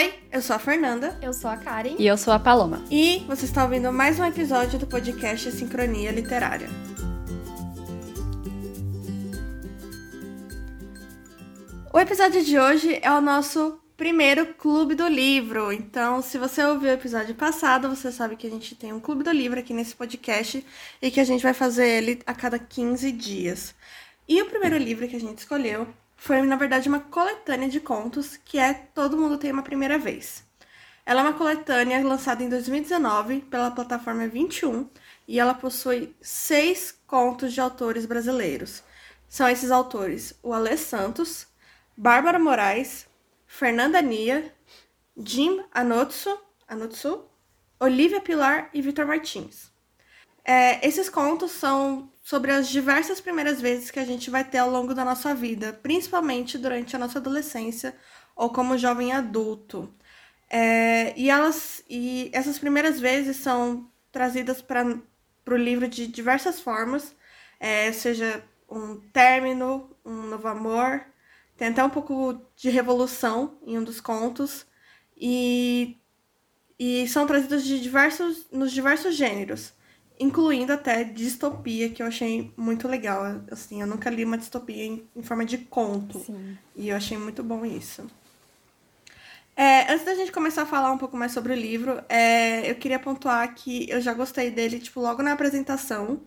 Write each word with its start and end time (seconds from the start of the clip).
Oi, 0.00 0.14
eu 0.32 0.40
sou 0.40 0.56
a 0.56 0.58
Fernanda. 0.58 1.18
Eu 1.20 1.30
sou 1.34 1.50
a 1.50 1.58
Karen. 1.58 1.94
E 1.98 2.06
eu 2.06 2.16
sou 2.16 2.32
a 2.32 2.38
Paloma. 2.38 2.82
E 2.90 3.18
você 3.28 3.44
está 3.44 3.64
ouvindo 3.64 3.92
mais 3.92 4.18
um 4.18 4.24
episódio 4.24 4.78
do 4.78 4.86
podcast 4.86 5.52
Sincronia 5.52 6.10
Literária. 6.10 6.70
O 11.92 12.00
episódio 12.00 12.42
de 12.42 12.58
hoje 12.58 12.98
é 13.02 13.10
o 13.10 13.20
nosso 13.20 13.78
primeiro 13.94 14.54
clube 14.54 14.94
do 14.94 15.06
livro. 15.06 15.70
Então, 15.70 16.22
se 16.22 16.38
você 16.38 16.64
ouviu 16.64 16.88
o 16.88 16.94
episódio 16.94 17.34
passado, 17.34 17.86
você 17.86 18.10
sabe 18.10 18.36
que 18.36 18.46
a 18.46 18.50
gente 18.50 18.74
tem 18.74 18.94
um 18.94 19.00
clube 19.00 19.22
do 19.22 19.30
livro 19.30 19.60
aqui 19.60 19.74
nesse 19.74 19.94
podcast 19.94 20.64
e 21.02 21.10
que 21.10 21.20
a 21.20 21.24
gente 21.24 21.42
vai 21.42 21.52
fazer 21.52 21.86
ele 21.86 22.22
a 22.26 22.32
cada 22.32 22.58
15 22.58 23.12
dias. 23.12 23.74
E 24.26 24.40
o 24.40 24.46
primeiro 24.46 24.78
livro 24.78 25.06
que 25.06 25.16
a 25.16 25.20
gente 25.20 25.36
escolheu 25.36 25.86
foi, 26.20 26.42
na 26.42 26.54
verdade, 26.54 26.86
uma 26.86 27.00
coletânea 27.00 27.66
de 27.66 27.80
contos 27.80 28.36
que 28.36 28.58
é 28.58 28.74
Todo 28.74 29.16
Mundo 29.16 29.38
Tem 29.38 29.50
Uma 29.50 29.62
Primeira 29.62 29.98
Vez. 29.98 30.44
Ela 31.06 31.22
é 31.22 31.24
uma 31.24 31.32
coletânea 31.32 32.06
lançada 32.06 32.44
em 32.44 32.48
2019 32.50 33.40
pela 33.40 33.70
plataforma 33.70 34.28
21 34.28 34.86
e 35.26 35.40
ela 35.40 35.54
possui 35.54 36.14
seis 36.20 36.94
contos 37.06 37.54
de 37.54 37.60
autores 37.62 38.04
brasileiros. 38.04 38.84
São 39.30 39.48
esses 39.48 39.70
autores: 39.70 40.38
o 40.42 40.52
Alê 40.52 40.76
Santos, 40.76 41.46
Bárbara 41.96 42.38
Moraes, 42.38 43.06
Fernanda 43.46 44.02
Nia, 44.02 44.54
Jim 45.16 45.64
Anotsu, 45.72 46.38
Anotsu 46.68 47.24
Olivia 47.80 48.20
Pilar 48.20 48.68
e 48.74 48.82
Vitor 48.82 49.06
Martins. 49.06 49.72
É, 50.44 50.86
esses 50.86 51.08
contos 51.08 51.52
são 51.52 52.12
sobre 52.30 52.52
as 52.52 52.68
diversas 52.68 53.20
primeiras 53.20 53.60
vezes 53.60 53.90
que 53.90 53.98
a 53.98 54.04
gente 54.04 54.30
vai 54.30 54.44
ter 54.44 54.58
ao 54.58 54.70
longo 54.70 54.94
da 54.94 55.04
nossa 55.04 55.34
vida, 55.34 55.72
principalmente 55.82 56.56
durante 56.56 56.94
a 56.94 56.98
nossa 56.98 57.18
adolescência 57.18 57.92
ou 58.36 58.50
como 58.50 58.78
jovem 58.78 59.10
adulto. 59.10 59.92
É, 60.48 61.12
e 61.18 61.28
elas 61.28 61.82
e 61.90 62.30
essas 62.32 62.56
primeiras 62.56 63.00
vezes 63.00 63.36
são 63.38 63.90
trazidas 64.12 64.62
para 64.62 64.86
o 65.48 65.56
livro 65.56 65.88
de 65.88 66.06
diversas 66.06 66.60
formas, 66.60 67.16
é, 67.58 67.90
seja 67.90 68.44
um 68.70 69.00
término, 69.12 69.90
um 70.04 70.22
novo 70.28 70.46
amor, 70.46 71.04
tem 71.56 71.66
até 71.66 71.82
um 71.82 71.90
pouco 71.90 72.40
de 72.54 72.70
revolução 72.70 73.58
em 73.66 73.76
um 73.76 73.82
dos 73.82 74.00
contos 74.00 74.64
e, 75.16 75.98
e 76.78 77.08
são 77.08 77.26
trazidos 77.26 77.64
de 77.64 77.80
diversos 77.80 78.48
nos 78.52 78.70
diversos 78.70 79.16
gêneros 79.16 79.79
incluindo 80.20 80.72
até 80.72 81.02
distopia, 81.02 81.88
que 81.88 82.02
eu 82.02 82.06
achei 82.06 82.52
muito 82.56 82.86
legal. 82.86 83.22
Assim, 83.50 83.80
eu 83.80 83.86
nunca 83.86 84.10
li 84.10 84.24
uma 84.24 84.36
distopia 84.36 84.84
em, 84.84 85.08
em 85.16 85.22
forma 85.22 85.46
de 85.46 85.56
conto. 85.56 86.20
Sim. 86.20 86.58
E 86.76 86.90
eu 86.90 86.96
achei 86.96 87.16
muito 87.16 87.42
bom 87.42 87.64
isso. 87.64 88.06
É, 89.56 89.90
antes 89.92 90.04
da 90.04 90.14
gente 90.14 90.30
começar 90.30 90.62
a 90.62 90.66
falar 90.66 90.92
um 90.92 90.98
pouco 90.98 91.16
mais 91.16 91.32
sobre 91.32 91.52
o 91.52 91.56
livro, 91.56 92.02
é, 92.08 92.70
eu 92.70 92.74
queria 92.76 92.98
pontuar 92.98 93.54
que 93.54 93.88
eu 93.90 94.00
já 94.00 94.12
gostei 94.12 94.50
dele, 94.50 94.78
tipo, 94.78 95.00
logo 95.00 95.22
na 95.22 95.32
apresentação, 95.32 96.22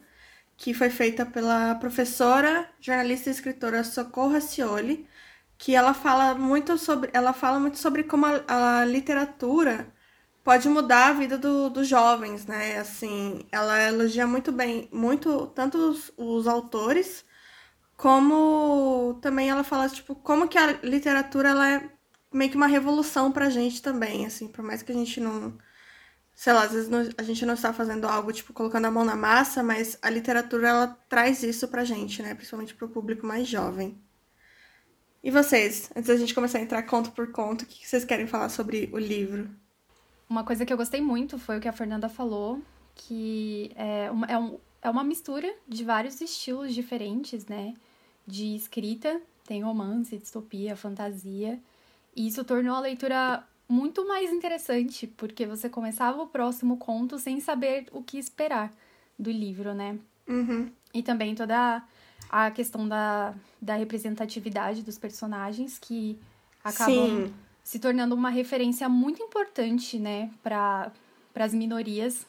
que 0.57 0.73
foi 0.73 0.89
feita 0.89 1.25
pela 1.25 1.75
professora, 1.75 2.69
jornalista 2.80 3.30
e 3.30 3.33
escritora 3.33 3.83
Socorro 3.83 4.33
Racioli, 4.33 5.07
que 5.57 5.75
ela 5.75 5.94
fala 5.94 6.35
muito 6.35 6.78
sobre, 6.78 7.09
ela 7.13 7.33
fala 7.33 7.59
muito 7.59 7.78
sobre 7.78 8.03
como 8.03 8.25
a, 8.25 8.81
a 8.81 8.85
literatura 8.85 9.92
pode 10.44 10.67
mudar 10.69 11.09
a 11.09 11.13
vida 11.13 11.38
do, 11.38 11.69
dos 11.69 11.88
jovens, 11.88 12.45
né? 12.45 12.77
Assim, 12.80 13.45
ela 13.52 13.81
elogia 13.81 14.27
muito 14.27 14.52
bem, 14.52 14.89
muito 14.91 15.47
tanto 15.47 15.77
os, 15.77 16.11
os, 16.17 16.47
autores, 16.47 17.25
como 17.97 19.19
também 19.22 19.50
ela 19.50 19.63
fala 19.63 19.89
tipo 19.89 20.16
como 20.16 20.47
que 20.47 20.58
a 20.58 20.73
literatura 20.83 21.50
ela 21.50 21.69
é 21.69 21.89
meio 22.33 22.52
que 22.52 22.58
uma 22.58 22.67
revolução 22.67 23.31
pra 23.31 23.50
gente 23.50 23.81
também, 23.81 24.25
assim, 24.25 24.47
por 24.47 24.63
mais 24.63 24.81
que 24.83 24.91
a 24.91 24.95
gente 24.95 25.19
não 25.22 25.58
sei 26.35 26.53
lá, 26.53 26.63
às 26.63 26.72
vezes 26.73 26.89
não, 26.89 27.07
a 27.17 27.23
gente 27.23 27.45
não 27.45 27.53
está 27.53 27.73
fazendo 27.73 28.05
algo 28.07 28.33
tipo 28.33 28.53
colocando 28.53 28.85
a 28.85 28.91
mão 28.91 29.05
na 29.05 29.16
massa, 29.16 29.63
mas 29.63 29.97
a 30.02 30.09
literatura 30.09 30.69
ela 30.69 30.88
traz 31.09 31.44
isso 31.44 31.68
pra 31.68 31.85
gente, 31.85 32.22
né? 32.22 32.34
Principalmente 32.35 32.73
pro 32.75 32.89
público 32.89 33.25
mais 33.25 33.47
jovem. 33.47 34.01
E 35.23 35.31
vocês, 35.31 35.89
antes 35.95 36.07
da 36.07 36.18
gente 36.18 36.34
começar 36.34 36.57
a 36.57 36.62
entrar 36.62 36.84
conto 36.84 37.12
por 37.12 37.31
conto, 37.31 37.63
o 37.63 37.66
que 37.66 37.88
vocês 37.88 38.03
querem 38.03 38.28
falar 38.28 38.50
sobre 38.50 38.89
o 38.91 38.97
livro? 38.97 39.50
Uma 40.29 40.44
coisa 40.44 40.66
que 40.66 40.73
eu 40.73 40.78
gostei 40.78 41.01
muito 41.01 41.38
foi 41.38 41.57
o 41.57 41.61
que 41.61 41.67
a 41.67 41.73
Fernanda 41.73 42.09
falou, 42.09 42.61
que 42.95 43.72
é 43.75 44.09
uma, 44.09 44.25
é, 44.28 44.38
um, 44.38 44.57
é 44.81 44.89
uma 44.89 45.03
mistura 45.03 45.53
de 45.67 45.84
vários 45.84 46.19
estilos 46.22 46.73
diferentes, 46.73 47.45
né? 47.45 47.73
De 48.25 48.56
escrita, 48.56 49.22
tem 49.45 49.62
romance, 49.63 50.17
distopia, 50.17 50.75
fantasia. 50.75 51.59
E 52.16 52.28
isso 52.28 52.44
tornou 52.44 52.75
a 52.75 52.79
leitura 52.79 53.44
muito 53.67 54.07
mais 54.07 54.31
interessante, 54.31 55.07
porque 55.07 55.45
você 55.45 55.69
começava 55.69 56.22
o 56.22 56.28
próximo 56.28 56.78
conto 56.78 57.17
sem 57.17 57.39
saber 57.39 57.88
o 57.91 58.01
que 58.01 58.17
esperar 58.17 58.72
do 59.17 59.31
livro, 59.31 59.73
né? 59.73 59.97
Uhum. 60.28 60.72
E 60.94 61.03
também 61.03 61.35
toda 61.35 61.83
a 62.29 62.51
questão 62.51 62.88
da, 62.88 63.33
da 63.62 63.75
representatividade 63.75 64.83
dos 64.83 64.97
personagens 64.97 65.78
que 65.78 66.17
acabam 66.63 67.28
Sim 67.28 67.33
se 67.63 67.79
tornando 67.79 68.13
uma 68.13 68.29
referência 68.29 68.90
muito 68.90 69.24
importante, 69.24 69.97
né, 69.97 70.29
para 70.44 70.91
as 71.35 71.53
minorias, 71.53 72.28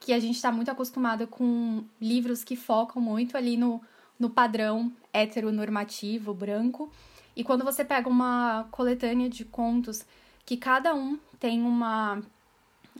que 0.00 0.12
a 0.12 0.18
gente 0.18 0.36
está 0.36 0.50
muito 0.50 0.70
acostumado 0.70 1.26
com 1.26 1.84
livros 2.00 2.42
que 2.42 2.56
focam 2.56 3.00
muito 3.00 3.36
ali 3.36 3.56
no, 3.56 3.80
no 4.18 4.28
padrão 4.28 4.92
heteronormativo, 5.12 6.34
branco. 6.34 6.90
E 7.36 7.44
quando 7.44 7.64
você 7.64 7.84
pega 7.84 8.08
uma 8.08 8.66
coletânea 8.70 9.28
de 9.28 9.44
contos 9.44 10.04
que 10.44 10.56
cada 10.56 10.94
um 10.94 11.18
tem 11.38 11.62
uma, 11.62 12.20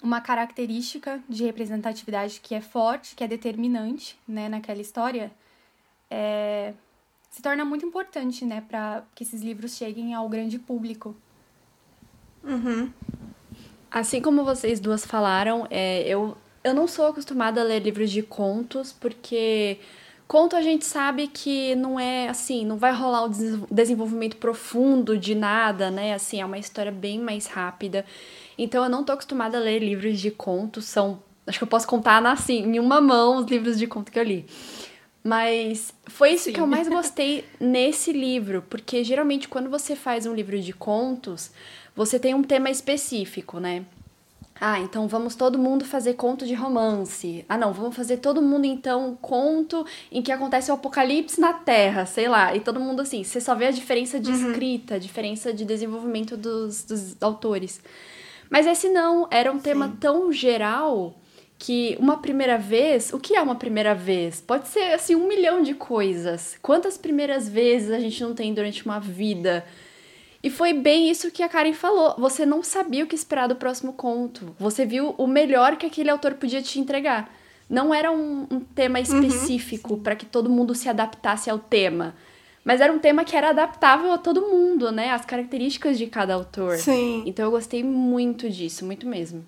uma 0.02 0.20
característica 0.20 1.20
de 1.28 1.44
representatividade 1.44 2.40
que 2.40 2.54
é 2.54 2.60
forte, 2.60 3.16
que 3.16 3.24
é 3.24 3.28
determinante, 3.28 4.18
né, 4.26 4.48
naquela 4.48 4.80
história, 4.80 5.32
é, 6.10 6.74
se 7.30 7.42
torna 7.42 7.64
muito 7.64 7.84
importante, 7.84 8.44
né, 8.44 8.62
para 8.66 9.04
que 9.14 9.22
esses 9.22 9.42
livros 9.42 9.76
cheguem 9.76 10.14
ao 10.14 10.28
grande 10.28 10.58
público. 10.58 11.14
Uhum. 12.42 12.90
Assim 13.90 14.20
como 14.20 14.44
vocês 14.44 14.80
duas 14.80 15.04
falaram, 15.04 15.66
é, 15.70 16.02
eu, 16.02 16.36
eu 16.62 16.74
não 16.74 16.86
sou 16.86 17.06
acostumada 17.06 17.60
a 17.60 17.64
ler 17.64 17.80
livros 17.80 18.10
de 18.10 18.22
contos, 18.22 18.92
porque 18.92 19.78
conto 20.26 20.54
a 20.54 20.62
gente 20.62 20.84
sabe 20.84 21.26
que 21.26 21.74
não 21.74 21.98
é 21.98 22.28
assim, 22.28 22.66
não 22.66 22.76
vai 22.76 22.92
rolar 22.92 23.24
o 23.24 23.30
desenvolvimento 23.70 24.36
profundo 24.36 25.16
de 25.16 25.34
nada, 25.34 25.90
né? 25.90 26.12
Assim, 26.12 26.40
é 26.40 26.44
uma 26.44 26.58
história 26.58 26.92
bem 26.92 27.18
mais 27.18 27.46
rápida. 27.46 28.04
Então 28.58 28.84
eu 28.84 28.90
não 28.90 29.04
tô 29.04 29.12
acostumada 29.12 29.56
a 29.56 29.60
ler 29.60 29.78
livros 29.78 30.20
de 30.20 30.30
contos, 30.30 30.84
são. 30.84 31.22
Acho 31.46 31.58
que 31.58 31.64
eu 31.64 31.68
posso 31.68 31.86
contar 31.86 32.24
assim, 32.26 32.62
em 32.62 32.78
uma 32.78 33.00
mão 33.00 33.38
os 33.38 33.46
livros 33.46 33.78
de 33.78 33.86
conto 33.86 34.12
que 34.12 34.18
eu 34.18 34.22
li. 34.22 34.44
Mas 35.28 35.92
foi 36.06 36.32
isso 36.32 36.44
Sim. 36.44 36.54
que 36.54 36.60
eu 36.60 36.66
mais 36.66 36.88
gostei 36.88 37.44
nesse 37.60 38.12
livro, 38.12 38.64
porque 38.70 39.04
geralmente 39.04 39.46
quando 39.46 39.68
você 39.68 39.94
faz 39.94 40.24
um 40.24 40.34
livro 40.34 40.58
de 40.58 40.72
contos, 40.72 41.50
você 41.94 42.18
tem 42.18 42.32
um 42.32 42.42
tema 42.42 42.70
específico, 42.70 43.60
né? 43.60 43.84
Ah, 44.58 44.80
então 44.80 45.06
vamos 45.06 45.34
todo 45.34 45.58
mundo 45.58 45.84
fazer 45.84 46.14
conto 46.14 46.46
de 46.46 46.54
romance. 46.54 47.44
Ah, 47.46 47.58
não, 47.58 47.74
vamos 47.74 47.94
fazer 47.94 48.16
todo 48.16 48.40
mundo 48.40 48.64
então 48.64 49.18
conto 49.20 49.84
em 50.10 50.22
que 50.22 50.32
acontece 50.32 50.70
o 50.70 50.74
apocalipse 50.74 51.38
na 51.38 51.52
Terra, 51.52 52.06
sei 52.06 52.26
lá. 52.26 52.56
E 52.56 52.60
todo 52.60 52.80
mundo 52.80 53.02
assim, 53.02 53.22
você 53.22 53.38
só 53.38 53.54
vê 53.54 53.66
a 53.66 53.70
diferença 53.70 54.18
de 54.18 54.30
uhum. 54.30 54.48
escrita, 54.50 54.94
a 54.94 54.98
diferença 54.98 55.52
de 55.52 55.66
desenvolvimento 55.66 56.38
dos, 56.38 56.84
dos 56.84 57.20
autores. 57.20 57.82
Mas 58.48 58.66
esse 58.66 58.88
não, 58.88 59.28
era 59.30 59.52
um 59.52 59.58
tema 59.58 59.88
Sim. 59.88 59.96
tão 60.00 60.32
geral 60.32 61.14
que 61.58 61.96
uma 61.98 62.18
primeira 62.18 62.56
vez, 62.56 63.12
o 63.12 63.18
que 63.18 63.34
é 63.34 63.42
uma 63.42 63.56
primeira 63.56 63.94
vez? 63.94 64.40
Pode 64.40 64.68
ser 64.68 64.92
assim 64.92 65.16
um 65.16 65.26
milhão 65.26 65.60
de 65.60 65.74
coisas. 65.74 66.56
Quantas 66.62 66.96
primeiras 66.96 67.48
vezes 67.48 67.90
a 67.90 67.98
gente 67.98 68.22
não 68.22 68.32
tem 68.32 68.54
durante 68.54 68.84
uma 68.84 69.00
vida? 69.00 69.64
E 70.40 70.50
foi 70.50 70.72
bem 70.72 71.10
isso 71.10 71.32
que 71.32 71.42
a 71.42 71.48
Karen 71.48 71.72
falou. 71.72 72.14
Você 72.16 72.46
não 72.46 72.62
sabia 72.62 73.02
o 73.02 73.08
que 73.08 73.14
esperar 73.16 73.48
do 73.48 73.56
próximo 73.56 73.92
conto. 73.92 74.54
Você 74.58 74.86
viu 74.86 75.16
o 75.18 75.26
melhor 75.26 75.76
que 75.76 75.86
aquele 75.86 76.10
autor 76.10 76.34
podia 76.34 76.62
te 76.62 76.78
entregar. 76.78 77.34
Não 77.68 77.92
era 77.92 78.10
um, 78.10 78.46
um 78.48 78.60
tema 78.60 79.00
uhum. 79.00 79.02
específico 79.02 79.94
uhum. 79.94 80.00
para 80.00 80.14
que 80.14 80.24
todo 80.24 80.48
mundo 80.48 80.76
se 80.76 80.88
adaptasse 80.88 81.50
ao 81.50 81.58
tema. 81.58 82.14
Mas 82.64 82.80
era 82.80 82.92
um 82.92 83.00
tema 83.00 83.24
que 83.24 83.36
era 83.36 83.50
adaptável 83.50 84.12
a 84.12 84.18
todo 84.18 84.42
mundo, 84.42 84.92
né? 84.92 85.10
As 85.10 85.24
características 85.24 85.98
de 85.98 86.06
cada 86.06 86.34
autor. 86.34 86.76
Sim. 86.76 87.24
Então 87.26 87.44
eu 87.44 87.50
gostei 87.50 87.82
muito 87.82 88.48
disso, 88.48 88.86
muito 88.86 89.06
mesmo. 89.08 89.44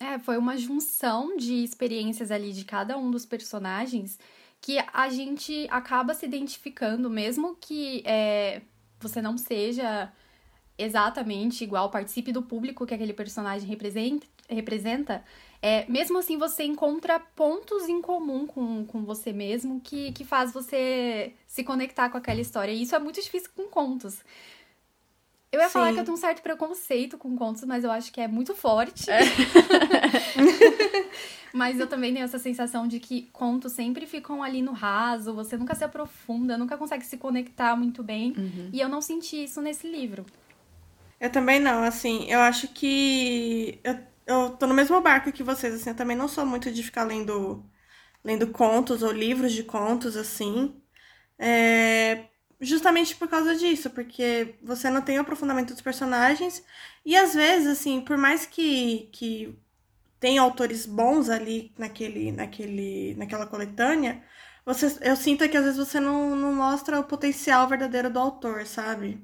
É, 0.00 0.18
foi 0.18 0.38
uma 0.38 0.56
junção 0.56 1.36
de 1.36 1.64
experiências 1.64 2.30
ali 2.30 2.52
de 2.52 2.64
cada 2.64 2.96
um 2.96 3.10
dos 3.10 3.26
personagens 3.26 4.18
que 4.60 4.78
a 4.92 5.08
gente 5.08 5.66
acaba 5.70 6.14
se 6.14 6.26
identificando, 6.26 7.10
mesmo 7.10 7.56
que 7.60 8.02
é, 8.04 8.62
você 9.00 9.20
não 9.20 9.36
seja 9.36 10.12
exatamente 10.76 11.64
igual, 11.64 11.90
participe 11.90 12.32
do 12.32 12.42
público 12.42 12.86
que 12.86 12.94
aquele 12.94 13.12
personagem 13.12 13.68
representa, 13.68 14.26
representa 14.48 15.24
é, 15.60 15.84
mesmo 15.90 16.18
assim 16.18 16.38
você 16.38 16.62
encontra 16.62 17.18
pontos 17.18 17.88
em 17.88 18.00
comum 18.00 18.46
com, 18.46 18.84
com 18.86 19.04
você 19.04 19.32
mesmo 19.32 19.80
que, 19.80 20.12
que 20.12 20.24
faz 20.24 20.52
você 20.52 21.34
se 21.46 21.64
conectar 21.64 22.08
com 22.10 22.16
aquela 22.16 22.40
história. 22.40 22.70
E 22.70 22.82
isso 22.82 22.94
é 22.94 22.98
muito 22.98 23.20
difícil 23.20 23.50
com 23.56 23.64
contos. 23.64 24.22
Eu 25.50 25.60
ia 25.60 25.66
Sim. 25.66 25.72
falar 25.72 25.92
que 25.94 26.00
eu 26.00 26.04
tenho 26.04 26.14
um 26.14 26.20
certo 26.20 26.42
preconceito 26.42 27.16
com 27.16 27.34
contos, 27.36 27.64
mas 27.64 27.82
eu 27.82 27.90
acho 27.90 28.12
que 28.12 28.20
é 28.20 28.28
muito 28.28 28.54
forte. 28.54 29.10
É. 29.10 29.20
mas 31.54 31.80
eu 31.80 31.86
também 31.86 32.12
tenho 32.12 32.24
essa 32.24 32.38
sensação 32.38 32.86
de 32.86 33.00
que 33.00 33.30
contos 33.32 33.72
sempre 33.72 34.06
ficam 34.06 34.42
ali 34.42 34.60
no 34.60 34.72
raso, 34.72 35.34
você 35.34 35.56
nunca 35.56 35.74
se 35.74 35.84
aprofunda, 35.84 36.58
nunca 36.58 36.76
consegue 36.76 37.04
se 37.04 37.16
conectar 37.16 37.74
muito 37.76 38.02
bem. 38.02 38.34
Uhum. 38.36 38.68
E 38.72 38.80
eu 38.80 38.90
não 38.90 39.00
senti 39.00 39.44
isso 39.44 39.62
nesse 39.62 39.90
livro. 39.90 40.26
Eu 41.18 41.30
também 41.30 41.58
não, 41.58 41.82
assim, 41.82 42.30
eu 42.30 42.40
acho 42.40 42.68
que 42.68 43.80
eu, 43.82 43.98
eu 44.26 44.50
tô 44.50 44.66
no 44.66 44.74
mesmo 44.74 45.00
barco 45.00 45.32
que 45.32 45.42
vocês, 45.42 45.74
assim, 45.74 45.90
eu 45.90 45.96
também 45.96 46.16
não 46.16 46.28
sou 46.28 46.44
muito 46.44 46.70
de 46.70 46.82
ficar 46.82 47.04
lendo, 47.04 47.64
lendo 48.22 48.48
contos 48.48 49.02
ou 49.02 49.10
livros 49.10 49.52
de 49.52 49.64
contos, 49.64 50.16
assim. 50.16 50.80
É, 51.38 52.26
justamente 52.60 53.16
por 53.16 53.28
causa 53.28 53.54
disso, 53.56 53.90
porque 53.90 54.54
você 54.62 54.90
não 54.90 55.02
tem 55.02 55.18
o 55.18 55.22
aprofundamento 55.22 55.72
dos 55.72 55.82
personagens. 55.82 56.62
E 57.04 57.16
às 57.16 57.34
vezes, 57.34 57.68
assim, 57.68 58.00
por 58.00 58.16
mais 58.18 58.46
que, 58.46 59.08
que 59.12 59.58
tem 60.20 60.38
autores 60.38 60.86
bons 60.86 61.28
ali 61.30 61.72
naquele, 61.78 62.32
naquele, 62.32 63.14
naquela 63.16 63.46
coletânea, 63.46 64.22
você, 64.64 64.86
eu 65.02 65.16
sinto 65.16 65.48
que 65.48 65.56
às 65.56 65.64
vezes 65.64 65.78
você 65.78 66.00
não, 66.00 66.36
não 66.36 66.54
mostra 66.54 67.00
o 67.00 67.04
potencial 67.04 67.68
verdadeiro 67.68 68.10
do 68.10 68.18
autor, 68.18 68.66
sabe? 68.66 69.22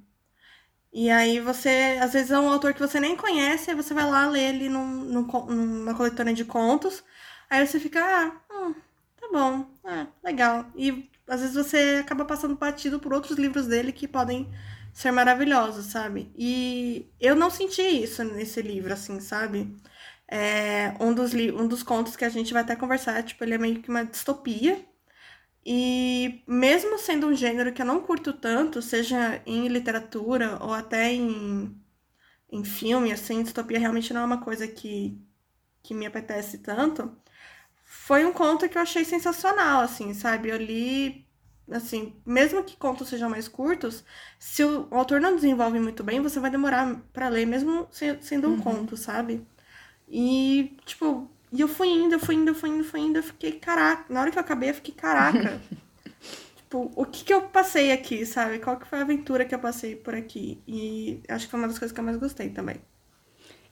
E 0.93 1.11
aí 1.11 1.41
você, 1.41 1.99
às 2.01 2.13
vezes 2.13 2.31
é 2.31 2.39
um 2.39 2.49
autor 2.49 2.73
que 2.73 2.81
você 2.81 3.01
nem 3.01 3.17
conhece, 3.17 3.71
aí 3.71 3.77
você 3.77 3.93
vai 3.93 4.09
lá 4.09 4.27
ler 4.27 4.55
ele 4.55 4.69
num, 4.69 4.87
num, 4.87 5.23
numa 5.25 5.95
coletânea 5.95 6.33
de 6.35 6.45
contos, 6.45 7.03
aí 7.51 7.67
você 7.67 7.81
fica, 7.81 8.01
ah, 8.01 8.33
hum, 8.53 8.75
tá 9.21 9.29
bom, 9.33 9.67
ah, 9.85 10.07
legal. 10.23 10.67
E 10.77 11.11
às 11.29 11.41
vezes 11.41 11.55
você 11.57 11.99
acaba 12.01 12.25
passando 12.25 12.57
batido 12.57 13.01
por 13.01 13.13
outros 13.13 13.39
livros 13.39 13.67
dele 13.67 13.93
que 13.93 14.07
podem 14.09 14.51
ser 14.93 15.11
maravilhosos, 15.11 15.87
sabe? 15.87 16.33
E 16.37 17.11
eu 17.21 17.35
não 17.35 17.51
senti 17.51 17.83
isso 17.83 18.23
nesse 18.25 18.63
livro, 18.63 18.93
assim, 18.93 19.21
sabe? 19.21 19.75
É, 20.29 20.95
um, 21.01 21.15
dos 21.15 21.35
um 21.35 21.69
dos 21.69 21.83
contos 21.83 22.17
que 22.17 22.25
a 22.25 22.29
gente 22.29 22.53
vai 22.53 22.63
até 22.63 22.77
conversar, 22.77 23.23
tipo, 23.25 23.45
ele 23.45 23.55
é 23.55 23.59
meio 23.59 23.83
que 23.83 23.89
uma 23.91 24.05
distopia. 24.05 24.85
E 25.67 26.43
mesmo 26.47 26.99
sendo 26.99 27.27
um 27.29 27.35
gênero 27.35 27.73
que 27.73 27.81
eu 27.83 27.87
não 27.87 28.03
curto 28.03 28.33
tanto, 28.33 28.83
seja 28.83 29.43
em 29.47 29.69
literatura 29.69 30.59
ou 30.63 30.73
até 30.75 31.13
em, 31.13 31.75
em 32.51 32.65
filme, 32.65 33.13
assim, 33.13 33.43
distopia 33.43 33.79
realmente 33.79 34.13
não 34.15 34.23
é 34.23 34.25
uma 34.27 34.43
coisa 34.43 34.69
que, 34.69 35.21
que 35.83 35.95
me 35.95 36.07
apetece 36.07 36.59
tanto 36.59 37.17
foi 38.07 38.27
um 38.27 38.35
conto 38.35 38.69
que 38.69 38.77
eu 38.77 38.83
achei 38.83 39.03
sensacional, 39.03 39.81
assim, 39.81 40.13
sabe? 40.13 40.51
Eu 40.51 40.59
li, 40.59 41.27
assim, 41.71 42.15
mesmo 42.27 42.63
que 42.63 42.77
contos 42.77 43.09
sejam 43.09 43.31
mais 43.31 43.49
curtos, 43.49 44.05
se 44.39 44.63
o 44.63 44.89
autor 44.91 45.23
não 45.23 45.35
desenvolve 45.35 45.81
muito 45.81 46.05
bem, 46.05 46.21
você 46.21 46.39
vai 46.39 46.51
demorar 46.51 47.01
para 47.15 47.31
ler, 47.31 47.47
mesmo 47.47 47.89
sendo 48.21 48.49
um 48.49 48.57
uhum. 48.57 48.61
conto, 48.61 48.95
sabe? 48.95 49.47
E, 50.07 50.77
tipo, 50.85 51.31
e 51.51 51.63
eu 51.63 51.67
fui 51.67 51.89
indo, 51.89 52.17
eu 52.17 52.21
fui 52.21 52.35
indo, 52.35 52.51
eu 52.51 52.55
fui 52.55 52.69
indo, 52.69 52.81
eu 52.81 52.85
fui 52.85 53.01
indo, 53.01 53.19
eu 53.21 53.23
fiquei, 53.23 53.53
caraca. 53.53 54.13
Na 54.13 54.21
hora 54.21 54.31
que 54.31 54.37
eu 54.37 54.43
acabei, 54.43 54.69
eu 54.69 54.75
fiquei, 54.75 54.93
caraca. 54.93 55.59
tipo, 56.57 56.93
o 56.95 57.07
que 57.07 57.25
que 57.25 57.33
eu 57.33 57.49
passei 57.49 57.91
aqui, 57.91 58.27
sabe? 58.27 58.59
Qual 58.59 58.77
que 58.79 58.87
foi 58.87 58.99
a 58.99 59.03
aventura 59.03 59.47
que 59.47 59.55
eu 59.55 59.59
passei 59.59 59.97
por 59.97 60.15
aqui? 60.15 60.63
E 60.69 61.23
acho 61.27 61.47
que 61.47 61.51
foi 61.51 61.59
uma 61.59 61.69
das 61.69 61.79
coisas 61.79 61.95
que 61.95 62.01
eu 62.01 62.05
mais 62.05 62.19
gostei 62.19 62.51
também. 62.51 62.77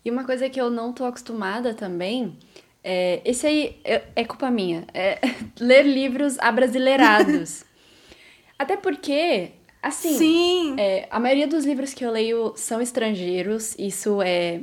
E 0.03 0.11
uma 0.11 0.25
coisa 0.25 0.49
que 0.49 0.59
eu 0.59 0.71
não 0.71 0.91
tô 0.91 1.05
acostumada 1.05 1.75
também 1.75 2.39
é, 2.85 3.21
esse 3.25 3.47
aí 3.47 3.81
é, 3.85 4.03
é 4.17 4.25
culpa 4.25 4.51
minha. 4.51 4.85
É 4.93 5.19
ler 5.61 5.85
livros 5.85 6.39
abrasileirados. 6.39 7.65
Até 8.59 8.77
porque, 8.77 9.51
assim, 9.83 10.17
Sim. 10.17 10.77
É, 10.79 11.07
a 11.11 11.19
maioria 11.19 11.47
dos 11.47 11.65
livros 11.65 11.95
que 11.95 12.05
eu 12.05 12.11
leio 12.11 12.53
são 12.57 12.81
estrangeiros. 12.81 13.75
Isso 13.79 14.21
é 14.23 14.61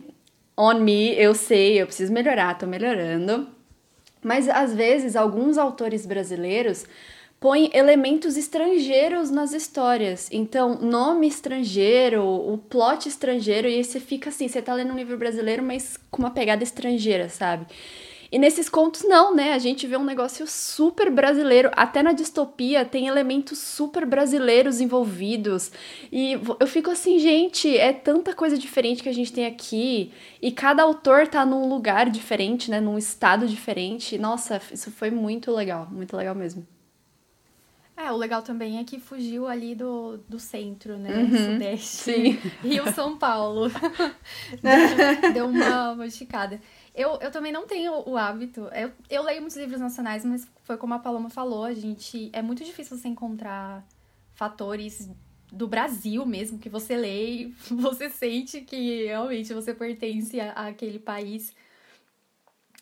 on 0.57 0.75
me, 0.75 1.13
eu 1.16 1.33
sei, 1.33 1.81
eu 1.81 1.86
preciso 1.86 2.12
melhorar, 2.12 2.57
tô 2.57 2.68
melhorando. 2.68 3.48
Mas 4.21 4.50
às 4.50 4.74
vezes 4.74 5.16
alguns 5.16 5.57
autores 5.57 6.06
brasileiros 6.06 6.86
põem 7.39 7.69
elementos 7.74 8.36
estrangeiros 8.36 9.31
nas 9.31 9.54
histórias. 9.54 10.27
Então, 10.30 10.75
nome 10.75 11.27
estrangeiro, 11.27 12.21
o 12.21 12.57
plot 12.57 13.07
estrangeiro, 13.07 13.68
e 13.69 13.75
aí 13.75 13.83
você 13.83 14.00
fica 14.00 14.30
assim, 14.30 14.50
você 14.50 14.62
tá 14.62 14.74
lendo 14.74 14.92
um 14.92 14.98
livro 14.98 15.18
brasileiro, 15.18 15.63
mas 15.63 15.98
com 16.12 16.21
uma 16.21 16.31
pegada 16.31 16.63
estrangeira, 16.63 17.30
sabe? 17.30 17.66
E 18.31 18.38
nesses 18.38 18.70
contos, 18.70 19.04
não, 19.04 19.34
né? 19.34 19.54
A 19.54 19.58
gente 19.58 19.88
vê 19.88 19.98
um 19.98 20.04
negócio 20.04 20.46
super 20.46 21.10
brasileiro. 21.10 21.72
Até 21.74 22.04
na 22.04 22.12
distopia 22.12 22.86
tem 22.86 23.08
elementos 23.08 23.58
super 23.58 24.06
brasileiros 24.06 24.80
envolvidos. 24.80 25.72
E 26.12 26.40
eu 26.60 26.68
fico 26.68 26.92
assim, 26.92 27.18
gente, 27.18 27.76
é 27.76 27.92
tanta 27.92 28.34
coisa 28.34 28.58
diferente 28.58 29.02
que 29.02 29.10
a 29.10 29.14
gente 29.14 29.34
tem 29.34 29.46
aqui. 29.46 30.12
E 30.42 30.52
cada 30.52 30.84
autor 30.84 31.28
tá 31.28 31.44
num 31.46 31.68
lugar 31.68 32.10
diferente, 32.10 32.70
né? 32.70 32.80
Num 32.80 32.98
estado 32.98 33.48
diferente. 33.48 34.18
Nossa, 34.18 34.62
isso 34.72 34.92
foi 34.92 35.10
muito 35.10 35.52
legal. 35.52 35.88
Muito 35.92 36.16
legal 36.16 36.36
mesmo. 36.36 36.68
É, 38.00 38.14
o 38.14 38.16
legal 38.16 38.42
também 38.42 38.80
é 38.80 38.84
que 38.86 38.98
fugiu 38.98 39.46
ali 39.46 39.76
do, 39.76 40.18
do 40.30 40.40
centro, 40.40 40.98
né? 40.98 41.18
Uhum, 41.18 41.54
Sudeste. 41.54 41.86
Sim. 41.86 42.40
Rio 42.64 42.90
São 42.94 43.18
Paulo. 43.18 43.70
deu, 43.70 45.34
deu 45.34 45.48
uma 45.48 45.96
modificada. 45.96 46.62
Eu, 46.94 47.20
eu 47.22 47.32
também 47.32 47.52
não 47.52 47.68
tenho 47.68 48.04
o 48.08 48.18
hábito. 48.18 48.62
Eu, 48.74 48.92
eu 49.10 49.24
leio 49.24 49.42
muitos 49.42 49.58
livros 49.58 49.80
nacionais, 49.80 50.26
mas 50.26 50.48
foi 50.64 50.78
como 50.78 50.94
a 50.94 51.00
Paloma 51.00 51.30
falou, 51.30 51.64
a 51.64 51.74
gente. 51.74 52.30
É 52.34 52.42
muito 52.42 52.64
difícil 52.64 52.98
você 52.98 53.08
encontrar 53.08 53.86
fatores 54.34 55.10
do 55.52 55.68
Brasil 55.68 56.26
mesmo, 56.26 56.60
que 56.60 56.70
você 56.70 56.96
lê 56.96 57.32
e 57.32 57.46
você 57.72 58.10
sente 58.10 58.62
que 58.62 59.06
realmente 59.06 59.54
você 59.54 59.74
pertence 59.74 60.40
àquele 60.40 61.00
país. 61.00 61.54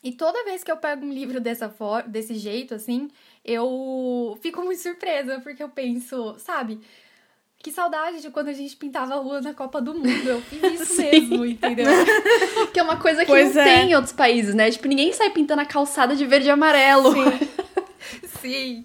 E 0.02 0.12
toda 0.12 0.44
vez 0.44 0.62
que 0.62 0.70
eu 0.70 0.76
pego 0.76 1.04
um 1.04 1.12
livro 1.12 1.40
dessa 1.40 1.74
desse 2.06 2.34
jeito, 2.34 2.74
assim, 2.74 3.08
eu 3.44 4.38
fico 4.40 4.62
muito 4.62 4.80
surpresa, 4.80 5.40
porque 5.40 5.62
eu 5.62 5.68
penso, 5.68 6.38
sabe? 6.38 6.80
Que 7.60 7.72
saudade 7.72 8.22
de 8.22 8.30
quando 8.30 8.48
a 8.48 8.52
gente 8.52 8.76
pintava 8.76 9.14
a 9.14 9.18
rua 9.18 9.40
na 9.40 9.52
Copa 9.52 9.80
do 9.80 9.92
Mundo. 9.92 10.28
Eu 10.28 10.40
fiz 10.42 10.62
isso 10.80 11.02
mesmo, 11.02 11.44
entendeu? 11.44 11.86
que 12.72 12.78
é 12.78 12.82
uma 12.82 12.96
coisa 12.96 13.22
que 13.22 13.26
pois 13.26 13.54
não 13.54 13.62
é. 13.62 13.64
tem 13.64 13.90
em 13.90 13.94
outros 13.94 14.12
países, 14.12 14.54
né? 14.54 14.70
Tipo, 14.70 14.86
ninguém 14.86 15.12
sai 15.12 15.30
pintando 15.30 15.62
a 15.62 15.66
calçada 15.66 16.14
de 16.14 16.24
verde 16.24 16.46
e 16.46 16.50
amarelo. 16.50 17.12
Sim. 17.12 17.48
Sim. 18.40 18.84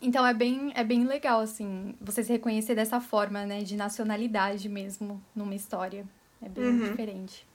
Então 0.00 0.26
é 0.26 0.34
bem, 0.34 0.72
é 0.74 0.82
bem 0.82 1.04
legal, 1.04 1.40
assim, 1.40 1.94
você 2.00 2.24
se 2.24 2.32
reconhecer 2.32 2.74
dessa 2.74 3.00
forma, 3.00 3.46
né? 3.46 3.60
De 3.62 3.76
nacionalidade 3.76 4.68
mesmo 4.68 5.22
numa 5.34 5.54
história. 5.54 6.04
É 6.44 6.48
bem 6.48 6.64
uhum. 6.64 6.90
diferente. 6.90 7.46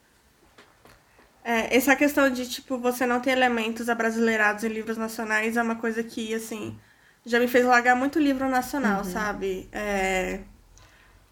É, 1.44 1.76
essa 1.76 1.94
questão 1.94 2.30
de, 2.30 2.48
tipo, 2.48 2.78
você 2.78 3.06
não 3.06 3.20
ter 3.20 3.30
elementos 3.30 3.88
abrasileirados 3.88 4.64
em 4.64 4.68
livros 4.68 4.96
nacionais 4.96 5.58
é 5.58 5.62
uma 5.62 5.76
coisa 5.76 6.02
que, 6.02 6.34
assim, 6.34 6.78
já 7.28 7.38
me 7.38 7.46
fez 7.46 7.64
largar 7.64 7.94
muito 7.94 8.18
livro 8.18 8.48
nacional, 8.48 8.98
uhum. 8.98 9.12
sabe? 9.12 9.68
É, 9.72 10.40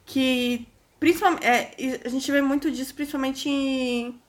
que 0.04 0.68
principalmente 1.00 1.44
é, 1.44 2.00
a 2.04 2.08
gente 2.08 2.30
vê 2.30 2.40
muito 2.40 2.70
disso 2.70 2.94
principalmente 2.94 3.48
em 3.48 4.20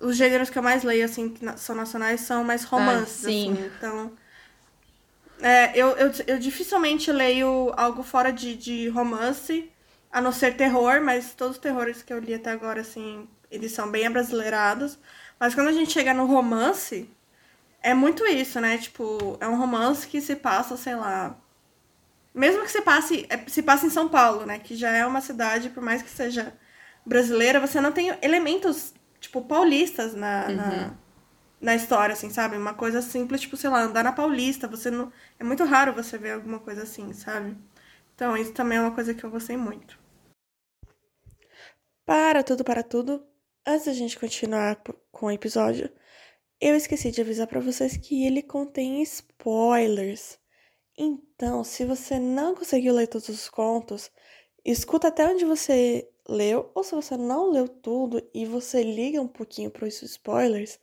os 0.00 0.16
gêneros 0.16 0.50
que 0.50 0.58
eu 0.58 0.62
mais 0.62 0.82
leio 0.84 1.04
assim 1.04 1.28
que 1.28 1.44
são 1.58 1.74
nacionais 1.74 2.20
são 2.20 2.44
mais 2.44 2.64
ah, 2.64 2.68
romances 2.68 3.24
ah, 3.24 3.28
assim 3.28 3.70
então 3.76 4.12
é, 5.40 5.78
eu, 5.78 5.88
eu, 5.96 6.12
eu 6.26 6.38
dificilmente 6.38 7.12
leio 7.12 7.72
algo 7.76 8.02
fora 8.02 8.32
de, 8.32 8.56
de 8.56 8.88
romance 8.88 9.70
a 10.10 10.20
não 10.20 10.32
ser 10.32 10.56
terror 10.56 11.00
mas 11.02 11.34
todos 11.34 11.56
os 11.56 11.62
terrores 11.62 12.02
que 12.02 12.12
eu 12.12 12.18
li 12.18 12.34
até 12.34 12.50
agora 12.50 12.80
assim 12.80 13.28
eles 13.50 13.72
são 13.72 13.90
bem 13.90 14.06
abrasileirados 14.06 14.98
mas 15.38 15.54
quando 15.54 15.68
a 15.68 15.72
gente 15.72 15.92
chega 15.92 16.14
no 16.14 16.26
romance 16.26 17.10
é 17.86 17.94
muito 17.94 18.26
isso, 18.26 18.60
né? 18.60 18.76
Tipo, 18.78 19.38
é 19.40 19.46
um 19.46 19.56
romance 19.56 20.08
que 20.08 20.20
se 20.20 20.34
passa, 20.34 20.76
sei 20.76 20.96
lá. 20.96 21.38
Mesmo 22.34 22.64
que 22.64 22.72
se 22.72 22.82
passe, 22.82 23.24
é, 23.30 23.48
se 23.48 23.62
passe 23.62 23.86
em 23.86 23.90
São 23.90 24.08
Paulo, 24.08 24.44
né? 24.44 24.58
Que 24.58 24.74
já 24.74 24.90
é 24.90 25.06
uma 25.06 25.20
cidade, 25.20 25.70
por 25.70 25.80
mais 25.80 26.02
que 26.02 26.10
seja 26.10 26.52
brasileira, 27.06 27.60
você 27.60 27.80
não 27.80 27.92
tem 27.92 28.12
elementos, 28.22 28.92
tipo, 29.20 29.40
paulistas 29.40 30.14
na, 30.14 30.46
uhum. 30.48 30.56
na, 30.56 30.94
na, 31.60 31.74
história, 31.76 32.12
assim, 32.12 32.28
sabe? 32.28 32.56
Uma 32.56 32.74
coisa 32.74 33.00
simples, 33.00 33.42
tipo, 33.42 33.56
sei 33.56 33.70
lá, 33.70 33.82
andar 33.82 34.02
na 34.02 34.10
Paulista. 34.10 34.66
Você 34.66 34.90
não. 34.90 35.12
É 35.38 35.44
muito 35.44 35.62
raro 35.64 35.92
você 35.92 36.18
ver 36.18 36.32
alguma 36.32 36.58
coisa 36.58 36.82
assim, 36.82 37.12
sabe? 37.12 37.56
Então, 38.16 38.36
isso 38.36 38.52
também 38.52 38.78
é 38.78 38.80
uma 38.80 38.96
coisa 38.96 39.14
que 39.14 39.22
eu 39.22 39.30
gostei 39.30 39.56
muito. 39.56 39.96
Para 42.04 42.42
tudo, 42.42 42.64
para 42.64 42.82
tudo. 42.82 43.24
Antes 43.64 43.86
da 43.86 43.92
gente 43.92 44.18
continuar 44.18 44.76
com 45.12 45.26
o 45.26 45.30
episódio, 45.30 45.88
eu 46.60 46.74
esqueci 46.74 47.10
de 47.10 47.20
avisar 47.20 47.46
para 47.46 47.60
vocês 47.60 47.96
que 47.96 48.26
ele 48.26 48.42
contém 48.42 49.02
spoilers. 49.02 50.38
Então, 50.96 51.62
se 51.62 51.84
você 51.84 52.18
não 52.18 52.54
conseguiu 52.54 52.94
ler 52.94 53.06
todos 53.06 53.28
os 53.28 53.48
contos, 53.48 54.10
escuta 54.64 55.08
até 55.08 55.26
onde 55.26 55.44
você 55.44 56.08
leu, 56.28 56.70
ou 56.74 56.82
se 56.82 56.94
você 56.94 57.16
não 57.16 57.50
leu 57.50 57.68
tudo 57.68 58.22
e 58.34 58.46
você 58.46 58.82
liga 58.82 59.20
um 59.20 59.28
pouquinho 59.28 59.70
para 59.70 59.86
os 59.86 60.02
spoilers, 60.02 60.78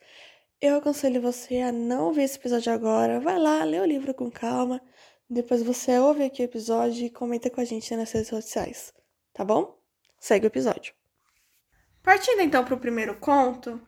eu 0.61 0.75
aconselho 0.77 1.21
você 1.21 1.59
a 1.59 1.71
não 1.71 2.13
ver 2.13 2.23
esse 2.23 2.37
episódio 2.37 2.71
agora. 2.71 3.19
Vai 3.19 3.39
lá, 3.39 3.63
lê 3.63 3.79
o 3.79 3.85
livro 3.85 4.13
com 4.13 4.31
calma. 4.31 4.81
Depois 5.29 5.63
você 5.63 5.97
ouve 5.99 6.23
aqui 6.23 6.41
o 6.41 6.45
episódio 6.45 7.05
e 7.05 7.09
comenta 7.09 7.49
com 7.49 7.59
a 7.59 7.65
gente 7.65 7.95
nas 7.95 8.11
redes 8.11 8.29
sociais, 8.29 8.93
tá 9.33 9.43
bom? 9.43 9.83
segue 10.23 10.45
o 10.45 10.47
episódio. 10.47 10.93
Partindo 12.01 12.39
então 12.41 12.63
para 12.63 12.75
o 12.75 12.79
primeiro 12.79 13.19
conto, 13.19 13.85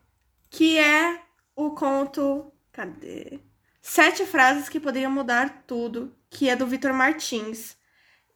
que 0.50 0.78
é 0.78 1.22
o 1.56 1.72
conto. 1.72 2.52
Cadê? 2.72 3.40
Sete 3.82 4.26
frases 4.26 4.68
que 4.68 4.80
poderiam 4.80 5.10
mudar 5.10 5.64
tudo, 5.66 6.14
que 6.30 6.48
é 6.50 6.56
do 6.56 6.66
Vitor 6.66 6.92
Martins. 6.94 7.76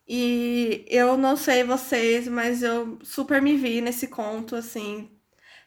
E 0.08 0.84
eu 0.88 1.16
não 1.18 1.36
sei 1.36 1.64
vocês, 1.64 2.28
mas 2.28 2.62
eu 2.62 2.98
super 3.02 3.42
me 3.42 3.56
vi 3.56 3.80
nesse 3.80 4.08
conto, 4.08 4.56
assim, 4.56 5.10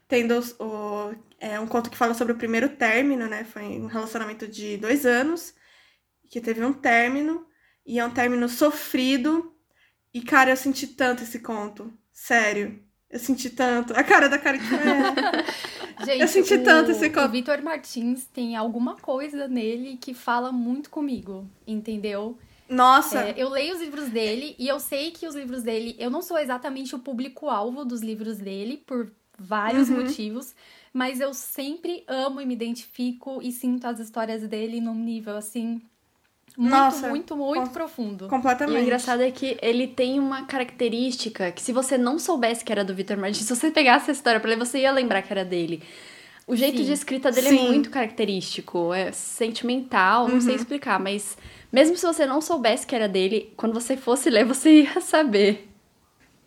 tendo 0.07 0.39
o, 0.59 1.15
é 1.39 1.59
um 1.59 1.67
conto 1.67 1.89
que 1.91 1.97
fala 1.97 2.13
sobre 2.13 2.33
o 2.33 2.37
primeiro 2.37 2.69
término, 2.77 3.27
né? 3.27 3.45
Foi 3.45 3.63
um 3.63 3.87
relacionamento 3.87 4.47
de 4.47 4.77
dois 4.77 5.05
anos, 5.05 5.55
que 6.29 6.41
teve 6.41 6.63
um 6.65 6.73
término, 6.73 7.47
e 7.85 7.99
é 7.99 8.05
um 8.05 8.11
término 8.13 8.49
sofrido. 8.49 9.55
E, 10.13 10.21
cara, 10.21 10.51
eu 10.51 10.57
senti 10.57 10.87
tanto 10.87 11.23
esse 11.23 11.39
conto. 11.39 11.93
Sério. 12.13 12.83
Eu 13.13 13.19
senti 13.19 13.49
tanto. 13.51 13.93
A 13.95 14.03
cara 14.03 14.27
da 14.27 14.39
cara 14.39 14.57
que 14.57 14.65
é. 14.73 15.43
Gente, 16.03 16.21
eu 16.21 16.27
senti 16.27 16.55
o, 16.55 16.63
tanto 16.63 16.89
esse 16.91 17.09
conto. 17.11 17.27
O 17.27 17.29
Vitor 17.31 17.61
Martins 17.61 18.25
tem 18.25 18.55
alguma 18.55 18.95
coisa 18.95 19.47
nele 19.47 19.97
que 19.97 20.15
fala 20.15 20.51
muito 20.51 20.89
comigo, 20.89 21.47
entendeu? 21.67 22.35
Nossa! 22.67 23.19
É, 23.19 23.35
eu 23.37 23.49
leio 23.49 23.75
os 23.75 23.81
livros 23.81 24.09
dele 24.09 24.55
e 24.57 24.67
eu 24.67 24.79
sei 24.79 25.11
que 25.11 25.27
os 25.27 25.35
livros 25.35 25.61
dele. 25.61 25.95
Eu 25.99 26.09
não 26.09 26.23
sou 26.23 26.39
exatamente 26.39 26.95
o 26.95 26.99
público-alvo 26.99 27.85
dos 27.85 28.01
livros 28.01 28.39
dele, 28.39 28.77
por 28.77 29.11
vários 29.37 29.89
Uhum. 29.89 29.97
motivos, 30.01 30.55
mas 30.91 31.19
eu 31.19 31.35
sempre 31.35 32.03
amo 32.07 32.41
e 32.41 32.45
me 32.47 32.55
identifico 32.55 33.41
e 33.43 33.51
sinto 33.51 33.85
as 33.85 33.99
histórias 33.99 34.41
dele 34.47 34.81
num 34.81 34.95
nível 34.95 35.37
assim. 35.37 35.81
Muito, 36.55 36.69
Nossa, 36.69 37.09
muito, 37.09 37.35
muito 37.35 37.61
com- 37.67 37.73
profundo. 37.73 38.25
E 38.25 38.29
Completamente. 38.29 38.77
o 38.77 38.81
engraçado 38.83 39.23
é 39.23 39.31
que 39.31 39.57
ele 39.61 39.87
tem 39.87 40.19
uma 40.19 40.45
característica 40.45 41.51
que 41.51 41.61
se 41.61 41.71
você 41.73 41.97
não 41.97 42.19
soubesse 42.19 42.63
que 42.63 42.71
era 42.71 42.85
do 42.85 42.93
Victor 42.93 43.17
Martins, 43.17 43.45
se 43.47 43.55
você 43.55 43.71
pegasse 43.71 44.11
a 44.11 44.13
história 44.13 44.39
pra 44.39 44.49
ler, 44.51 44.57
você 44.57 44.79
ia 44.79 44.91
lembrar 44.91 45.23
que 45.23 45.33
era 45.33 45.43
dele. 45.43 45.81
O 46.45 46.55
jeito 46.55 46.77
Sim. 46.77 46.83
de 46.83 46.91
escrita 46.93 47.31
dele 47.31 47.49
Sim. 47.49 47.57
é 47.65 47.67
muito 47.69 47.89
característico, 47.89 48.93
é 48.93 49.11
sentimental, 49.11 50.27
não 50.27 50.35
Uhum. 50.35 50.41
sei 50.41 50.55
explicar, 50.55 50.99
mas 50.99 51.37
mesmo 51.71 51.95
se 51.97 52.05
você 52.05 52.25
não 52.25 52.41
soubesse 52.41 52.85
que 52.85 52.93
era 52.95 53.07
dele, 53.07 53.53
quando 53.57 53.73
você 53.73 53.97
fosse 53.97 54.29
ler, 54.29 54.45
você 54.45 54.83
ia 54.83 55.01
saber. 55.01 55.69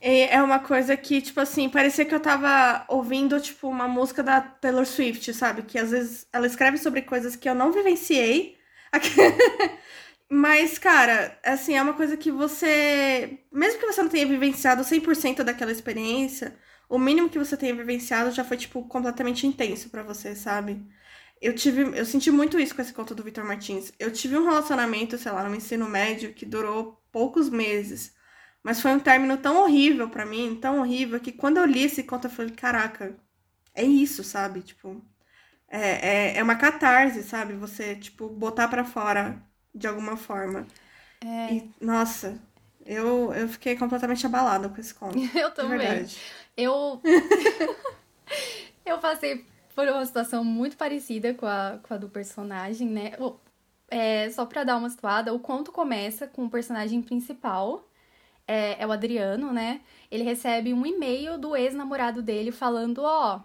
E 0.00 0.22
é 0.30 0.40
uma 0.42 0.58
coisa 0.60 0.96
que, 0.96 1.20
tipo 1.20 1.40
assim, 1.40 1.68
parecia 1.68 2.04
que 2.04 2.14
eu 2.14 2.20
tava 2.20 2.84
ouvindo, 2.88 3.40
tipo, 3.40 3.66
uma 3.68 3.88
música 3.88 4.22
da 4.22 4.40
Taylor 4.40 4.86
Swift, 4.86 5.32
sabe? 5.34 5.62
Que 5.62 5.78
às 5.78 5.90
vezes 5.90 6.26
ela 6.32 6.46
escreve 6.46 6.76
sobre 6.78 7.02
coisas 7.02 7.34
que 7.34 7.48
eu 7.48 7.54
não 7.54 7.72
vivenciei. 7.72 8.55
Mas, 10.28 10.78
cara, 10.78 11.38
assim, 11.44 11.74
é 11.74 11.82
uma 11.82 11.94
coisa 11.94 12.16
que 12.16 12.30
você. 12.30 13.38
Mesmo 13.52 13.80
que 13.80 13.86
você 13.86 14.02
não 14.02 14.08
tenha 14.08 14.26
vivenciado 14.26 14.82
100% 14.84 15.44
daquela 15.44 15.70
experiência, 15.72 16.56
o 16.88 16.98
mínimo 16.98 17.28
que 17.30 17.38
você 17.38 17.56
tenha 17.56 17.74
vivenciado 17.74 18.32
já 18.32 18.44
foi, 18.44 18.56
tipo, 18.56 18.86
completamente 18.88 19.46
intenso 19.46 19.88
pra 19.90 20.02
você, 20.02 20.34
sabe? 20.34 20.84
Eu 21.40 21.54
tive. 21.54 21.82
Eu 21.98 22.04
senti 22.06 22.30
muito 22.30 22.58
isso 22.58 22.74
com 22.74 22.82
esse 22.82 22.92
conto 22.92 23.14
do 23.14 23.22
Victor 23.24 23.44
Martins. 23.44 23.92
Eu 23.98 24.12
tive 24.12 24.36
um 24.38 24.44
relacionamento, 24.44 25.18
sei 25.18 25.32
lá, 25.32 25.48
no 25.48 25.54
ensino 25.56 25.88
médio 25.88 26.34
que 26.34 26.46
durou 26.46 27.00
poucos 27.12 27.48
meses. 27.50 28.14
Mas 28.62 28.80
foi 28.80 28.92
um 28.92 29.00
término 29.00 29.36
tão 29.38 29.58
horrível 29.62 30.10
pra 30.10 30.26
mim, 30.26 30.58
tão 30.60 30.80
horrível, 30.80 31.20
que 31.20 31.32
quando 31.32 31.58
eu 31.58 31.64
li 31.66 31.84
esse 31.84 32.02
conto 32.02 32.26
eu 32.26 32.30
falei, 32.30 32.52
caraca, 32.52 33.16
é 33.74 33.84
isso, 33.84 34.24
sabe? 34.24 34.62
Tipo, 34.62 35.02
é, 35.68 36.34
é, 36.34 36.36
é 36.38 36.42
uma 36.42 36.56
catarse, 36.56 37.22
sabe? 37.22 37.54
Você, 37.54 37.96
tipo, 37.96 38.28
botar 38.28 38.68
pra 38.68 38.84
fora 38.84 39.40
de 39.74 39.86
alguma 39.86 40.16
forma. 40.16 40.66
É. 41.20 41.54
E, 41.54 41.70
nossa, 41.80 42.40
eu, 42.84 43.32
eu 43.34 43.48
fiquei 43.48 43.76
completamente 43.76 44.24
abalada 44.24 44.68
com 44.68 44.80
esse 44.80 44.94
conto. 44.94 45.18
Eu 45.36 45.50
também. 45.52 45.78
verdade. 45.78 46.18
Eu. 46.56 47.00
eu 48.86 48.98
passei 48.98 49.44
por 49.74 49.86
uma 49.88 50.06
situação 50.06 50.42
muito 50.42 50.76
parecida 50.76 51.34
com 51.34 51.46
a, 51.46 51.78
com 51.82 51.94
a 51.94 51.98
do 51.98 52.08
personagem, 52.08 52.88
né? 52.88 53.12
É, 53.88 54.30
só 54.30 54.46
pra 54.46 54.64
dar 54.64 54.78
uma 54.78 54.88
situada, 54.88 55.34
o 55.34 55.38
conto 55.38 55.70
começa 55.70 56.26
com 56.26 56.46
o 56.46 56.50
personagem 56.50 57.02
principal, 57.02 57.86
é, 58.46 58.82
é 58.82 58.86
o 58.86 58.92
Adriano, 58.92 59.52
né? 59.52 59.80
Ele 60.10 60.22
recebe 60.24 60.72
um 60.72 60.86
e-mail 60.86 61.36
do 61.38 61.54
ex-namorado 61.54 62.22
dele 62.22 62.50
falando: 62.52 63.02
Ó, 63.02 63.40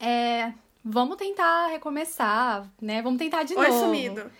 é, 0.00 0.52
vamos 0.84 1.16
tentar 1.16 1.68
recomeçar, 1.68 2.70
né? 2.80 3.00
Vamos 3.02 3.18
tentar 3.18 3.42
de 3.44 3.54
Oi, 3.56 3.68
novo. 3.68 3.80
sumido. 3.80 4.30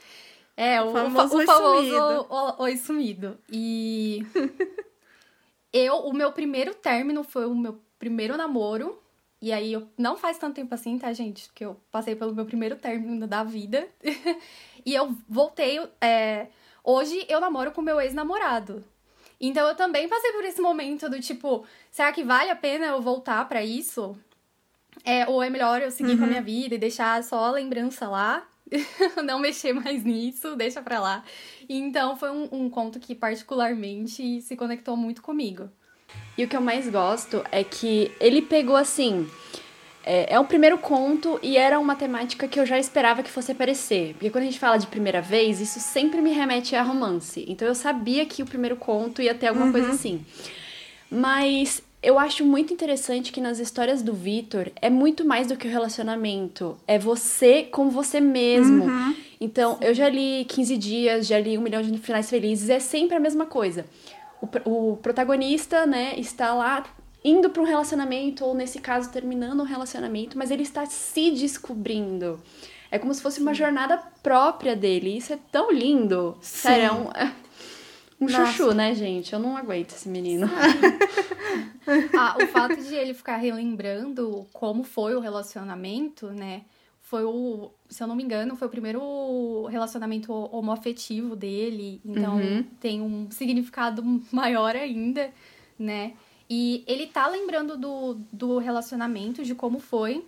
É, 0.57 0.81
o, 0.83 0.89
O 0.89 0.93
fa- 0.93 1.05
famoso 1.11 1.35
o 1.35 1.39
oi 1.39 1.47
famoso 1.47 1.77
sumido. 1.89 2.27
o- 2.31 2.63
oi 2.63 2.77
sumido. 2.77 3.39
E 3.51 4.25
eu, 5.73 5.97
o 5.97 6.13
meu 6.13 6.33
primeiro 6.33 6.75
término 6.75 7.25
foi 7.25 7.47
o 7.47 7.55
meu 7.55 7.81
primeiro 7.99 8.37
namoro. 8.37 9.01
E 9.41 9.53
aí, 9.53 9.73
eu, 9.73 9.87
não 9.99 10.17
faz 10.17 10.39
tanto 10.39 10.55
tempo 10.55 10.75
assim, 10.75 10.99
tá, 10.99 11.13
gente? 11.13 11.51
Que 11.55 11.65
eu 11.65 11.77
passei 11.91 12.15
pelo 12.17 12.35
meu 12.35 12.47
primeiro 12.47 12.77
término 12.77 13.27
da 13.27 13.43
vida. 13.45 13.87
e 14.87 14.95
eu 14.95 15.15
voltei. 15.29 15.81
é, 16.01 16.47
hoje 16.83 17.27
eu 17.29 17.41
namoro 17.41 17.73
com 17.73 17.83
meu 17.83 18.01
ex-namorado. 18.01 18.85
Então 19.41 19.67
eu 19.69 19.75
também 19.75 20.09
passei 20.09 20.33
por 20.33 20.45
esse 20.45 20.61
momento 20.63 21.11
do 21.11 21.21
tipo, 21.21 21.67
será 21.91 22.13
que 22.13 22.23
vale 22.23 22.51
a 22.51 22.57
pena 22.57 22.87
eu 22.87 23.03
voltar 23.03 23.47
pra 23.49 23.63
isso? 23.63 24.17
É, 25.05 25.29
ou 25.29 25.43
é 25.43 25.51
melhor 25.51 25.83
eu 25.83 25.91
seguir 25.91 26.17
com 26.17 26.25
a 26.25 26.27
minha 26.27 26.43
vida 26.43 26.75
e 26.75 26.79
deixar 26.79 27.23
só 27.23 27.45
a 27.45 27.51
lembrança 27.51 28.09
lá? 28.09 28.47
não 29.25 29.39
mexer 29.39 29.73
mais 29.73 30.03
nisso, 30.05 30.57
deixa 30.57 30.81
pra 30.81 31.01
lá. 31.01 31.25
Então 31.69 32.17
foi 32.17 32.31
um, 32.31 32.49
um 32.51 32.71
conto 32.71 32.99
que 32.99 33.15
particularmente 33.15 34.41
se 34.41 34.57
conectou 34.57 34.97
muito 34.97 35.23
comigo. 35.23 35.69
E 36.37 36.45
o 36.45 36.49
que 36.49 36.57
eu 36.57 36.61
mais 36.61 36.89
gosto 36.89 37.45
é 37.51 37.63
que 37.63 38.11
ele 38.21 38.43
pegou 38.43 38.77
assim. 38.77 39.29
É, 40.07 40.35
é 40.35 40.39
o 40.39 40.45
primeiro 40.45 40.77
conto 40.77 41.39
e 41.43 41.57
era 41.57 41.79
uma 41.79 41.97
temática 41.97 42.47
que 42.47 42.61
eu 42.61 42.67
já 42.67 42.79
esperava 42.79 43.23
que 43.23 43.31
fosse 43.31 43.53
aparecer. 43.53 44.13
Porque 44.15 44.31
quando 44.31 44.43
a 44.43 44.47
gente 44.47 44.59
fala 44.59 44.77
de 44.77 44.87
primeira 44.87 45.21
vez, 45.23 45.61
isso 45.61 45.81
sempre 45.81 46.21
me 46.21 46.31
remete 46.31 46.77
a 46.77 46.83
romance. 46.83 47.45
Então 47.49 47.67
eu 47.67 47.75
sabia 47.75 48.27
que 48.27 48.43
o 48.43 48.47
primeiro 48.47 48.77
conto 48.77 49.23
ia 49.23 49.35
ter 49.35 49.49
alguma 49.49 49.73
coisa 49.73 49.91
assim. 49.91 50.25
Mas 51.11 51.83
eu 52.05 52.19
acho 52.19 52.45
muito 52.45 52.73
interessante 52.73 53.33
que 53.33 53.41
nas 53.41 53.59
histórias 53.59 54.03
do 54.03 54.13
Vitor 54.13 54.71
é 54.81 54.91
muito 54.91 55.25
mais 55.25 55.49
do 55.49 55.57
que 55.57 55.67
o 55.67 55.71
relacionamento. 55.71 56.77
É 56.87 56.99
você 56.99 57.63
com 57.63 57.89
você 57.89 58.21
mesmo. 58.21 58.85
Então, 59.41 59.79
eu 59.81 59.95
já 59.95 60.09
li 60.09 60.45
15 60.45 60.77
dias, 60.77 61.27
já 61.27 61.39
li 61.39 61.57
Um 61.57 61.63
Milhão 61.63 61.83
de 61.83 61.97
Finais 61.99 62.29
Felizes, 62.29 62.69
é 62.69 62.79
sempre 62.79 63.17
a 63.17 63.21
mesma 63.21 63.47
coisa. 63.47 63.87
O, 64.41 64.93
o 64.93 64.97
protagonista, 64.99 65.87
né, 65.87 66.15
está 66.19 66.53
lá 66.55 66.85
indo 67.25 67.49
para 67.49 67.63
um 67.63 67.67
relacionamento, 67.67 68.45
ou 68.45 68.55
nesse 68.55 68.79
caso, 68.81 69.11
terminando 69.11 69.61
um 69.61 69.65
relacionamento, 69.65 70.37
mas 70.37 70.51
ele 70.51 70.63
está 70.63 70.85
se 70.85 71.31
descobrindo. 71.31 72.39
É 72.91 72.99
como 72.99 73.13
se 73.15 73.23
fosse 73.23 73.41
uma 73.41 73.55
jornada 73.55 73.97
própria 74.23 74.77
dele. 74.77 75.17
Isso 75.17 75.33
é 75.33 75.39
tão 75.51 75.73
lindo. 75.73 76.37
Sério, 76.41 76.85
é 76.85 76.93
um, 76.93 77.11
é 77.11 77.33
um 78.21 78.27
Nossa. 78.27 78.47
chuchu, 78.47 78.73
né, 78.73 78.95
gente? 78.95 79.33
Eu 79.33 79.39
não 79.39 79.57
aguento 79.57 79.91
esse 79.93 80.09
menino. 80.09 80.49
Ah, 82.17 82.37
o 82.43 82.47
fato 82.47 82.77
de 82.77 82.95
ele 82.95 83.13
ficar 83.13 83.37
relembrando 83.37 84.47
como 84.55 84.83
foi 84.85 85.15
o 85.15 85.21
relacionamento, 85.21 86.29
né? 86.29 86.63
Foi 87.03 87.25
o, 87.25 87.71
se 87.91 88.03
eu 88.03 88.07
não 88.07 88.17
me 88.17 88.23
engano, 88.23 88.57
foi 88.57 88.67
o 88.69 88.71
primeiro 88.71 89.67
relacionamento 89.67 90.33
homoafetivo 90.33 91.37
dele. 91.37 92.01
Então 92.05 92.37
Uhum. 92.37 92.65
tem 92.81 93.03
um 93.03 93.31
significado 93.31 94.03
maior 94.33 94.75
ainda, 94.75 95.31
né? 95.79 96.15
E 96.49 96.83
ele 96.87 97.07
tá 97.07 97.27
lembrando 97.29 97.77
do, 97.77 98.15
do 98.33 98.59
relacionamento, 98.59 99.45
de 99.45 99.55
como 99.55 99.79
foi. 99.79 100.25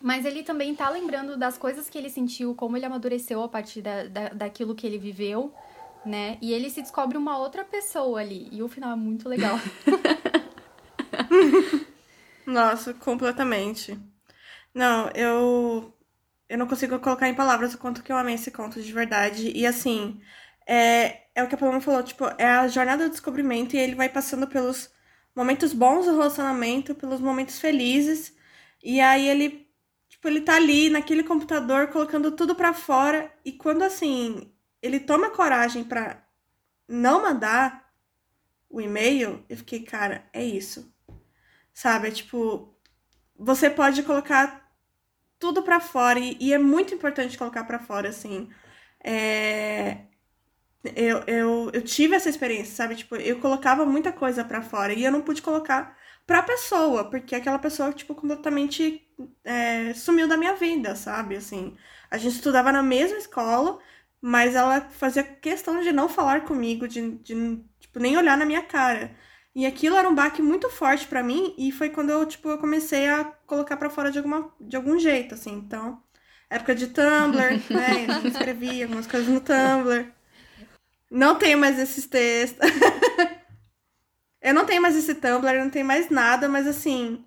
Mas 0.00 0.24
ele 0.24 0.42
também 0.42 0.74
tá 0.74 0.88
lembrando 0.88 1.36
das 1.36 1.58
coisas 1.58 1.90
que 1.90 1.98
ele 1.98 2.08
sentiu, 2.08 2.54
como 2.54 2.74
ele 2.78 2.86
amadureceu 2.86 3.42
a 3.42 3.48
partir 3.48 3.82
da, 3.82 4.04
da, 4.04 4.28
daquilo 4.30 4.74
que 4.74 4.86
ele 4.86 4.96
viveu, 4.96 5.52
né? 6.04 6.38
E 6.40 6.52
ele 6.52 6.70
se 6.70 6.80
descobre 6.82 7.18
uma 7.18 7.38
outra 7.38 7.64
pessoa 7.64 8.20
ali. 8.20 8.48
E 8.52 8.62
o 8.62 8.68
final 8.68 8.92
é 8.92 8.96
muito 8.96 9.28
legal. 9.28 9.58
Nossa, 12.46 12.94
completamente. 12.94 13.98
Não, 14.74 15.10
eu 15.14 15.94
eu 16.48 16.58
não 16.58 16.66
consigo 16.66 16.98
colocar 17.00 17.28
em 17.28 17.34
palavras 17.34 17.74
o 17.74 17.78
quanto 17.78 18.02
que 18.02 18.10
eu 18.12 18.16
amei 18.16 18.34
esse 18.34 18.50
conto 18.50 18.82
de 18.82 18.92
verdade. 18.92 19.52
E 19.56 19.64
assim, 19.66 20.20
é, 20.66 21.22
é 21.34 21.42
o 21.44 21.48
que 21.48 21.54
a 21.54 21.58
Paloma 21.58 21.80
falou, 21.80 22.02
tipo, 22.02 22.24
é 22.38 22.44
a 22.46 22.66
jornada 22.68 23.04
do 23.04 23.10
descobrimento 23.10 23.76
e 23.76 23.78
ele 23.78 23.94
vai 23.94 24.08
passando 24.08 24.48
pelos 24.48 24.90
momentos 25.34 25.72
bons 25.72 26.06
do 26.06 26.12
relacionamento, 26.12 26.94
pelos 26.94 27.20
momentos 27.20 27.58
felizes. 27.60 28.34
E 28.82 29.00
aí 29.00 29.28
ele, 29.28 29.68
tipo, 30.08 30.26
ele 30.28 30.40
tá 30.40 30.56
ali 30.56 30.90
naquele 30.90 31.22
computador 31.24 31.88
colocando 31.88 32.32
tudo 32.32 32.54
pra 32.54 32.72
fora 32.74 33.32
e 33.44 33.52
quando 33.52 33.82
assim, 33.82 34.49
ele 34.82 35.00
toma 35.00 35.30
coragem 35.30 35.84
pra 35.84 36.22
não 36.88 37.22
mandar 37.22 37.90
o 38.70 38.80
e-mail, 38.80 39.44
eu 39.48 39.56
fiquei, 39.58 39.82
cara, 39.84 40.24
é 40.32 40.44
isso. 40.44 40.92
Sabe? 41.74 42.08
É 42.08 42.10
tipo, 42.12 42.74
você 43.36 43.70
pode 43.70 44.02
colocar 44.04 44.70
tudo 45.38 45.62
pra 45.62 45.80
fora 45.80 46.18
e, 46.20 46.36
e 46.40 46.52
é 46.54 46.58
muito 46.58 46.94
importante 46.94 47.38
colocar 47.38 47.64
pra 47.64 47.78
fora, 47.80 48.08
assim. 48.10 48.50
É, 49.04 50.06
Eu, 50.96 51.18
eu, 51.26 51.70
eu 51.74 51.82
tive 51.82 52.14
essa 52.16 52.28
experiência, 52.30 52.74
sabe? 52.74 52.96
Tipo, 52.96 53.16
eu 53.16 53.38
colocava 53.40 53.84
muita 53.84 54.12
coisa 54.12 54.42
pra 54.44 54.62
fora 54.62 54.92
e 54.94 55.04
eu 55.04 55.12
não 55.12 55.20
pude 55.22 55.42
colocar 55.42 55.96
pra 56.26 56.42
pessoa, 56.42 57.04
porque 57.10 57.34
aquela 57.34 57.58
pessoa, 57.58 57.92
tipo, 57.92 58.14
completamente 58.14 59.06
é, 59.44 59.92
sumiu 59.94 60.26
da 60.28 60.36
minha 60.38 60.54
vida, 60.56 60.96
sabe? 60.96 61.36
Assim, 61.36 61.76
a 62.10 62.16
gente 62.16 62.36
estudava 62.36 62.72
na 62.72 62.82
mesma 62.82 63.18
escola, 63.18 63.78
mas 64.20 64.54
ela 64.54 64.82
fazia 64.90 65.22
questão 65.22 65.80
de 65.80 65.92
não 65.92 66.08
falar 66.08 66.42
comigo, 66.42 66.86
de, 66.86 67.12
de 67.18 67.64
tipo, 67.78 67.98
nem 67.98 68.16
olhar 68.16 68.36
na 68.36 68.44
minha 68.44 68.62
cara. 68.62 69.16
E 69.54 69.66
aquilo 69.66 69.96
era 69.96 70.08
um 70.08 70.14
baque 70.14 70.40
muito 70.42 70.70
forte 70.70 71.06
para 71.06 71.22
mim, 71.22 71.54
e 71.58 71.72
foi 71.72 71.90
quando 71.90 72.10
eu, 72.10 72.24
tipo, 72.26 72.48
eu 72.48 72.58
comecei 72.58 73.08
a 73.08 73.24
colocar 73.46 73.76
para 73.76 73.90
fora 73.90 74.10
de, 74.10 74.18
alguma, 74.18 74.52
de 74.60 74.76
algum 74.76 74.98
jeito, 74.98 75.34
assim. 75.34 75.52
Então, 75.54 76.02
época 76.48 76.74
de 76.74 76.88
Tumblr, 76.88 77.60
né? 77.70 78.06
Eu 78.22 78.28
escrevia 78.28 78.84
algumas 78.84 79.06
coisas 79.06 79.28
no 79.28 79.40
Tumblr. 79.40 80.12
Não 81.10 81.34
tenho 81.36 81.58
mais 81.58 81.78
esses 81.78 82.06
textos. 82.06 82.60
eu 84.40 84.54
não 84.54 84.64
tenho 84.64 84.82
mais 84.82 84.96
esse 84.96 85.14
Tumblr, 85.14 85.58
não 85.58 85.70
tenho 85.70 85.86
mais 85.86 86.08
nada, 86.10 86.48
mas 86.48 86.66
assim, 86.68 87.24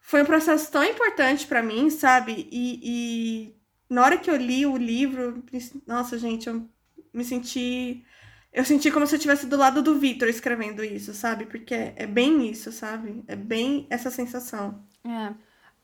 foi 0.00 0.22
um 0.22 0.26
processo 0.26 0.70
tão 0.70 0.84
importante 0.84 1.46
para 1.46 1.62
mim, 1.62 1.90
sabe? 1.90 2.48
E, 2.52 2.80
e, 2.82 3.57
na 3.88 4.02
hora 4.02 4.18
que 4.18 4.30
eu 4.30 4.36
li 4.36 4.66
o 4.66 4.76
livro, 4.76 5.42
nossa, 5.86 6.18
gente, 6.18 6.48
eu 6.48 6.68
me 7.12 7.24
senti. 7.24 8.04
Eu 8.52 8.64
senti 8.64 8.90
como 8.90 9.06
se 9.06 9.14
eu 9.14 9.18
estivesse 9.18 9.46
do 9.46 9.56
lado 9.56 9.82
do 9.82 9.98
Victor 9.98 10.28
escrevendo 10.28 10.82
isso, 10.82 11.12
sabe? 11.12 11.46
Porque 11.46 11.74
é 11.74 12.06
bem 12.06 12.50
isso, 12.50 12.72
sabe? 12.72 13.22
É 13.26 13.36
bem 13.36 13.86
essa 13.90 14.10
sensação. 14.10 14.82
É. 15.04 15.34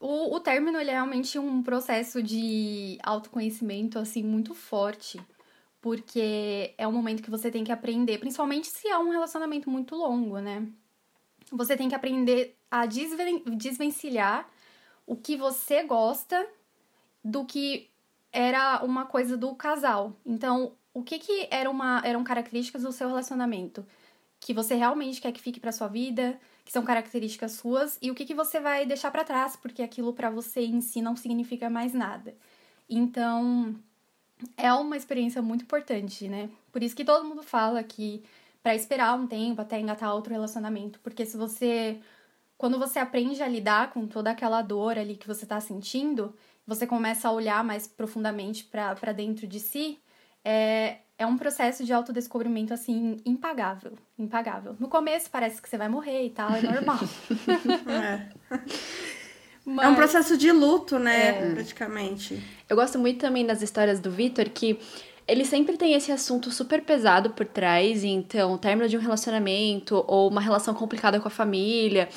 O, 0.01 0.35
o 0.35 0.41
término, 0.41 0.79
ele 0.79 0.91
é 0.91 0.95
realmente 0.95 1.39
um 1.39 1.63
processo 1.63 2.23
de 2.23 2.99
autoconhecimento, 3.03 3.99
assim, 3.99 4.23
muito 4.23 4.55
forte 4.55 5.21
porque 5.85 6.75
é 6.79 6.89
um 6.89 6.93
momento 6.93 7.23
que 7.23 7.31
você 7.31 7.51
tem 7.51 7.63
que 7.63 7.71
aprender, 7.71 8.17
principalmente 8.17 8.69
se 8.69 8.89
é 8.89 8.97
um 8.97 9.11
relacionamento 9.11 9.69
muito 9.69 9.95
longo, 9.95 10.39
né? 10.39 10.67
Você 11.53 11.77
tem 11.77 11.91
que 11.91 11.95
aprender 11.95 12.57
a 12.71 12.87
desven 12.87 13.45
desvencilhar 13.55 14.49
o 15.07 15.15
que 15.15 15.37
você 15.37 15.83
gosta 15.83 16.49
do 17.23 17.45
que 17.45 17.91
era 18.35 18.85
uma 18.85 19.07
coisa 19.07 19.37
do 19.37 19.55
casal. 19.55 20.13
Então, 20.27 20.73
o 20.93 21.03
que 21.03 21.19
que 21.19 21.49
era 21.51 21.71
uma, 21.71 22.03
eram 22.05 22.25
características 22.25 22.83
do 22.83 22.93
seu 22.93 23.09
relacionamento 23.09 23.87
que 24.41 24.53
você 24.53 24.75
realmente 24.75 25.23
quer 25.23 25.33
que 25.33 25.41
fique 25.41 25.59
para 25.59 25.73
sua 25.73 25.89
vida, 25.89 26.39
que 26.67 26.73
são 26.73 26.85
características 26.85 27.53
suas 27.53 27.97
e 28.03 28.11
o 28.11 28.15
que 28.15 28.27
que 28.27 28.35
você 28.35 28.61
vai 28.61 28.85
deixar 28.85 29.11
para 29.11 29.25
trás, 29.25 29.57
porque 29.57 29.83
aquilo 29.83 30.13
para 30.13 30.29
você 30.29 30.61
em 30.61 30.83
si 30.83 31.01
não 31.01 31.17
significa 31.17 31.71
mais 31.71 31.95
nada. 31.95 32.35
Então, 32.87 33.75
é 34.57 34.71
uma 34.75 34.99
experiência 34.99 35.41
muito 35.41 35.63
importante, 35.63 36.29
né? 36.29 36.51
Por 36.71 36.83
isso 36.83 36.95
que 36.95 37.07
todo 37.07 37.25
mundo 37.27 37.43
fala 37.43 37.83
que 37.83 38.23
para 38.63 38.75
esperar 38.75 39.19
um 39.19 39.27
tempo 39.27 39.63
até 39.63 39.81
engatar 39.81 40.15
outro 40.15 40.33
relacionamento, 40.33 41.01
porque 41.01 41.25
se 41.25 41.37
você 41.39 42.01
quando 42.59 42.79
você 42.79 42.99
aprende 42.99 43.43
a 43.43 43.49
lidar 43.49 43.93
com 43.93 44.07
toda 44.07 44.31
aquela 44.31 44.63
dor 44.63 44.99
ali 44.99 45.17
que 45.17 45.27
você 45.27 45.45
tá 45.47 45.61
sentindo, 45.61 46.35
você 46.67 46.87
começa 46.87 47.29
a 47.29 47.33
olhar 47.33 47.63
mais 47.63 47.87
profundamente 47.87 48.65
para 48.65 49.13
dentro 49.13 49.47
de 49.47 49.61
si, 49.61 49.99
é, 50.45 50.99
é 51.19 51.27
um 51.27 51.37
processo 51.37 51.85
de 51.85 51.93
autodescobrimento, 51.93 52.75
assim, 52.75 53.17
impagável. 53.25 53.93
Impagável. 54.19 54.77
No 54.79 54.89
começo 54.89 55.31
parece 55.31 55.61
que 55.61 55.69
você 55.69 55.79
vai 55.79 55.89
morrer 55.89 56.27
e 56.27 56.31
tal, 56.31 56.55
é 56.55 56.63
normal. 56.63 56.99
é. 57.89 58.59
Mas... 59.65 59.87
É 59.87 59.89
um 59.89 59.95
processo 59.95 60.37
de 60.37 60.53
luto, 60.53 60.99
né? 60.99 61.29
É. 61.29 61.55
Praticamente. 61.55 62.43
Eu 62.69 62.77
gosto 62.77 62.99
muito 62.99 63.21
também 63.21 63.47
das 63.47 63.63
histórias 63.63 63.99
do 63.99 64.11
Vitor, 64.11 64.51
que 64.51 64.79
ele 65.27 65.45
sempre 65.45 65.79
tem 65.79 65.95
esse 65.95 66.13
assunto 66.13 66.51
super 66.51 66.83
pesado 66.83 67.31
por 67.31 67.47
trás, 67.47 68.05
então, 68.05 68.59
término 68.59 68.89
de 68.89 68.97
um 68.97 69.01
relacionamento 69.01 70.05
ou 70.07 70.29
uma 70.29 70.41
relação 70.41 70.75
complicada 70.75 71.19
com 71.19 71.29
a 71.29 71.31
família, 71.31 72.11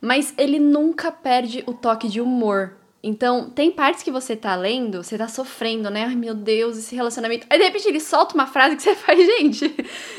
mas 0.00 0.32
ele 0.38 0.58
nunca 0.58 1.12
perde 1.12 1.62
o 1.66 1.74
toque 1.74 2.08
de 2.08 2.22
humor. 2.22 2.74
Então, 3.06 3.50
tem 3.50 3.70
partes 3.70 4.02
que 4.02 4.10
você 4.10 4.34
tá 4.34 4.56
lendo, 4.56 5.04
você 5.04 5.18
tá 5.18 5.28
sofrendo, 5.28 5.90
né? 5.90 6.04
Ai, 6.04 6.14
meu 6.14 6.34
Deus, 6.34 6.78
esse 6.78 6.94
relacionamento. 6.94 7.46
Aí, 7.50 7.58
de 7.58 7.64
repente, 7.64 7.86
ele 7.86 8.00
solta 8.00 8.34
uma 8.34 8.46
frase 8.46 8.76
que 8.76 8.82
você 8.82 8.94
faz, 8.96 9.18
gente, 9.18 9.68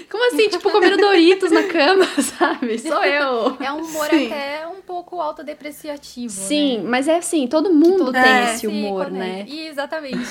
como 0.07 0.23
assim? 0.27 0.49
tipo, 0.49 0.69
comendo 0.69 0.97
Doritos 0.97 1.51
na 1.51 1.63
cama, 1.63 2.05
sabe? 2.21 2.77
Sou 2.77 3.01
eu. 3.03 3.57
É 3.59 3.73
um 3.73 3.83
humor 3.83 4.05
Sim. 4.07 4.27
até 4.27 4.67
um 4.67 4.83
pouco 4.83 5.19
autodepreciativo. 5.19 6.31
Sim, 6.31 6.77
né? 6.77 6.83
mas 6.87 7.07
é 7.07 7.17
assim, 7.17 7.47
todo 7.47 7.73
mundo 7.73 8.11
tem 8.11 8.21
é, 8.21 8.53
esse 8.53 8.67
humor, 8.67 9.09
né? 9.09 9.47
Exatamente. 9.49 10.29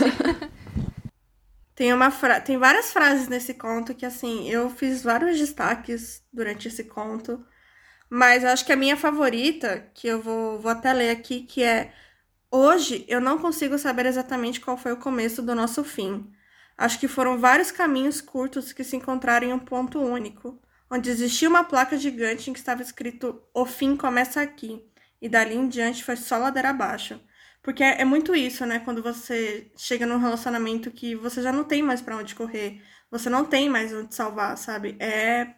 Tem, 1.75 1.93
uma 1.93 2.13
fra... 2.13 2.41
Tem 2.41 2.57
várias 2.57 2.93
frases 2.93 3.27
nesse 3.27 3.55
conto 3.55 3.97
que, 3.97 4.07
assim, 4.07 4.49
eu 4.49 4.71
fiz 4.71 5.03
vários 5.03 5.37
destaques 5.41 6.23
durante 6.33 6.69
esse 6.69 6.85
conto. 6.85 7.45
Mas 8.09 8.45
eu 8.45 8.51
acho 8.51 8.65
que 8.65 8.73
a 8.73 8.77
minha 8.77 8.97
favorita, 8.97 9.91
que 9.93 10.07
eu 10.07 10.23
vou, 10.23 10.61
vou 10.61 10.71
até 10.71 10.93
ler 10.93 11.11
aqui, 11.11 11.41
que 11.41 11.65
é 11.65 11.93
Hoje 12.57 13.05
eu 13.09 13.21
não 13.21 13.37
consigo 13.37 13.77
saber 13.77 14.07
exatamente 14.07 14.61
qual 14.61 14.77
foi 14.77 14.93
o 14.93 14.97
começo 14.97 15.43
do 15.43 15.57
nosso 15.57 15.83
fim. 15.83 16.33
Acho 16.79 17.01
que 17.01 17.09
foram 17.09 17.37
vários 17.37 17.73
caminhos 17.73 18.21
curtos 18.21 18.73
que 18.73 18.85
se 18.85 18.95
encontraram 18.95 19.49
em 19.49 19.53
um 19.53 19.59
ponto 19.59 20.01
único, 20.01 20.63
onde 20.89 21.11
existia 21.11 21.49
uma 21.49 21.65
placa 21.65 21.97
gigante 21.97 22.49
em 22.49 22.53
que 22.53 22.61
estava 22.61 22.81
escrito 22.81 23.43
O 23.53 23.67
fim 23.67 23.97
começa 23.97 24.41
aqui, 24.41 24.89
e 25.21 25.29
dali 25.29 25.57
em 25.57 25.67
diante 25.67 26.05
foi 26.05 26.15
só 26.15 26.39
ladeira 26.39 26.71
abaixo. 26.71 27.21
Porque 27.61 27.83
é, 27.83 28.03
é 28.03 28.05
muito 28.05 28.37
isso, 28.37 28.65
né? 28.65 28.79
Quando 28.79 29.03
você 29.03 29.73
chega 29.77 30.07
num 30.07 30.19
relacionamento 30.19 30.93
que 30.93 31.17
você 31.17 31.43
já 31.43 31.51
não 31.51 31.65
tem 31.65 31.83
mais 31.83 32.01
para 32.01 32.17
onde 32.17 32.37
correr, 32.37 32.81
você 33.11 33.29
não 33.29 33.45
tem 33.45 33.69
mais 33.69 33.93
onde 33.93 34.15
salvar, 34.15 34.57
sabe? 34.57 34.97
É. 35.01 35.57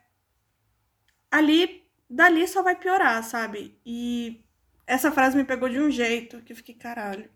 Ali, 1.30 1.84
dali 2.08 2.48
só 2.48 2.62
vai 2.62 2.74
piorar, 2.74 3.22
sabe? 3.22 3.78
E 3.84 4.45
essa 4.86 5.10
frase 5.10 5.36
me 5.36 5.44
pegou 5.44 5.68
de 5.68 5.80
um 5.80 5.90
jeito 5.90 6.40
que 6.42 6.52
eu 6.52 6.56
fiquei, 6.56 6.74
caralho. 6.74 7.28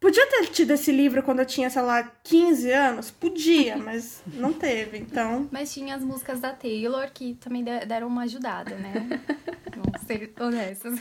Podia 0.00 0.26
ter 0.26 0.48
tido 0.48 0.72
esse 0.72 0.92
livro 0.92 1.22
quando 1.22 1.38
eu 1.38 1.46
tinha, 1.46 1.70
sei 1.70 1.80
lá, 1.80 2.02
15 2.02 2.70
anos? 2.70 3.10
Podia, 3.10 3.76
mas 3.78 4.22
não 4.26 4.52
teve, 4.52 4.98
então. 4.98 5.48
Mas 5.50 5.72
tinha 5.72 5.94
as 5.94 6.02
músicas 6.02 6.40
da 6.40 6.52
Taylor 6.52 7.10
que 7.10 7.34
também 7.36 7.64
deram 7.64 8.08
uma 8.08 8.24
ajudada, 8.24 8.74
né? 8.74 8.92
Vamos 9.74 10.02
ser 10.02 10.34
honestos. 10.38 11.00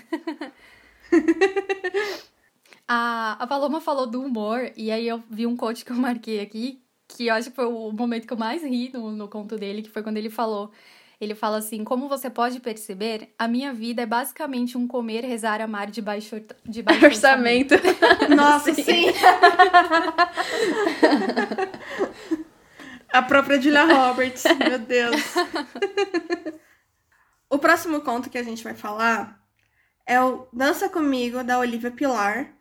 a, 2.87 3.43
a 3.43 3.47
Paloma 3.47 3.81
falou 3.81 4.07
do 4.07 4.21
humor, 4.21 4.71
e 4.77 4.89
aí 4.89 5.07
eu 5.07 5.21
vi 5.29 5.45
um 5.45 5.57
coach 5.57 5.83
que 5.83 5.91
eu 5.91 5.97
marquei 5.97 6.39
aqui, 6.39 6.81
que 7.07 7.27
eu 7.27 7.33
acho 7.33 7.49
que 7.49 7.55
foi 7.55 7.65
o 7.65 7.91
momento 7.91 8.25
que 8.25 8.33
eu 8.33 8.37
mais 8.37 8.63
ri 8.63 8.89
no, 8.93 9.11
no 9.11 9.27
conto 9.27 9.57
dele, 9.57 9.81
que 9.81 9.89
foi 9.89 10.01
quando 10.01 10.17
ele 10.17 10.29
falou 10.29 10.71
ele 11.23 11.35
fala 11.35 11.57
assim: 11.57 11.83
Como 11.83 12.07
você 12.07 12.29
pode 12.29 12.59
perceber, 12.59 13.33
a 13.37 13.47
minha 13.47 13.73
vida 13.73 14.01
é 14.01 14.05
basicamente 14.05 14.77
um 14.77 14.87
comer, 14.87 15.23
rezar, 15.23 15.61
amar 15.61 15.89
de 15.89 16.01
baixo, 16.01 16.41
de 16.65 16.81
baixo 16.81 17.05
orçamento. 17.05 17.73
orçamento. 17.73 18.29
Nossa, 18.35 18.73
sim. 18.73 18.83
sim. 18.83 19.05
a 23.11 23.21
própria 23.21 23.61
Julia 23.61 23.85
Roberts, 23.85 24.43
meu 24.59 24.79
Deus. 24.79 25.21
o 27.49 27.57
próximo 27.57 28.01
conto 28.01 28.29
que 28.29 28.37
a 28.37 28.43
gente 28.43 28.63
vai 28.63 28.73
falar 28.73 29.41
é 30.05 30.21
o 30.21 30.47
Dança 30.51 30.89
Comigo, 30.89 31.43
da 31.43 31.59
Olivia 31.59 31.91
Pilar. 31.91 32.53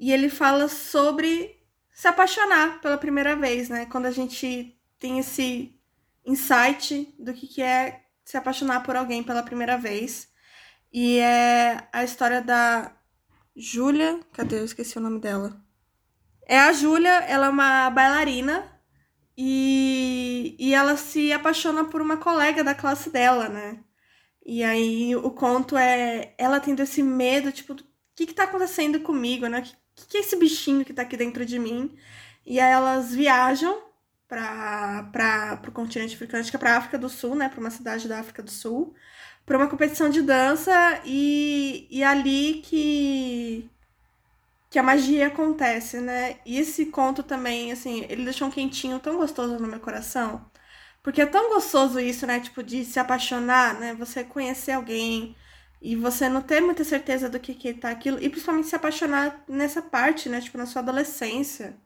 E 0.00 0.12
ele 0.12 0.28
fala 0.28 0.68
sobre 0.68 1.56
se 1.92 2.06
apaixonar 2.06 2.80
pela 2.80 2.96
primeira 2.96 3.34
vez, 3.34 3.68
né? 3.68 3.86
Quando 3.86 4.06
a 4.06 4.10
gente 4.10 4.78
tem 4.98 5.18
esse 5.18 5.76
insight 6.24 7.12
do 7.18 7.32
que, 7.32 7.46
que 7.46 7.62
é 7.62 8.02
se 8.28 8.36
apaixonar 8.36 8.82
por 8.82 8.94
alguém 8.94 9.22
pela 9.22 9.42
primeira 9.42 9.78
vez. 9.78 10.28
E 10.92 11.18
é 11.18 11.88
a 11.90 12.04
história 12.04 12.42
da 12.42 12.92
Júlia. 13.56 14.20
Cadê? 14.34 14.58
Eu 14.58 14.66
esqueci 14.66 14.98
o 14.98 15.00
nome 15.00 15.18
dela. 15.18 15.58
É 16.46 16.58
a 16.58 16.70
Júlia, 16.70 17.24
ela 17.24 17.46
é 17.46 17.48
uma 17.48 17.88
bailarina 17.88 18.70
e, 19.34 20.54
e 20.58 20.74
ela 20.74 20.94
se 20.98 21.32
apaixona 21.32 21.86
por 21.86 22.02
uma 22.02 22.18
colega 22.18 22.62
da 22.62 22.74
classe 22.74 23.08
dela, 23.08 23.48
né? 23.48 23.82
E 24.44 24.62
aí 24.62 25.16
o 25.16 25.30
conto 25.30 25.74
é 25.74 26.34
ela 26.36 26.60
tendo 26.60 26.82
esse 26.82 27.02
medo, 27.02 27.50
tipo, 27.50 27.72
o 27.72 27.76
que 28.14 28.26
que 28.26 28.34
tá 28.34 28.44
acontecendo 28.44 29.00
comigo, 29.00 29.46
né? 29.46 29.60
O 29.60 29.62
que, 29.62 30.06
que 30.06 30.16
é 30.18 30.20
esse 30.20 30.36
bichinho 30.36 30.84
que 30.84 30.92
tá 30.92 31.00
aqui 31.00 31.16
dentro 31.16 31.46
de 31.46 31.58
mim? 31.58 31.96
E 32.44 32.60
aí 32.60 32.72
elas 32.72 33.14
viajam 33.14 33.87
para 34.28 35.60
o 35.66 35.72
continente 35.72 36.14
africano, 36.14 36.40
acho 36.40 36.50
que 36.50 36.56
é 36.56 36.60
para 36.60 36.76
África 36.76 36.98
do 36.98 37.08
Sul, 37.08 37.34
né, 37.34 37.48
para 37.48 37.60
uma 37.60 37.70
cidade 37.70 38.06
da 38.08 38.20
África 38.20 38.42
do 38.42 38.50
Sul, 38.50 38.94
para 39.46 39.56
uma 39.56 39.68
competição 39.68 40.10
de 40.10 40.22
dança 40.22 41.00
e, 41.04 41.86
e 41.90 42.04
ali 42.04 42.60
que 42.64 43.70
que 44.70 44.78
a 44.78 44.82
magia 44.82 45.28
acontece, 45.28 45.98
né? 46.00 46.38
E 46.44 46.58
esse 46.58 46.86
conto 46.86 47.22
também, 47.22 47.72
assim, 47.72 48.04
ele 48.08 48.24
deixou 48.24 48.48
um 48.48 48.50
quentinho 48.50 48.98
tão 49.00 49.16
gostoso 49.16 49.58
no 49.58 49.66
meu 49.66 49.80
coração. 49.80 50.50
Porque 51.02 51.22
é 51.22 51.26
tão 51.26 51.48
gostoso 51.50 51.98
isso, 52.00 52.26
né? 52.26 52.40
Tipo, 52.40 52.62
de 52.62 52.84
se 52.84 52.98
apaixonar, 53.00 53.78
né? 53.80 53.94
Você 53.94 54.24
conhecer 54.24 54.72
alguém 54.72 55.36
e 55.80 55.96
você 55.96 56.28
não 56.28 56.42
ter 56.42 56.60
muita 56.60 56.84
certeza 56.84 57.28
do 57.30 57.40
que 57.40 57.54
que 57.54 57.74
tá 57.74 57.90
aquilo. 57.90 58.18
E 58.22 58.28
principalmente 58.28 58.68
se 58.68 58.76
apaixonar 58.76 59.42
nessa 59.48 59.80
parte, 59.82 60.28
né? 60.28 60.40
Tipo, 60.40 60.58
na 60.58 60.66
sua 60.66 60.82
adolescência. 60.82 61.76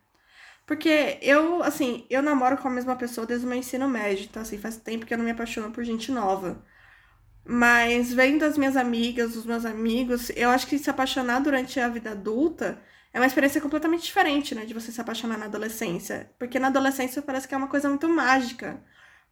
Porque 0.67 1.19
eu, 1.23 1.63
assim, 1.63 2.07
eu 2.09 2.23
namoro 2.23 2.57
com 2.57 2.69
a 2.69 2.71
mesma 2.71 2.97
pessoa 2.97 3.27
desde 3.27 3.47
o 3.47 3.49
meu 3.49 3.59
ensino 3.59 3.89
médio. 3.89 4.27
Então, 4.31 4.43
assim, 4.43 4.59
faz 4.59 4.77
tempo 4.77 5.05
que 5.07 5.13
eu 5.13 5.19
não 5.19 5.25
me 5.25 5.33
apaixono 5.33 5.73
por 5.73 5.85
gente 5.85 6.11
nova. 6.13 6.65
Mas 7.45 8.13
vendo 8.13 8.45
as 8.45 8.57
minhas 8.57 8.77
amigas, 8.77 9.37
os 9.37 9.45
meus 9.47 9.65
amigos, 9.65 10.31
eu 10.37 10.51
acho 10.51 10.67
que 10.67 10.79
se 10.79 10.91
apaixonar 10.91 11.41
durante 11.41 11.81
a 11.81 11.89
vida 11.89 12.13
adulta 12.13 12.81
é 13.13 13.19
uma 13.21 13.27
experiência 13.27 13.61
completamente 13.61 14.05
diferente, 14.05 14.55
né? 14.55 14.65
De 14.65 14.73
você 14.75 14.93
se 14.93 15.01
apaixonar 15.01 15.39
na 15.39 15.47
adolescência. 15.47 16.31
Porque 16.39 16.59
na 16.59 16.69
adolescência 16.69 17.21
parece 17.23 17.49
que 17.49 17.55
é 17.55 17.59
uma 17.59 17.69
coisa 17.69 17.89
muito 17.89 18.09
mágica. 18.09 18.83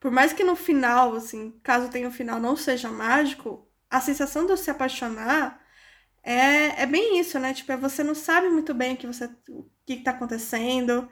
Por 0.01 0.11
mais 0.11 0.33
que 0.33 0.45
no 0.45 0.57
final, 0.57 1.15
assim, 1.15 1.53
caso 1.63 1.91
tenha 1.91 2.09
um 2.09 2.13
final 2.13 2.41
não 2.41 2.57
seja 2.57 2.91
mágico, 2.91 3.67
a 3.89 4.01
sensação 4.01 4.47
de 4.47 4.57
se 4.57 4.71
apaixonar 4.71 5.61
é, 6.23 6.83
é 6.83 6.87
bem 6.87 7.19
isso, 7.21 7.39
né? 7.39 7.55
Tipo, 7.55 7.73
é 7.73 7.77
você 7.77 8.03
não 8.05 8.15
sabe 8.15 8.49
muito 8.49 8.75
bem 8.75 8.95
o 8.95 8.97
que 8.97 9.07
você 9.07 9.31
o 9.49 9.69
que 9.87 10.03
tá 10.03 10.13
acontecendo. 10.13 11.09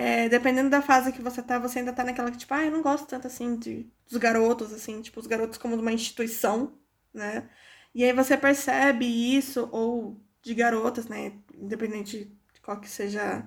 É, 0.00 0.28
dependendo 0.28 0.70
da 0.70 0.80
fase 0.80 1.10
que 1.10 1.20
você 1.20 1.42
tá, 1.42 1.58
você 1.58 1.80
ainda 1.80 1.92
tá 1.92 2.04
naquela 2.04 2.30
que, 2.30 2.38
tipo, 2.38 2.54
ah, 2.54 2.64
eu 2.64 2.70
não 2.70 2.82
gosto 2.82 3.04
tanto 3.08 3.26
assim 3.26 3.56
de, 3.56 3.84
dos 4.08 4.16
garotos, 4.16 4.72
assim, 4.72 5.02
tipo, 5.02 5.18
os 5.18 5.26
garotos 5.26 5.58
como 5.58 5.74
uma 5.74 5.92
instituição, 5.92 6.78
né? 7.12 7.50
E 7.92 8.04
aí 8.04 8.12
você 8.12 8.36
percebe 8.36 9.04
isso, 9.06 9.68
ou 9.72 10.20
de 10.40 10.54
garotas, 10.54 11.08
né? 11.08 11.32
Independente 11.52 12.26
de 12.54 12.60
qual 12.60 12.80
que 12.80 12.88
seja 12.88 13.44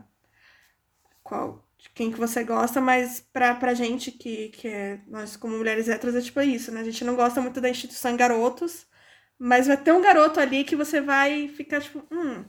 qual 1.24 1.66
quem 1.96 2.12
que 2.12 2.20
você 2.20 2.44
gosta, 2.44 2.82
mas 2.82 3.22
pra, 3.32 3.56
pra 3.56 3.74
gente 3.74 4.12
que, 4.12 4.50
que 4.50 4.68
é, 4.68 5.00
nós 5.08 5.38
como 5.38 5.58
mulheres 5.58 5.88
héteras 5.88 6.16
é 6.16 6.22
tipo 6.22 6.42
isso, 6.42 6.70
né? 6.72 6.82
A 6.82 6.84
gente 6.84 7.06
não 7.06 7.16
gosta 7.16 7.40
muito 7.42 7.62
da 7.62 7.70
instituição 7.70 8.18
garotos, 8.18 8.86
mas 9.40 9.68
vai 9.68 9.78
ter 9.78 9.94
um 9.94 10.02
garoto 10.02 10.40
ali 10.40 10.66
que 10.66 10.76
você 10.76 11.00
vai 11.02 11.48
ficar 11.48 11.82
tipo, 11.82 12.06
hum, 12.12 12.44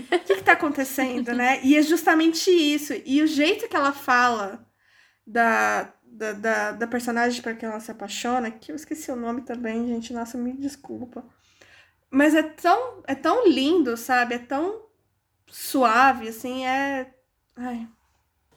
o 0.00 0.18
que, 0.20 0.36
que 0.36 0.42
tá 0.42 0.52
acontecendo, 0.52 1.32
né? 1.32 1.60
E 1.62 1.76
é 1.76 1.82
justamente 1.82 2.50
isso. 2.50 2.92
E 3.04 3.22
o 3.22 3.26
jeito 3.26 3.68
que 3.68 3.76
ela 3.76 3.92
fala 3.92 4.66
da, 5.26 5.92
da, 6.04 6.32
da, 6.32 6.72
da 6.72 6.86
personagem 6.86 7.42
para 7.42 7.54
quem 7.54 7.68
ela 7.68 7.80
se 7.80 7.90
apaixona, 7.90 8.50
que 8.50 8.72
eu 8.72 8.76
esqueci 8.76 9.10
o 9.10 9.16
nome 9.16 9.42
também, 9.42 9.86
gente, 9.86 10.12
nossa, 10.12 10.38
me 10.38 10.52
desculpa. 10.52 11.24
Mas 12.10 12.34
é 12.34 12.42
tão, 12.42 13.02
é 13.06 13.14
tão 13.14 13.48
lindo, 13.48 13.96
sabe? 13.96 14.34
É 14.34 14.38
tão 14.38 14.82
suave, 15.46 16.28
assim, 16.28 16.66
é. 16.66 17.12
Ai, 17.56 17.88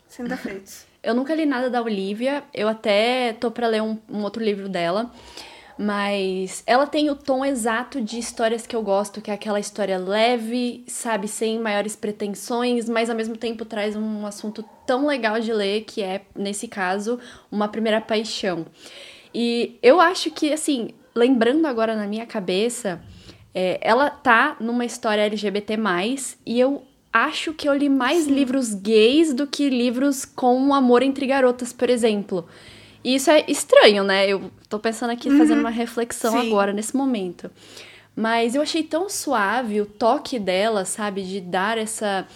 sem 0.08 0.26
defeitos. 0.26 0.86
Eu 1.02 1.16
nunca 1.16 1.34
li 1.34 1.46
nada 1.46 1.70
da 1.70 1.82
Olivia, 1.82 2.44
eu 2.54 2.68
até 2.68 3.32
tô 3.32 3.50
pra 3.50 3.68
ler 3.68 3.82
um, 3.82 3.98
um 4.10 4.22
outro 4.22 4.44
livro 4.44 4.68
dela. 4.68 5.10
Mas 5.82 6.62
ela 6.68 6.86
tem 6.86 7.10
o 7.10 7.16
tom 7.16 7.46
exato 7.46 8.02
de 8.02 8.20
histórias 8.20 8.68
que 8.68 8.76
eu 8.76 8.84
gosto, 8.84 9.22
que 9.22 9.32
é 9.32 9.34
aquela 9.34 9.62
história 9.62 9.98
leve, 9.98 10.84
sabe, 10.88 11.26
sem 11.26 11.58
maiores 11.58 11.96
pretensões, 11.96 12.90
mas 12.90 13.10
ao 13.10 13.16
mesmo 13.16 13.38
tempo 13.38 13.64
traz 13.64 13.96
um 13.96 14.26
assunto 14.26 14.62
tão 14.86 15.08
legal 15.08 15.40
de 15.40 15.54
ler, 15.54 15.86
que 15.86 16.04
é, 16.04 16.24
nesse 16.36 16.68
caso, 16.68 17.18
uma 17.50 17.70
primeira 17.70 18.02
paixão. 18.02 18.66
E 19.34 19.80
eu 19.82 20.02
acho 20.02 20.32
que, 20.32 20.52
assim, 20.52 20.90
lembrando 21.16 21.66
agora 21.66 21.96
na 21.96 22.08
minha 22.08 22.26
cabeça, 22.26 23.02
é, 23.56 23.80
ela 23.82 24.10
tá 24.10 24.58
numa 24.60 24.84
história 24.84 25.22
LGBT, 25.22 25.78
e 26.46 26.60
eu 26.60 26.84
acho 27.14 27.54
que 27.54 27.70
eu 27.70 27.74
li 27.74 27.88
mais 27.88 28.26
Sim. 28.26 28.34
livros 28.34 28.74
gays 28.74 29.34
do 29.34 29.48
que 29.48 29.70
livros 29.70 30.26
com 30.26 30.74
amor 30.74 31.04
entre 31.04 31.26
garotas, 31.26 31.72
por 31.72 31.90
exemplo. 31.90 32.46
E 33.04 33.16
isso 33.16 33.32
é 33.32 33.46
estranho, 33.48 34.04
né? 34.04 34.28
Eu 34.28 34.52
tô 34.68 34.78
pensando 34.80 35.12
aqui, 35.12 35.30
uhum. 35.30 35.38
fazendo 35.38 35.60
uma 35.60 35.70
reflexão 35.70 36.32
Sim. 36.32 36.48
agora, 36.48 36.74
nesse 36.74 36.96
momento. 36.96 37.50
Mas 38.16 38.56
eu 38.56 38.62
achei 38.62 38.84
tão 38.84 39.10
suave 39.10 39.80
o 39.80 39.86
toque 39.86 40.38
dela, 40.38 40.84
sabe? 40.84 41.24
De 41.24 41.40
dar 41.40 41.78
essa. 41.78 42.28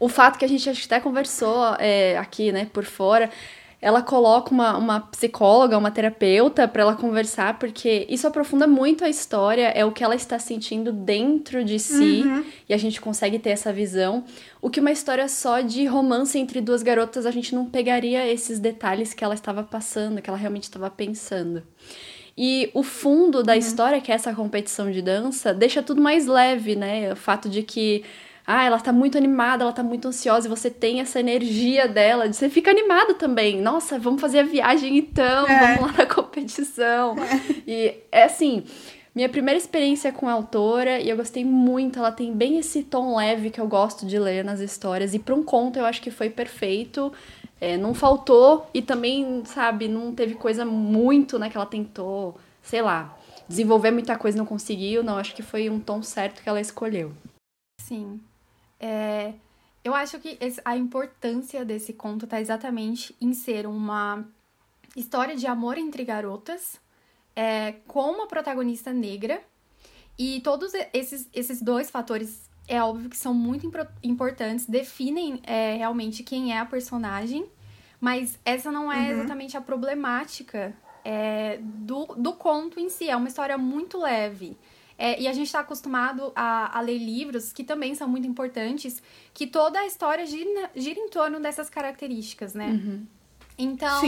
O 0.00 0.08
fato 0.08 0.38
que 0.38 0.44
a 0.44 0.48
gente 0.48 0.68
até 0.68 1.00
conversou 1.00 1.74
é, 1.78 2.18
aqui, 2.18 2.52
né, 2.52 2.68
por 2.70 2.84
fora, 2.84 3.30
ela 3.80 4.00
coloca 4.02 4.50
uma, 4.50 4.76
uma 4.76 5.00
psicóloga, 5.00 5.76
uma 5.76 5.90
terapeuta 5.90 6.66
para 6.66 6.82
ela 6.82 6.96
conversar, 6.96 7.58
porque 7.58 8.06
isso 8.08 8.26
aprofunda 8.26 8.66
muito 8.66 9.04
a 9.04 9.08
história, 9.08 9.68
é 9.68 9.84
o 9.84 9.92
que 9.92 10.02
ela 10.02 10.14
está 10.14 10.38
sentindo 10.38 10.92
dentro 10.92 11.62
de 11.62 11.78
si, 11.78 12.22
uhum. 12.24 12.44
e 12.68 12.74
a 12.74 12.76
gente 12.78 13.00
consegue 13.00 13.38
ter 13.38 13.50
essa 13.50 13.72
visão. 13.72 14.24
O 14.62 14.70
que 14.70 14.80
uma 14.80 14.90
história 14.90 15.28
só 15.28 15.60
de 15.60 15.84
romance 15.84 16.38
entre 16.38 16.60
duas 16.60 16.82
garotas, 16.82 17.26
a 17.26 17.30
gente 17.30 17.54
não 17.54 17.66
pegaria 17.66 18.26
esses 18.26 18.58
detalhes 18.58 19.12
que 19.12 19.22
ela 19.22 19.34
estava 19.34 19.62
passando, 19.62 20.22
que 20.22 20.30
ela 20.30 20.38
realmente 20.38 20.64
estava 20.64 20.88
pensando. 20.88 21.62
E 22.36 22.70
o 22.74 22.82
fundo 22.82 23.42
da 23.42 23.52
uhum. 23.52 23.58
história, 23.58 24.00
que 24.00 24.10
é 24.10 24.14
essa 24.14 24.34
competição 24.34 24.90
de 24.90 25.00
dança, 25.00 25.54
deixa 25.54 25.82
tudo 25.82 26.02
mais 26.02 26.26
leve, 26.26 26.76
né? 26.76 27.12
O 27.12 27.16
fato 27.16 27.48
de 27.48 27.62
que 27.62 28.04
ah, 28.46 28.64
ela 28.64 28.78
tá 28.78 28.92
muito 28.92 29.18
animada, 29.18 29.64
ela 29.64 29.72
tá 29.72 29.82
muito 29.82 30.06
ansiosa, 30.06 30.46
e 30.46 30.50
você 30.50 30.70
tem 30.70 31.00
essa 31.00 31.18
energia 31.18 31.88
dela, 31.88 32.32
você 32.32 32.48
fica 32.48 32.70
animado 32.70 33.14
também. 33.14 33.60
Nossa, 33.60 33.98
vamos 33.98 34.20
fazer 34.20 34.40
a 34.40 34.44
viagem 34.44 34.96
então, 34.96 35.48
é. 35.48 35.74
vamos 35.76 35.80
lá 35.80 35.98
na 35.98 36.06
competição. 36.06 37.16
É. 37.18 37.56
E 37.66 37.94
é 38.12 38.22
assim, 38.22 38.62
minha 39.12 39.28
primeira 39.28 39.58
experiência 39.58 40.12
com 40.12 40.28
a 40.28 40.32
autora, 40.32 41.00
e 41.00 41.10
eu 41.10 41.16
gostei 41.16 41.44
muito, 41.44 41.98
ela 41.98 42.12
tem 42.12 42.32
bem 42.32 42.58
esse 42.58 42.84
tom 42.84 43.16
leve 43.16 43.50
que 43.50 43.60
eu 43.60 43.66
gosto 43.66 44.06
de 44.06 44.16
ler 44.18 44.44
nas 44.44 44.60
histórias, 44.60 45.14
e 45.14 45.18
para 45.18 45.34
um 45.34 45.42
conto 45.42 45.78
eu 45.78 45.84
acho 45.84 46.00
que 46.00 46.12
foi 46.12 46.30
perfeito. 46.30 47.12
É, 47.60 47.76
não 47.76 47.94
faltou 47.94 48.68
e 48.74 48.82
também, 48.82 49.42
sabe, 49.46 49.88
não 49.88 50.14
teve 50.14 50.34
coisa 50.34 50.64
muito, 50.64 51.38
né, 51.38 51.48
que 51.48 51.56
ela 51.56 51.64
tentou, 51.64 52.36
sei 52.62 52.82
lá, 52.82 53.16
desenvolver 53.48 53.90
muita 53.90 54.16
coisa 54.18 54.36
e 54.36 54.38
não 54.38 54.46
conseguiu. 54.46 55.02
Não, 55.02 55.16
acho 55.16 55.34
que 55.34 55.42
foi 55.42 55.70
um 55.70 55.80
tom 55.80 56.02
certo 56.02 56.42
que 56.42 56.48
ela 56.48 56.60
escolheu. 56.60 57.12
Sim. 57.80 58.20
É, 58.86 59.34
eu 59.82 59.92
acho 59.94 60.20
que 60.20 60.38
a 60.64 60.76
importância 60.76 61.64
desse 61.64 61.92
conto 61.92 62.24
está 62.24 62.40
exatamente 62.40 63.16
em 63.20 63.34
ser 63.34 63.66
uma 63.66 64.24
história 64.94 65.36
de 65.36 65.46
amor 65.46 65.76
entre 65.76 66.04
garotas, 66.04 66.80
é, 67.34 67.72
com 67.88 68.12
uma 68.12 68.28
protagonista 68.28 68.92
negra. 68.92 69.42
E 70.16 70.40
todos 70.40 70.72
esses, 70.92 71.28
esses 71.34 71.60
dois 71.60 71.90
fatores, 71.90 72.48
é 72.68 72.80
óbvio 72.80 73.10
que 73.10 73.16
são 73.16 73.34
muito 73.34 73.70
importantes, 74.02 74.66
definem 74.66 75.40
é, 75.42 75.74
realmente 75.76 76.22
quem 76.22 76.52
é 76.52 76.58
a 76.58 76.64
personagem, 76.64 77.44
mas 78.00 78.38
essa 78.44 78.70
não 78.70 78.90
é 78.90 78.98
uhum. 78.98 79.10
exatamente 79.18 79.56
a 79.56 79.60
problemática 79.60 80.74
é, 81.04 81.58
do, 81.60 82.06
do 82.16 82.32
conto 82.34 82.78
em 82.78 82.88
si. 82.88 83.10
É 83.10 83.16
uma 83.16 83.28
história 83.28 83.58
muito 83.58 83.98
leve. 83.98 84.56
É, 84.98 85.20
e 85.20 85.28
a 85.28 85.32
gente 85.32 85.46
está 85.46 85.60
acostumado 85.60 86.32
a, 86.34 86.78
a, 86.78 86.80
ler 86.80 86.98
livros 86.98 87.52
que 87.52 87.62
também 87.62 87.94
são 87.94 88.08
muito 88.08 88.26
importantes, 88.26 89.02
que 89.34 89.46
toda 89.46 89.78
a 89.78 89.86
história 89.86 90.24
gira, 90.24 90.70
gira 90.74 90.98
em 90.98 91.10
torno 91.10 91.38
dessas 91.38 91.68
características, 91.68 92.54
né? 92.54 92.68
Uhum. 92.68 93.06
Então, 93.58 94.02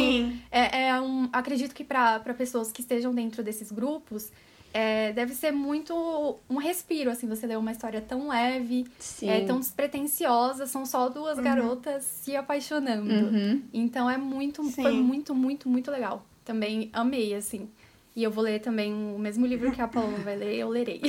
é, 0.51 0.89
é, 0.89 1.01
um, 1.01 1.29
acredito 1.33 1.75
que 1.75 1.85
para 1.85 2.21
pessoas 2.37 2.71
que 2.71 2.81
estejam 2.81 3.15
dentro 3.15 3.43
desses 3.43 3.73
grupos, 3.73 4.31
é, 4.73 5.13
deve 5.13 5.35
ser 5.35 5.51
muito 5.51 6.39
um 6.49 6.57
respiro, 6.57 7.11
assim, 7.11 7.27
você 7.27 7.47
ler 7.47 7.57
uma 7.57 7.73
história 7.73 8.01
tão 8.01 8.29
leve, 8.29 8.87
é, 9.23 9.41
tão 9.41 9.59
despretensiosa, 9.59 10.67
são 10.67 10.85
só 10.85 11.09
duas 11.09 11.39
uhum. 11.39 11.45
garotas 11.45 12.05
se 12.05 12.37
apaixonando. 12.37 13.11
Uhum. 13.11 13.63
Então 13.73 14.09
é 14.09 14.19
muito, 14.19 14.63
Sim. 14.65 14.83
foi 14.83 14.93
muito, 14.93 15.35
muito, 15.35 15.69
muito 15.69 15.91
legal. 15.91 16.25
Também 16.45 16.91
amei, 16.93 17.35
assim. 17.35 17.69
E 18.19 18.25
eu 18.25 18.33
vou 18.33 18.43
ler 18.43 18.59
também 18.59 18.93
o 18.93 19.17
mesmo 19.17 19.47
livro 19.47 19.71
que 19.71 19.81
a 19.81 19.87
Paloma 19.87 20.19
vai 20.19 20.35
ler, 20.35 20.57
eu 20.57 20.69
lerei. 20.69 21.01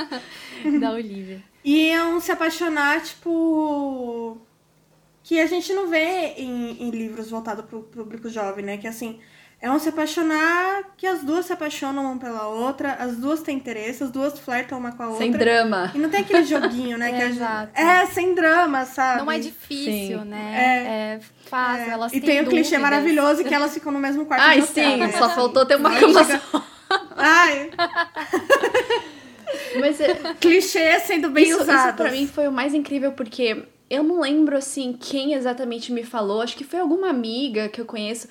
da 0.80 0.92
Olivia. 0.92 1.42
E 1.62 1.90
é 1.90 2.02
um 2.02 2.18
se 2.20 2.32
apaixonar, 2.32 3.02
tipo. 3.02 4.38
Que 5.22 5.40
a 5.40 5.46
gente 5.46 5.74
não 5.74 5.88
vê 5.88 6.32
em, 6.38 6.84
em 6.84 6.90
livros 6.90 7.28
voltados 7.28 7.66
pro 7.66 7.82
público 7.82 8.30
jovem, 8.30 8.64
né? 8.64 8.78
Que 8.78 8.86
assim, 8.86 9.20
é 9.60 9.68
um 9.70 9.78
se 9.78 9.88
apaixonar 9.88 10.94
que 10.96 11.06
as 11.06 11.22
duas 11.22 11.44
se 11.44 11.52
apaixonam 11.52 12.04
uma 12.04 12.16
pela 12.16 12.46
outra, 12.46 12.92
as 12.94 13.16
duas 13.16 13.42
têm 13.42 13.56
interesse, 13.56 14.04
as 14.04 14.10
duas 14.10 14.38
flertam 14.38 14.78
uma 14.78 14.92
com 14.92 15.02
a 15.02 15.08
outra. 15.08 15.24
Sem 15.24 15.32
drama. 15.32 15.90
E 15.94 15.98
não 15.98 16.08
tem 16.08 16.20
aquele 16.20 16.44
joguinho, 16.44 16.96
né? 16.96 17.10
é, 17.10 17.12
que 17.18 17.22
exato. 17.24 17.78
É, 17.78 18.06
sem 18.06 18.34
drama, 18.34 18.84
sabe? 18.84 19.18
Não 19.18 19.30
é 19.30 19.38
difícil, 19.38 20.20
sim. 20.20 20.24
né? 20.24 20.27
É, 21.52 21.88
é 21.88 21.90
elas 21.90 22.12
E 22.12 22.20
tem 22.20 22.40
o 22.40 22.44
dúvidas. 22.44 22.68
clichê 22.68 22.78
maravilhoso 22.78 23.44
que 23.44 23.54
elas 23.54 23.74
ficam 23.74 23.92
no 23.92 23.98
mesmo 23.98 24.26
quarto 24.26 24.42
Ai, 24.42 24.60
hotel, 24.60 24.92
sim, 24.92 24.96
né? 24.96 25.12
só 25.12 25.28
faltou 25.30 25.64
ter 25.64 25.76
uma 25.76 25.98
cama 25.98 26.24
só. 26.24 26.64
Ai. 27.16 27.70
Mas 29.80 30.00
é... 30.00 30.14
clichê 30.40 30.98
sendo 31.00 31.30
bem 31.30 31.48
isso, 31.48 31.62
usado. 31.62 31.88
Isso 31.88 31.96
pra 31.96 32.10
mim 32.10 32.26
foi 32.26 32.48
o 32.48 32.52
mais 32.52 32.74
incrível, 32.74 33.12
porque 33.12 33.62
eu 33.88 34.02
não 34.02 34.20
lembro, 34.20 34.56
assim, 34.56 34.96
quem 34.98 35.34
exatamente 35.34 35.92
me 35.92 36.04
falou. 36.04 36.42
Acho 36.42 36.56
que 36.56 36.64
foi 36.64 36.80
alguma 36.80 37.08
amiga 37.08 37.68
que 37.68 37.80
eu 37.80 37.86
conheço 37.86 38.28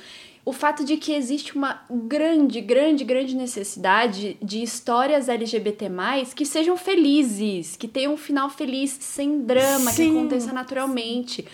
o 0.48 0.54
fato 0.54 0.86
de 0.86 0.96
que 0.96 1.12
existe 1.12 1.58
uma 1.58 1.82
grande, 1.92 2.62
grande, 2.62 3.04
grande 3.04 3.36
necessidade 3.36 4.38
de 4.42 4.64
histórias 4.64 5.28
LGBT+, 5.28 5.90
que 6.34 6.46
sejam 6.46 6.78
felizes, 6.78 7.76
que 7.76 7.86
tenham 7.86 8.14
um 8.14 8.18
final 8.18 8.50
feliz, 8.50 8.98
sem 9.02 9.42
drama, 9.42 9.92
Sim. 9.92 10.12
que 10.12 10.18
aconteça 10.18 10.54
naturalmente. 10.54 11.46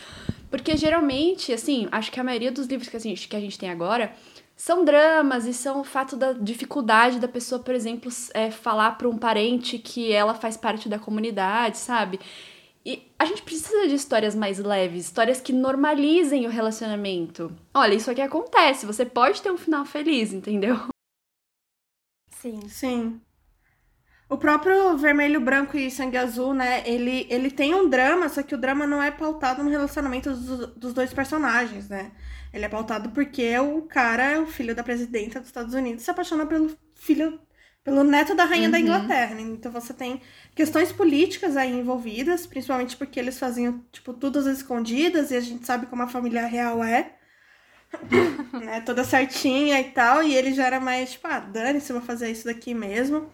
Porque 0.54 0.78
geralmente, 0.78 1.52
assim, 1.52 1.88
acho 1.92 2.12
que 2.12 2.20
a 2.20 2.24
maioria 2.24 2.52
dos 2.52 2.68
livros 2.68 2.88
que 2.88 2.96
a 2.96 3.00
gente, 3.00 3.28
que 3.28 3.36
a 3.36 3.40
gente 3.40 3.58
tem 3.58 3.72
agora 3.72 4.14
são 4.56 4.86
dramas 4.86 5.48
e 5.48 5.54
são 5.54 5.82
o 5.82 5.84
fato 5.84 6.16
da 6.16 6.32
dificuldade 6.32 7.20
da 7.20 7.28
pessoa, 7.28 7.60
por 7.60 7.74
exemplo, 7.74 8.12
é, 8.36 8.52
falar 8.52 8.92
para 8.92 9.10
um 9.10 9.18
parente 9.18 9.80
que 9.80 10.12
ela 10.12 10.36
faz 10.36 10.56
parte 10.56 10.88
da 10.88 11.00
comunidade, 11.00 11.80
sabe? 11.80 12.20
E 12.86 13.02
a 13.18 13.26
gente 13.26 13.42
precisa 13.42 13.88
de 13.88 13.96
histórias 13.96 14.36
mais 14.36 14.60
leves, 14.60 15.06
histórias 15.06 15.42
que 15.42 15.52
normalizem 15.52 16.46
o 16.46 16.52
relacionamento. 16.52 17.52
Olha, 17.74 17.96
isso 17.96 18.12
aqui 18.12 18.22
acontece, 18.22 18.86
você 18.86 19.04
pode 19.04 19.42
ter 19.42 19.52
um 19.52 19.58
final 19.58 19.84
feliz, 19.86 20.32
entendeu? 20.32 20.76
Sim. 22.30 22.62
Sim. 22.70 23.20
O 24.34 24.38
próprio 24.38 24.98
Vermelho, 24.98 25.40
Branco 25.40 25.78
e 25.78 25.92
Sangue 25.92 26.18
Azul, 26.18 26.56
né? 26.56 26.82
Ele, 26.88 27.28
ele 27.30 27.52
tem 27.52 27.76
um 27.76 27.88
drama, 27.88 28.28
só 28.28 28.42
que 28.42 28.56
o 28.56 28.58
drama 28.58 28.88
não 28.88 29.02
é 29.02 29.12
pautado 29.12 29.62
no 29.62 29.70
relacionamento 29.70 30.32
dos, 30.32 30.74
dos 30.76 30.92
dois 30.92 31.14
personagens, 31.14 31.88
né? 31.88 32.12
Ele 32.52 32.66
é 32.66 32.68
pautado 32.68 33.12
porque 33.12 33.56
o 33.60 33.84
cara, 33.84 34.42
o 34.42 34.48
filho 34.48 34.74
da 34.74 34.84
presidenta 34.84 35.40
dos 35.40 35.50
Estados 35.50 35.76
Unidos, 35.76 36.04
se 36.04 36.10
apaixona 36.10 36.48
pelo 36.48 36.76
filho, 36.96 37.40
pelo 37.84 38.04
neto 38.04 38.34
da 38.34 38.44
rainha 38.46 38.66
uhum. 38.66 38.72
da 38.72 38.80
Inglaterra. 38.80 39.40
Então 39.40 39.72
você 39.72 39.94
tem 39.94 40.20
questões 40.56 40.92
políticas 40.92 41.56
aí 41.56 41.72
envolvidas, 41.72 42.48
principalmente 42.48 42.98
porque 42.98 43.20
eles 43.20 43.38
faziam, 43.38 43.86
tipo, 43.92 44.16
tudo 44.16 44.40
às 44.40 44.48
escondidas 44.48 45.30
e 45.30 45.36
a 45.36 45.42
gente 45.42 45.64
sabe 45.64 45.86
como 45.86 46.02
a 46.02 46.08
família 46.08 46.48
real 46.48 46.84
é. 46.84 47.18
né? 48.52 48.82
Toda 48.82 49.04
certinha 49.04 49.80
e 49.80 49.92
tal. 49.92 50.24
E 50.24 50.34
ele 50.34 50.56
já 50.56 50.66
era 50.66 50.80
mais, 50.80 51.12
tipo, 51.12 51.28
ah, 51.28 51.40
dane-se, 51.40 51.94
vou 51.94 52.02
fazer 52.02 52.32
isso 52.32 52.46
daqui 52.46 52.74
mesmo. 52.74 53.32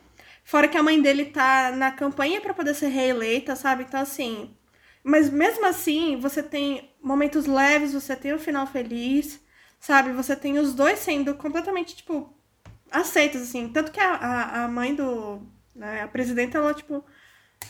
Fora 0.50 0.68
que 0.68 0.80
a 0.80 0.82
mãe 0.82 1.00
dele 1.00 1.26
tá 1.26 1.72
na 1.72 1.92
campanha 1.92 2.42
para 2.42 2.56
poder 2.56 2.74
ser 2.74 2.88
reeleita, 2.88 3.56
sabe? 3.56 3.84
Então, 3.84 4.02
assim. 4.02 4.50
Mas 5.04 5.30
mesmo 5.30 5.64
assim, 5.68 6.18
você 6.20 6.42
tem 6.42 6.90
momentos 7.00 7.46
leves, 7.46 7.94
você 7.94 8.16
tem 8.16 8.34
o 8.34 8.38
um 8.38 8.40
final 8.40 8.66
feliz, 8.66 9.40
sabe? 9.80 10.12
Você 10.12 10.36
tem 10.36 10.58
os 10.58 10.74
dois 10.74 10.98
sendo 10.98 11.36
completamente, 11.36 11.96
tipo, 11.96 12.34
aceitos, 12.90 13.44
assim. 13.44 13.70
Tanto 13.70 13.92
que 13.92 14.00
a, 14.00 14.16
a, 14.16 14.64
a 14.64 14.68
mãe 14.68 14.96
do. 14.96 15.40
Né, 15.76 16.02
a 16.02 16.08
presidenta, 16.08 16.58
ela, 16.58 16.74
tipo. 16.74 17.06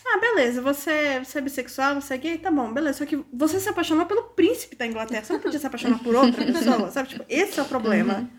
Ah, 0.05 0.17
beleza, 0.17 0.61
você, 0.61 1.19
você 1.19 1.39
é 1.39 1.41
bissexual, 1.41 1.95
você 1.95 2.13
é 2.13 2.17
gay, 2.17 2.37
tá 2.37 2.49
bom, 2.49 2.71
beleza. 2.71 2.99
Só 2.99 3.05
que 3.05 3.21
você 3.33 3.59
se 3.59 3.67
apaixonou 3.67 4.05
pelo 4.05 4.23
príncipe 4.29 4.77
da 4.77 4.87
Inglaterra. 4.87 5.25
Você 5.25 5.33
não 5.33 5.41
podia 5.41 5.59
se 5.59 5.67
apaixonar 5.67 5.99
por 5.99 6.15
outra 6.15 6.45
pessoa, 6.45 6.89
sabe? 6.91 7.09
Tipo, 7.09 7.25
esse 7.27 7.59
é 7.59 7.61
o 7.61 7.65
problema. 7.65 8.19
Uhum. 8.19 8.29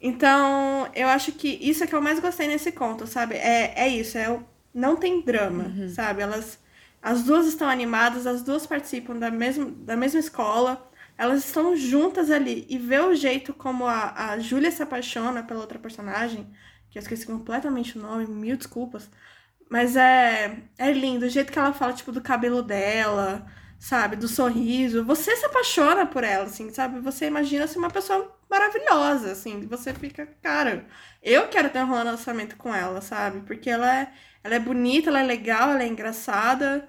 Então, 0.00 0.88
eu 0.94 1.08
acho 1.08 1.32
que 1.32 1.48
isso 1.60 1.82
é 1.82 1.86
que 1.86 1.94
eu 1.94 2.00
mais 2.02 2.20
gostei 2.20 2.46
nesse 2.46 2.70
conto, 2.72 3.06
sabe? 3.06 3.34
É, 3.34 3.74
é 3.76 3.88
isso, 3.88 4.16
é 4.16 4.30
o, 4.30 4.44
não 4.72 4.96
tem 4.96 5.20
drama, 5.22 5.64
uhum. 5.64 5.88
sabe? 5.88 6.22
Elas, 6.22 6.58
as 7.02 7.24
duas 7.24 7.46
estão 7.46 7.68
animadas, 7.68 8.26
as 8.26 8.42
duas 8.42 8.66
participam 8.66 9.16
da 9.16 9.30
mesma, 9.30 9.66
da 9.66 9.96
mesma 9.96 10.20
escola, 10.20 10.88
elas 11.16 11.44
estão 11.44 11.76
juntas 11.76 12.30
ali. 12.30 12.64
E 12.68 12.78
ver 12.78 13.02
o 13.02 13.14
jeito 13.14 13.52
como 13.52 13.86
a, 13.86 14.30
a 14.30 14.38
Júlia 14.38 14.70
se 14.70 14.82
apaixona 14.82 15.42
pela 15.42 15.60
outra 15.60 15.78
personagem, 15.78 16.46
que 16.90 16.98
eu 16.98 17.02
esqueci 17.02 17.26
completamente 17.26 17.98
o 17.98 18.02
nome, 18.02 18.26
mil 18.26 18.56
desculpas. 18.56 19.10
Mas 19.68 19.96
é, 19.96 20.62
é 20.78 20.92
lindo, 20.92 21.26
o 21.26 21.28
jeito 21.28 21.52
que 21.52 21.58
ela 21.58 21.72
fala, 21.72 21.92
tipo, 21.92 22.12
do 22.12 22.22
cabelo 22.22 22.62
dela, 22.62 23.46
sabe? 23.78 24.16
Do 24.16 24.28
sorriso. 24.28 25.04
Você 25.04 25.36
se 25.36 25.46
apaixona 25.46 26.06
por 26.06 26.24
ela, 26.24 26.44
assim, 26.44 26.70
sabe? 26.70 27.00
Você 27.00 27.26
imagina 27.26 27.66
ser 27.66 27.78
uma 27.78 27.90
pessoa 27.90 28.36
maravilhosa, 28.50 29.32
assim. 29.32 29.66
Você 29.66 29.94
fica, 29.94 30.26
cara, 30.42 30.86
eu 31.22 31.48
quero 31.48 31.70
ter 31.70 31.82
um 31.82 31.88
relacionamento 31.88 32.56
com 32.56 32.74
ela, 32.74 33.00
sabe? 33.00 33.40
Porque 33.42 33.70
ela 33.70 34.00
é, 34.00 34.12
ela 34.42 34.54
é 34.56 34.60
bonita, 34.60 35.10
ela 35.10 35.20
é 35.20 35.24
legal, 35.24 35.70
ela 35.70 35.82
é 35.82 35.86
engraçada. 35.86 36.88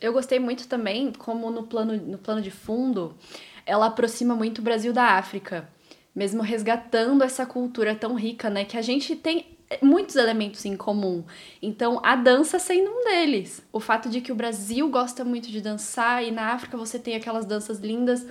Eu 0.00 0.12
gostei 0.12 0.38
muito 0.38 0.66
também 0.68 1.12
como 1.12 1.50
no 1.50 1.66
plano, 1.66 1.96
no 1.96 2.18
plano 2.18 2.40
de 2.40 2.50
fundo 2.50 3.18
ela 3.66 3.86
aproxima 3.86 4.34
muito 4.34 4.58
o 4.58 4.62
Brasil 4.62 4.92
da 4.92 5.16
África, 5.16 5.68
mesmo 6.14 6.42
resgatando 6.42 7.22
essa 7.22 7.46
cultura 7.46 7.94
tão 7.94 8.14
rica, 8.14 8.50
né? 8.50 8.64
Que 8.64 8.76
a 8.76 8.82
gente 8.82 9.14
tem 9.14 9.58
muitos 9.82 10.16
elementos 10.16 10.64
em 10.64 10.76
comum. 10.76 11.24
Então, 11.62 12.00
a 12.02 12.16
dança 12.16 12.58
sendo 12.58 12.90
um 12.90 13.04
deles. 13.04 13.62
O 13.72 13.78
fato 13.78 14.08
de 14.08 14.20
que 14.20 14.32
o 14.32 14.34
Brasil 14.34 14.88
gosta 14.88 15.24
muito 15.24 15.50
de 15.50 15.60
dançar 15.60 16.24
e 16.24 16.30
na 16.30 16.52
África 16.52 16.76
você 16.76 16.98
tem 16.98 17.14
aquelas 17.14 17.44
danças 17.44 17.78
lindas. 17.78 18.26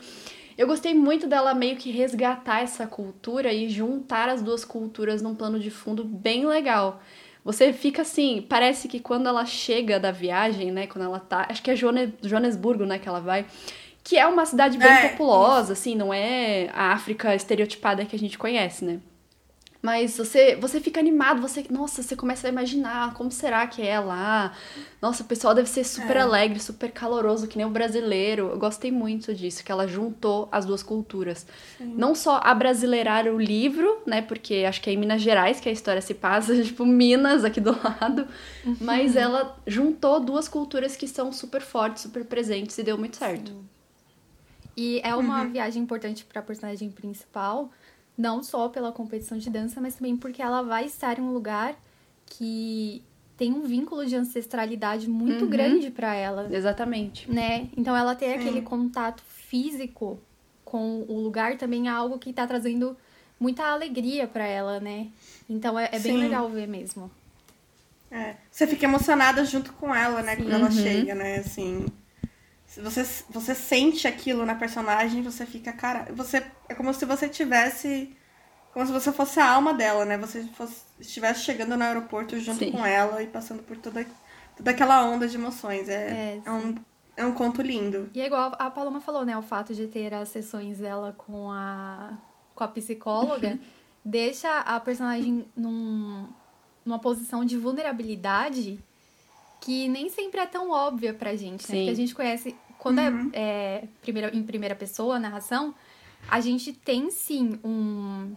Eu 0.57 0.67
gostei 0.67 0.93
muito 0.93 1.25
dela 1.25 1.53
meio 1.53 1.77
que 1.77 1.89
resgatar 1.89 2.61
essa 2.61 2.85
cultura 2.85 3.53
e 3.53 3.69
juntar 3.69 4.27
as 4.27 4.41
duas 4.41 4.65
culturas 4.65 5.21
num 5.21 5.33
plano 5.33 5.59
de 5.59 5.71
fundo 5.71 6.03
bem 6.03 6.45
legal. 6.45 7.01
Você 7.45 7.71
fica 7.71 8.01
assim, 8.01 8.45
parece 8.47 8.89
que 8.89 8.99
quando 8.99 9.27
ela 9.27 9.45
chega 9.45 9.97
da 9.99 10.11
viagem, 10.11 10.71
né, 10.71 10.85
quando 10.87 11.05
ela 11.05 11.19
tá, 11.19 11.47
acho 11.49 11.63
que 11.63 11.71
é 11.71 11.75
Joanesburgo, 11.75 12.85
né, 12.85 12.99
que 12.99 13.07
ela 13.07 13.21
vai, 13.21 13.45
que 14.03 14.17
é 14.17 14.27
uma 14.27 14.45
cidade 14.45 14.77
bem 14.77 14.91
é, 14.91 15.09
populosa, 15.09 15.71
assim, 15.71 15.95
não 15.95 16.13
é 16.13 16.69
a 16.73 16.91
África 16.91 17.33
estereotipada 17.33 18.05
que 18.05 18.15
a 18.15 18.19
gente 18.19 18.37
conhece, 18.37 18.83
né? 18.83 18.99
Mas 19.81 20.17
você, 20.17 20.57
você 20.57 20.81
fica 20.81 20.99
animado, 20.99 21.41
você, 21.41 21.65
nossa, 21.69 22.03
você 22.03 22.13
começa 22.13 22.45
a 22.47 22.49
imaginar 22.49 23.13
como 23.13 23.31
será 23.31 23.65
que 23.65 23.81
é 23.81 23.97
lá. 23.97 24.53
Nossa, 25.01 25.23
o 25.23 25.25
pessoal 25.25 25.55
deve 25.55 25.69
ser 25.69 25.85
super 25.85 26.17
é. 26.17 26.19
alegre, 26.19 26.59
super 26.59 26.91
caloroso, 26.91 27.47
que 27.47 27.55
nem 27.55 27.65
o 27.65 27.69
brasileiro. 27.69 28.49
Eu 28.49 28.59
gostei 28.59 28.91
muito 28.91 29.33
disso, 29.33 29.63
que 29.63 29.71
ela 29.71 29.87
juntou 29.87 30.49
as 30.51 30.65
duas 30.65 30.83
culturas. 30.83 31.47
Sim. 31.77 31.93
Não 31.95 32.13
só 32.13 32.41
a 32.43 32.53
brasileirar 32.53 33.25
o 33.27 33.39
livro, 33.39 34.01
né, 34.05 34.21
porque 34.21 34.65
acho 34.67 34.81
que 34.81 34.89
é 34.89 34.93
em 34.93 34.97
Minas 34.97 35.21
Gerais 35.21 35.61
que 35.61 35.69
a 35.69 35.71
história 35.71 36.01
se 36.01 36.13
passa, 36.13 36.53
tipo 36.61 36.85
Minas 36.85 37.45
aqui 37.45 37.61
do 37.61 37.71
lado, 37.71 38.27
uhum. 38.65 38.75
mas 38.81 39.15
ela 39.15 39.57
juntou 39.65 40.19
duas 40.19 40.49
culturas 40.49 40.97
que 40.97 41.07
são 41.07 41.31
super 41.31 41.61
fortes, 41.61 42.03
super 42.03 42.25
presentes 42.25 42.77
e 42.77 42.83
deu 42.83 42.97
muito 42.97 43.15
certo. 43.15 43.51
Sim. 43.51 43.69
E 44.75 45.01
é 45.03 45.15
uma 45.15 45.41
uhum. 45.41 45.51
viagem 45.51 45.83
importante 45.83 46.23
para 46.25 46.39
a 46.39 46.43
personagem 46.43 46.89
principal, 46.89 47.69
não 48.19 48.43
só 48.43 48.67
pela 48.67 48.91
competição 48.91 49.37
de 49.37 49.49
dança, 49.49 49.79
mas 49.79 49.95
também 49.95 50.17
porque 50.17 50.41
ela 50.41 50.61
vai 50.61 50.83
estar 50.83 51.17
em 51.17 51.21
um 51.21 51.31
lugar 51.31 51.73
que 52.25 53.01
tem 53.37 53.53
um 53.53 53.61
vínculo 53.61 54.05
de 54.05 54.13
ancestralidade 54.13 55.09
muito 55.09 55.45
uhum. 55.45 55.49
grande 55.49 55.89
para 55.89 56.13
ela. 56.13 56.49
Exatamente. 56.51 57.31
Né? 57.31 57.69
Então 57.77 57.95
ela 57.95 58.13
ter 58.13 58.33
aquele 58.33 58.61
contato 58.61 59.23
físico 59.23 60.19
com 60.65 61.05
o 61.07 61.21
lugar 61.21 61.57
também 61.57 61.87
é 61.87 61.91
algo 61.91 62.19
que 62.19 62.33
tá 62.33 62.45
trazendo 62.45 62.95
muita 63.39 63.63
alegria 63.63 64.27
para 64.27 64.45
ela, 64.45 64.81
né? 64.81 65.07
Então 65.49 65.79
é, 65.79 65.87
é 65.93 65.99
bem 65.99 66.17
legal 66.17 66.49
ver 66.49 66.67
mesmo. 66.67 67.09
É. 68.11 68.35
Você 68.51 68.67
fica 68.67 68.85
emocionada 68.85 69.45
junto 69.45 69.71
com 69.73 69.95
ela, 69.95 70.21
né? 70.21 70.35
Sim. 70.35 70.41
Quando 70.41 70.53
ela 70.53 70.65
uhum. 70.65 70.71
chega, 70.71 71.15
né? 71.15 71.37
Assim. 71.37 71.85
Você, 72.77 73.03
você 73.29 73.55
sente 73.55 74.07
aquilo 74.07 74.45
na 74.45 74.53
personagem, 74.53 75.23
você 75.23 75.45
fica, 75.45 75.73
cara. 75.73 76.11
Você, 76.13 76.45
é 76.67 76.75
como 76.75 76.93
se 76.93 77.03
você 77.05 77.27
tivesse. 77.27 78.15
Como 78.71 78.85
se 78.85 78.91
você 78.91 79.11
fosse 79.11 79.39
a 79.39 79.49
alma 79.49 79.73
dela, 79.73 80.05
né? 80.05 80.17
Você 80.19 80.43
fosse, 80.53 80.83
estivesse 80.99 81.41
chegando 81.41 81.75
no 81.75 81.83
aeroporto 81.83 82.39
junto 82.39 82.59
sim. 82.59 82.71
com 82.71 82.85
ela 82.85 83.23
e 83.23 83.27
passando 83.27 83.63
por 83.63 83.75
toda, 83.77 84.05
toda 84.55 84.69
aquela 84.69 85.03
onda 85.03 85.27
de 85.27 85.35
emoções. 85.35 85.89
É, 85.89 85.93
é, 85.93 86.41
é, 86.45 86.51
um, 86.51 86.75
é 87.17 87.25
um 87.25 87.33
conto 87.33 87.63
lindo. 87.63 88.09
E 88.13 88.21
é 88.21 88.27
igual 88.27 88.55
a 88.59 88.69
Paloma 88.69 89.01
falou, 89.01 89.25
né? 89.25 89.35
O 89.35 89.41
fato 89.41 89.73
de 89.73 89.87
ter 89.87 90.13
as 90.13 90.29
sessões 90.29 90.77
dela 90.77 91.15
com 91.17 91.51
a, 91.51 92.19
com 92.53 92.63
a 92.63 92.67
psicóloga 92.67 93.59
deixa 94.05 94.59
a 94.59 94.79
personagem 94.79 95.47
num, 95.55 96.27
numa 96.85 96.99
posição 96.99 97.43
de 97.43 97.57
vulnerabilidade 97.57 98.79
que 99.59 99.87
nem 99.87 100.09
sempre 100.09 100.39
é 100.39 100.45
tão 100.45 100.71
óbvia 100.71 101.13
pra 101.13 101.35
gente, 101.35 101.61
né? 101.61 101.67
Sim. 101.67 101.77
Porque 101.77 101.89
a 101.89 101.95
gente 101.95 102.15
conhece. 102.15 102.55
Quando 102.77 102.99
é, 102.99 103.09
uhum. 103.09 103.29
é, 103.33 103.41
é 103.41 103.87
primeira, 104.01 104.35
em 104.35 104.43
primeira 104.43 104.75
pessoa, 104.75 105.17
a 105.17 105.19
narração, 105.19 105.75
a 106.29 106.39
gente 106.39 106.73
tem 106.73 107.09
sim 107.11 107.59
um. 107.63 108.35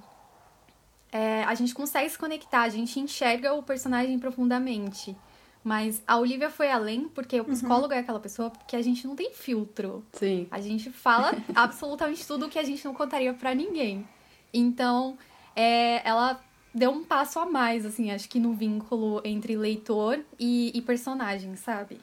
É, 1.12 1.44
a 1.44 1.54
gente 1.54 1.74
consegue 1.74 2.08
se 2.08 2.18
conectar, 2.18 2.62
a 2.62 2.68
gente 2.68 2.98
enxerga 2.98 3.52
o 3.52 3.62
personagem 3.62 4.18
profundamente. 4.18 5.16
Mas 5.64 6.02
a 6.06 6.18
Olivia 6.18 6.50
foi 6.50 6.70
além, 6.70 7.08
porque 7.08 7.38
o 7.40 7.44
uhum. 7.44 7.50
psicólogo 7.50 7.92
uhum. 7.92 7.98
é 7.98 7.98
aquela 8.00 8.18
pessoa 8.18 8.50
que 8.66 8.74
a 8.74 8.82
gente 8.82 9.06
não 9.06 9.14
tem 9.14 9.32
filtro. 9.32 10.04
Sim. 10.12 10.48
A 10.50 10.60
gente 10.60 10.90
fala 10.90 11.32
absolutamente 11.54 12.26
tudo 12.26 12.48
que 12.48 12.58
a 12.58 12.64
gente 12.64 12.84
não 12.84 12.92
contaria 12.92 13.32
para 13.32 13.54
ninguém. 13.54 14.06
Então, 14.52 15.16
é, 15.54 16.06
ela 16.06 16.42
deu 16.74 16.90
um 16.90 17.04
passo 17.04 17.38
a 17.38 17.46
mais, 17.46 17.84
assim, 17.84 18.10
acho 18.10 18.28
que 18.28 18.38
no 18.38 18.54
vínculo 18.54 19.20
entre 19.24 19.56
leitor 19.56 20.20
e, 20.38 20.72
e 20.74 20.80
personagem, 20.80 21.54
sabe? 21.56 21.98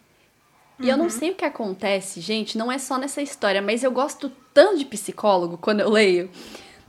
E 0.79 0.83
uhum. 0.83 0.89
eu 0.89 0.97
não 0.97 1.05
uhum. 1.05 1.09
sei 1.09 1.31
o 1.31 1.35
que 1.35 1.45
acontece, 1.45 2.21
gente, 2.21 2.57
não 2.57 2.71
é 2.71 2.77
só 2.77 2.97
nessa 2.97 3.21
história, 3.21 3.61
mas 3.61 3.83
eu 3.83 3.91
gosto 3.91 4.31
tanto 4.53 4.77
de 4.79 4.85
psicólogo 4.85 5.57
quando 5.57 5.81
eu 5.81 5.89
leio. 5.89 6.29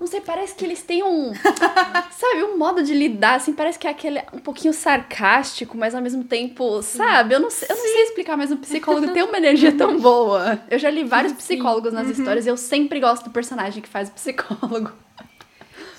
Não 0.01 0.07
sei, 0.07 0.23
parece 0.23 0.55
que 0.55 0.65
eles 0.65 0.83
têm 0.83 1.03
um. 1.03 1.35
sabe, 2.11 2.43
um 2.45 2.57
modo 2.57 2.83
de 2.83 2.95
lidar, 2.95 3.35
assim, 3.35 3.53
parece 3.53 3.79
que 3.79 3.87
é 3.87 3.91
aquele 3.91 4.23
um 4.33 4.39
pouquinho 4.39 4.73
sarcástico, 4.73 5.77
mas 5.77 5.95
ao 5.95 6.01
mesmo 6.01 6.25
tempo, 6.25 6.81
sabe? 6.81 7.35
Eu 7.35 7.41
não, 7.41 7.51
sei, 7.51 7.69
eu 7.71 7.77
não 7.77 7.83
sei 7.83 8.03
explicar, 8.05 8.35
mas 8.35 8.51
um 8.51 8.57
psicólogo 8.57 9.13
tem 9.13 9.23
uma 9.23 9.37
energia 9.37 9.73
tão 9.73 9.99
boa. 10.01 10.59
Eu 10.71 10.79
já 10.79 10.89
li 10.89 11.05
vários 11.05 11.35
psicólogos 11.35 11.93
nas 11.93 12.07
uhum. 12.07 12.13
histórias 12.13 12.47
e 12.47 12.49
eu 12.49 12.57
sempre 12.57 12.99
gosto 12.99 13.25
do 13.25 13.31
personagem 13.31 13.83
que 13.83 13.89
faz 13.91 14.09
o 14.09 14.13
psicólogo. 14.13 14.91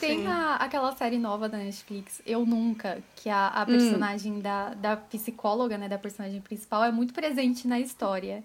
Tem 0.01 0.27
a, 0.27 0.55
aquela 0.55 0.95
série 0.95 1.17
nova 1.17 1.47
da 1.47 1.57
Netflix, 1.57 2.21
Eu 2.25 2.45
Nunca, 2.45 3.01
que 3.15 3.29
a, 3.29 3.47
a 3.47 3.63
hum. 3.63 3.65
personagem 3.67 4.33
hum. 4.33 4.39
da, 4.39 4.73
da 4.73 4.97
psicóloga, 4.97 5.77
né, 5.77 5.87
da 5.87 5.97
personagem 5.97 6.41
principal, 6.41 6.83
é 6.83 6.91
muito 6.91 7.13
presente 7.13 7.67
na 7.67 7.79
história. 7.79 8.43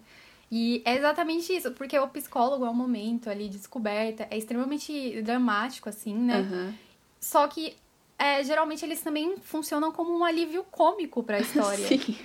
E 0.51 0.81
é 0.85 0.97
exatamente 0.97 1.53
isso, 1.53 1.73
porque 1.73 1.99
o 1.99 2.07
psicólogo 2.09 2.64
é 2.64 2.71
um 2.71 2.75
momento 2.75 3.29
ali 3.29 3.49
de 3.49 3.59
descoberta, 3.59 4.29
é 4.31 4.38
extremamente 4.38 5.21
dramático, 5.23 5.88
assim, 5.88 6.14
né? 6.14 6.38
Uhum. 6.38 6.75
Só 7.21 7.49
que 7.49 7.77
é, 8.19 8.45
geralmente 8.45 8.85
eles 8.85 9.01
também 9.01 9.37
funcionam 9.38 9.90
como 9.90 10.16
um 10.16 10.25
alívio 10.25 10.64
cômico 10.71 11.23
para 11.23 11.38
a 11.38 11.40
história. 11.40 11.87
Sim. 11.88 12.16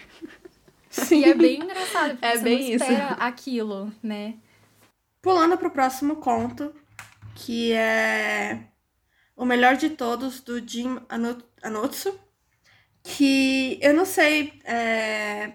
Sim. 0.89 1.22
E 1.22 1.24
é 1.24 1.34
bem 1.34 1.62
engraçado, 1.62 2.12
porque 2.12 2.26
é 2.26 2.38
você 2.38 2.44
bem 2.44 2.60
não 2.60 2.76
espera 2.76 3.06
isso. 3.06 3.15
aquilo, 3.20 3.94
né? 4.04 4.36
Pulando 5.22 5.58
pro 5.58 5.72
próximo 5.72 6.17
conto, 6.17 6.74
que 7.34 7.72
é 7.72 8.70
O 9.41 9.45
Melhor 9.45 9.75
de 9.75 9.89
Todos, 9.89 10.39
do 10.39 10.60
Jim 10.60 10.99
Anotsu, 11.63 12.13
que 13.01 13.80
eu 13.82 13.91
não 13.91 14.06
sei. 14.06 14.62
É... 14.63 15.54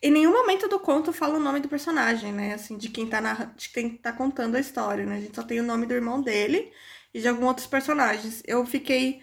Em 0.00 0.12
nenhum 0.12 0.30
momento 0.30 0.68
do 0.68 0.78
conto 0.78 1.12
fala 1.12 1.38
o 1.38 1.40
nome 1.40 1.58
do 1.58 1.68
personagem, 1.68 2.32
né? 2.32 2.54
Assim, 2.54 2.78
de 2.78 2.88
quem 2.88 3.08
tá, 3.08 3.20
narra... 3.20 3.52
de 3.56 3.68
quem 3.68 3.96
tá 3.96 4.12
contando 4.12 4.54
a 4.54 4.60
história, 4.60 5.04
né? 5.04 5.16
A 5.16 5.20
gente 5.20 5.34
só 5.34 5.42
tem 5.42 5.58
o 5.58 5.64
nome 5.64 5.86
do 5.86 5.94
irmão 5.94 6.22
dele 6.22 6.72
e 7.12 7.20
de 7.20 7.26
alguns 7.26 7.48
outros 7.48 7.66
personagens. 7.66 8.44
Eu 8.46 8.64
fiquei 8.64 9.20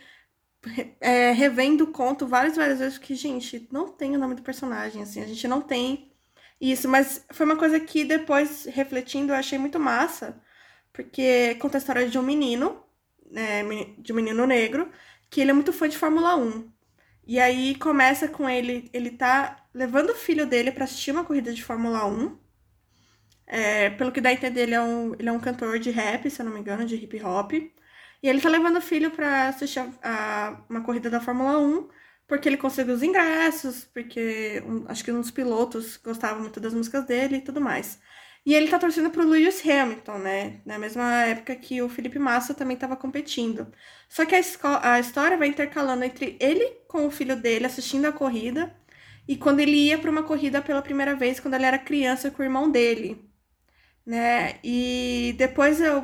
é, 0.99 1.31
revendo 1.31 1.85
o 1.85 1.93
conto 1.93 2.27
várias, 2.27 2.57
várias 2.57 2.79
vezes, 2.79 2.97
porque, 2.97 3.15
gente, 3.15 3.69
não 3.71 3.87
tem 3.87 4.17
o 4.17 4.19
nome 4.19 4.35
do 4.35 4.41
personagem, 4.41 5.01
assim, 5.01 5.23
a 5.23 5.25
gente 5.25 5.47
não 5.47 5.61
tem 5.61 6.11
isso, 6.59 6.89
mas 6.89 7.25
foi 7.31 7.45
uma 7.45 7.55
coisa 7.55 7.79
que 7.79 8.03
depois, 8.03 8.65
refletindo, 8.65 9.31
eu 9.31 9.37
achei 9.37 9.57
muito 9.57 9.79
massa, 9.79 10.41
porque 10.91 11.55
conta 11.55 11.77
a 11.77 11.79
história 11.79 12.09
de 12.09 12.19
um 12.19 12.23
menino, 12.23 12.83
né, 13.29 13.63
de 13.97 14.11
um 14.11 14.15
menino 14.15 14.45
negro, 14.45 14.89
que 15.29 15.41
ele 15.41 15.51
é 15.51 15.53
muito 15.53 15.73
fã 15.73 15.87
de 15.87 15.97
Fórmula 15.97 16.35
1. 16.35 16.71
E 17.25 17.39
aí 17.39 17.75
começa 17.75 18.27
com 18.27 18.49
ele, 18.49 18.89
ele 18.91 19.11
tá 19.11 19.65
levando 19.73 20.11
o 20.11 20.15
filho 20.15 20.47
dele 20.47 20.71
para 20.71 20.85
assistir 20.85 21.11
uma 21.11 21.23
corrida 21.23 21.53
de 21.53 21.63
Fórmula 21.63 22.05
1. 22.05 22.37
É, 23.45 23.89
pelo 23.91 24.11
que 24.11 24.21
dá 24.21 24.29
a 24.29 24.33
entender, 24.33 24.61
ele 24.61 24.75
é, 24.75 24.81
um, 24.81 25.13
ele 25.15 25.29
é 25.29 25.31
um 25.31 25.39
cantor 25.39 25.79
de 25.79 25.89
rap, 25.91 26.29
se 26.29 26.41
eu 26.41 26.45
não 26.45 26.53
me 26.53 26.59
engano, 26.59 26.85
de 26.85 26.95
hip 26.95 27.21
hop. 27.23 27.53
E 27.53 28.27
ele 28.27 28.41
tá 28.41 28.49
levando 28.49 28.77
o 28.77 28.81
filho 28.81 29.11
para 29.11 29.47
assistir 29.49 29.79
a, 29.79 29.89
a, 30.03 30.61
uma 30.69 30.81
corrida 30.81 31.09
da 31.09 31.21
Fórmula 31.21 31.57
1, 31.59 31.87
porque 32.27 32.49
ele 32.49 32.57
conseguiu 32.57 32.93
os 32.95 33.03
ingressos, 33.03 33.85
porque 33.85 34.61
um, 34.65 34.85
acho 34.87 35.03
que 35.03 35.11
um 35.11 35.21
dos 35.21 35.31
pilotos 35.31 35.97
gostava 35.97 36.39
muito 36.39 36.59
das 36.59 36.73
músicas 36.73 37.05
dele 37.05 37.37
e 37.37 37.41
tudo 37.41 37.61
mais. 37.61 37.99
E 38.49 38.53
ele 38.55 38.67
tá 38.67 38.79
torcendo 38.79 39.11
pro 39.11 39.27
Lewis 39.29 39.61
Hamilton, 39.63 40.17
né? 40.17 40.61
Na 40.65 40.79
mesma 40.79 41.23
época 41.25 41.55
que 41.55 41.83
o 41.83 41.87
Felipe 41.87 42.17
Massa 42.17 42.51
também 42.51 42.73
estava 42.73 42.95
competindo. 42.95 43.67
Só 44.09 44.25
que 44.25 44.33
a, 44.35 44.93
a 44.93 44.99
história 44.99 45.37
vai 45.37 45.47
intercalando 45.49 46.03
entre 46.03 46.35
ele 46.39 46.65
com 46.87 47.05
o 47.05 47.11
filho 47.11 47.35
dele 47.35 47.67
assistindo 47.67 48.05
a 48.07 48.11
corrida 48.11 48.75
e 49.27 49.37
quando 49.37 49.59
ele 49.59 49.77
ia 49.89 49.99
para 49.99 50.09
uma 50.09 50.23
corrida 50.23 50.63
pela 50.63 50.81
primeira 50.81 51.15
vez, 51.15 51.39
quando 51.39 51.53
ele 51.53 51.65
era 51.65 51.77
criança 51.77 52.31
com 52.31 52.41
o 52.41 52.45
irmão 52.45 52.71
dele, 52.71 53.23
né? 54.05 54.59
E 54.63 55.35
depois 55.37 55.79
eu 55.81 56.03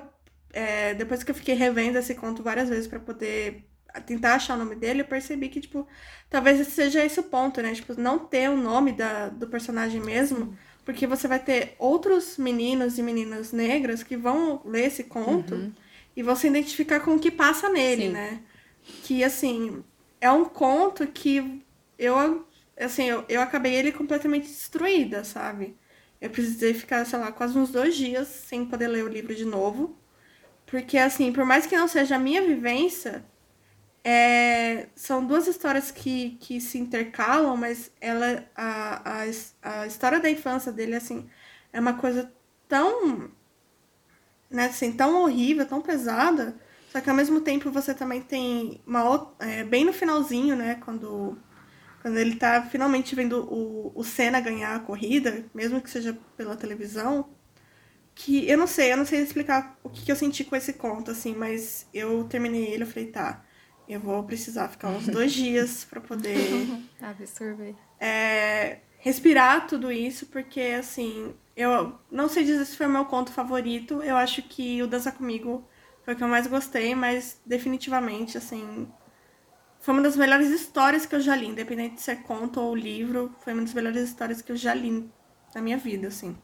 é, 0.53 0.93
depois 0.93 1.23
que 1.23 1.31
eu 1.31 1.35
fiquei 1.35 1.55
revendo 1.55 1.97
esse 1.97 2.15
conto 2.15 2.43
várias 2.43 2.69
vezes 2.69 2.87
para 2.87 2.99
poder 2.99 3.65
tentar 4.05 4.35
achar 4.35 4.55
o 4.55 4.59
nome 4.59 4.75
dele, 4.75 5.01
eu 5.01 5.05
percebi 5.05 5.49
que, 5.49 5.61
tipo, 5.61 5.87
talvez 6.29 6.65
seja 6.67 7.03
esse 7.03 7.19
o 7.19 7.23
ponto, 7.23 7.61
né? 7.61 7.73
Tipo, 7.73 7.99
não 7.99 8.19
ter 8.19 8.49
o 8.49 8.57
nome 8.57 8.91
da, 8.93 9.29
do 9.29 9.47
personagem 9.47 10.01
mesmo, 10.01 10.57
porque 10.85 11.07
você 11.07 11.27
vai 11.27 11.39
ter 11.39 11.75
outros 11.79 12.37
meninos 12.37 12.99
e 12.99 13.01
meninas 13.01 13.51
negras 13.51 14.03
que 14.03 14.15
vão 14.15 14.61
ler 14.63 14.85
esse 14.85 15.05
conto 15.05 15.55
uhum. 15.55 15.73
e 16.15 16.21
vão 16.21 16.35
se 16.35 16.47
identificar 16.47 16.99
com 16.99 17.15
o 17.15 17.19
que 17.19 17.31
passa 17.31 17.67
nele, 17.67 18.03
Sim. 18.03 18.11
né? 18.11 18.41
Que, 19.03 19.23
assim, 19.23 19.83
é 20.21 20.31
um 20.31 20.45
conto 20.45 21.07
que 21.07 21.63
eu, 21.97 22.45
assim, 22.79 23.05
eu, 23.05 23.25
eu 23.27 23.41
acabei 23.41 23.73
ele 23.73 23.91
completamente 23.91 24.47
destruída, 24.47 25.23
sabe? 25.23 25.75
Eu 26.21 26.29
precisei 26.29 26.75
ficar, 26.75 27.03
sei 27.03 27.17
lá, 27.17 27.31
quase 27.31 27.57
uns 27.57 27.71
dois 27.71 27.95
dias 27.95 28.27
sem 28.27 28.63
poder 28.63 28.87
ler 28.87 29.03
o 29.03 29.09
livro 29.09 29.33
de 29.33 29.43
novo. 29.43 29.97
Porque, 30.67 30.99
assim, 30.99 31.33
por 31.33 31.45
mais 31.45 31.65
que 31.65 31.75
não 31.75 31.87
seja 31.87 32.15
a 32.15 32.19
minha 32.19 32.43
vivência, 32.43 33.25
é, 34.05 34.87
são 34.95 35.25
duas 35.25 35.47
histórias 35.47 35.89
que, 35.89 36.37
que 36.39 36.61
se 36.61 36.77
intercalam, 36.77 37.57
mas 37.57 37.91
ela, 37.99 38.45
a, 38.55 39.23
a, 39.23 39.81
a 39.81 39.87
história 39.87 40.19
da 40.19 40.29
infância 40.29 40.71
dele, 40.71 40.95
assim, 40.95 41.27
é 41.73 41.79
uma 41.79 41.95
coisa 41.95 42.31
tão, 42.67 43.31
né, 44.49 44.65
assim, 44.67 44.91
tão 44.93 45.23
horrível, 45.23 45.65
tão 45.67 45.81
pesada, 45.81 46.55
só 46.91 47.01
que 47.01 47.09
ao 47.09 47.15
mesmo 47.15 47.41
tempo 47.41 47.71
você 47.71 47.93
também 47.95 48.21
tem 48.21 48.81
uma 48.85 49.33
é, 49.39 49.63
bem 49.63 49.83
no 49.85 49.91
finalzinho, 49.93 50.55
né, 50.55 50.75
quando, 50.85 51.37
quando 52.01 52.17
ele 52.17 52.35
tá 52.35 52.61
finalmente 52.63 53.15
vendo 53.15 53.43
o, 53.51 53.91
o 53.95 54.03
Senna 54.03 54.39
ganhar 54.41 54.75
a 54.75 54.79
corrida, 54.79 55.45
mesmo 55.53 55.81
que 55.81 55.89
seja 55.89 56.17
pela 56.37 56.55
televisão, 56.55 57.29
que 58.15 58.47
eu 58.49 58.57
não 58.57 58.67
sei, 58.67 58.93
eu 58.93 58.97
não 58.97 59.05
sei 59.05 59.21
explicar 59.21 59.77
o 59.83 59.89
que, 59.89 60.05
que 60.05 60.11
eu 60.11 60.15
senti 60.17 60.43
com 60.43 60.55
esse 60.55 60.73
conto, 60.73 61.11
assim, 61.11 61.35
mas 61.35 61.87
eu 61.93 62.25
terminei 62.25 62.67
ele, 62.73 62.83
eu 62.83 62.87
falei, 62.87 63.07
tá, 63.11 63.44
eu 63.87 63.99
vou 63.99 64.23
precisar 64.23 64.67
ficar 64.69 64.89
uns 64.89 65.07
dois 65.07 65.31
dias 65.33 65.85
para 65.85 66.01
poder 66.01 66.49
absorver. 67.01 67.75
É, 67.99 68.79
respirar 68.99 69.67
tudo 69.67 69.91
isso, 69.91 70.25
porque 70.27 70.61
assim, 70.79 71.33
eu 71.55 71.97
não 72.11 72.27
sei 72.27 72.43
dizer 72.43 72.65
se 72.65 72.75
foi 72.77 72.87
o 72.87 72.89
meu 72.89 73.05
conto 73.05 73.31
favorito, 73.31 74.01
eu 74.01 74.15
acho 74.15 74.41
que 74.41 74.81
o 74.81 74.87
Dança 74.87 75.11
Comigo 75.11 75.67
foi 76.03 76.13
o 76.13 76.17
que 76.17 76.23
eu 76.23 76.27
mais 76.27 76.47
gostei, 76.47 76.93
mas 76.93 77.39
definitivamente, 77.45 78.37
assim, 78.37 78.87
foi 79.79 79.93
uma 79.93 80.03
das 80.03 80.15
melhores 80.15 80.49
histórias 80.49 81.05
que 81.05 81.15
eu 81.15 81.19
já 81.19 81.35
li, 81.35 81.47
independente 81.47 81.95
de 81.95 82.01
ser 82.01 82.23
conto 82.23 82.59
ou 82.59 82.75
livro, 82.75 83.33
foi 83.39 83.53
uma 83.53 83.61
das 83.61 83.73
melhores 83.73 84.09
histórias 84.09 84.41
que 84.41 84.51
eu 84.51 84.57
já 84.57 84.73
li 84.73 85.09
na 85.53 85.61
minha 85.61 85.77
vida, 85.77 86.07
assim. 86.07 86.35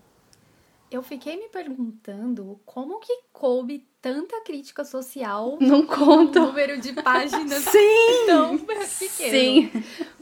Eu 0.91 1.01
fiquei 1.01 1.37
me 1.37 1.47
perguntando 1.47 2.59
como 2.65 2.99
que 2.99 3.21
coube 3.31 3.87
tanta 4.01 4.41
crítica 4.41 4.83
social 4.83 5.57
não 5.61 5.85
conta 5.85 6.41
número 6.41 6.81
de 6.81 6.91
páginas 7.01 7.63
Sim! 7.71 8.25
tão 8.25 8.57
pequeno. 8.57 9.31
Sim. 9.31 9.71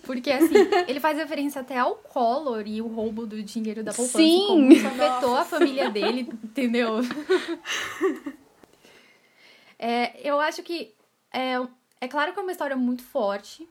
Porque 0.03 0.29
assim, 0.29 0.53
ele 0.87 0.99
faz 0.99 1.17
referência 1.17 1.61
até 1.61 1.77
ao 1.77 1.95
Collor 1.95 2.67
e 2.67 2.81
o 2.81 2.87
roubo 2.87 3.25
do 3.25 3.41
dinheiro 3.41 3.83
da 3.83 3.91
poupança 3.91 4.19
Sim. 4.19 4.45
como 4.47 4.71
isso 4.71 4.85
afetou 4.85 5.31
Nossa. 5.31 5.41
a 5.41 5.45
família 5.45 5.89
dele, 5.89 6.29
entendeu? 6.43 6.99
É, 9.81 10.27
eu 10.27 10.37
acho 10.41 10.61
que 10.61 10.93
é, 11.31 11.53
é 12.01 12.07
claro 12.09 12.33
que 12.33 12.39
é 12.39 12.41
uma 12.43 12.51
história 12.51 12.75
muito 12.75 13.01
forte, 13.01 13.65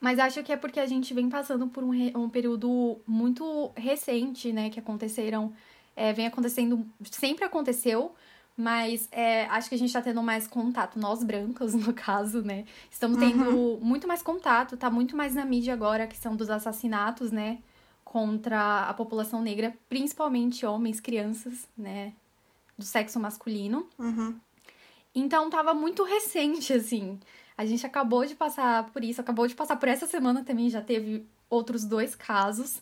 mas 0.00 0.18
acho 0.18 0.42
que 0.42 0.50
é 0.50 0.56
porque 0.56 0.80
a 0.80 0.86
gente 0.86 1.12
vem 1.12 1.28
passando 1.28 1.66
por 1.68 1.84
um, 1.84 1.92
um 2.16 2.30
período 2.30 2.98
muito 3.06 3.70
recente, 3.76 4.50
né, 4.50 4.70
que 4.70 4.80
aconteceram 4.80 5.52
é, 5.96 6.12
vem 6.12 6.26
acontecendo, 6.26 6.86
sempre 7.02 7.44
aconteceu, 7.44 8.14
mas 8.56 9.08
é, 9.10 9.46
acho 9.46 9.68
que 9.68 9.74
a 9.74 9.78
gente 9.78 9.88
está 9.88 10.02
tendo 10.02 10.22
mais 10.22 10.46
contato, 10.46 10.98
nós 10.98 11.22
brancos, 11.24 11.72
no 11.74 11.92
caso, 11.92 12.42
né? 12.42 12.64
Estamos 12.90 13.18
tendo 13.18 13.50
uhum. 13.50 13.80
muito 13.80 14.06
mais 14.06 14.22
contato, 14.22 14.76
tá 14.76 14.90
muito 14.90 15.16
mais 15.16 15.34
na 15.34 15.44
mídia 15.44 15.72
agora 15.72 16.04
a 16.04 16.06
questão 16.06 16.36
dos 16.36 16.50
assassinatos, 16.50 17.30
né? 17.30 17.58
Contra 18.04 18.88
a 18.88 18.94
população 18.94 19.40
negra, 19.40 19.74
principalmente 19.88 20.66
homens, 20.66 21.00
crianças, 21.00 21.68
né? 21.76 22.12
Do 22.76 22.84
sexo 22.84 23.18
masculino. 23.18 23.86
Uhum. 23.98 24.38
Então 25.14 25.50
tava 25.50 25.74
muito 25.74 26.02
recente, 26.04 26.72
assim. 26.72 27.18
A 27.56 27.64
gente 27.64 27.84
acabou 27.84 28.24
de 28.24 28.34
passar 28.34 28.90
por 28.90 29.04
isso, 29.04 29.20
acabou 29.20 29.46
de 29.46 29.54
passar 29.54 29.76
por 29.76 29.88
essa 29.88 30.06
semana 30.06 30.44
também, 30.44 30.70
já 30.70 30.80
teve 30.80 31.26
outros 31.48 31.84
dois 31.84 32.14
casos. 32.14 32.80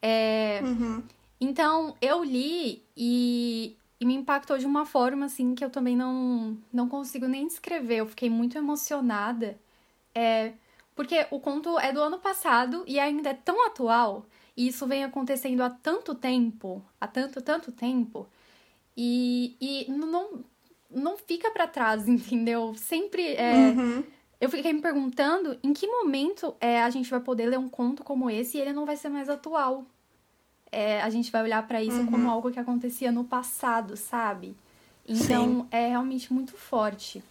É, 0.00 0.60
uhum. 0.62 1.02
Então, 1.40 1.96
eu 2.00 2.24
li 2.24 2.82
e, 2.96 3.76
e, 4.00 4.06
me 4.06 4.14
impactou 4.14 4.58
de 4.58 4.66
uma 4.66 4.86
forma, 4.86 5.26
assim, 5.26 5.54
que 5.54 5.64
eu 5.64 5.70
também 5.70 5.96
não, 5.96 6.56
não 6.72 6.88
consigo 6.88 7.26
nem 7.26 7.46
descrever. 7.46 7.96
Eu 7.96 8.06
fiquei 8.06 8.30
muito 8.30 8.56
emocionada. 8.56 9.58
É, 10.14 10.54
porque 10.94 11.26
o 11.30 11.38
conto 11.38 11.78
é 11.78 11.92
do 11.92 12.00
ano 12.00 12.18
passado 12.18 12.84
e 12.86 12.98
ainda 12.98 13.30
é 13.30 13.34
tão 13.34 13.66
atual. 13.66 14.26
E 14.56 14.68
isso 14.68 14.86
vem 14.86 15.04
acontecendo 15.04 15.62
há 15.62 15.68
tanto 15.68 16.14
tempo, 16.14 16.82
há 16.98 17.06
tanto, 17.06 17.42
tanto 17.42 17.70
tempo. 17.70 18.26
E, 18.96 19.56
e 19.60 19.90
não, 19.92 20.42
não 20.90 21.18
fica 21.18 21.50
para 21.50 21.66
trás, 21.66 22.08
entendeu? 22.08 22.74
Sempre 22.76 23.34
é, 23.34 23.52
uhum. 23.52 24.04
Eu 24.40 24.50
fiquei 24.50 24.72
me 24.72 24.80
perguntando 24.82 25.58
em 25.62 25.72
que 25.72 25.86
momento 25.86 26.54
é, 26.60 26.82
a 26.82 26.90
gente 26.90 27.10
vai 27.10 27.20
poder 27.20 27.46
ler 27.46 27.58
um 27.58 27.68
conto 27.68 28.04
como 28.04 28.30
esse 28.30 28.58
e 28.58 28.60
ele 28.60 28.72
não 28.72 28.84
vai 28.84 28.96
ser 28.96 29.08
mais 29.08 29.28
atual 29.28 29.86
é, 30.76 31.00
a 31.00 31.08
gente 31.08 31.32
vai 31.32 31.42
olhar 31.42 31.66
para 31.66 31.82
isso 31.82 31.96
uhum. 31.96 32.06
como 32.06 32.30
algo 32.30 32.50
que 32.50 32.60
acontecia 32.60 33.10
no 33.10 33.24
passado, 33.24 33.96
sabe? 33.96 34.54
Então 35.08 35.60
Sim. 35.60 35.66
é 35.70 35.88
realmente 35.88 36.30
muito 36.30 36.52
forte. 36.52 37.22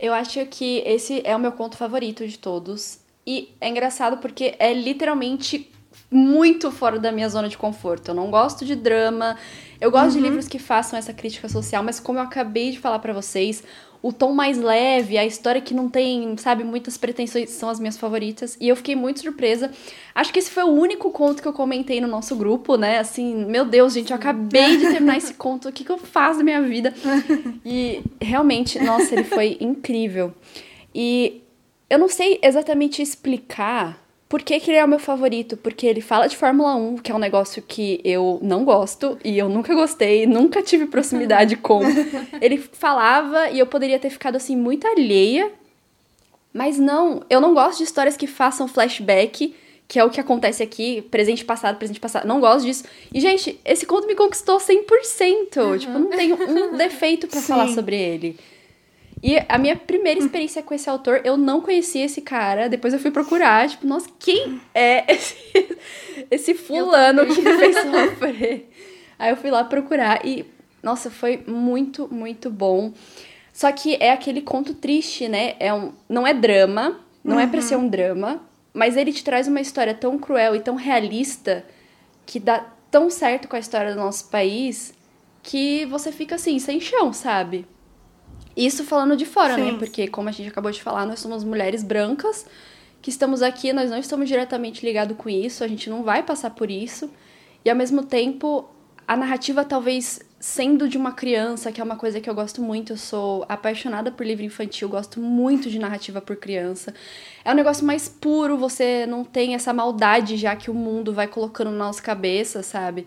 Eu 0.00 0.14
acho 0.14 0.44
que 0.46 0.78
esse 0.86 1.20
é 1.26 1.36
o 1.36 1.38
meu 1.38 1.52
conto 1.52 1.76
favorito 1.76 2.26
de 2.26 2.38
todos. 2.38 3.00
E 3.26 3.52
é 3.60 3.68
engraçado 3.68 4.16
porque 4.16 4.54
é 4.58 4.72
literalmente 4.72 5.70
muito 6.10 6.70
fora 6.70 6.98
da 6.98 7.12
minha 7.12 7.28
zona 7.28 7.50
de 7.50 7.58
conforto. 7.58 8.08
Eu 8.08 8.14
não 8.14 8.30
gosto 8.30 8.64
de 8.64 8.74
drama. 8.74 9.36
Eu 9.78 9.90
gosto 9.90 10.06
uhum. 10.06 10.12
de 10.12 10.20
livros 10.20 10.48
que 10.48 10.58
façam 10.58 10.98
essa 10.98 11.12
crítica 11.12 11.50
social, 11.50 11.82
mas 11.82 12.00
como 12.00 12.18
eu 12.18 12.22
acabei 12.22 12.70
de 12.70 12.78
falar 12.78 12.98
para 13.00 13.12
vocês, 13.12 13.62
o 14.02 14.12
tom 14.12 14.32
mais 14.32 14.58
leve, 14.58 15.16
a 15.16 15.24
história 15.24 15.60
que 15.60 15.72
não 15.72 15.88
tem, 15.88 16.36
sabe, 16.36 16.64
muitas 16.64 16.96
pretensões 16.98 17.50
são 17.50 17.68
as 17.68 17.78
minhas 17.78 17.96
favoritas. 17.96 18.56
E 18.60 18.68
eu 18.68 18.74
fiquei 18.74 18.96
muito 18.96 19.20
surpresa. 19.20 19.70
Acho 20.12 20.32
que 20.32 20.40
esse 20.40 20.50
foi 20.50 20.64
o 20.64 20.72
único 20.72 21.12
conto 21.12 21.40
que 21.40 21.46
eu 21.46 21.52
comentei 21.52 22.00
no 22.00 22.08
nosso 22.08 22.34
grupo, 22.34 22.76
né? 22.76 22.98
Assim, 22.98 23.44
meu 23.46 23.64
Deus, 23.64 23.92
gente, 23.92 24.10
eu 24.10 24.16
acabei 24.16 24.76
de 24.76 24.90
terminar 24.90 25.16
esse 25.16 25.34
conto. 25.34 25.68
O 25.68 25.72
que, 25.72 25.84
que 25.84 25.92
eu 25.92 25.98
faço 25.98 26.38
da 26.38 26.44
minha 26.44 26.60
vida? 26.62 26.92
E 27.64 28.02
realmente, 28.20 28.82
nossa, 28.82 29.14
ele 29.14 29.24
foi 29.24 29.56
incrível. 29.60 30.34
E 30.92 31.40
eu 31.88 31.98
não 31.98 32.08
sei 32.08 32.40
exatamente 32.42 33.00
explicar 33.00 34.01
Por 34.32 34.40
que, 34.40 34.58
que 34.60 34.70
ele 34.70 34.78
é 34.78 34.84
o 34.86 34.88
meu 34.88 34.98
favorito? 34.98 35.58
Porque 35.58 35.86
ele 35.86 36.00
fala 36.00 36.26
de 36.26 36.38
Fórmula 36.38 36.74
1, 36.74 36.96
que 36.96 37.12
é 37.12 37.14
um 37.14 37.18
negócio 37.18 37.62
que 37.68 38.00
eu 38.02 38.38
não 38.40 38.64
gosto 38.64 39.18
e 39.22 39.36
eu 39.36 39.46
nunca 39.46 39.74
gostei, 39.74 40.24
nunca 40.24 40.62
tive 40.62 40.86
proximidade 40.86 41.54
com. 41.54 41.82
Ele 42.40 42.56
falava 42.56 43.50
e 43.50 43.58
eu 43.58 43.66
poderia 43.66 43.98
ter 43.98 44.08
ficado 44.08 44.36
assim 44.36 44.56
muito 44.56 44.88
alheia. 44.88 45.52
Mas 46.50 46.78
não, 46.78 47.22
eu 47.28 47.42
não 47.42 47.52
gosto 47.52 47.76
de 47.80 47.84
histórias 47.84 48.16
que 48.16 48.26
façam 48.26 48.66
flashback, 48.66 49.54
que 49.86 49.98
é 49.98 50.04
o 50.04 50.08
que 50.08 50.18
acontece 50.18 50.62
aqui, 50.62 51.02
presente 51.10 51.44
passado, 51.44 51.76
presente 51.76 52.00
passado. 52.00 52.26
Não 52.26 52.40
gosto 52.40 52.64
disso. 52.64 52.84
E 53.12 53.20
gente, 53.20 53.60
esse 53.66 53.84
conto 53.84 54.06
me 54.06 54.14
conquistou 54.14 54.56
100%. 54.56 55.58
Uhum. 55.58 55.76
Tipo, 55.76 55.98
não 55.98 56.08
tenho 56.08 56.38
um 56.72 56.74
defeito 56.78 57.26
para 57.26 57.42
falar 57.42 57.68
sobre 57.68 57.96
ele. 58.00 58.38
E 59.22 59.38
a 59.48 59.56
minha 59.56 59.76
primeira 59.76 60.18
experiência 60.18 60.62
com 60.62 60.74
esse 60.74 60.90
autor, 60.90 61.20
eu 61.24 61.36
não 61.36 61.60
conhecia 61.60 62.04
esse 62.04 62.20
cara. 62.20 62.68
Depois 62.68 62.92
eu 62.92 62.98
fui 62.98 63.12
procurar, 63.12 63.68
tipo, 63.68 63.86
nossa, 63.86 64.08
quem 64.18 64.60
é 64.74 65.04
esse, 65.12 65.36
esse 66.28 66.54
fulano 66.54 67.24
que 67.26 67.40
me 67.40 67.56
fez 67.56 67.76
sofrer? 67.76 68.70
Aí 69.16 69.30
eu 69.30 69.36
fui 69.36 69.50
lá 69.50 69.62
procurar 69.62 70.26
e, 70.26 70.44
nossa, 70.82 71.08
foi 71.08 71.44
muito, 71.46 72.12
muito 72.12 72.50
bom. 72.50 72.92
Só 73.52 73.70
que 73.70 73.96
é 74.00 74.10
aquele 74.10 74.40
conto 74.40 74.74
triste, 74.74 75.28
né? 75.28 75.54
É 75.60 75.72
um, 75.72 75.92
não 76.08 76.26
é 76.26 76.34
drama, 76.34 76.98
não 77.22 77.36
uhum. 77.36 77.42
é 77.42 77.46
pra 77.46 77.60
ser 77.60 77.76
um 77.76 77.86
drama, 77.86 78.42
mas 78.74 78.96
ele 78.96 79.12
te 79.12 79.22
traz 79.22 79.46
uma 79.46 79.60
história 79.60 79.94
tão 79.94 80.18
cruel 80.18 80.56
e 80.56 80.60
tão 80.60 80.74
realista 80.74 81.64
que 82.26 82.40
dá 82.40 82.66
tão 82.90 83.08
certo 83.08 83.46
com 83.46 83.54
a 83.54 83.60
história 83.60 83.94
do 83.94 84.00
nosso 84.00 84.28
país 84.30 84.92
que 85.42 85.86
você 85.86 86.10
fica 86.10 86.34
assim, 86.34 86.58
sem 86.58 86.80
chão, 86.80 87.12
sabe? 87.12 87.66
Isso 88.56 88.84
falando 88.84 89.16
de 89.16 89.24
fora, 89.24 89.56
né? 89.56 89.64
Sim. 89.64 89.72
né? 89.72 89.78
Porque, 89.78 90.08
como 90.08 90.28
a 90.28 90.32
gente 90.32 90.48
acabou 90.48 90.70
de 90.70 90.82
falar, 90.82 91.06
nós 91.06 91.20
somos 91.20 91.44
mulheres 91.44 91.82
brancas 91.82 92.46
que 93.00 93.10
estamos 93.10 93.42
aqui, 93.42 93.72
nós 93.72 93.90
não 93.90 93.98
estamos 93.98 94.28
diretamente 94.28 94.86
ligados 94.86 95.16
com 95.16 95.28
isso, 95.28 95.64
a 95.64 95.68
gente 95.68 95.90
não 95.90 96.04
vai 96.04 96.22
passar 96.22 96.50
por 96.50 96.70
isso. 96.70 97.10
E 97.64 97.70
ao 97.70 97.74
mesmo 97.74 98.04
tempo, 98.04 98.68
a 99.06 99.16
narrativa 99.16 99.64
talvez 99.64 100.20
sendo 100.38 100.88
de 100.88 100.98
uma 100.98 101.12
criança, 101.12 101.70
que 101.70 101.80
é 101.80 101.84
uma 101.84 101.94
coisa 101.94 102.20
que 102.20 102.28
eu 102.28 102.34
gosto 102.34 102.60
muito, 102.60 102.94
eu 102.94 102.96
sou 102.96 103.44
apaixonada 103.48 104.10
por 104.10 104.26
livro 104.26 104.44
infantil, 104.44 104.88
gosto 104.88 105.20
muito 105.20 105.70
de 105.70 105.78
narrativa 105.78 106.20
por 106.20 106.34
criança. 106.34 106.92
É 107.44 107.52
um 107.52 107.54
negócio 107.54 107.86
mais 107.86 108.08
puro, 108.08 108.56
você 108.56 109.06
não 109.06 109.24
tem 109.24 109.54
essa 109.54 109.72
maldade 109.72 110.36
já 110.36 110.56
que 110.56 110.68
o 110.68 110.74
mundo 110.74 111.12
vai 111.12 111.28
colocando 111.28 111.70
na 111.70 111.86
nossa 111.86 112.02
cabeça, 112.02 112.60
sabe? 112.60 113.06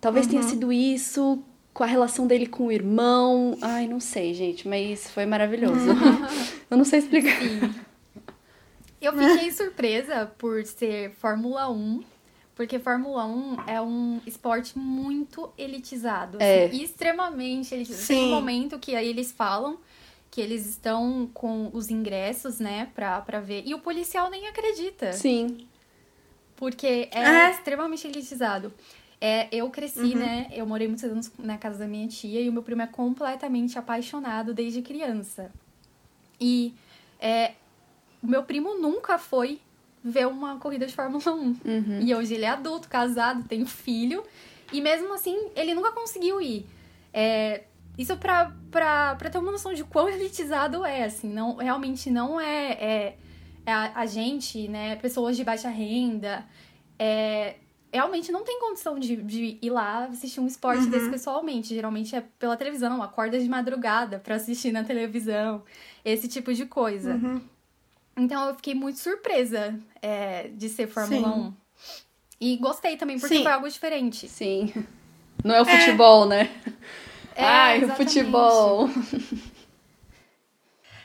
Talvez 0.00 0.24
uhum. 0.24 0.32
tenha 0.32 0.42
sido 0.44 0.72
isso 0.72 1.42
com 1.72 1.82
a 1.82 1.86
relação 1.86 2.26
dele 2.26 2.46
com 2.46 2.66
o 2.66 2.72
irmão. 2.72 3.56
Ai, 3.62 3.86
não 3.88 4.00
sei, 4.00 4.34
gente, 4.34 4.68
mas 4.68 5.10
foi 5.10 5.26
maravilhoso. 5.26 5.86
eu 6.70 6.76
não 6.76 6.84
sei 6.84 6.98
explicar. 7.00 7.40
Sim. 7.40 7.74
Eu 9.00 9.12
fiquei 9.12 9.50
surpresa 9.50 10.26
por 10.38 10.64
ser 10.64 11.10
Fórmula 11.12 11.68
1, 11.68 12.04
porque 12.54 12.78
Fórmula 12.78 13.26
1 13.26 13.56
é 13.66 13.80
um 13.80 14.20
esporte 14.24 14.78
muito 14.78 15.52
elitizado. 15.58 16.38
É. 16.40 16.66
Assim, 16.66 16.82
extremamente 16.82 17.74
elitizado. 17.74 18.04
Sim. 18.04 18.14
Tem 18.14 18.24
um 18.26 18.30
momento 18.30 18.78
que 18.78 18.94
aí 18.94 19.08
eles 19.08 19.32
falam 19.32 19.78
que 20.30 20.40
eles 20.40 20.66
estão 20.66 21.28
com 21.34 21.68
os 21.74 21.90
ingressos, 21.90 22.60
né, 22.60 22.88
pra, 22.94 23.20
pra 23.20 23.40
ver. 23.40 23.64
E 23.66 23.74
o 23.74 23.80
policial 23.80 24.30
nem 24.30 24.46
acredita. 24.46 25.12
Sim. 25.12 25.66
Porque 26.54 27.08
é, 27.12 27.20
é. 27.20 27.50
extremamente 27.50 28.06
elitizado. 28.06 28.72
É, 29.24 29.46
eu 29.52 29.70
cresci, 29.70 30.00
uhum. 30.00 30.16
né? 30.16 30.48
Eu 30.50 30.66
morei 30.66 30.88
muitos 30.88 31.04
anos 31.04 31.30
na 31.38 31.56
casa 31.56 31.78
da 31.78 31.86
minha 31.86 32.08
tia 32.08 32.40
e 32.40 32.48
o 32.48 32.52
meu 32.52 32.60
primo 32.60 32.82
é 32.82 32.88
completamente 32.88 33.78
apaixonado 33.78 34.52
desde 34.52 34.82
criança. 34.82 35.52
E 36.40 36.74
é, 37.20 37.52
o 38.20 38.26
meu 38.26 38.42
primo 38.42 38.74
nunca 38.80 39.18
foi 39.18 39.60
ver 40.02 40.26
uma 40.26 40.58
corrida 40.58 40.86
de 40.86 40.92
Fórmula 40.92 41.32
1. 41.32 41.38
Uhum. 41.38 42.00
E 42.00 42.12
hoje 42.12 42.34
ele 42.34 42.44
é 42.44 42.48
adulto, 42.48 42.88
casado, 42.88 43.44
tem 43.44 43.64
filho. 43.64 44.24
E 44.72 44.80
mesmo 44.80 45.14
assim, 45.14 45.50
ele 45.54 45.72
nunca 45.72 45.92
conseguiu 45.92 46.40
ir. 46.40 46.66
É, 47.14 47.62
isso 47.96 48.16
pra, 48.16 48.52
pra, 48.72 49.14
pra 49.14 49.30
ter 49.30 49.38
uma 49.38 49.52
noção 49.52 49.72
de 49.72 49.84
quão 49.84 50.08
elitizado 50.10 50.84
é, 50.84 51.04
assim. 51.04 51.32
Não, 51.32 51.54
realmente 51.54 52.10
não 52.10 52.40
é, 52.40 52.72
é, 52.72 53.16
é 53.64 53.72
a, 53.72 54.00
a, 54.00 54.04
gente, 54.04 54.66
né? 54.66 54.96
Pessoas 54.96 55.36
de 55.36 55.44
baixa 55.44 55.68
renda. 55.68 56.44
É, 56.98 57.54
realmente 57.92 58.32
não 58.32 58.42
tem 58.42 58.58
condição 58.58 58.98
de, 58.98 59.16
de 59.16 59.58
ir 59.60 59.70
lá 59.70 60.06
assistir 60.06 60.40
um 60.40 60.46
esporte 60.46 60.84
uhum. 60.84 60.90
desse 60.90 61.10
pessoalmente. 61.10 61.74
Geralmente 61.74 62.16
é 62.16 62.24
pela 62.38 62.56
televisão, 62.56 63.02
acorda 63.02 63.38
de 63.38 63.48
madrugada 63.48 64.18
para 64.18 64.36
assistir 64.36 64.72
na 64.72 64.82
televisão, 64.82 65.62
esse 66.04 66.26
tipo 66.26 66.54
de 66.54 66.64
coisa. 66.64 67.12
Uhum. 67.14 67.40
Então 68.16 68.48
eu 68.48 68.54
fiquei 68.54 68.74
muito 68.74 68.98
surpresa 68.98 69.78
é, 70.00 70.48
de 70.48 70.68
ser 70.68 70.86
Fórmula 70.86 71.28
Sim. 71.28 71.40
1. 71.40 71.54
E 72.40 72.56
gostei 72.56 72.96
também, 72.96 73.18
porque 73.20 73.36
Sim. 73.36 73.42
foi 73.42 73.52
algo 73.52 73.68
diferente. 73.68 74.28
Sim. 74.28 74.72
Não 75.44 75.54
é 75.54 75.62
o 75.62 75.64
futebol, 75.64 76.24
é. 76.24 76.28
né? 76.28 76.50
É, 77.34 77.44
Ai, 77.44 77.84
o 77.84 77.88
futebol. 77.94 78.90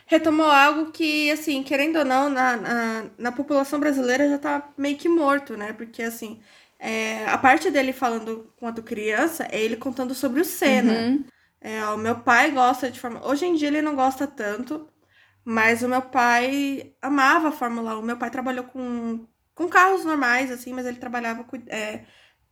Retomou 0.06 0.50
algo 0.50 0.90
que, 0.90 1.30
assim, 1.30 1.62
querendo 1.62 1.98
ou 1.98 2.04
não, 2.04 2.28
na, 2.30 2.56
na, 2.56 3.04
na 3.18 3.32
população 3.32 3.78
brasileira 3.78 4.28
já 4.28 4.38
tá 4.38 4.68
meio 4.76 4.96
que 4.96 5.08
morto, 5.08 5.56
né? 5.56 5.72
Porque, 5.74 6.02
assim, 6.02 6.40
é, 6.78 7.26
a 7.26 7.36
parte 7.36 7.70
dele 7.70 7.92
falando 7.92 8.52
quanto 8.56 8.82
criança 8.82 9.48
é 9.50 9.60
ele 9.60 9.76
contando 9.76 10.14
sobre 10.14 10.40
o 10.40 10.44
Senna. 10.44 10.92
Uhum. 10.92 11.24
É, 11.60 11.84
o 11.86 11.98
meu 11.98 12.20
pai 12.20 12.52
gosta 12.52 12.88
de 12.88 13.00
Fórmula 13.00 13.26
Hoje 13.26 13.44
em 13.44 13.54
dia 13.56 13.66
ele 13.66 13.82
não 13.82 13.96
gosta 13.96 14.28
tanto, 14.28 14.88
mas 15.44 15.82
o 15.82 15.88
meu 15.88 16.02
pai 16.02 16.94
amava 17.02 17.48
a 17.48 17.52
Fórmula 17.52 17.98
1. 17.98 18.02
Meu 18.02 18.16
pai 18.16 18.30
trabalhou 18.30 18.64
com, 18.64 19.26
com 19.54 19.68
carros 19.68 20.04
normais, 20.04 20.52
assim, 20.52 20.72
mas 20.72 20.86
ele 20.86 20.98
trabalhava 20.98 21.44
é, 21.66 22.04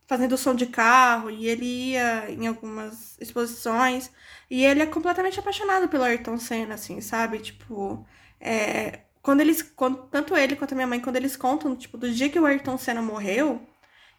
fazendo 0.07 0.37
som 0.37 0.53
de 0.53 0.65
carro 0.65 1.29
e 1.29 1.47
ele 1.47 1.91
ia 1.91 2.29
em 2.29 2.47
algumas 2.47 3.17
exposições. 3.19 4.11
E 4.49 4.65
ele 4.65 4.81
é 4.81 4.85
completamente 4.85 5.39
apaixonado 5.39 5.87
pelo 5.87 6.03
Ayrton 6.03 6.37
Senna, 6.37 6.75
assim, 6.75 6.99
sabe? 6.99 7.39
Tipo, 7.39 8.05
é, 8.41 9.01
quando 9.21 9.41
eles. 9.41 9.61
Quando, 9.61 10.07
tanto 10.09 10.35
ele 10.35 10.55
quanto 10.57 10.73
a 10.73 10.75
minha 10.75 10.87
mãe, 10.87 10.99
quando 10.99 11.15
eles 11.15 11.37
contam, 11.37 11.75
tipo, 11.77 11.97
do 11.97 12.11
dia 12.11 12.29
que 12.29 12.39
o 12.39 12.45
Ayrton 12.45 12.77
Senna 12.77 13.01
morreu 13.01 13.65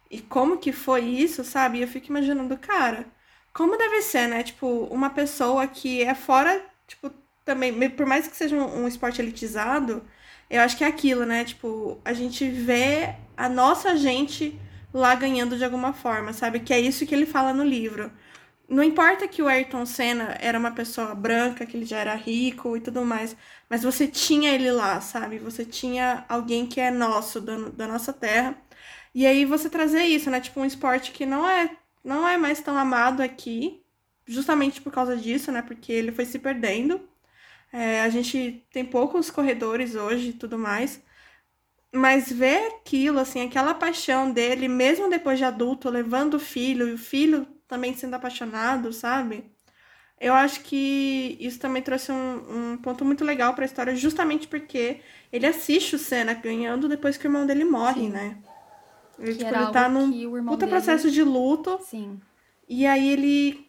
e 0.09 0.21
como 0.21 0.57
que 0.57 0.71
foi 0.71 1.01
isso, 1.05 1.43
sabe? 1.43 1.81
Eu 1.81 1.87
fico 1.87 2.07
imaginando, 2.07 2.57
cara, 2.57 3.05
como 3.53 3.77
deve 3.77 4.01
ser, 4.01 4.27
né? 4.27 4.43
Tipo, 4.43 4.85
uma 4.85 5.09
pessoa 5.09 5.67
que 5.67 6.03
é 6.03 6.15
fora, 6.15 6.63
tipo, 6.87 7.11
também, 7.45 7.89
por 7.91 8.05
mais 8.05 8.27
que 8.27 8.35
seja 8.35 8.55
um, 8.55 8.83
um 8.83 8.87
esporte 8.87 9.21
elitizado, 9.21 10.03
eu 10.49 10.61
acho 10.61 10.77
que 10.77 10.83
é 10.83 10.87
aquilo, 10.87 11.25
né? 11.25 11.43
Tipo, 11.45 11.99
a 12.03 12.13
gente 12.13 12.49
vê 12.49 13.15
a 13.37 13.47
nossa 13.49 13.95
gente 13.97 14.59
lá 14.93 15.13
ganhando 15.15 15.57
de 15.57 15.63
alguma 15.63 15.93
forma, 15.93 16.33
sabe? 16.33 16.59
Que 16.59 16.73
é 16.73 16.79
isso 16.79 17.05
que 17.05 17.13
ele 17.13 17.25
fala 17.25 17.53
no 17.53 17.63
livro. 17.63 18.11
Não 18.67 18.83
importa 18.83 19.27
que 19.27 19.41
o 19.41 19.47
Ayrton 19.47 19.85
Senna 19.85 20.37
era 20.39 20.57
uma 20.59 20.71
pessoa 20.71 21.15
branca, 21.15 21.65
que 21.65 21.75
ele 21.75 21.85
já 21.85 21.97
era 21.97 22.13
rico 22.15 22.77
e 22.77 22.81
tudo 22.81 23.03
mais, 23.03 23.35
mas 23.69 23.83
você 23.83 24.07
tinha 24.07 24.51
ele 24.53 24.71
lá, 24.71 25.01
sabe? 25.01 25.39
Você 25.39 25.65
tinha 25.65 26.23
alguém 26.29 26.67
que 26.67 26.79
é 26.79 26.91
nosso, 26.91 27.41
da, 27.41 27.55
da 27.69 27.87
nossa 27.87 28.13
terra, 28.13 28.55
e 29.13 29.25
aí 29.25 29.45
você 29.45 29.69
trazer 29.69 30.03
isso, 30.03 30.29
né? 30.29 30.39
Tipo, 30.39 30.61
um 30.61 30.65
esporte 30.65 31.11
que 31.11 31.25
não 31.25 31.47
é, 31.47 31.75
não 32.03 32.27
é 32.27 32.37
mais 32.37 32.61
tão 32.61 32.77
amado 32.77 33.21
aqui, 33.21 33.81
justamente 34.25 34.81
por 34.81 34.91
causa 34.93 35.17
disso, 35.17 35.51
né? 35.51 35.61
Porque 35.61 35.91
ele 35.91 36.11
foi 36.11 36.25
se 36.25 36.39
perdendo. 36.39 37.01
É, 37.71 38.01
a 38.01 38.09
gente 38.09 38.65
tem 38.71 38.85
poucos 38.85 39.29
corredores 39.29 39.95
hoje 39.95 40.29
e 40.29 40.33
tudo 40.33 40.57
mais. 40.57 41.01
Mas 41.93 42.31
ver 42.31 42.67
aquilo, 42.67 43.19
assim, 43.19 43.41
aquela 43.45 43.73
paixão 43.73 44.31
dele, 44.31 44.67
mesmo 44.67 45.09
depois 45.09 45.39
de 45.39 45.45
adulto, 45.45 45.89
levando 45.89 46.35
o 46.35 46.39
filho, 46.39 46.87
e 46.87 46.93
o 46.93 46.97
filho 46.97 47.47
também 47.67 47.95
sendo 47.95 48.15
apaixonado, 48.15 48.93
sabe? 48.93 49.43
Eu 50.19 50.33
acho 50.33 50.61
que 50.61 51.37
isso 51.39 51.59
também 51.59 51.81
trouxe 51.81 52.11
um, 52.11 52.73
um 52.73 52.77
ponto 52.77 53.05
muito 53.05 53.23
legal 53.23 53.53
para 53.53 53.63
a 53.63 53.65
história, 53.65 53.95
justamente 53.95 54.47
porque 54.47 54.99
ele 55.31 55.47
assiste 55.47 55.95
o 55.95 55.99
Senna 55.99 56.33
ganhando 56.33 56.89
depois 56.89 57.17
que 57.17 57.25
o 57.25 57.29
irmão 57.29 57.45
dele 57.45 57.63
morre, 57.63 58.01
Sim. 58.01 58.09
né? 58.09 58.37
Ele, 59.19 59.35
tipo, 59.35 59.53
ele 59.53 59.71
tá 59.71 59.89
num 59.89 60.11
puta 60.45 60.65
dele... 60.65 60.71
processo 60.71 61.11
de 61.11 61.23
luto. 61.23 61.79
Sim. 61.83 62.19
E 62.67 62.85
aí 62.85 63.09
ele 63.09 63.67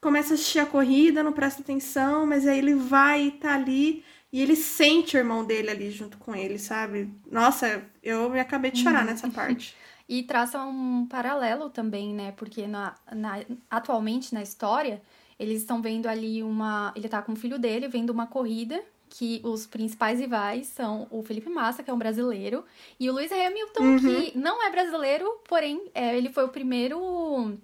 começa 0.00 0.32
a 0.32 0.34
assistir 0.34 0.60
a 0.60 0.66
corrida, 0.66 1.22
não 1.22 1.32
presta 1.32 1.62
atenção, 1.62 2.26
mas 2.26 2.46
aí 2.46 2.58
ele 2.58 2.74
vai 2.74 3.26
e 3.26 3.30
tá 3.32 3.54
ali. 3.54 4.04
E 4.32 4.42
ele 4.42 4.56
sente 4.56 5.16
o 5.16 5.18
irmão 5.18 5.44
dele 5.44 5.70
ali 5.70 5.90
junto 5.90 6.18
com 6.18 6.34
ele, 6.34 6.58
sabe? 6.58 7.10
Nossa, 7.30 7.82
eu 8.02 8.28
me 8.28 8.38
acabei 8.38 8.70
de 8.70 8.82
chorar 8.82 9.00
uhum. 9.00 9.06
nessa 9.06 9.28
parte. 9.28 9.74
e 10.08 10.22
traça 10.22 10.62
um 10.64 11.06
paralelo 11.06 11.70
também, 11.70 12.14
né? 12.14 12.32
Porque 12.32 12.66
na, 12.66 12.94
na, 13.12 13.40
atualmente 13.70 14.34
na 14.34 14.42
história, 14.42 15.02
eles 15.38 15.60
estão 15.60 15.80
vendo 15.80 16.06
ali 16.06 16.42
uma. 16.42 16.92
Ele 16.94 17.08
tá 17.08 17.22
com 17.22 17.32
o 17.32 17.36
filho 17.36 17.58
dele, 17.58 17.88
vendo 17.88 18.10
uma 18.10 18.26
corrida 18.26 18.82
que 19.10 19.40
os 19.44 19.66
principais 19.66 20.20
rivais 20.20 20.66
são 20.66 21.06
o 21.10 21.22
Felipe 21.22 21.48
Massa, 21.48 21.82
que 21.82 21.90
é 21.90 21.92
um 21.94 21.98
brasileiro, 21.98 22.64
e 22.98 23.08
o 23.08 23.14
Lewis 23.14 23.32
Hamilton, 23.32 23.82
uhum. 23.82 23.98
que 23.98 24.38
não 24.38 24.62
é 24.64 24.70
brasileiro, 24.70 25.26
porém 25.48 25.82
é, 25.94 26.16
ele 26.16 26.30
foi 26.30 26.44
o 26.44 26.48
primeiro 26.48 27.56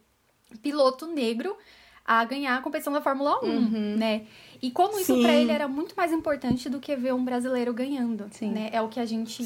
piloto 0.62 1.06
negro 1.06 1.56
a 2.04 2.24
ganhar 2.24 2.56
a 2.56 2.60
competição 2.60 2.92
da 2.92 3.00
Fórmula 3.00 3.42
1, 3.42 3.48
uhum. 3.48 3.96
né? 3.96 4.26
E 4.60 4.70
como 4.70 4.98
isso 4.98 5.20
para 5.22 5.32
ele 5.32 5.50
era 5.50 5.66
muito 5.66 5.94
mais 5.96 6.12
importante 6.12 6.68
do 6.68 6.78
que 6.80 6.94
ver 6.96 7.14
um 7.14 7.24
brasileiro 7.24 7.72
ganhando, 7.72 8.28
Sim. 8.30 8.50
né? 8.50 8.70
É 8.72 8.80
o 8.80 8.88
que 8.88 9.00
a 9.00 9.04
gente 9.04 9.42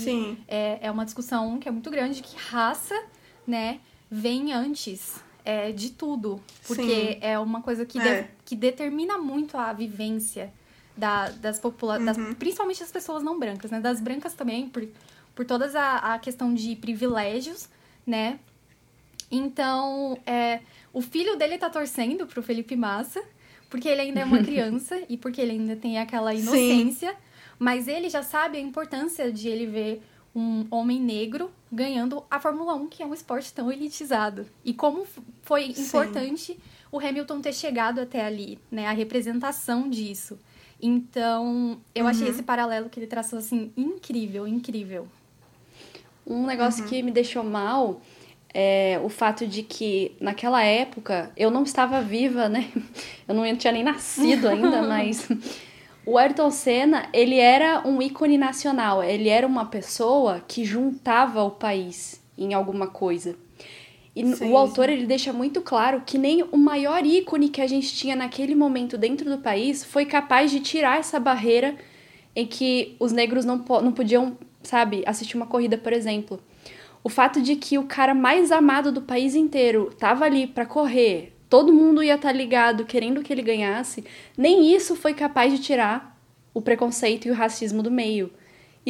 é, 0.46 0.78
é 0.82 0.90
uma 0.90 1.04
discussão 1.04 1.58
que 1.58 1.68
é 1.68 1.72
muito 1.72 1.90
grande 1.90 2.22
que 2.22 2.36
raça, 2.36 2.94
né, 3.46 3.80
vem 4.10 4.52
antes 4.52 5.22
é, 5.44 5.72
de 5.72 5.90
tudo, 5.90 6.40
porque 6.66 6.82
Sim. 7.14 7.18
é 7.20 7.38
uma 7.38 7.62
coisa 7.62 7.86
que, 7.86 7.98
É. 7.98 8.22
de- 8.22 8.28
que 8.44 8.54
determina 8.56 9.16
muito 9.16 9.56
a 9.56 9.72
vivência 9.72 10.52
da, 10.98 11.30
das 11.30 11.58
populações, 11.58 12.16
Uhum. 12.16 12.34
principalmente 12.34 12.80
das 12.80 12.90
pessoas 12.92 13.22
não 13.22 13.38
brancas, 13.38 13.70
né? 13.70 13.80
Das 13.80 14.00
brancas 14.00 14.34
também, 14.34 14.68
por, 14.68 14.86
por 15.34 15.44
toda 15.46 15.66
a, 15.80 16.14
a 16.14 16.18
questão 16.18 16.52
de 16.52 16.74
privilégios, 16.76 17.68
né? 18.06 18.38
Então, 19.30 20.18
é, 20.26 20.60
o 20.92 21.00
filho 21.00 21.36
dele 21.36 21.58
tá 21.58 21.68
torcendo 21.70 22.26
pro 22.26 22.42
Felipe 22.42 22.74
Massa, 22.76 23.22
porque 23.68 23.88
ele 23.88 24.00
ainda 24.00 24.20
é 24.20 24.24
uma 24.24 24.40
criança 24.42 25.00
e 25.08 25.16
porque 25.16 25.40
ele 25.40 25.52
ainda 25.52 25.76
tem 25.76 25.98
aquela 25.98 26.32
Sim. 26.34 26.40
inocência, 26.40 27.14
mas 27.58 27.86
ele 27.88 28.08
já 28.08 28.22
sabe 28.22 28.58
a 28.58 28.60
importância 28.60 29.30
de 29.30 29.48
ele 29.48 29.66
ver 29.66 30.02
um 30.34 30.66
homem 30.70 31.00
negro 31.00 31.50
ganhando 31.70 32.22
a 32.30 32.38
Fórmula 32.40 32.74
1, 32.74 32.86
que 32.88 33.02
é 33.02 33.06
um 33.06 33.12
esporte 33.12 33.52
tão 33.52 33.70
elitizado. 33.70 34.46
E 34.64 34.72
como 34.72 35.06
foi 35.42 35.72
Sim. 35.74 35.82
importante 35.82 36.58
o 36.90 36.98
Hamilton 36.98 37.40
ter 37.40 37.52
chegado 37.52 38.00
até 38.00 38.24
ali, 38.24 38.58
né? 38.70 38.86
A 38.86 38.92
representação 38.92 39.88
disso. 39.90 40.38
Então, 40.80 41.78
eu 41.94 42.06
achei 42.06 42.24
Uhum. 42.28 42.30
esse 42.34 42.42
paralelo 42.42 42.88
que 42.88 43.00
ele 43.00 43.06
traçou, 43.06 43.38
assim, 43.38 43.72
incrível, 43.76 44.46
incrível. 44.46 45.08
Um 46.26 46.46
negócio 46.46 46.82
Uhum. 46.84 46.88
que 46.88 47.02
me 47.02 47.10
deixou 47.10 47.42
mal 47.42 48.00
é 48.54 49.00
o 49.02 49.08
fato 49.08 49.46
de 49.46 49.62
que 49.62 50.12
naquela 50.20 50.62
época 50.62 51.30
eu 51.36 51.50
não 51.50 51.62
estava 51.64 52.00
viva, 52.00 52.48
né? 52.48 52.70
Eu 53.28 53.34
não 53.34 53.56
tinha 53.56 53.72
nem 53.72 53.82
nascido 53.82 54.46
ainda, 54.48 54.82
mas 54.86 55.28
o 56.06 56.16
Ayrton 56.16 56.50
Senna, 56.50 57.08
ele 57.12 57.36
era 57.38 57.86
um 57.86 58.00
ícone 58.00 58.38
nacional, 58.38 59.02
ele 59.02 59.28
era 59.28 59.46
uma 59.46 59.66
pessoa 59.66 60.42
que 60.48 60.64
juntava 60.64 61.42
o 61.42 61.50
país 61.50 62.22
em 62.38 62.54
alguma 62.54 62.86
coisa. 62.86 63.36
E 64.18 64.34
Sim, 64.34 64.50
o 64.50 64.56
autor 64.56 64.86
sim. 64.86 64.94
ele 64.94 65.06
deixa 65.06 65.32
muito 65.32 65.60
claro 65.60 66.02
que 66.04 66.18
nem 66.18 66.42
o 66.50 66.56
maior 66.56 67.06
ícone 67.06 67.48
que 67.48 67.60
a 67.60 67.68
gente 67.68 67.94
tinha 67.94 68.16
naquele 68.16 68.52
momento 68.52 68.98
dentro 68.98 69.30
do 69.30 69.38
país 69.38 69.84
foi 69.84 70.04
capaz 70.04 70.50
de 70.50 70.58
tirar 70.58 70.98
essa 70.98 71.20
barreira 71.20 71.76
em 72.34 72.44
que 72.44 72.96
os 72.98 73.12
negros 73.12 73.44
não, 73.44 73.58
não 73.58 73.92
podiam, 73.92 74.36
sabe, 74.60 75.04
assistir 75.06 75.36
uma 75.36 75.46
corrida, 75.46 75.78
por 75.78 75.92
exemplo. 75.92 76.40
O 77.04 77.08
fato 77.08 77.40
de 77.40 77.54
que 77.54 77.78
o 77.78 77.84
cara 77.84 78.12
mais 78.12 78.50
amado 78.50 78.90
do 78.90 79.02
país 79.02 79.36
inteiro 79.36 79.94
tava 79.96 80.24
ali 80.24 80.48
pra 80.48 80.66
correr, 80.66 81.32
todo 81.48 81.72
mundo 81.72 82.02
ia 82.02 82.16
estar 82.16 82.32
ligado 82.32 82.84
querendo 82.84 83.22
que 83.22 83.32
ele 83.32 83.42
ganhasse, 83.42 84.04
nem 84.36 84.74
isso 84.74 84.96
foi 84.96 85.14
capaz 85.14 85.52
de 85.52 85.60
tirar 85.60 86.20
o 86.52 86.60
preconceito 86.60 87.28
e 87.28 87.30
o 87.30 87.34
racismo 87.34 87.84
do 87.84 87.90
meio. 87.90 88.32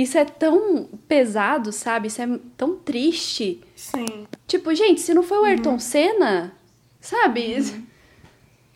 Isso 0.00 0.16
é 0.16 0.24
tão 0.24 0.88
pesado, 1.08 1.72
sabe? 1.72 2.06
Isso 2.06 2.22
é 2.22 2.28
tão 2.56 2.76
triste. 2.76 3.60
Sim. 3.74 4.28
Tipo, 4.46 4.72
gente, 4.72 5.00
se 5.00 5.12
não 5.12 5.24
foi 5.24 5.38
o 5.38 5.44
Ayrton 5.44 5.72
Uhum. 5.72 5.78
Senna, 5.80 6.52
sabe? 7.00 7.56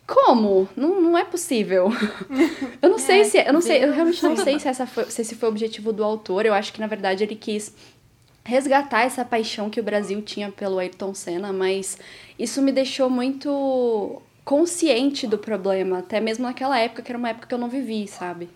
Como? 0.05 0.67
Não, 0.75 0.99
não 1.01 1.17
é 1.17 1.23
possível. 1.23 1.87
Eu 2.81 2.89
não 2.89 2.97
sei 2.99 3.21
É, 3.21 3.23
se. 3.23 3.37
Eu 3.37 3.53
não 3.53 3.61
sei, 3.61 3.85
eu 3.85 3.93
realmente 3.93 4.21
não 4.21 4.35
sei 4.35 4.59
se, 4.59 4.67
essa 4.67 4.85
foi, 4.85 5.05
se 5.05 5.21
esse 5.21 5.35
foi 5.35 5.47
o 5.47 5.51
objetivo 5.51 5.93
do 5.93 6.03
autor. 6.03 6.45
Eu 6.45 6.53
acho 6.53 6.73
que, 6.73 6.81
na 6.81 6.87
verdade, 6.87 7.23
ele 7.23 7.35
quis 7.35 7.73
resgatar 8.43 9.03
essa 9.03 9.23
paixão 9.23 9.69
que 9.69 9.79
o 9.79 9.83
Brasil 9.83 10.21
tinha 10.21 10.51
pelo 10.51 10.77
Ayrton 10.77 11.13
Senna, 11.13 11.53
mas 11.53 11.97
isso 12.37 12.61
me 12.61 12.73
deixou 12.73 13.09
muito 13.09 14.21
consciente 14.43 15.25
do 15.25 15.37
problema, 15.37 15.99
até 15.99 16.19
mesmo 16.19 16.43
naquela 16.45 16.77
época, 16.77 17.01
que 17.01 17.09
era 17.09 17.17
uma 17.17 17.29
época 17.29 17.47
que 17.47 17.53
eu 17.53 17.57
não 17.57 17.69
vivi, 17.69 18.05
sabe? 18.09 18.49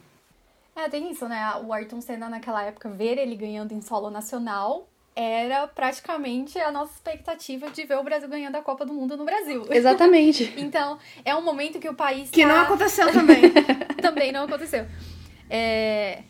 É, 0.78 0.88
tem 0.88 1.12
isso, 1.12 1.28
né? 1.28 1.44
O 1.66 1.74
Ayrton 1.74 2.00
Senna, 2.02 2.30
naquela 2.30 2.64
época, 2.64 2.88
ver 2.90 3.18
ele 3.18 3.36
ganhando 3.36 3.74
em 3.74 3.82
solo 3.82 4.12
nacional 4.12 4.88
era 5.16 5.66
praticamente 5.68 6.60
a 6.60 6.72
nossa 6.72 6.94
expectativa 6.94 7.72
de 7.72 7.84
ver 7.86 7.98
o 7.98 8.04
Brasil 8.04 8.30
ganhando 8.30 8.56
a 8.56 8.62
Copa 8.62 8.86
do 8.86 8.94
Mundo 8.94 9.18
no 9.18 9.26
Brasil. 9.26 9.66
Exatamente. 9.74 10.54
Então, 10.56 11.00
é 11.26 11.34
um 11.36 11.42
momento 11.42 11.80
que 11.80 11.90
o 11.90 11.96
país 11.96 12.30
Que 12.30 12.44
tá- 12.44 12.48
não 12.50 12.60
aconteceu 12.62 13.10
também. 13.12 13.42
também 14.00 14.32
não 14.32 14.44
aconteceu. 14.44 14.86
É... 15.50 16.22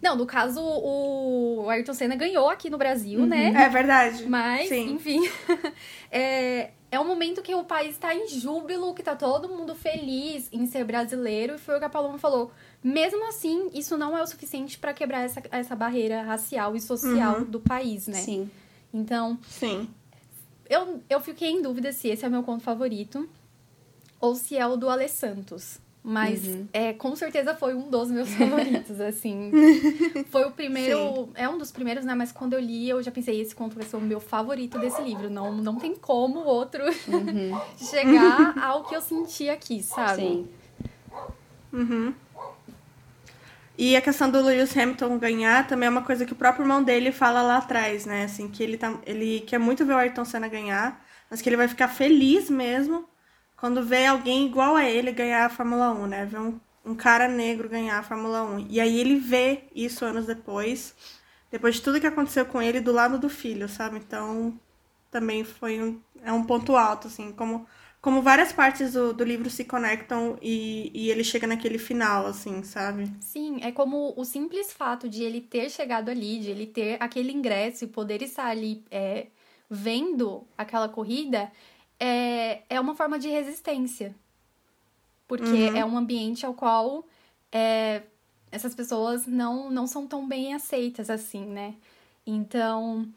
Não, 0.00 0.14
no 0.14 0.26
caso, 0.26 0.60
o 0.62 1.66
Ayrton 1.68 1.94
Senna 1.94 2.14
ganhou 2.14 2.48
aqui 2.48 2.70
no 2.70 2.78
Brasil, 2.78 3.26
né? 3.26 3.52
é 3.56 3.68
verdade. 3.68 4.24
Mas, 4.26 4.68
Sim. 4.68 4.92
enfim, 4.92 5.28
é, 6.12 6.70
é 6.90 7.00
um 7.00 7.04
momento 7.04 7.42
que 7.42 7.54
o 7.54 7.64
país 7.64 7.92
está 7.92 8.14
em 8.14 8.28
júbilo, 8.28 8.94
que 8.94 9.02
tá 9.02 9.16
todo 9.16 9.48
mundo 9.48 9.74
feliz 9.74 10.48
em 10.52 10.66
ser 10.66 10.84
brasileiro. 10.84 11.54
E 11.54 11.58
foi 11.58 11.76
o 11.76 11.78
que 11.78 11.84
a 11.86 11.88
Paloma 11.88 12.18
falou. 12.18 12.52
Mesmo 12.86 13.26
assim, 13.26 13.68
isso 13.74 13.98
não 13.98 14.16
é 14.16 14.22
o 14.22 14.26
suficiente 14.28 14.78
para 14.78 14.94
quebrar 14.94 15.22
essa, 15.22 15.42
essa 15.50 15.74
barreira 15.74 16.22
racial 16.22 16.76
e 16.76 16.80
social 16.80 17.38
Uhum. 17.38 17.44
do 17.44 17.58
país, 17.58 18.06
né? 18.06 18.20
Sim. 18.20 18.48
Então, 18.94 19.36
Sim. 19.48 19.88
eu, 20.70 21.02
eu 21.10 21.20
fiquei 21.20 21.50
em 21.50 21.60
dúvida 21.60 21.90
se 21.90 22.06
esse 22.06 22.24
é 22.24 22.28
o 22.28 22.30
meu 22.30 22.44
conto 22.44 22.62
favorito 22.62 23.28
ou 24.20 24.36
se 24.36 24.56
é 24.56 24.64
o 24.64 24.76
do 24.76 24.88
Ale 24.88 25.08
Santos. 25.08 25.80
Mas 26.00 26.42
é, 26.72 26.92
com 26.92 27.16
certeza 27.16 27.56
foi 27.56 27.74
um 27.74 27.90
dos 27.90 28.08
meus 28.08 28.28
favoritos, 28.38 29.00
assim. 29.00 29.50
Foi 30.30 30.44
o 30.44 30.52
primeiro. 30.52 31.28
É 31.34 31.48
um 31.48 31.58
dos 31.58 31.72
primeiros, 31.72 32.04
né? 32.04 32.14
Mas 32.14 32.30
quando 32.30 32.52
eu 32.52 32.60
li, 32.60 32.88
eu 32.88 33.02
já 33.02 33.10
pensei, 33.10 33.40
esse 33.40 33.52
conto 33.52 33.74
vai 33.74 33.84
ser 33.84 33.96
o 33.96 34.00
meu 34.00 34.20
favorito 34.20 34.78
desse 34.78 35.02
livro. 35.02 35.28
Não, 35.28 35.50
não 35.52 35.74
tem 35.74 35.96
como 35.96 36.44
outro 36.44 36.84
chegar 37.76 38.56
ao 38.58 38.84
que 38.84 38.94
eu 38.94 39.00
senti 39.00 39.48
aqui, 39.48 39.82
sabe? 39.82 40.22
Sim. 40.22 40.48
Uhum. 41.72 42.14
E 43.78 43.96
a 43.96 44.00
questão 44.00 44.30
do 44.30 44.40
Lewis 44.40 44.76
Hamilton 44.76 45.18
ganhar 45.18 45.66
também 45.66 45.86
é 45.86 45.90
uma 45.90 46.02
coisa 46.02 46.24
que 46.24 46.32
o 46.32 46.36
próprio 46.36 46.62
irmão 46.64 46.82
dele 46.82 47.12
fala 47.12 47.42
lá 47.42 47.58
atrás, 47.58 48.06
né? 48.06 48.24
Assim, 48.24 48.48
que 48.48 48.62
ele, 48.62 48.78
tá, 48.78 48.98
ele 49.04 49.40
quer 49.40 49.58
muito 49.58 49.84
ver 49.84 49.92
o 49.94 49.98
Ayrton 49.98 50.24
Senna 50.24 50.48
ganhar, 50.48 51.04
mas 51.30 51.42
que 51.42 51.48
ele 51.48 51.56
vai 51.56 51.68
ficar 51.68 51.88
feliz 51.88 52.48
mesmo 52.48 53.06
quando 53.56 53.82
vê 53.82 54.06
alguém 54.06 54.46
igual 54.46 54.76
a 54.76 54.84
ele 54.84 55.12
ganhar 55.12 55.46
a 55.46 55.48
Fórmula 55.50 55.92
1, 55.92 56.06
né? 56.06 56.26
Ver 56.26 56.40
um, 56.40 56.60
um 56.84 56.94
cara 56.94 57.28
negro 57.28 57.68
ganhar 57.68 57.98
a 57.98 58.02
Fórmula 58.02 58.42
1. 58.44 58.66
E 58.70 58.80
aí 58.80 58.98
ele 59.00 59.16
vê 59.16 59.64
isso 59.74 60.04
anos 60.04 60.26
depois, 60.26 60.94
depois 61.50 61.76
de 61.76 61.82
tudo 61.82 62.00
que 62.00 62.06
aconteceu 62.06 62.46
com 62.46 62.60
ele 62.62 62.80
do 62.80 62.92
lado 62.92 63.18
do 63.18 63.28
filho, 63.28 63.68
sabe? 63.68 63.98
Então, 63.98 64.58
também 65.10 65.44
foi 65.44 65.82
um, 65.82 66.00
é 66.22 66.32
um 66.32 66.44
ponto 66.44 66.76
alto, 66.76 67.08
assim, 67.08 67.32
como, 67.32 67.66
como 68.06 68.22
várias 68.22 68.52
partes 68.52 68.92
do, 68.92 69.12
do 69.12 69.24
livro 69.24 69.50
se 69.50 69.64
conectam 69.64 70.38
e, 70.40 70.92
e 70.94 71.10
ele 71.10 71.24
chega 71.24 71.44
naquele 71.44 71.76
final, 71.76 72.24
assim, 72.24 72.62
sabe? 72.62 73.10
Sim, 73.18 73.58
é 73.62 73.72
como 73.72 74.14
o 74.16 74.24
simples 74.24 74.72
fato 74.72 75.08
de 75.08 75.24
ele 75.24 75.40
ter 75.40 75.68
chegado 75.68 76.08
ali, 76.08 76.38
de 76.38 76.48
ele 76.48 76.68
ter 76.68 77.02
aquele 77.02 77.32
ingresso 77.32 77.82
e 77.82 77.88
poder 77.88 78.22
estar 78.22 78.46
ali 78.46 78.84
é, 78.92 79.26
vendo 79.68 80.46
aquela 80.56 80.88
corrida, 80.88 81.50
é, 81.98 82.62
é 82.68 82.80
uma 82.80 82.94
forma 82.94 83.18
de 83.18 83.26
resistência. 83.28 84.14
Porque 85.26 85.72
Uhum. 85.72 85.76
é 85.76 85.84
um 85.84 85.98
ambiente 85.98 86.46
ao 86.46 86.54
qual 86.54 87.04
é, 87.50 88.02
essas 88.52 88.72
pessoas 88.72 89.26
não, 89.26 89.68
não 89.68 89.88
são 89.88 90.06
tão 90.06 90.28
bem 90.28 90.54
aceitas 90.54 91.10
assim, 91.10 91.44
né? 91.44 91.74
Então, 92.24 93.08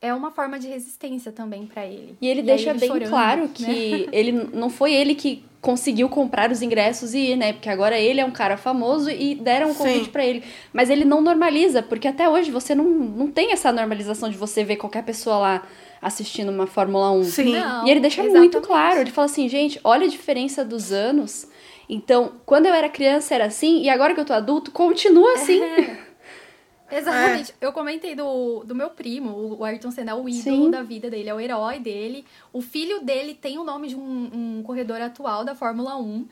é 0.00 0.14
uma 0.14 0.30
forma 0.30 0.58
de 0.58 0.68
resistência 0.68 1.32
também 1.32 1.66
pra 1.66 1.84
ele. 1.84 2.16
E 2.20 2.28
ele 2.28 2.40
aí 2.40 2.46
deixa 2.46 2.70
ele 2.70 2.78
bem 2.78 2.88
chorando, 2.88 3.08
claro 3.08 3.42
né? 3.42 3.50
que 3.52 4.08
ele 4.12 4.32
não 4.32 4.70
foi 4.70 4.92
ele 4.94 5.14
que 5.14 5.44
conseguiu 5.60 6.08
comprar 6.08 6.52
os 6.52 6.62
ingressos 6.62 7.14
e 7.14 7.32
ir, 7.32 7.36
né? 7.36 7.52
Porque 7.52 7.68
agora 7.68 7.98
ele 7.98 8.20
é 8.20 8.24
um 8.24 8.30
cara 8.30 8.56
famoso 8.56 9.10
e 9.10 9.34
deram 9.34 9.70
um 9.70 9.74
convite 9.74 10.08
pra 10.08 10.24
ele. 10.24 10.44
Mas 10.72 10.88
ele 10.88 11.04
não 11.04 11.20
normaliza, 11.20 11.82
porque 11.82 12.06
até 12.06 12.28
hoje 12.28 12.50
você 12.50 12.76
não, 12.76 12.84
não 12.84 13.26
tem 13.28 13.52
essa 13.52 13.72
normalização 13.72 14.30
de 14.30 14.36
você 14.36 14.62
ver 14.62 14.76
qualquer 14.76 15.02
pessoa 15.02 15.38
lá 15.38 15.62
assistindo 16.00 16.50
uma 16.50 16.68
Fórmula 16.68 17.10
1. 17.10 17.24
Sim. 17.24 17.52
Não, 17.52 17.86
E 17.86 17.90
ele 17.90 17.98
deixa 17.98 18.22
muito 18.22 18.36
exatamente. 18.36 18.66
claro, 18.66 19.00
ele 19.00 19.10
fala 19.10 19.26
assim, 19.26 19.48
gente, 19.48 19.80
olha 19.82 20.06
a 20.06 20.08
diferença 20.08 20.64
dos 20.64 20.92
anos. 20.92 21.48
Então, 21.88 22.32
quando 22.46 22.66
eu 22.66 22.74
era 22.74 22.88
criança 22.88 23.34
era 23.34 23.46
assim, 23.46 23.82
e 23.82 23.88
agora 23.88 24.14
que 24.14 24.20
eu 24.20 24.24
tô 24.24 24.32
adulto, 24.32 24.70
continua 24.70 25.32
assim. 25.32 25.60
Exatamente. 26.90 27.54
Eu 27.60 27.72
comentei 27.72 28.14
do, 28.14 28.64
do 28.64 28.74
meu 28.74 28.90
primo, 28.90 29.56
o 29.58 29.64
Ayrton 29.64 29.90
Senna 29.90 30.12
é 30.12 30.14
o 30.14 30.28
ídolo 30.28 30.64
Sim. 30.64 30.70
da 30.70 30.82
vida 30.82 31.10
dele, 31.10 31.28
é 31.28 31.34
o 31.34 31.40
herói 31.40 31.78
dele. 31.78 32.24
O 32.52 32.60
filho 32.60 33.00
dele 33.04 33.34
tem 33.34 33.58
o 33.58 33.64
nome 33.64 33.88
de 33.88 33.96
um, 33.96 34.58
um 34.58 34.62
corredor 34.62 35.00
atual 35.00 35.44
da 35.44 35.54
Fórmula 35.54 35.96
1. 35.96 36.26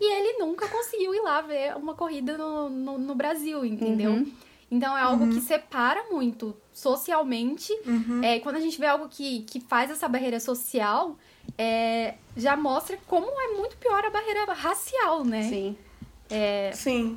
E 0.00 0.12
ele 0.12 0.38
nunca 0.38 0.68
conseguiu 0.68 1.14
ir 1.14 1.20
lá 1.20 1.40
ver 1.40 1.76
uma 1.76 1.94
corrida 1.94 2.36
no, 2.36 2.68
no, 2.68 2.98
no 2.98 3.14
Brasil, 3.14 3.64
entendeu? 3.64 4.12
Uhum. 4.12 4.32
Então 4.70 4.96
é 4.96 5.00
algo 5.00 5.28
que 5.28 5.40
separa 5.40 6.04
muito 6.10 6.54
socialmente. 6.72 7.72
Uhum. 7.86 8.22
É, 8.22 8.40
quando 8.40 8.56
a 8.56 8.60
gente 8.60 8.78
vê 8.78 8.86
algo 8.86 9.08
que, 9.08 9.42
que 9.42 9.60
faz 9.60 9.90
essa 9.90 10.08
barreira 10.08 10.40
social, 10.40 11.16
é, 11.56 12.14
já 12.36 12.56
mostra 12.56 12.98
como 13.06 13.26
é 13.26 13.56
muito 13.56 13.76
pior 13.76 14.04
a 14.04 14.10
barreira 14.10 14.52
racial, 14.52 15.24
né? 15.24 15.44
Sim. 15.44 15.76
Sim. 16.72 17.16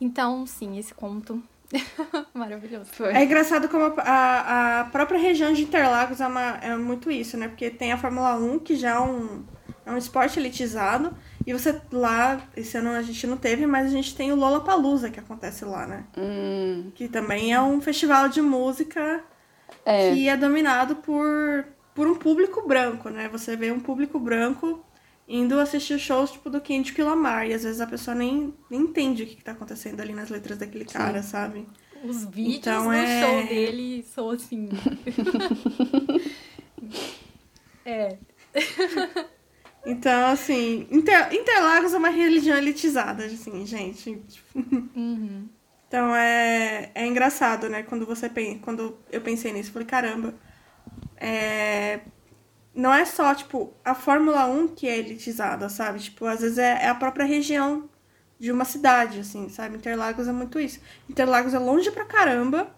Então, 0.00 0.46
sim, 0.46 0.78
esse 0.78 0.94
conto 0.94 1.42
maravilhoso. 2.34 2.90
Foi. 2.92 3.12
É 3.12 3.24
engraçado 3.24 3.68
como 3.68 3.84
a, 3.84 4.02
a, 4.02 4.80
a 4.80 4.84
própria 4.84 5.18
região 5.18 5.52
de 5.52 5.62
Interlagos 5.62 6.20
é, 6.20 6.26
uma, 6.26 6.58
é 6.58 6.76
muito 6.76 7.10
isso, 7.10 7.36
né? 7.36 7.48
Porque 7.48 7.70
tem 7.70 7.92
a 7.92 7.98
Fórmula 7.98 8.36
1, 8.36 8.58
que 8.60 8.76
já 8.76 8.90
é 8.96 9.00
um, 9.00 9.44
é 9.84 9.90
um 9.90 9.96
esporte 9.96 10.38
elitizado, 10.38 11.16
E 11.46 11.52
você 11.52 11.80
lá, 11.92 12.40
esse 12.56 12.76
ano 12.76 12.90
a 12.90 13.02
gente 13.02 13.26
não 13.26 13.36
teve, 13.36 13.66
mas 13.66 13.86
a 13.86 13.90
gente 13.90 14.14
tem 14.16 14.32
o 14.32 14.36
Lollapalooza 14.36 15.10
que 15.10 15.20
acontece 15.20 15.64
lá, 15.64 15.86
né? 15.86 16.04
Hum, 16.16 16.90
Que 16.94 17.08
também 17.08 17.52
é 17.52 17.60
um 17.60 17.80
festival 17.80 18.28
de 18.28 18.42
música 18.42 19.24
é. 19.84 20.12
que 20.12 20.28
é 20.28 20.36
dominado 20.36 20.96
por, 20.96 21.66
por 21.94 22.06
um 22.08 22.16
público 22.16 22.66
branco, 22.66 23.08
né? 23.10 23.28
Você 23.30 23.56
vê 23.56 23.70
um 23.72 23.80
público 23.80 24.18
branco 24.18 24.84
indo 25.28 25.58
assistir 25.58 25.98
shows 25.98 26.30
tipo 26.32 26.48
do 26.50 26.60
Kendrick 26.60 27.00
Lamar. 27.02 27.46
E 27.48 27.54
às 27.54 27.64
vezes 27.64 27.80
a 27.80 27.86
pessoa 27.86 28.14
nem, 28.14 28.54
nem 28.70 28.80
entende 28.82 29.22
o 29.22 29.26
que, 29.26 29.36
que 29.36 29.44
tá 29.44 29.52
acontecendo 29.52 30.00
ali 30.00 30.12
nas 30.12 30.28
letras 30.30 30.58
daquele 30.58 30.84
cara, 30.84 31.22
sabe? 31.22 31.66
Os 32.04 32.24
vídeos 32.24 32.56
Então, 32.58 32.84
no 32.84 32.92
é- 32.92 33.20
show 33.20 33.46
dele 33.48 34.02
são 34.02 34.30
assim. 34.30 34.68
é. 37.84 38.16
Então, 39.88 40.26
assim, 40.32 40.84
Inter- 40.90 41.32
Interlagos 41.32 41.94
é 41.94 41.98
uma 41.98 42.08
religião 42.08 42.58
elitizada, 42.58 43.24
assim, 43.26 43.64
gente. 43.64 44.20
Uhum. 44.52 45.48
Então 45.86 46.12
é, 46.12 46.90
é 46.92 47.06
engraçado, 47.06 47.68
né? 47.68 47.84
Quando 47.84 48.04
você 48.04 48.28
pen- 48.28 48.58
quando 48.58 48.98
eu 49.12 49.20
pensei 49.20 49.52
nisso, 49.52 49.70
falei, 49.70 49.86
caramba, 49.86 50.34
é, 51.16 52.00
não 52.76 52.92
é 52.92 53.04
só, 53.06 53.34
tipo, 53.34 53.72
a 53.84 53.94
Fórmula 53.94 54.46
1 54.46 54.68
que 54.68 54.86
é 54.86 54.98
elitizada, 54.98 55.68
sabe? 55.68 55.98
Tipo, 56.00 56.26
às 56.26 56.40
vezes 56.40 56.58
é, 56.58 56.84
é 56.84 56.88
a 56.88 56.94
própria 56.94 57.24
região 57.24 57.88
de 58.38 58.52
uma 58.52 58.66
cidade, 58.66 59.20
assim, 59.20 59.48
sabe? 59.48 59.76
Interlagos 59.76 60.28
é 60.28 60.32
muito 60.32 60.60
isso. 60.60 60.80
Interlagos 61.08 61.54
é 61.54 61.58
longe 61.58 61.90
pra 61.90 62.04
caramba, 62.04 62.70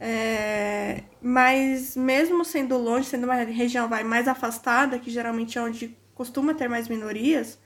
é, 0.00 1.04
mas 1.22 1.96
mesmo 1.96 2.44
sendo 2.44 2.76
longe, 2.76 3.08
sendo 3.08 3.24
uma 3.24 3.36
região 3.36 3.88
vai 3.88 4.02
mais 4.02 4.26
afastada, 4.28 4.98
que 4.98 5.10
geralmente 5.10 5.56
é 5.58 5.62
onde 5.62 5.96
costuma 6.14 6.52
ter 6.54 6.68
mais 6.68 6.88
minorias, 6.88 7.58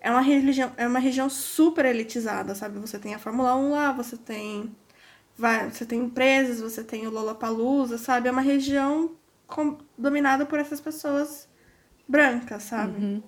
é 0.00 0.10
uma 0.10 0.20
religião, 0.22 0.72
é 0.76 0.86
uma 0.86 0.98
região 0.98 1.28
super 1.30 1.84
elitizada, 1.84 2.54
sabe? 2.54 2.78
Você 2.78 2.98
tem 2.98 3.14
a 3.14 3.18
Fórmula 3.18 3.54
1 3.56 3.70
lá, 3.70 3.92
você 3.92 4.16
tem 4.16 4.74
vai, 5.36 5.70
você 5.70 5.84
tem 5.86 6.00
empresas, 6.00 6.60
você 6.60 6.82
tem 6.84 7.06
o 7.06 7.10
Lollapalooza, 7.10 7.98
sabe? 7.98 8.28
É 8.28 8.32
uma 8.32 8.40
região 8.42 9.16
com- 9.46 9.78
dominada 9.96 10.44
por 10.46 10.58
essas 10.58 10.80
pessoas 10.80 11.48
brancas, 12.08 12.62
sabe? 12.64 13.22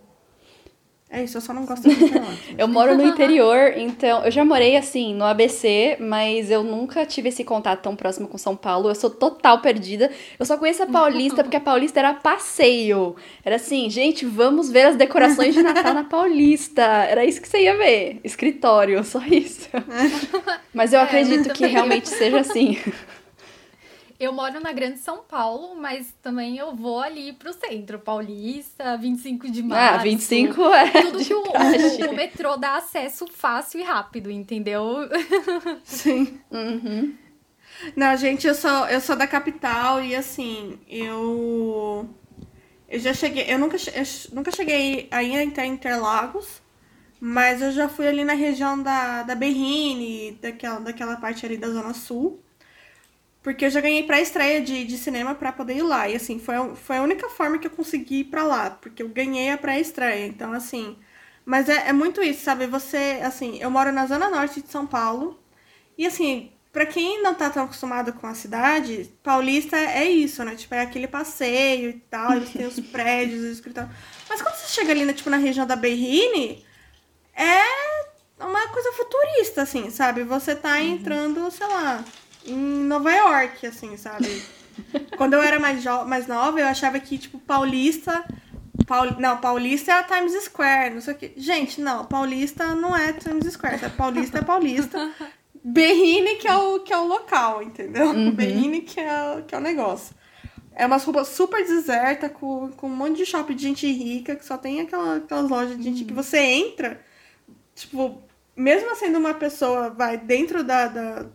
É 1.09 1.23
isso, 1.23 1.37
eu 1.37 1.41
só 1.41 1.55
não 1.55 1.65
gosto 1.65 1.89
de 1.89 1.95
Interlagos. 2.05 2.39
Eu 2.59 2.67
moro 2.67 2.97
no 2.97 3.05
interior, 3.07 3.73
então 3.77 4.25
eu 4.25 4.31
já 4.31 4.45
morei 4.45 4.77
assim 4.77 5.15
no 5.15 5.25
ABC, 5.25 5.97
mas 6.01 6.51
eu 6.51 6.65
nunca 6.65 7.07
tive 7.07 7.29
esse 7.29 7.45
contato 7.45 7.81
tão 7.83 7.95
próximo 7.95 8.27
com 8.27 8.37
São 8.37 8.57
Paulo. 8.57 8.89
Eu 8.91 8.95
sou 8.97 9.09
total 9.09 9.61
perdida. 9.61 10.11
Eu 10.37 10.45
só 10.45 10.59
conheço 10.59 10.83
a 10.83 10.87
Paulista 10.87 11.45
porque 11.45 11.57
a 11.57 11.61
Paulista 11.61 12.01
era 12.01 12.13
passeio. 12.13 13.15
Era 13.45 13.55
assim, 13.55 13.89
gente, 13.89 14.27
vamos 14.27 14.69
ver 14.69 14.87
as 14.89 14.97
decorações 14.97 15.55
de 15.55 15.63
Natal 15.63 15.95
na 15.95 16.03
Paulista. 16.05 16.83
Era 16.83 17.25
isso 17.25 17.41
que 17.41 17.49
você 17.49 17.63
ia 17.63 17.77
ver. 17.77 18.21
Escritório, 18.25 19.03
só 19.05 19.21
isso. 19.21 19.69
Mas 20.75 20.93
eu 20.93 20.99
É, 20.99 21.03
acredito 21.05 21.51
eu 21.51 21.55
que 21.55 21.67
realmente 21.67 22.09
seja 22.09 22.41
assim. 22.41 22.79
Eu 24.19 24.33
moro 24.33 24.61
na 24.61 24.73
Grande 24.73 24.99
São 24.99 25.19
Paulo, 25.19 25.75
mas 25.77 26.15
também 26.23 26.57
eu 26.57 26.75
vou 26.75 27.01
ali 27.01 27.35
pro 27.35 27.53
centro, 27.53 27.99
Paulista, 27.99 28.97
25 28.97 29.51
de 29.51 29.63
março. 29.63 30.01
Ah, 30.01 30.03
25 30.03 30.63
é 30.73 31.03
Tudo 31.03 31.19
de 31.19 31.25
que 31.25 31.35
o, 31.35 31.43
praxe. 31.43 32.03
o, 32.03 32.11
o 32.11 32.17
metrô 32.17 32.57
dá 32.57 32.77
acesso 32.77 33.27
fácil 33.27 33.81
e 33.81 33.83
rápido, 33.83 34.31
entendeu? 34.31 34.87
Sim. 35.85 36.41
Uhum. 36.51 37.15
Não, 37.95 38.17
gente, 38.17 38.47
eu 38.47 38.55
sou, 38.55 38.87
eu 38.89 39.01
sou 39.01 39.17
da 39.17 39.27
capital 39.27 40.03
e 40.03 40.15
assim, 40.15 40.79
eu. 40.89 42.09
Eu 42.89 42.99
já 42.99 43.13
cheguei. 43.13 43.45
Eu 43.49 43.59
nunca, 43.59 43.77
eu 43.77 44.35
nunca 44.35 44.51
cheguei 44.51 45.09
aí 45.11 45.43
até 45.43 45.67
Interlagos, 45.67 46.63
mas 47.21 47.61
eu 47.61 47.71
já 47.73 47.89
fui 47.89 48.07
ali 48.09 48.25
na 48.25 48.33
região 48.33 48.83
da, 48.83 49.25
da 49.25 49.35
Berrine, 49.35 50.39
daquela, 50.41 50.81
daquela 50.81 51.17
parte 51.17 51.45
ali 51.45 51.59
da 51.59 51.69
Zona 51.69 51.93
Sul. 51.93 52.41
Porque 53.47 53.65
eu 53.65 53.71
já 53.71 53.81
ganhei 53.81 54.03
pré-estreia 54.03 54.61
de, 54.61 54.85
de 54.85 54.99
cinema 54.99 55.33
pra 55.33 55.53
poder 55.53 55.77
ir 55.77 55.83
lá. 55.83 56.09
E 56.09 56.17
assim, 56.17 56.41
foi, 56.41 56.57
a- 56.57 56.75
foi 56.75 56.97
a 56.97 57.03
única 57.03 57.29
forma 57.29 57.59
que 57.59 57.69
eu 57.69 57.71
consegui 57.71 58.17
ir 58.23 58.25
pra 58.25 58.43
lá. 58.43 58.71
Porque 58.71 59.01
eu 59.01 59.09
ganhei 59.09 59.51
a 59.51 59.57
pré-estreia. 59.57 60.27
Então, 60.27 60.53
assim. 60.53 60.97
Mas 61.45 61.69
é, 61.69 61.91
é 61.91 61.93
muito 61.93 62.21
isso, 62.21 62.43
sabe? 62.43 62.67
Você, 62.67 63.21
assim, 63.23 63.57
eu 63.61 63.71
moro 63.71 63.93
na 63.93 64.05
Zona 64.07 64.29
Norte 64.29 64.61
de 64.61 64.69
São 64.69 64.85
Paulo. 64.85 65.39
E 65.97 66.05
assim, 66.07 66.51
pra 66.73 66.87
quem 66.87 67.23
não 67.23 67.35
tá 67.35 67.49
tão 67.49 67.65
acostumado 67.67 68.13
com 68.15 68.27
a 68.27 68.35
cidade, 68.35 69.11
Paulista 69.23 69.77
é 69.77 70.05
isso, 70.11 70.45
né? 70.45 70.57
Tipo, 70.57 70.75
é 70.75 70.83
aquele 70.83 71.07
passeio 71.07 71.91
e 71.91 71.95
tal, 71.95 72.37
e 72.37 72.41
você 72.41 72.59
tem 72.59 72.67
os 72.67 72.81
prédios, 72.91 73.43
os 73.45 73.53
escritórios. 73.53 73.93
Mas 74.29 74.43
quando 74.43 74.57
você 74.57 74.69
chega 74.75 74.91
ali, 74.91 75.05
na, 75.05 75.13
tipo, 75.15 75.31
na 75.31 75.37
região 75.37 75.67
da 75.67 75.77
Berrine, 75.77 76.65
é 77.35 77.63
uma 78.41 78.69
coisa 78.69 78.93
futurista, 78.93 79.63
assim, 79.63 79.91
sabe? 79.91 80.25
Você 80.25 80.55
tá 80.55 80.83
entrando, 80.83 81.51
sei 81.51 81.67
lá, 81.67 82.05
em 82.47 82.57
Nova 82.85 83.13
York, 83.13 83.67
assim, 83.67 83.97
sabe? 83.97 84.43
Quando 85.17 85.35
eu 85.35 85.43
era 85.43 85.59
mais, 85.59 85.83
mais 86.07 86.27
nova, 86.27 86.61
eu 86.61 86.67
achava 86.67 86.99
que, 87.01 87.17
tipo, 87.19 87.39
Paulista. 87.39 88.25
Paul... 88.87 89.19
Não, 89.19 89.39
Paulista 89.39 89.91
é 89.91 89.95
a 89.95 90.03
Times 90.03 90.33
Square, 90.45 90.95
não 90.95 91.01
sei 91.01 91.15
o 91.15 91.17
quê. 91.17 91.33
Gente, 91.37 91.81
não, 91.81 92.05
Paulista 92.05 92.75
não 92.75 92.97
é 92.97 93.13
Times 93.13 93.53
Square, 93.53 93.79
tá? 93.81 93.91
Paulista 93.91 94.39
é 94.39 94.43
Paulista. 94.43 95.11
Berrine 95.65 96.37
que 96.37 96.47
é 96.47 96.55
o, 96.55 96.81
que 96.81 96.93
é 96.93 96.97
o 96.97 97.07
local, 97.07 97.61
entendeu? 97.63 98.13
Berrine 98.33 98.83
que 98.83 99.01
é, 99.01 99.37
o- 99.39 99.43
que 99.43 99.55
é 99.55 99.59
o 99.59 99.61
negócio. 99.61 100.15
É 100.73 100.87
umas 100.87 101.03
roupas 101.05 101.29
super 101.29 101.65
deserta, 101.67 102.29
com, 102.29 102.71
com 102.77 102.87
um 102.87 102.95
monte 102.95 103.17
de 103.17 103.27
shopping 103.27 103.57
de 103.57 103.63
gente 103.63 103.91
rica, 103.91 104.37
que 104.37 104.45
só 104.45 104.57
tem 104.59 104.81
aquela, 104.83 105.17
aquelas 105.17 105.49
lojas 105.51 105.77
de 105.77 105.83
gente 105.83 106.05
que 106.05 106.13
você 106.13 106.39
entra, 106.39 107.01
tipo, 107.75 108.23
mesmo 108.55 108.95
sendo 108.95 109.19
uma 109.19 109.35
pessoa, 109.35 109.91
vai, 109.91 110.17
dentro 110.19 110.63
da, 110.63 110.87
da- 110.87 111.27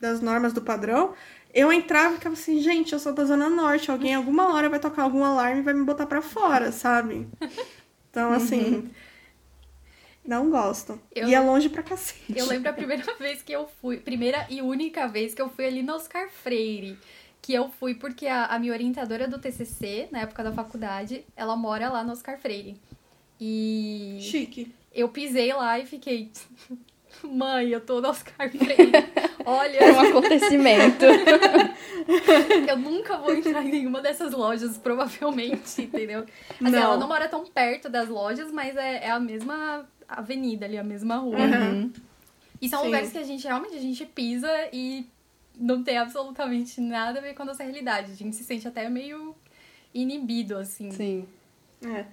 das 0.00 0.20
normas 0.20 0.52
do 0.52 0.62
padrão, 0.62 1.14
eu 1.52 1.72
entrava 1.72 2.14
e 2.14 2.18
ficava 2.18 2.34
assim, 2.34 2.60
gente, 2.60 2.92
eu 2.92 2.98
sou 2.98 3.12
da 3.12 3.24
Zona 3.24 3.48
Norte, 3.48 3.90
alguém 3.90 4.14
alguma 4.14 4.52
hora 4.54 4.68
vai 4.68 4.78
tocar 4.78 5.02
algum 5.02 5.24
alarme 5.24 5.60
e 5.60 5.64
vai 5.64 5.74
me 5.74 5.84
botar 5.84 6.06
pra 6.06 6.22
fora, 6.22 6.70
sabe? 6.72 7.26
Então, 8.10 8.32
assim, 8.32 8.90
não 10.24 10.50
gosto. 10.50 11.00
Eu- 11.14 11.28
E 11.28 11.34
é 11.34 11.40
longe 11.40 11.68
pra 11.68 11.82
cacete. 11.82 12.34
Eu 12.36 12.46
lembro 12.46 12.68
a 12.70 12.72
primeira 12.72 13.02
vez 13.18 13.42
que 13.42 13.52
eu 13.52 13.68
fui, 13.80 13.96
primeira 13.98 14.46
e 14.50 14.60
única 14.60 15.06
vez 15.08 15.34
que 15.34 15.40
eu 15.42 15.48
fui 15.48 15.66
ali 15.66 15.82
no 15.82 15.94
Oscar 15.94 16.28
Freire. 16.30 16.98
Que 17.40 17.54
eu 17.54 17.70
fui 17.70 17.94
porque 17.94 18.26
a, 18.26 18.46
a 18.46 18.58
minha 18.58 18.72
orientadora 18.72 19.26
do 19.28 19.38
TCC, 19.38 20.08
na 20.10 20.20
época 20.20 20.42
da 20.42 20.52
faculdade, 20.52 21.24
ela 21.36 21.56
mora 21.56 21.88
lá 21.88 22.02
no 22.04 22.12
Oscar 22.12 22.38
Freire. 22.38 22.76
E 23.40 24.18
Chique. 24.20 24.72
eu 24.92 25.08
pisei 25.08 25.52
lá 25.52 25.78
e 25.78 25.86
fiquei. 25.86 26.30
Mãe, 27.24 27.68
eu 27.68 27.80
tô 27.80 28.00
no 28.00 28.08
Oscar 28.08 28.48
Freire. 28.50 28.92
Olha, 29.44 29.78
É 29.78 29.92
um 29.92 30.00
acontecimento. 30.00 31.04
eu 32.68 32.76
nunca 32.76 33.16
vou 33.18 33.34
entrar 33.34 33.64
em 33.64 33.70
nenhuma 33.70 34.00
dessas 34.00 34.32
lojas, 34.32 34.76
provavelmente, 34.78 35.82
entendeu? 35.82 36.24
Assim, 36.50 36.70
Não. 36.70 36.78
ela 36.78 36.96
não 36.96 37.08
mora 37.08 37.28
tão 37.28 37.44
perto 37.46 37.88
das 37.88 38.08
lojas, 38.08 38.50
mas 38.52 38.76
é, 38.76 39.04
é 39.06 39.10
a 39.10 39.20
mesma 39.20 39.88
avenida 40.08 40.66
ali, 40.66 40.78
a 40.78 40.84
mesma 40.84 41.16
rua. 41.16 41.38
Uhum. 41.38 41.92
E 42.60 42.68
são 42.68 42.80
Sim. 42.80 42.86
lugares 42.86 43.12
que 43.12 43.18
a 43.18 43.22
gente 43.22 43.44
realmente 43.46 43.74
a 43.76 43.80
gente 43.80 44.04
pisa 44.04 44.50
e 44.72 45.06
não 45.58 45.82
tem 45.82 45.98
absolutamente 45.98 46.80
nada 46.80 47.18
a 47.18 47.22
ver 47.22 47.34
com 47.34 47.42
a 47.42 47.46
nossa 47.46 47.62
realidade. 47.62 48.12
A 48.12 48.14
gente 48.14 48.34
se 48.36 48.44
sente 48.44 48.66
até 48.66 48.88
meio 48.88 49.34
inibido, 49.94 50.56
assim. 50.56 50.90
Sim. 50.90 51.28
É. 51.84 52.04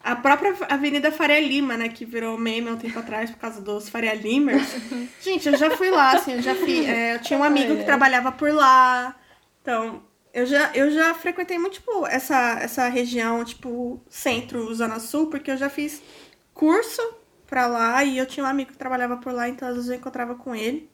A 0.00 0.14
própria 0.16 0.54
Avenida 0.68 1.10
Faria 1.10 1.40
Lima, 1.40 1.76
né, 1.76 1.88
que 1.88 2.04
virou 2.04 2.38
meme 2.38 2.68
há 2.68 2.72
um 2.72 2.76
tempo 2.76 2.98
atrás 2.98 3.30
por 3.30 3.38
causa 3.38 3.60
dos 3.60 3.88
Faria 3.88 4.14
Limers. 4.14 4.68
Gente, 5.20 5.48
eu 5.48 5.56
já 5.56 5.70
fui 5.76 5.90
lá, 5.90 6.12
assim, 6.12 6.34
eu 6.34 6.42
já 6.42 6.54
fui. 6.54 6.86
é, 6.86 7.16
eu 7.16 7.20
tinha 7.20 7.38
um 7.38 7.44
amigo 7.44 7.76
que 7.76 7.84
trabalhava 7.84 8.30
por 8.32 8.52
lá. 8.52 9.16
Então, 9.60 10.02
eu 10.32 10.46
já, 10.46 10.70
eu 10.74 10.90
já 10.90 11.14
frequentei 11.14 11.58
muito, 11.58 11.74
tipo, 11.74 12.06
essa, 12.06 12.58
essa 12.60 12.88
região, 12.88 13.44
tipo, 13.44 14.00
centro, 14.08 14.72
zona 14.74 15.00
sul, 15.00 15.26
porque 15.28 15.50
eu 15.50 15.56
já 15.56 15.68
fiz 15.68 16.02
curso 16.54 17.02
pra 17.46 17.66
lá 17.66 18.04
e 18.04 18.18
eu 18.18 18.26
tinha 18.26 18.44
um 18.44 18.48
amigo 18.48 18.72
que 18.72 18.78
trabalhava 18.78 19.16
por 19.16 19.32
lá, 19.32 19.48
então 19.48 19.68
às 19.68 19.74
vezes 19.74 19.90
eu 19.90 19.96
encontrava 19.96 20.34
com 20.34 20.54
ele. 20.54 20.88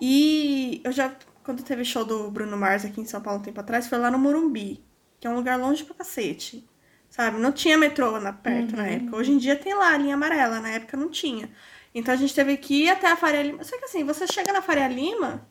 E 0.00 0.80
eu 0.84 0.92
já, 0.92 1.14
quando 1.42 1.62
teve 1.62 1.84
show 1.84 2.04
do 2.04 2.30
Bruno 2.30 2.56
Mars 2.56 2.84
aqui 2.84 3.00
em 3.00 3.04
São 3.04 3.20
Paulo 3.20 3.40
um 3.40 3.42
tempo 3.42 3.60
atrás, 3.60 3.86
foi 3.88 3.98
lá 3.98 4.10
no 4.10 4.18
Morumbi, 4.18 4.84
que 5.20 5.26
é 5.26 5.30
um 5.30 5.36
lugar 5.36 5.58
longe 5.58 5.84
pra 5.84 5.94
cacete. 5.96 6.67
Sabe? 7.10 7.38
Não 7.38 7.52
tinha 7.52 7.76
metrô 7.76 8.20
na, 8.20 8.32
perto 8.32 8.76
na 8.76 8.86
época. 8.86 9.16
Hoje 9.16 9.32
em 9.32 9.38
dia 9.38 9.56
tem 9.56 9.74
lá 9.74 9.94
a 9.94 9.98
linha 9.98 10.14
amarela, 10.14 10.60
na 10.60 10.70
época 10.70 10.96
não 10.96 11.08
tinha. 11.08 11.50
Então 11.94 12.12
a 12.12 12.16
gente 12.16 12.34
teve 12.34 12.56
que 12.56 12.84
ir 12.84 12.90
até 12.90 13.10
a 13.10 13.16
Faria 13.16 13.42
Lima. 13.42 13.64
Só 13.64 13.76
que 13.78 13.84
assim, 13.84 14.04
você 14.04 14.26
chega 14.26 14.52
na 14.52 14.62
Faria 14.62 14.88
Lima, 14.88 15.46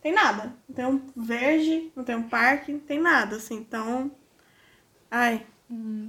tem 0.00 0.12
nada. 0.12 0.54
Não 0.68 0.74
tem 0.74 0.86
um 0.86 1.00
verde, 1.16 1.92
não 1.94 2.02
tem 2.02 2.16
um 2.16 2.28
parque, 2.28 2.72
não 2.72 2.80
tem 2.80 3.00
nada, 3.00 3.36
assim. 3.36 3.54
Então. 3.54 4.10
Ai, 5.10 5.46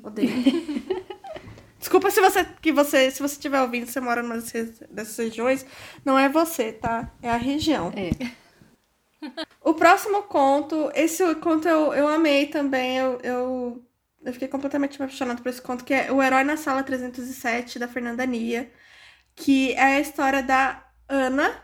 odeio. 0.04 0.32
Desculpa 1.78 2.10
se 2.10 2.22
você, 2.22 2.46
que 2.62 2.72
você, 2.72 3.12
se 3.12 3.22
você 3.22 3.36
estiver 3.36 3.62
ouvindo, 3.62 3.86
você 3.86 4.00
mora 4.00 4.24
numa 4.24 4.36
dessas 4.36 4.80
dessas 4.90 5.18
regiões, 5.18 5.66
não 6.06 6.18
é 6.18 6.30
você, 6.30 6.72
tá? 6.72 7.12
É 7.22 7.30
a 7.30 7.36
região. 7.36 7.92
É. 7.96 8.10
O 9.62 9.74
próximo 9.74 10.24
conto, 10.24 10.90
esse 10.96 11.36
conto 11.36 11.68
eu, 11.68 11.94
eu 11.94 12.08
amei 12.08 12.48
também. 12.48 12.98
Eu, 12.98 13.20
eu 13.22 13.86
Eu 14.26 14.34
fiquei 14.34 14.48
completamente 14.48 14.96
apaixonada 14.96 15.42
por 15.42 15.50
esse 15.50 15.62
conto, 15.62 15.84
que 15.84 15.94
é 15.94 16.12
O 16.12 16.22
Herói 16.22 16.44
na 16.44 16.58
Sala 16.58 16.84
307, 16.84 17.78
da 17.78 17.88
Fernanda 17.88 18.26
Nia, 18.26 18.72
que 19.36 19.74
é 19.74 19.98
a 19.98 20.00
história 20.00 20.42
da 20.42 20.86
Ana 21.08 21.64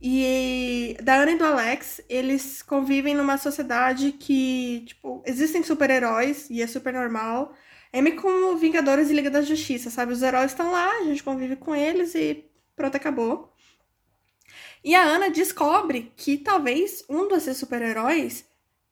e 0.00 0.96
da 1.02 1.14
Ana 1.16 1.32
e 1.32 1.38
do 1.38 1.44
Alex. 1.44 2.00
Eles 2.08 2.62
convivem 2.62 3.14
numa 3.14 3.38
sociedade 3.38 4.12
que, 4.12 4.84
tipo, 4.86 5.22
existem 5.26 5.62
super-heróis 5.62 6.48
e 6.50 6.62
é 6.62 6.66
super 6.66 6.92
normal. 6.92 7.54
É 7.92 8.00
meio 8.00 8.20
como 8.20 8.56
Vingadores 8.56 9.10
e 9.10 9.14
Liga 9.14 9.30
da 9.30 9.42
Justiça, 9.42 9.90
sabe? 9.90 10.12
Os 10.12 10.22
heróis 10.22 10.52
estão 10.52 10.70
lá, 10.72 10.98
a 10.98 11.04
gente 11.04 11.22
convive 11.22 11.56
com 11.56 11.74
eles 11.74 12.14
e 12.14 12.44
pronto, 12.74 12.96
acabou. 12.96 13.52
E 14.82 14.94
a 14.94 15.02
Ana 15.02 15.30
descobre 15.30 16.12
que 16.16 16.38
talvez 16.38 17.04
um 17.08 17.28
desses 17.28 17.56
super-heróis 17.58 18.44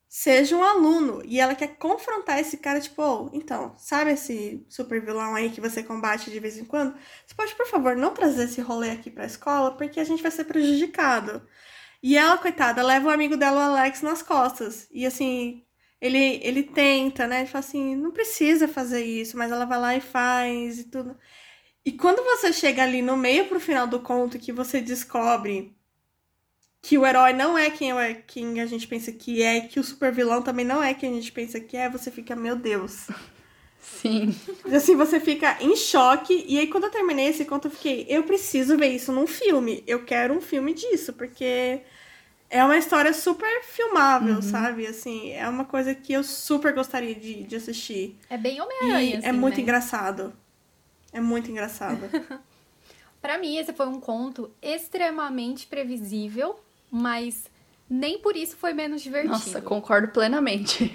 seja 0.09 0.56
um 0.56 0.62
aluno. 0.62 1.22
E 1.24 1.38
ela 1.40 1.54
quer 1.54 1.76
confrontar 1.76 2.38
esse 2.40 2.56
cara, 2.56 2.80
tipo, 2.80 3.02
oh, 3.02 3.30
então, 3.32 3.74
sabe 3.78 4.12
esse 4.12 4.64
super 4.68 5.04
vilão 5.04 5.34
aí 5.34 5.50
que 5.50 5.61
você 5.61 5.82
combate 5.82 6.30
de 6.30 6.40
vez 6.40 6.56
em 6.59 6.64
quando? 6.64 6.94
Você 7.26 7.34
pode, 7.34 7.54
por 7.54 7.66
favor, 7.66 7.96
não 7.96 8.14
trazer 8.14 8.44
esse 8.44 8.61
rolê 8.61 8.90
aqui 8.90 9.11
pra 9.11 9.26
escola, 9.26 9.76
porque 9.76 10.00
a 10.00 10.04
gente 10.04 10.22
vai 10.22 10.30
ser 10.30 10.44
prejudicado. 10.44 11.46
E 12.02 12.16
ela, 12.16 12.38
coitada, 12.38 12.82
leva 12.82 13.09
o 13.09 13.11
amigo 13.11 13.36
dela, 13.36 13.59
o 13.59 13.76
Alex, 13.76 14.02
nas 14.02 14.22
costas. 14.22 14.88
E 14.92 15.04
assim, 15.06 15.64
ele, 16.00 16.40
ele 16.42 16.62
tenta, 16.62 17.26
né? 17.26 17.40
Ele 17.40 17.48
fala 17.48 17.64
assim, 17.64 17.96
não 17.96 18.12
precisa 18.12 18.68
fazer 18.68 19.04
isso, 19.04 19.36
mas 19.36 19.50
ela 19.52 19.64
vai 19.66 19.78
lá 19.78 19.96
e 19.96 20.00
faz 20.00 20.80
e 20.80 20.84
tudo. 20.84 21.16
E 21.84 21.92
quando 21.92 22.22
você 22.24 22.52
chega 22.52 22.82
ali 22.82 23.02
no 23.02 23.16
meio 23.16 23.48
pro 23.48 23.61
final 23.61 23.86
do 23.86 24.00
conto 24.00 24.38
que 24.38 24.52
você 24.52 24.80
descobre 24.80 25.77
que 26.80 26.96
o 26.96 27.04
herói 27.06 27.32
não 27.32 27.58
é 27.58 27.70
quem, 27.70 27.92
é 27.92 28.14
quem 28.14 28.60
a 28.60 28.66
gente 28.66 28.86
pensa 28.86 29.12
que 29.12 29.42
é, 29.42 29.60
que 29.60 29.80
o 29.80 29.84
super 29.84 30.12
vilão 30.12 30.42
também 30.42 30.64
não 30.64 30.82
é 30.82 30.94
quem 30.94 31.10
a 31.10 31.14
gente 31.14 31.32
pensa 31.32 31.60
que 31.60 31.76
é, 31.76 31.88
você 31.88 32.10
fica, 32.10 32.36
meu 32.36 32.56
Deus. 32.56 33.08
Sim. 33.80 34.34
Assim, 34.74 34.96
você 34.96 35.18
fica 35.18 35.56
em 35.60 35.74
choque. 35.76 36.44
E 36.46 36.58
aí, 36.58 36.66
quando 36.66 36.84
eu 36.84 36.90
terminei 36.90 37.26
esse 37.26 37.44
conto, 37.44 37.66
eu 37.68 37.70
fiquei, 37.70 38.06
eu 38.08 38.22
preciso 38.22 38.76
ver 38.76 38.88
isso 38.88 39.12
num 39.12 39.26
filme. 39.26 39.82
Eu 39.86 40.04
quero 40.04 40.34
um 40.34 40.40
filme 40.40 40.74
disso, 40.74 41.12
porque 41.12 41.80
é 42.50 42.64
uma 42.64 42.76
história 42.76 43.12
super 43.12 43.62
filmável, 43.64 44.36
uhum. 44.36 44.42
sabe? 44.42 44.86
Assim, 44.86 45.32
é 45.32 45.48
uma 45.48 45.64
coisa 45.64 45.94
que 45.94 46.12
eu 46.12 46.22
super 46.22 46.72
gostaria 46.74 47.14
de, 47.14 47.42
de 47.44 47.56
assistir. 47.56 48.16
É 48.30 48.36
bem 48.36 48.60
Homem-Aranha, 48.60 49.16
é 49.16 49.18
assim, 49.18 49.26
É 49.26 49.32
muito 49.32 49.56
né? 49.56 49.62
engraçado. 49.62 50.32
É 51.12 51.20
muito 51.20 51.50
engraçado. 51.50 52.00
para 53.20 53.38
mim, 53.38 53.56
esse 53.56 53.72
foi 53.72 53.86
um 53.86 54.00
conto 54.00 54.50
extremamente 54.62 55.66
previsível 55.66 56.58
mas 56.91 57.45
nem 57.89 58.18
por 58.18 58.36
isso 58.36 58.57
foi 58.57 58.74
menos 58.74 59.03
divertido. 59.03 59.32
Nossa, 59.32 59.62
concordo 59.62 60.09
plenamente. 60.09 60.93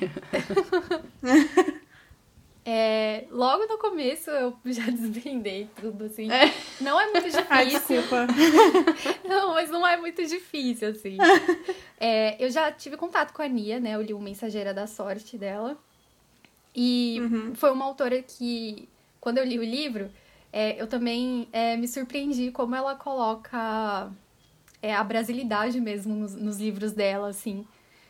é, 2.63 3.25
logo 3.31 3.65
no 3.65 3.77
começo 3.79 4.29
eu 4.29 4.55
já 4.65 4.85
desvendei 4.91 5.67
tudo, 5.75 6.05
assim. 6.05 6.31
É. 6.31 6.53
Não 6.79 6.99
é 6.99 7.05
muito 7.05 7.23
difícil. 7.25 7.45
Ai, 7.49 7.65
desculpa. 7.65 8.27
não, 9.27 9.53
mas 9.53 9.69
não 9.69 9.85
é 9.85 9.97
muito 9.97 10.23
difícil, 10.25 10.89
assim. 10.89 11.17
É, 11.99 12.43
eu 12.43 12.49
já 12.51 12.71
tive 12.71 12.95
contato 12.95 13.33
com 13.33 13.41
a 13.41 13.47
Nia, 13.47 13.79
né? 13.79 13.95
Eu 13.95 14.01
li 14.01 14.13
o 14.13 14.19
Mensageira 14.19 14.73
da 14.73 14.85
Sorte 14.85 15.37
dela. 15.37 15.77
E 16.75 17.17
uhum. 17.21 17.55
foi 17.55 17.71
uma 17.71 17.85
autora 17.85 18.21
que, 18.21 18.87
quando 19.19 19.37
eu 19.37 19.45
li 19.45 19.59
o 19.59 19.63
livro, 19.63 20.11
é, 20.51 20.79
eu 20.79 20.87
também 20.87 21.47
é, 21.51 21.75
me 21.75 21.87
surpreendi 21.87 22.51
como 22.51 22.75
ela 22.75 22.95
coloca 22.95 24.11
é, 24.83 24.93
a 24.93 25.01
brasilidade 25.01 25.79
mesmo 25.79 26.13
nos, 26.13 26.35
nos, 26.35 26.57
livros 26.59 26.91
dela, 26.91 27.29
assim. 27.29 27.65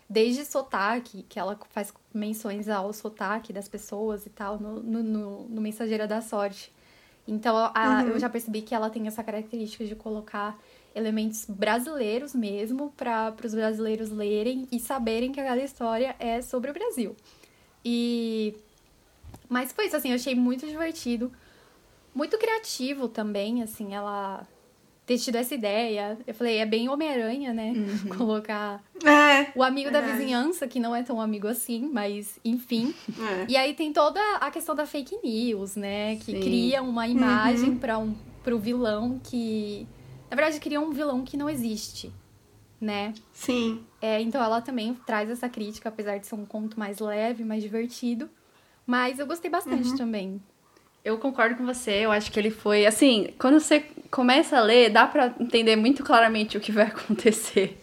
Desde 0.10 0.44
sotaque, 0.44 1.24
que 1.30 1.40
ela 1.40 1.58
faz 1.70 1.94
menções 2.12 2.68
ao 2.68 2.92
sotaque 2.92 3.54
das 3.54 3.68
pessoas 3.68 4.26
e 4.26 4.30
tal, 4.32 4.60
no, 4.60 4.82
no, 4.82 5.04
no, 5.04 5.44
no 5.50 5.62
Mensageira 5.62 6.08
da 6.08 6.20
Sorte. 6.20 6.74
Então, 7.28 7.56
a, 7.56 8.02
uhum. 8.02 8.10
eu 8.10 8.20
já 8.20 8.28
percebi 8.28 8.64
que 8.64 8.74
ela 8.74 8.90
tem 8.90 9.06
essa 9.06 9.24
característica 9.24 9.86
de 9.86 9.96
colocar 9.96 10.60
elementos 10.96 11.46
brasileiros 11.46 12.34
mesmo, 12.34 12.92
para 12.98 13.34
os 13.44 13.54
brasileiros 13.54 14.10
lerem 14.10 14.68
e 14.72 14.80
saberem 14.80 15.32
que 15.32 15.40
aquela 15.40 15.62
história 15.62 16.16
é 16.20 16.42
sobre 16.42 16.72
o 16.72 16.74
Brasil. 16.74 17.16
E. 17.86 18.56
Mas 19.48 19.72
foi 19.72 19.86
isso, 19.86 19.96
assim, 19.96 20.10
eu 20.10 20.16
achei 20.16 20.34
muito 20.34 20.66
divertido, 20.66 21.32
muito 22.16 22.38
criativo 22.40 23.08
também, 23.08 23.62
assim, 23.62 23.94
ela 23.94 24.48
ter 25.06 25.18
tido 25.18 25.36
essa 25.36 25.54
ideia. 25.54 26.18
Eu 26.26 26.34
falei, 26.34 26.58
é 26.58 26.66
bem 26.66 26.90
Homem-Aranha, 26.90 27.54
né? 27.54 27.74
Uhum. 27.76 28.10
Colocar 28.18 28.84
é, 29.04 29.52
o 29.56 29.64
amigo 29.64 29.90
verdade. 29.90 30.08
da 30.08 30.14
vizinhança, 30.14 30.68
que 30.68 30.80
não 30.80 30.96
é 30.96 31.04
tão 31.04 31.20
amigo 31.20 31.48
assim, 31.48 31.90
mas 31.92 32.40
enfim. 32.44 32.94
É. 33.20 33.46
E 33.50 33.58
aí 33.58 33.74
tem 33.74 33.92
toda 33.92 34.20
a 34.38 34.50
questão 34.50 34.74
da 34.76 34.86
fake 34.86 35.18
news, 35.24 35.76
né? 35.76 36.16
Que 36.18 36.32
Sim. 36.32 36.40
cria 36.40 36.82
uma 36.82 37.08
imagem 37.08 37.70
uhum. 37.70 37.78
para 37.78 37.98
um 37.98 38.16
pro 38.44 38.60
vilão 38.60 39.20
que. 39.24 39.88
Na 40.30 40.36
verdade, 40.36 40.60
cria 40.60 40.82
um 40.82 40.92
vilão 40.92 41.24
que 41.24 41.38
não 41.38 41.50
existe, 41.50 42.12
né? 42.82 43.14
Sim. 43.32 43.84
É, 44.02 44.20
então 44.22 44.44
ela 44.44 44.62
também 44.62 44.94
traz 45.06 45.30
essa 45.30 45.48
crítica, 45.48 45.90
apesar 45.90 46.18
de 46.18 46.26
ser 46.26 46.36
um 46.36 46.46
conto 46.46 46.80
mais 46.80 47.00
leve, 47.00 47.44
mais 47.44 47.62
divertido. 47.62 48.30
Mas 48.86 49.20
eu 49.20 49.28
gostei 49.28 49.50
bastante 49.50 49.90
uhum. 49.90 49.98
também. 49.98 50.42
Eu 51.06 51.18
concordo 51.18 51.56
com 51.56 51.66
você, 51.66 52.06
eu 52.06 52.12
acho 52.12 52.32
que 52.32 52.40
ele 52.40 52.50
foi. 52.50 52.86
Assim, 52.86 53.34
quando 53.38 53.60
você 53.60 53.86
começa 54.14 54.60
a 54.60 54.62
ler, 54.62 54.92
dá 54.92 55.08
para 55.08 55.34
entender 55.40 55.76
muito 55.76 56.04
claramente 56.04 56.56
o 56.56 56.62
que 56.62 56.72
vai 56.72 56.86
acontecer. 56.94 57.80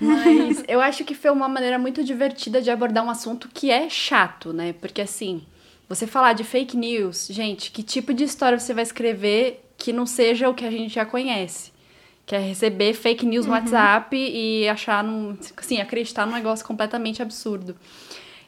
Mas 0.00 0.64
eu 0.66 0.80
acho 0.80 1.04
que 1.04 1.14
foi 1.14 1.30
uma 1.30 1.46
maneira 1.46 1.78
muito 1.78 2.02
divertida 2.02 2.62
de 2.62 2.70
abordar 2.70 3.04
um 3.04 3.10
assunto 3.10 3.46
que 3.52 3.70
é 3.70 3.90
chato, 3.90 4.54
né? 4.54 4.72
Porque 4.80 5.02
assim, 5.02 5.42
você 5.86 6.06
falar 6.06 6.32
de 6.32 6.42
fake 6.42 6.74
news, 6.74 7.28
gente, 7.30 7.70
que 7.70 7.82
tipo 7.82 8.14
de 8.14 8.24
história 8.24 8.58
você 8.58 8.72
vai 8.72 8.82
escrever 8.82 9.62
que 9.76 9.92
não 9.92 10.06
seja 10.06 10.48
o 10.48 10.54
que 10.54 10.64
a 10.64 10.70
gente 10.70 10.94
já 10.94 11.04
conhece? 11.04 11.70
Que 12.24 12.34
é 12.34 12.38
receber 12.38 12.94
fake 12.94 13.26
news 13.26 13.44
no 13.44 13.52
uhum. 13.52 13.58
WhatsApp 13.58 14.16
e 14.16 14.66
achar 14.66 15.04
num, 15.04 15.36
assim, 15.54 15.78
acreditar 15.82 16.24
num 16.24 16.32
negócio 16.32 16.64
completamente 16.64 17.20
absurdo. 17.20 17.76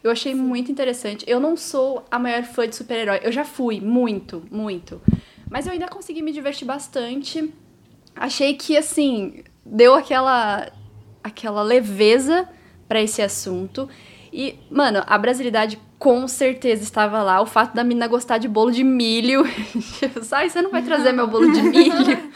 Eu 0.03 0.09
achei 0.09 0.33
Sim. 0.33 0.41
muito 0.41 0.71
interessante. 0.71 1.23
Eu 1.27 1.39
não 1.39 1.55
sou 1.55 2.03
a 2.09 2.17
maior 2.17 2.43
fã 2.43 2.67
de 2.67 2.75
super-herói. 2.75 3.19
Eu 3.21 3.31
já 3.31 3.45
fui, 3.45 3.79
muito, 3.79 4.43
muito. 4.49 4.99
Mas 5.49 5.65
eu 5.65 5.73
ainda 5.73 5.87
consegui 5.87 6.21
me 6.21 6.31
divertir 6.31 6.65
bastante. 6.65 7.51
Achei 8.15 8.53
que, 8.53 8.77
assim, 8.77 9.43
deu 9.65 9.95
aquela, 9.95 10.71
aquela 11.23 11.63
leveza 11.63 12.47
para 12.87 13.01
esse 13.01 13.21
assunto. 13.21 13.89
E, 14.31 14.55
mano, 14.69 15.03
a 15.07 15.17
brasilidade 15.17 15.79
com 15.97 16.27
certeza 16.27 16.83
estava 16.83 17.23
lá. 17.23 17.41
O 17.41 17.45
fato 17.45 17.73
da 17.75 17.83
menina 17.83 18.07
gostar 18.07 18.37
de 18.37 18.47
bolo 18.47 18.71
de 18.71 18.83
milho. 18.83 19.43
Sai, 20.21 20.49
você 20.49 20.61
não 20.61 20.71
vai 20.71 20.83
trazer 20.83 21.11
meu 21.11 21.27
bolo 21.27 21.51
de 21.51 21.61
milho. 21.61 22.31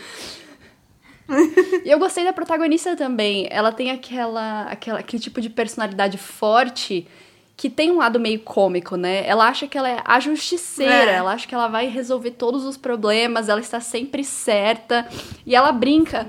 e 1.85 1.89
eu 1.89 1.99
gostei 1.99 2.23
da 2.23 2.33
protagonista 2.33 2.95
também. 2.95 3.47
Ela 3.49 3.71
tem 3.71 3.91
aquela, 3.91 4.63
aquela, 4.63 4.99
aquele 4.99 5.21
tipo 5.21 5.39
de 5.39 5.49
personalidade 5.49 6.17
forte 6.17 7.07
que 7.55 7.69
tem 7.69 7.91
um 7.91 7.97
lado 7.97 8.19
meio 8.19 8.39
cômico, 8.39 8.95
né? 8.95 9.25
Ela 9.27 9.47
acha 9.47 9.67
que 9.67 9.77
ela 9.77 9.89
é 9.89 10.01
a 10.03 10.19
justiceira, 10.19 11.11
é. 11.11 11.15
ela 11.15 11.31
acha 11.33 11.47
que 11.47 11.53
ela 11.53 11.67
vai 11.67 11.87
resolver 11.87 12.31
todos 12.31 12.65
os 12.65 12.77
problemas, 12.77 13.47
ela 13.47 13.61
está 13.61 13.79
sempre 13.79 14.23
certa. 14.23 15.07
E 15.45 15.55
ela 15.55 15.71
brinca. 15.71 16.27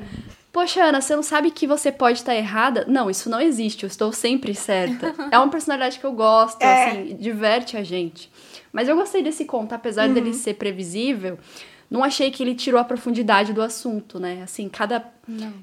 Poxa, 0.52 0.84
Ana, 0.84 1.00
você 1.00 1.16
não 1.16 1.22
sabe 1.22 1.50
que 1.50 1.66
você 1.66 1.90
pode 1.90 2.18
estar 2.18 2.34
errada? 2.34 2.84
Não, 2.86 3.10
isso 3.10 3.28
não 3.28 3.40
existe, 3.40 3.82
eu 3.82 3.88
estou 3.88 4.12
sempre 4.12 4.54
certa. 4.54 5.12
é 5.32 5.38
uma 5.38 5.48
personalidade 5.48 5.98
que 5.98 6.04
eu 6.04 6.12
gosto, 6.12 6.62
é. 6.62 6.90
assim, 6.90 7.16
diverte 7.16 7.76
a 7.76 7.82
gente. 7.82 8.30
Mas 8.72 8.88
eu 8.88 8.94
gostei 8.94 9.22
desse 9.22 9.44
conto, 9.44 9.72
apesar 9.72 10.08
uhum. 10.08 10.14
dele 10.14 10.32
ser 10.32 10.54
previsível, 10.54 11.38
não 11.90 12.02
achei 12.02 12.30
que 12.30 12.42
ele 12.42 12.54
tirou 12.54 12.80
a 12.80 12.84
profundidade 12.84 13.52
do 13.52 13.62
assunto, 13.62 14.18
né? 14.18 14.42
Assim, 14.42 14.68
cada, 14.68 15.04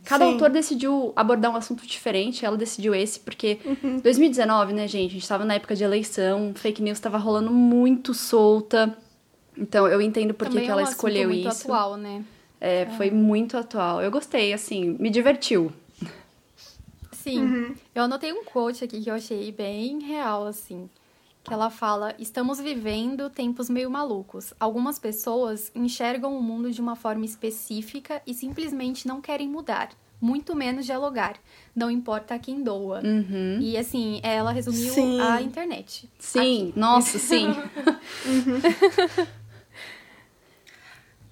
cada 0.06 0.26
autor 0.26 0.50
decidiu 0.50 1.12
abordar 1.16 1.52
um 1.52 1.56
assunto 1.56 1.86
diferente, 1.86 2.46
ela 2.46 2.58
decidiu 2.58 2.94
esse, 2.96 3.20
porque 3.20 3.60
uhum. 3.66 3.98
2019, 3.98 4.74
né, 4.74 4.88
gente? 4.88 5.12
A 5.12 5.14
gente 5.14 5.28
tava 5.28 5.46
na 5.46 5.56
época 5.56 5.76
de 5.76 5.84
eleição, 5.84 6.54
fake 6.56 6.82
news 6.82 7.00
tava 7.00 7.18
rolando 7.18 7.52
muito 7.52 8.14
solta. 8.14 8.96
Então, 9.58 9.88
eu 9.88 10.02
entendo 10.02 10.34
por 10.34 10.50
que, 10.50 10.62
que 10.62 10.70
ela 10.70 10.82
é 10.82 10.86
um 10.86 10.88
escolheu 10.88 11.30
muito 11.30 11.48
isso. 11.48 11.64
atual, 11.64 11.98
né? 11.98 12.24
É, 12.60 12.82
é, 12.82 12.86
foi 12.92 13.12
muito 13.12 13.58
atual. 13.58 14.02
Eu 14.02 14.12
gostei, 14.12 14.54
assim, 14.54 14.96
me 15.00 15.10
divertiu. 15.10 15.72
Sim. 17.12 17.42
Uhum. 17.42 17.76
Eu 17.94 18.04
anotei 18.04 18.32
um 18.32 18.44
quote 18.44 18.84
aqui 18.84 19.02
que 19.02 19.10
eu 19.10 19.14
achei 19.14 19.52
bem 19.52 20.00
real, 20.00 20.48
assim 20.48 20.90
que 21.44 21.54
ela 21.54 21.70
fala: 21.70 22.14
estamos 22.20 22.60
vivendo 22.60 23.30
tempos 23.30 23.70
meio 23.70 23.90
malucos. 23.90 24.54
Algumas 24.60 25.00
pessoas 25.00 25.72
enxergam 25.74 26.38
o 26.38 26.42
mundo 26.42 26.72
de 26.72 26.82
uma 26.82 26.96
forma 26.96 27.26
específica 27.26 28.22
e 28.26 28.34
simplesmente 28.34 29.08
não 29.08 29.22
querem 29.22 29.48
mudar. 29.48 29.90
Muito 30.20 30.56
menos 30.56 30.86
dialogar. 30.86 31.36
Não 31.76 31.90
importa 31.90 32.38
quem 32.38 32.62
doa. 32.62 33.02
Uhum. 33.04 33.58
E 33.60 33.76
assim, 33.76 34.20
ela 34.22 34.52
resumiu 34.52 34.94
sim. 34.94 35.20
a 35.20 35.42
internet. 35.42 36.08
Sim, 36.20 36.70
aqui. 36.70 36.80
nossa, 36.80 37.18
sim. 37.20 37.48
uhum. 37.48 38.62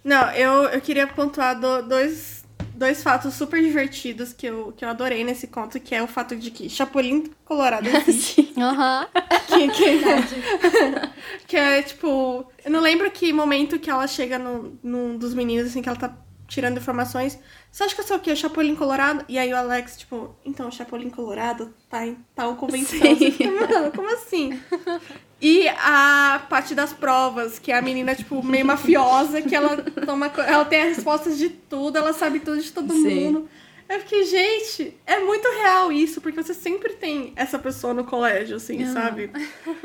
Não, 0.03 0.31
eu, 0.31 0.63
eu 0.69 0.81
queria 0.81 1.05
pontuar 1.05 1.59
do, 1.59 1.83
dois, 1.83 2.38
dois 2.79 3.03
fatos 3.03 3.33
super 3.33 3.61
divertidos 3.61 4.31
que 4.31 4.45
eu, 4.47 4.73
que 4.75 4.85
eu 4.85 4.89
adorei 4.89 5.23
nesse 5.23 5.47
conto, 5.47 5.79
que 5.79 5.93
é 5.93 6.01
o 6.01 6.07
fato 6.07 6.35
de 6.35 6.49
que 6.49 6.69
Chapolin 6.69 7.25
Colorado 7.43 7.87
existe. 7.87 8.53
Aham. 8.57 9.07
que, 9.47 9.67
que, 9.69 11.43
que 11.45 11.57
é, 11.57 11.81
tipo... 11.83 12.49
Eu 12.63 12.71
não 12.71 12.79
lembro 12.79 13.11
que 13.11 13.33
momento 13.33 13.77
que 13.77 13.89
ela 13.89 14.07
chega 14.07 14.39
no, 14.39 14.79
num 14.81 15.17
dos 15.17 15.33
meninos, 15.33 15.67
assim, 15.67 15.81
que 15.81 15.89
ela 15.89 15.97
tá 15.97 16.15
tirando 16.47 16.77
informações. 16.77 17.37
Você 17.69 17.83
acha 17.83 17.93
que 17.93 18.01
eu 18.01 18.07
sou 18.07 18.17
o 18.17 18.19
quê? 18.19 18.35
Chapolin 18.35 18.75
Colorado? 18.75 19.23
E 19.27 19.37
aí 19.37 19.53
o 19.53 19.57
Alex, 19.57 19.97
tipo, 19.97 20.35
então, 20.45 20.69
o 20.69 20.71
Chapolin 20.71 21.09
Colorado 21.09 21.73
tá 21.89 22.07
em 22.07 22.17
tal 22.33 22.55
convenção. 22.55 22.97
Você 22.97 23.31
fica, 23.31 23.51
Mano, 23.51 23.91
como 23.91 24.11
assim? 24.13 24.59
E 25.41 25.69
a 25.69 26.41
parte 26.49 26.75
das 26.75 26.91
provas, 26.91 27.59
que 27.59 27.71
é 27.71 27.77
a 27.77 27.81
menina, 27.81 28.13
tipo, 28.13 28.45
meio 28.45 28.65
mafiosa, 28.65 29.41
que 29.41 29.55
ela 29.55 29.77
toma. 30.05 30.27
Ela 30.45 30.65
tem 30.65 30.81
as 30.81 30.97
respostas 30.97 31.37
de 31.37 31.49
tudo, 31.49 31.97
ela 31.97 32.11
sabe 32.11 32.39
tudo 32.39 32.61
de 32.61 32.71
todo 32.71 32.93
Sim. 32.93 33.15
mundo. 33.15 33.49
Eu 33.89 33.99
fiquei, 34.01 34.23
gente, 34.23 34.95
é 35.03 35.19
muito 35.19 35.47
real 35.49 35.91
isso, 35.91 36.21
porque 36.21 36.43
você 36.43 36.53
sempre 36.53 36.93
tem 36.93 37.33
essa 37.35 37.57
pessoa 37.57 37.91
no 37.91 38.03
colégio, 38.03 38.57
assim, 38.57 38.85
sabe? 38.85 39.31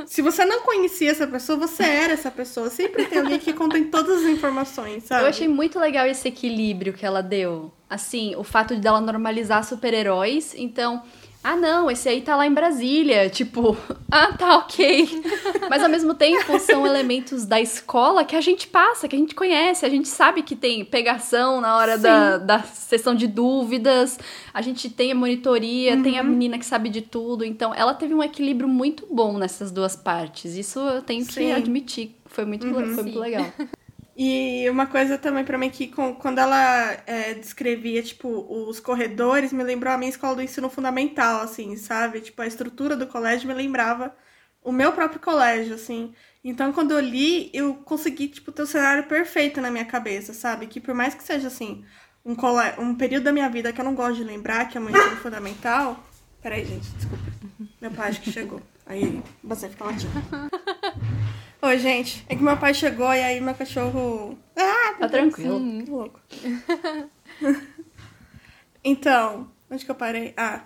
Se 0.04 0.20
você 0.20 0.44
não 0.44 0.60
conhecia 0.60 1.10
essa 1.10 1.26
pessoa, 1.26 1.58
você 1.58 1.84
era 1.84 2.12
essa 2.12 2.30
pessoa. 2.30 2.68
Sempre 2.68 3.06
tem 3.06 3.20
alguém 3.20 3.38
que 3.38 3.54
contém 3.54 3.84
todas 3.84 4.22
as 4.22 4.28
informações, 4.28 5.04
sabe? 5.04 5.22
Eu 5.22 5.28
achei 5.28 5.48
muito 5.48 5.78
legal 5.78 6.06
esse 6.06 6.28
equilíbrio 6.28 6.92
que 6.92 7.06
ela 7.06 7.22
deu. 7.22 7.72
Assim, 7.88 8.36
o 8.36 8.44
fato 8.44 8.74
de 8.74 8.82
dela 8.82 9.00
normalizar 9.00 9.64
super-heróis. 9.64 10.54
Então, 10.54 11.02
ah, 11.46 11.56
não, 11.56 11.90
esse 11.90 12.08
aí 12.08 12.22
tá 12.22 12.34
lá 12.34 12.46
em 12.46 12.54
Brasília. 12.54 13.28
Tipo, 13.28 13.76
ah, 14.10 14.32
tá, 14.32 14.56
ok. 14.56 15.06
Mas 15.68 15.82
ao 15.82 15.90
mesmo 15.90 16.14
tempo, 16.14 16.58
são 16.58 16.86
elementos 16.86 17.44
da 17.44 17.60
escola 17.60 18.24
que 18.24 18.34
a 18.34 18.40
gente 18.40 18.66
passa, 18.66 19.06
que 19.06 19.14
a 19.14 19.18
gente 19.18 19.34
conhece. 19.34 19.84
A 19.84 19.90
gente 19.90 20.08
sabe 20.08 20.42
que 20.42 20.56
tem 20.56 20.82
pegação 20.86 21.60
na 21.60 21.76
hora 21.76 21.98
da, 21.98 22.38
da 22.38 22.62
sessão 22.62 23.14
de 23.14 23.26
dúvidas. 23.26 24.18
A 24.54 24.62
gente 24.62 24.88
tem 24.88 25.12
a 25.12 25.14
monitoria, 25.14 26.02
tem 26.02 26.18
a 26.18 26.22
menina 26.22 26.58
que 26.58 26.64
sabe 26.64 26.88
de 26.88 27.02
tudo. 27.02 27.44
Então, 27.44 27.74
ela 27.74 27.92
teve 27.92 28.14
um 28.14 28.22
equilíbrio 28.22 28.66
muito 28.66 29.06
bom 29.10 29.36
nessas 29.36 29.70
duas 29.70 29.94
partes. 29.94 30.56
Isso 30.56 30.78
eu 30.78 31.02
tenho 31.02 31.26
que 31.26 31.34
Sim. 31.34 31.52
admitir. 31.52 32.16
Foi 32.24 32.46
muito, 32.46 32.66
foi 32.66 33.02
muito 33.02 33.18
legal. 33.18 33.52
E 34.16 34.68
uma 34.70 34.86
coisa 34.86 35.18
também 35.18 35.44
pra 35.44 35.58
mim 35.58 35.70
que 35.70 35.88
quando 35.88 36.38
ela 36.38 36.96
é, 37.06 37.34
descrevia, 37.34 38.00
tipo, 38.02 38.28
os 38.68 38.78
corredores, 38.78 39.52
me 39.52 39.64
lembrou 39.64 39.92
a 39.92 39.98
minha 39.98 40.10
escola 40.10 40.36
do 40.36 40.42
ensino 40.42 40.70
fundamental, 40.70 41.40
assim, 41.40 41.76
sabe? 41.76 42.20
Tipo, 42.20 42.42
a 42.42 42.46
estrutura 42.46 42.96
do 42.96 43.08
colégio 43.08 43.48
me 43.48 43.54
lembrava 43.54 44.14
o 44.62 44.70
meu 44.70 44.92
próprio 44.92 45.20
colégio, 45.20 45.74
assim. 45.74 46.14
Então, 46.44 46.72
quando 46.72 46.92
eu 46.92 47.00
li, 47.00 47.50
eu 47.52 47.74
consegui, 47.74 48.28
tipo, 48.28 48.52
ter 48.52 48.62
o 48.62 48.66
cenário 48.66 49.04
perfeito 49.04 49.60
na 49.60 49.70
minha 49.70 49.84
cabeça, 49.84 50.32
sabe? 50.32 50.68
Que 50.68 50.80
por 50.80 50.94
mais 50.94 51.14
que 51.14 51.22
seja, 51.24 51.48
assim, 51.48 51.84
um, 52.24 52.36
cole... 52.36 52.72
um 52.78 52.94
período 52.94 53.24
da 53.24 53.32
minha 53.32 53.48
vida 53.48 53.72
que 53.72 53.80
eu 53.80 53.84
não 53.84 53.94
gosto 53.96 54.16
de 54.16 54.24
lembrar, 54.24 54.68
que 54.68 54.78
é 54.78 54.80
o 54.80 54.84
meu 54.84 54.96
ensino 54.96 55.16
fundamental... 55.16 56.02
Peraí, 56.40 56.62
gente, 56.62 56.86
desculpa. 56.90 57.24
Meu 57.80 57.90
pai 57.90 58.10
acho 58.10 58.20
que 58.20 58.30
chegou. 58.30 58.60
Aí, 58.84 59.22
você 59.42 59.66
fica 59.66 59.84
latindo. 59.84 60.12
Oi, 61.64 61.78
gente. 61.78 62.22
É 62.28 62.36
que 62.36 62.42
meu 62.42 62.58
pai 62.58 62.74
chegou 62.74 63.10
e 63.14 63.22
aí 63.22 63.40
meu 63.40 63.54
cachorro. 63.54 64.36
Ah, 64.54 64.96
Tá 64.98 65.08
tranquilo. 65.08 65.82
que 65.82 65.90
louco. 65.90 66.20
então, 68.84 69.50
onde 69.70 69.82
que 69.82 69.90
eu 69.90 69.94
parei? 69.94 70.34
Ah. 70.36 70.64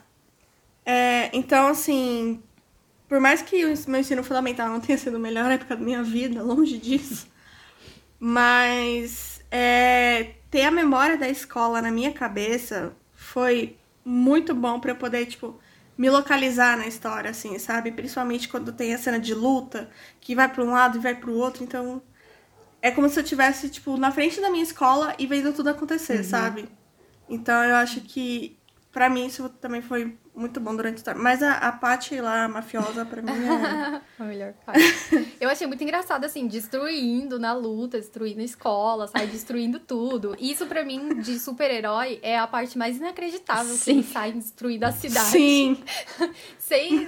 É, 0.84 1.30
então, 1.32 1.68
assim, 1.68 2.42
por 3.08 3.20
mais 3.20 3.40
que 3.40 3.64
o 3.64 3.74
meu 3.86 4.00
ensino 4.00 4.24
fundamental 4.24 4.68
não 4.68 4.80
tenha 4.80 4.98
sido 4.98 5.18
a 5.18 5.20
melhor 5.20 5.48
época 5.52 5.76
da 5.76 5.84
minha 5.84 6.02
vida, 6.02 6.42
longe 6.42 6.76
disso, 6.78 7.28
mas 8.18 9.40
é, 9.52 10.32
ter 10.50 10.62
a 10.62 10.70
memória 10.72 11.16
da 11.16 11.28
escola 11.28 11.80
na 11.80 11.92
minha 11.92 12.10
cabeça 12.10 12.92
foi 13.14 13.76
muito 14.04 14.52
bom 14.52 14.80
pra 14.80 14.90
eu 14.90 14.96
poder, 14.96 15.26
tipo, 15.26 15.60
me 15.98 16.08
localizar 16.08 16.78
na 16.78 16.86
história, 16.86 17.30
assim, 17.30 17.58
sabe? 17.58 17.90
Principalmente 17.90 18.48
quando 18.48 18.72
tem 18.72 18.94
a 18.94 18.98
cena 18.98 19.18
de 19.18 19.34
luta, 19.34 19.90
que 20.20 20.34
vai 20.34 20.48
pra 20.48 20.62
um 20.64 20.70
lado 20.70 20.96
e 20.96 21.00
vai 21.00 21.16
pro 21.16 21.34
outro, 21.34 21.64
então 21.64 22.00
é 22.80 22.92
como 22.92 23.08
se 23.08 23.18
eu 23.18 23.24
tivesse, 23.24 23.68
tipo, 23.68 23.96
na 23.96 24.12
frente 24.12 24.40
da 24.40 24.48
minha 24.48 24.62
escola 24.62 25.14
e 25.18 25.26
vendo 25.26 25.52
tudo 25.52 25.70
acontecer, 25.70 26.22
sabe? 26.22 26.68
Então 27.28 27.64
eu 27.64 27.74
acho 27.74 28.00
que, 28.02 28.56
pra 28.92 29.10
mim, 29.10 29.26
isso 29.26 29.48
também 29.48 29.82
foi 29.82 30.16
muito 30.38 30.60
bom 30.60 30.74
durante 30.74 30.94
a 30.94 30.96
história. 30.98 31.20
Mas 31.20 31.42
a, 31.42 31.54
a 31.54 31.72
Paty 31.72 32.20
lá, 32.20 32.44
a 32.44 32.48
mafiosa, 32.48 33.04
pra 33.04 33.20
mim 33.20 33.30
é. 33.30 34.00
A 34.18 34.24
melhor 34.24 34.52
parte. 34.64 34.82
Eu 35.40 35.48
achei 35.48 35.66
muito 35.66 35.82
engraçado, 35.82 36.24
assim, 36.24 36.46
destruindo 36.46 37.38
na 37.38 37.52
luta, 37.52 37.98
destruindo 37.98 38.40
a 38.40 38.44
escola, 38.44 39.06
sai 39.06 39.26
destruindo 39.26 39.78
tudo. 39.78 40.36
Isso, 40.40 40.66
pra 40.66 40.84
mim, 40.84 41.20
de 41.20 41.38
super-herói, 41.38 42.18
é 42.22 42.38
a 42.38 42.46
parte 42.46 42.76
mais 42.76 42.96
inacreditável 42.96 43.72
que 43.72 43.80
Sim. 43.80 43.90
ele 43.92 44.02
sai 44.02 44.32
destruindo 44.32 44.86
a 44.86 44.92
cidade. 44.92 45.30
Sim, 45.30 45.82
Sem, 46.58 47.06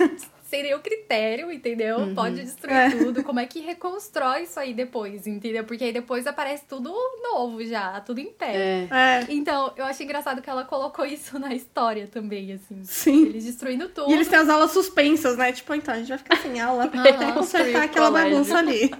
sem 0.51 0.64
nenhum 0.64 0.80
critério, 0.80 1.51
entendeu? 1.53 2.12
Pode 2.14 2.42
destruir 2.42 2.74
É. 2.76 2.90
tudo. 2.90 3.22
Como 3.22 3.38
é 3.38 3.46
que 3.46 3.61
reconstrói 3.61 4.42
isso 4.42 4.59
aí 4.59 4.74
depois, 4.74 5.26
entendeu? 5.26 5.62
Porque 5.64 5.84
aí 5.84 5.92
depois 5.92 6.26
aparece 6.26 6.64
tudo 6.68 6.92
novo 7.22 7.64
já, 7.64 8.01
tudo 8.01 8.18
em 8.20 8.32
pé. 8.32 8.57
É. 8.57 8.88
é. 8.90 9.26
Então, 9.28 9.72
eu 9.76 9.84
achei 9.84 10.05
engraçado 10.05 10.42
que 10.42 10.51
ela 10.51 10.64
colocou 10.64 11.07
isso 11.07 11.38
na 11.38 11.55
história 11.55 12.09
também, 12.09 12.53
assim. 12.53 12.82
Sim. 12.82 13.26
Eles 13.26 13.44
destruindo 13.44 13.88
tudo. 13.88 14.11
E 14.11 14.14
eles 14.14 14.26
têm 14.28 14.38
as 14.40 14.48
aulas 14.48 14.72
suspensas, 14.72 15.36
né? 15.36 15.53
Tipo, 15.53 15.72
então, 15.74 15.94
a 15.94 15.98
gente 15.98 16.09
vai 16.09 16.18
ficar 16.18 16.36
sem 16.38 16.61
aula 16.61 16.84
até 16.92 17.32
consertar 17.32 17.84
aquela 17.84 18.09
Colégio. 18.09 18.30
bagunça 18.32 18.59
ali. 18.59 18.90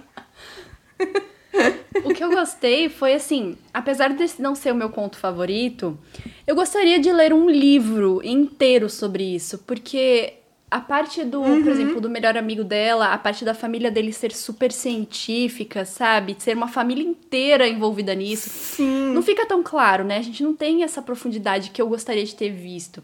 O 2.05 2.13
que 2.13 2.23
eu 2.23 2.29
gostei 2.29 2.87
foi 2.87 3.13
assim, 3.13 3.57
apesar 3.73 4.13
desse 4.13 4.41
não 4.41 4.55
ser 4.55 4.71
o 4.71 4.75
meu 4.75 4.89
conto 4.89 5.17
favorito, 5.17 5.99
eu 6.47 6.55
gostaria 6.55 6.97
de 6.99 7.11
ler 7.11 7.33
um 7.33 7.49
livro 7.49 8.21
inteiro 8.23 8.89
sobre 8.89 9.23
isso, 9.35 9.57
porque 9.59 10.35
a 10.71 10.79
parte 10.79 11.25
do, 11.25 11.41
por 11.41 11.67
exemplo, 11.67 11.99
do 11.99 12.09
melhor 12.09 12.37
amigo 12.37 12.63
dela, 12.63 13.07
a 13.07 13.17
parte 13.17 13.43
da 13.43 13.53
família 13.53 13.91
dele 13.91 14.13
ser 14.13 14.31
super 14.31 14.71
científica, 14.71 15.83
sabe? 15.83 16.37
Ser 16.39 16.55
uma 16.55 16.69
família 16.69 17.03
inteira 17.03 17.67
envolvida 17.67 18.15
nisso. 18.15 18.49
Sim. 18.49 19.13
Não 19.13 19.21
fica 19.21 19.45
tão 19.45 19.61
claro, 19.61 20.05
né? 20.05 20.17
A 20.17 20.21
gente 20.21 20.41
não 20.41 20.55
tem 20.55 20.83
essa 20.83 21.01
profundidade 21.01 21.71
que 21.71 21.81
eu 21.81 21.89
gostaria 21.89 22.23
de 22.23 22.33
ter 22.33 22.49
visto. 22.51 23.03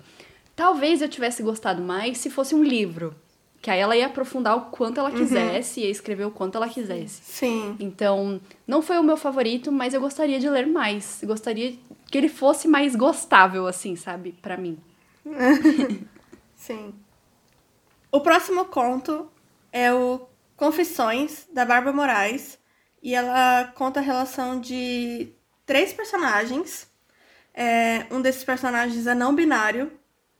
Talvez 0.55 1.01
eu 1.01 1.09
tivesse 1.09 1.43
gostado 1.43 1.81
mais 1.81 2.19
se 2.19 2.29
fosse 2.29 2.55
um 2.55 2.63
livro. 2.63 3.13
Que 3.61 3.69
aí 3.69 3.81
ela 3.81 3.97
ia 3.97 4.05
aprofundar 4.05 4.55
o 4.55 4.61
quanto 4.71 4.99
ela 4.99 5.11
quisesse, 5.11 5.81
ia 5.81 5.89
escrever 5.89 6.23
o 6.25 6.31
quanto 6.31 6.55
ela 6.55 6.69
quisesse. 6.69 7.21
Sim. 7.21 7.75
Então, 7.81 8.39
não 8.65 8.81
foi 8.81 8.97
o 8.97 9.03
meu 9.03 9.17
favorito, 9.17 9.73
mas 9.73 9.93
eu 9.93 9.99
gostaria 9.99 10.39
de 10.39 10.49
ler 10.49 10.67
mais. 10.67 11.19
Gostaria 11.25 11.73
que 12.09 12.17
ele 12.17 12.29
fosse 12.29 12.65
mais 12.65 12.95
gostável, 12.95 13.67
assim, 13.67 13.97
sabe? 13.97 14.33
Pra 14.41 14.55
mim. 14.55 14.77
Sim. 16.55 16.93
O 18.11 18.21
próximo 18.21 18.65
conto 18.65 19.29
é 19.71 19.93
o 19.93 20.27
Confissões, 20.55 21.45
da 21.53 21.65
Bárbara 21.65 21.95
Moraes. 21.95 22.57
E 23.01 23.13
ela 23.13 23.65
conta 23.75 23.99
a 23.99 24.03
relação 24.03 24.59
de 24.59 25.31
três 25.65 25.93
personagens. 25.93 26.87
É, 27.53 28.07
um 28.11 28.21
desses 28.21 28.43
personagens 28.43 29.07
é 29.07 29.15
não 29.15 29.35
binário, 29.35 29.91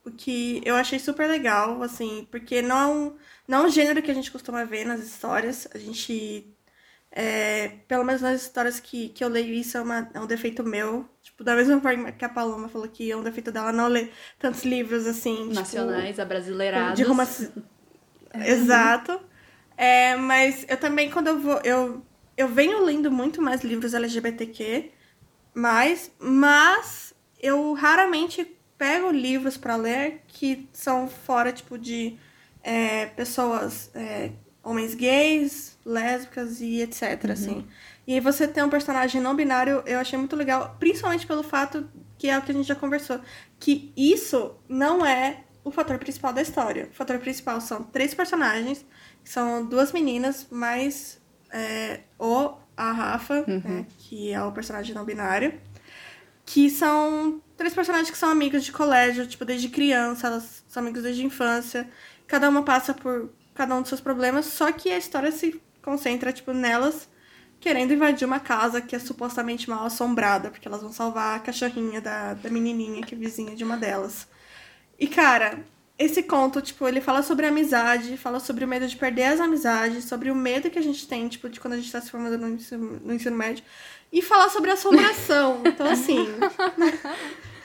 o 0.04 0.10
que 0.12 0.62
eu 0.64 0.76
achei 0.76 0.98
super 0.98 1.28
legal, 1.28 1.82
assim, 1.82 2.26
porque 2.30 2.62
não 2.62 2.78
é 2.78 2.86
um, 2.86 3.16
não 3.48 3.58
é 3.64 3.66
um 3.68 3.70
gênero 3.70 4.02
que 4.02 4.10
a 4.10 4.14
gente 4.14 4.30
costuma 4.32 4.64
ver 4.64 4.84
nas 4.86 5.00
histórias. 5.02 5.68
A 5.74 5.78
gente. 5.78 6.46
é, 7.12 7.68
pelo 7.88 8.04
menos 8.04 8.22
nas 8.22 8.42
histórias 8.42 8.80
que, 8.80 9.08
que 9.10 9.24
eu 9.24 9.28
leio, 9.28 9.54
isso 9.54 9.76
é, 9.78 9.82
uma- 9.82 10.10
é 10.14 10.20
um 10.20 10.26
defeito 10.26 10.64
meu. 10.64 11.08
Tipo, 11.38 11.44
da 11.44 11.54
mesma 11.54 11.80
forma 11.80 12.10
que 12.10 12.24
a 12.24 12.28
Paloma 12.28 12.68
falou 12.68 12.88
que 12.88 13.12
é 13.12 13.16
um 13.16 13.22
defeito 13.22 13.52
dela 13.52 13.70
não 13.72 13.86
ler 13.86 14.12
tantos 14.40 14.64
livros 14.64 15.06
assim. 15.06 15.36
tipo, 15.36 15.54
Nacionais, 15.54 16.18
abrasileirados. 16.18 16.96
de 16.96 17.04
romance. 17.04 17.48
Exato. 18.44 19.20
É, 19.76 20.16
mas 20.16 20.66
eu 20.68 20.76
também, 20.76 21.08
quando 21.08 21.28
eu 21.28 21.38
vou. 21.38 21.60
Eu, 21.62 22.04
eu 22.36 22.48
venho 22.48 22.84
lendo 22.84 23.08
muito 23.08 23.40
mais 23.40 23.62
livros 23.62 23.94
LGBTQ, 23.94 24.90
mais, 25.54 26.10
mas 26.18 27.14
eu 27.40 27.72
raramente 27.74 28.44
pego 28.76 29.12
livros 29.12 29.56
pra 29.56 29.76
ler 29.76 30.22
que 30.26 30.68
são 30.72 31.08
fora, 31.08 31.52
tipo, 31.52 31.78
de 31.78 32.16
é, 32.64 33.06
pessoas. 33.06 33.92
é, 33.94 34.32
homens 34.60 34.92
gays, 34.94 35.78
lésbicas 35.84 36.60
e 36.60 36.82
etc. 36.82 37.30
Assim. 37.30 37.64
E 38.08 38.14
aí 38.14 38.20
você 38.20 38.48
ter 38.48 38.64
um 38.64 38.70
personagem 38.70 39.20
não 39.20 39.36
binário, 39.36 39.82
eu 39.84 39.98
achei 39.98 40.18
muito 40.18 40.34
legal, 40.34 40.74
principalmente 40.80 41.26
pelo 41.26 41.42
fato 41.42 41.86
que 42.16 42.26
é 42.26 42.38
o 42.38 42.40
que 42.40 42.50
a 42.50 42.54
gente 42.54 42.66
já 42.66 42.74
conversou, 42.74 43.20
que 43.60 43.92
isso 43.94 44.56
não 44.66 45.04
é 45.04 45.44
o 45.62 45.70
fator 45.70 45.98
principal 45.98 46.32
da 46.32 46.40
história. 46.40 46.88
O 46.90 46.94
fator 46.94 47.18
principal 47.18 47.60
são 47.60 47.82
três 47.82 48.14
personagens, 48.14 48.82
que 49.22 49.28
são 49.28 49.66
duas 49.66 49.92
meninas, 49.92 50.46
mais 50.50 51.20
é, 51.52 52.00
o 52.18 52.54
a 52.74 52.92
Rafa, 52.92 53.44
né, 53.46 53.84
que 53.98 54.32
é 54.32 54.42
o 54.42 54.52
personagem 54.52 54.94
não 54.94 55.04
binário, 55.04 55.60
que 56.46 56.70
são 56.70 57.42
três 57.58 57.74
personagens 57.74 58.10
que 58.10 58.16
são 58.16 58.30
amigos 58.30 58.64
de 58.64 58.72
colégio, 58.72 59.26
tipo, 59.26 59.44
desde 59.44 59.68
criança, 59.68 60.28
elas 60.28 60.64
são 60.66 60.82
amigos 60.82 61.02
desde 61.02 61.26
infância. 61.26 61.86
Cada 62.26 62.48
uma 62.48 62.62
passa 62.62 62.94
por 62.94 63.30
cada 63.54 63.74
um 63.74 63.82
dos 63.82 63.90
seus 63.90 64.00
problemas, 64.00 64.46
só 64.46 64.72
que 64.72 64.90
a 64.90 64.96
história 64.96 65.30
se 65.30 65.60
concentra, 65.82 66.32
tipo, 66.32 66.54
nelas 66.54 67.06
querendo 67.60 67.92
invadir 67.92 68.26
uma 68.26 68.40
casa 68.40 68.80
que 68.80 68.94
é 68.94 68.98
supostamente 68.98 69.68
mal 69.68 69.84
assombrada, 69.84 70.50
porque 70.50 70.68
elas 70.68 70.82
vão 70.82 70.92
salvar 70.92 71.36
a 71.36 71.40
cachorrinha 71.40 72.00
da, 72.00 72.34
da 72.34 72.50
menininha 72.50 73.02
que 73.02 73.14
é 73.14 73.18
vizinha 73.18 73.56
de 73.56 73.64
uma 73.64 73.76
delas. 73.76 74.28
E, 74.98 75.06
cara, 75.06 75.64
esse 75.98 76.22
conto, 76.22 76.62
tipo, 76.62 76.86
ele 76.86 77.00
fala 77.00 77.22
sobre 77.22 77.46
amizade, 77.46 78.16
fala 78.16 78.38
sobre 78.38 78.64
o 78.64 78.68
medo 78.68 78.86
de 78.86 78.96
perder 78.96 79.24
as 79.24 79.40
amizades, 79.40 80.04
sobre 80.04 80.30
o 80.30 80.34
medo 80.34 80.70
que 80.70 80.78
a 80.78 80.82
gente 80.82 81.08
tem, 81.08 81.28
tipo, 81.28 81.48
de 81.48 81.58
quando 81.58 81.74
a 81.74 81.76
gente 81.76 81.90
tá 81.90 82.00
se 82.00 82.10
formando 82.10 82.38
no 82.38 82.48
ensino, 82.50 83.00
no 83.04 83.12
ensino 83.12 83.36
médio, 83.36 83.64
e 84.12 84.22
fala 84.22 84.48
sobre 84.48 84.70
assombração. 84.70 85.60
então, 85.66 85.90
assim. 85.90 86.26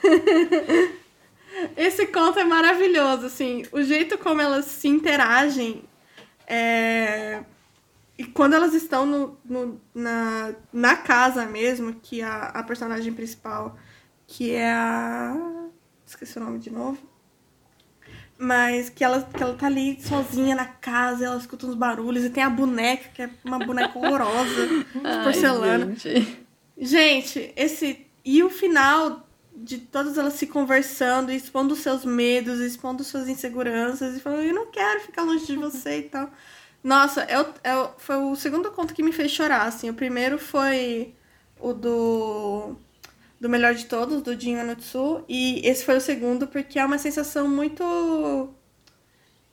esse 1.78 2.08
conto 2.08 2.39
é 2.39 2.44
maravilhoso, 2.44 3.28
assim. 3.28 3.66
O 3.72 3.84
jeito 3.84 4.18
como 4.18 4.41
elas 4.41 4.66
se 4.66 4.88
interagem. 4.88 5.84
É... 6.48 7.44
E 8.18 8.24
quando 8.26 8.53
elas 8.53 8.74
estão 8.74 9.05
no, 9.05 9.38
no, 9.43 9.82
na, 9.93 10.53
na 10.72 10.95
casa 10.95 11.45
mesmo, 11.45 11.95
que 11.95 12.22
a, 12.22 12.45
a 12.49 12.64
personagem 12.64 13.14
principal, 13.14 13.78
que 14.28 14.51
é 14.51 14.72
a. 14.72 15.36
Esqueci 16.05 16.38
o 16.38 16.41
nome 16.41 16.59
de 16.59 16.70
novo 16.70 17.14
mas 18.38 18.89
que 18.89 19.03
ela, 19.03 19.22
que 19.22 19.41
ela 19.41 19.53
tá 19.53 19.68
ali 19.68 19.99
sozinha 20.01 20.55
na 20.55 20.66
casa, 20.66 21.26
ela 21.26 21.38
escuta 21.38 21.66
uns 21.66 21.76
barulhos, 21.76 22.26
e 22.26 22.30
tem 22.30 22.43
a 22.43 22.49
boneca, 22.49 23.09
que 23.14 23.22
é 23.22 23.30
uma 23.43 23.59
boneca 23.59 23.97
horrorosa, 23.97 24.68
de 24.68 25.24
porcelana. 25.24 25.88
Ai, 25.89 25.95
gente. 25.95 26.45
gente, 26.78 27.53
esse. 27.55 28.05
E 28.26 28.41
o 28.43 28.49
final 28.49 29.28
de 29.55 29.78
todas 29.78 30.18
elas 30.18 30.34
se 30.34 30.47
conversando, 30.47 31.32
expondo 31.32 31.76
seus 31.76 32.03
medos, 32.03 32.59
expondo 32.59 33.03
suas 33.03 33.30
inseguranças, 33.30 34.18
e 34.18 34.20
falando, 34.20 34.43
eu 34.43 34.53
não 34.53 34.68
quero 34.68 35.01
ficar 35.01 35.24
longe 35.24 35.45
de 35.45 35.55
você 35.55 35.99
e 35.99 36.03
tal. 36.03 36.30
Nossa, 36.84 37.26
foi 37.98 38.18
o 38.18 38.36
segundo 38.36 38.72
conto 38.72 38.94
que 38.94 39.04
me 39.04 39.14
fez 39.14 39.32
chorar, 39.32 39.68
assim. 39.68 39.90
O 39.90 39.94
primeiro 39.94 40.38
foi 40.38 41.14
o 41.60 41.74
do 41.74 42.76
do 43.40 43.50
melhor 43.50 43.74
de 43.76 43.86
todos, 43.88 44.22
do 44.22 44.40
Jin 44.40 44.56
Anotsu, 44.56 45.26
e 45.28 45.60
esse 45.68 45.84
foi 45.84 45.98
o 45.98 46.02
segundo 46.02 46.48
porque 46.48 46.80
é 46.80 46.86
uma 46.86 46.98
sensação 46.98 47.46
muito 47.46 47.84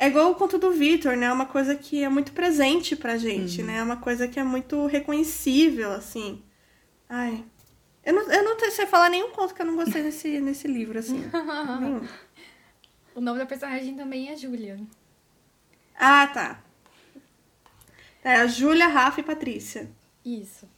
é 0.01 0.07
igual 0.07 0.31
o 0.31 0.35
conto 0.35 0.57
do 0.57 0.71
Victor, 0.71 1.15
né? 1.15 1.27
É 1.27 1.33
uma 1.33 1.45
coisa 1.45 1.75
que 1.75 2.03
é 2.03 2.09
muito 2.09 2.33
presente 2.33 2.97
pra 2.97 3.19
gente, 3.19 3.61
uhum. 3.61 3.67
né? 3.67 3.79
É 3.79 3.83
uma 3.83 3.99
coisa 3.99 4.27
que 4.27 4.41
é 4.41 4.43
muito 4.43 4.87
reconhecível, 4.87 5.93
assim. 5.93 6.43
Ai. 7.07 7.45
Eu 8.03 8.15
não, 8.15 8.23
eu 8.33 8.43
não 8.43 8.71
sei 8.71 8.87
falar 8.87 9.11
nenhum 9.11 9.31
conto 9.33 9.53
que 9.53 9.61
eu 9.61 9.67
não 9.67 9.77
gostei 9.77 10.03
nesse, 10.03 10.39
nesse 10.41 10.67
livro, 10.67 10.99
assim. 10.99 11.23
o 13.15 13.21
nome 13.21 13.41
da 13.41 13.45
personagem 13.45 13.95
também 13.95 14.31
é 14.31 14.37
Júlia. 14.37 14.81
Ah, 15.95 16.27
tá. 16.29 16.63
É 18.23 18.37
a 18.37 18.47
Júlia, 18.47 18.87
Rafa 18.89 19.21
e 19.21 19.25
Patrícia. 19.25 19.91
Isso. 20.25 20.69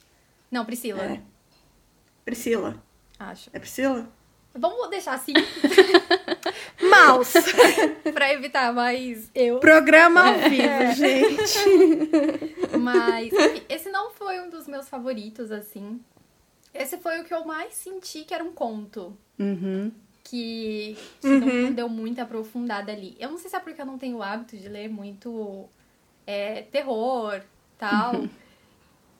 Não, 0.49 0.65
Priscila. 0.65 1.03
É. 1.03 1.21
Priscila. 2.23 2.81
Acho. 3.19 3.49
É 3.51 3.59
Priscila? 3.59 4.09
Vamos 4.55 4.89
deixar 4.89 5.15
assim. 5.15 5.33
Mouse. 6.81 7.39
pra 8.13 8.31
evitar 8.33 8.71
mais 8.73 9.29
eu. 9.33 9.59
Programa 9.59 10.21
ao 10.21 10.49
vivo, 10.49 10.61
é. 10.61 10.95
gente. 10.95 11.59
Mas 12.79 13.31
esse 13.67 13.89
não 13.89 14.11
foi 14.11 14.39
um 14.41 14.49
dos 14.49 14.67
meus 14.67 14.87
favoritos, 14.87 15.51
assim. 15.51 15.99
Esse 16.73 16.97
foi 16.97 17.19
o 17.19 17.23
que 17.23 17.33
eu 17.33 17.45
mais 17.45 17.73
senti 17.73 18.23
que 18.23 18.33
era 18.33 18.43
um 18.43 18.53
conto. 18.53 19.17
Uhum. 19.39 19.91
Que, 20.23 20.97
uhum. 21.23 21.63
não 21.63 21.73
deu 21.73 21.89
muito 21.89 22.19
aprofundada 22.19 22.91
ali. 22.91 23.15
Eu 23.19 23.29
não 23.29 23.37
sei 23.37 23.49
se 23.49 23.55
é 23.55 23.59
porque 23.59 23.81
eu 23.81 23.85
não 23.85 23.97
tenho 23.97 24.17
o 24.17 24.23
hábito 24.23 24.55
de 24.55 24.69
ler 24.69 24.89
muito 24.89 25.67
é, 26.25 26.63
terror 26.63 27.41
tal. 27.77 28.15
Uhum. 28.15 28.29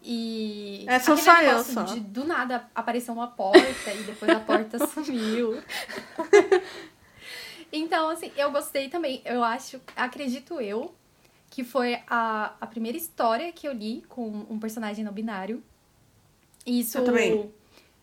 E. 0.02 0.86
É 0.88 1.00
só 1.00 1.16
só 1.16 1.42
eu 1.42 1.64
só. 1.64 1.84
De, 1.84 2.00
do 2.02 2.26
nada 2.26 2.70
apareceu 2.76 3.14
uma 3.14 3.28
porta 3.28 3.94
e 3.94 4.04
depois 4.04 4.30
a 4.30 4.40
porta 4.40 4.78
sumiu. 4.88 5.62
então, 7.72 8.10
assim, 8.10 8.32
eu 8.36 8.52
gostei 8.52 8.90
também. 8.90 9.22
Eu 9.24 9.44
acho, 9.44 9.80
acredito 9.96 10.60
eu, 10.60 10.94
que 11.50 11.64
foi 11.64 12.00
a, 12.08 12.54
a 12.60 12.68
primeira 12.68 12.98
história 12.98 13.52
que 13.54 13.68
eu 13.68 13.74
li 13.74 14.04
com 14.10 14.46
um 14.50 14.60
personagem 14.60 15.06
não 15.06 15.14
binário. 15.14 15.64
E 16.66 16.80
isso 16.80 17.00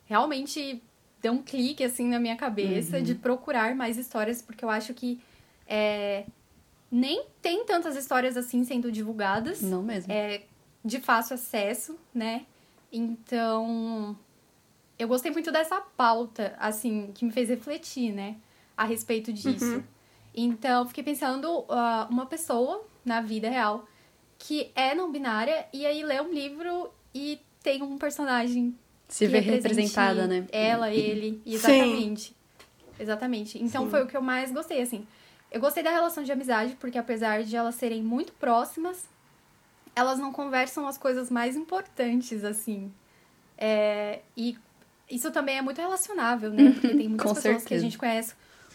realmente 0.06 0.82
deu 1.20 1.32
um 1.32 1.42
clique 1.42 1.84
assim 1.84 2.08
na 2.08 2.18
minha 2.18 2.36
cabeça 2.36 2.96
uhum. 2.96 3.02
de 3.02 3.14
procurar 3.14 3.74
mais 3.74 3.98
histórias, 3.98 4.40
porque 4.40 4.64
eu 4.64 4.70
acho 4.70 4.94
que 4.94 5.20
é, 5.66 6.24
nem 6.90 7.24
tem 7.40 7.64
tantas 7.64 7.96
histórias 7.96 8.36
assim 8.36 8.64
sendo 8.64 8.90
divulgadas. 8.90 9.62
Não 9.62 9.82
mesmo. 9.82 10.12
É, 10.12 10.42
de 10.84 11.00
fácil 11.00 11.34
acesso, 11.34 11.98
né? 12.14 12.46
Então, 12.92 14.16
eu 14.98 15.06
gostei 15.06 15.30
muito 15.30 15.52
dessa 15.52 15.80
pauta, 15.80 16.54
assim, 16.58 17.12
que 17.14 17.24
me 17.24 17.30
fez 17.30 17.48
refletir, 17.48 18.12
né? 18.12 18.36
A 18.76 18.84
respeito 18.84 19.32
disso. 19.32 19.76
Uhum. 19.76 19.82
Então, 20.34 20.86
fiquei 20.86 21.04
pensando 21.04 21.60
uh, 21.60 22.08
uma 22.10 22.26
pessoa 22.26 22.84
na 23.04 23.20
vida 23.20 23.48
real 23.48 23.86
que 24.38 24.70
é 24.74 24.94
não 24.94 25.12
binária 25.12 25.66
e 25.72 25.84
aí 25.84 26.02
lê 26.02 26.20
um 26.20 26.32
livro 26.32 26.90
e 27.14 27.38
tem 27.62 27.82
um 27.82 27.98
personagem 27.98 28.74
se 29.06 29.26
vê 29.26 29.40
representada, 29.40 30.26
né? 30.26 30.46
Ela, 30.50 30.90
ele, 30.90 31.42
exatamente. 31.44 32.28
Sim. 32.28 32.34
Exatamente. 32.98 33.62
Então 33.62 33.84
Sim. 33.84 33.90
foi 33.90 34.02
o 34.02 34.06
que 34.06 34.16
eu 34.16 34.22
mais 34.22 34.50
gostei, 34.50 34.80
assim. 34.80 35.06
Eu 35.50 35.60
gostei 35.60 35.82
da 35.82 35.90
relação 35.90 36.22
de 36.22 36.30
amizade, 36.30 36.76
porque 36.78 36.98
apesar 36.98 37.42
de 37.42 37.56
elas 37.56 37.74
serem 37.74 38.02
muito 38.02 38.32
próximas, 38.34 39.08
elas 39.94 40.18
não 40.18 40.32
conversam 40.32 40.86
as 40.86 40.96
coisas 40.96 41.30
mais 41.30 41.56
importantes, 41.56 42.44
assim. 42.44 42.92
É, 43.58 44.20
e 44.36 44.56
isso 45.10 45.30
também 45.30 45.58
é 45.58 45.62
muito 45.62 45.80
relacionável, 45.80 46.50
né? 46.50 46.70
Porque 46.72 46.88
tem 46.88 47.08
muitas 47.08 47.26
pessoas 47.26 47.42
certeza. 47.42 47.66
que 47.66 47.74
a 47.74 47.78
gente 47.78 47.98
conhece 47.98 48.34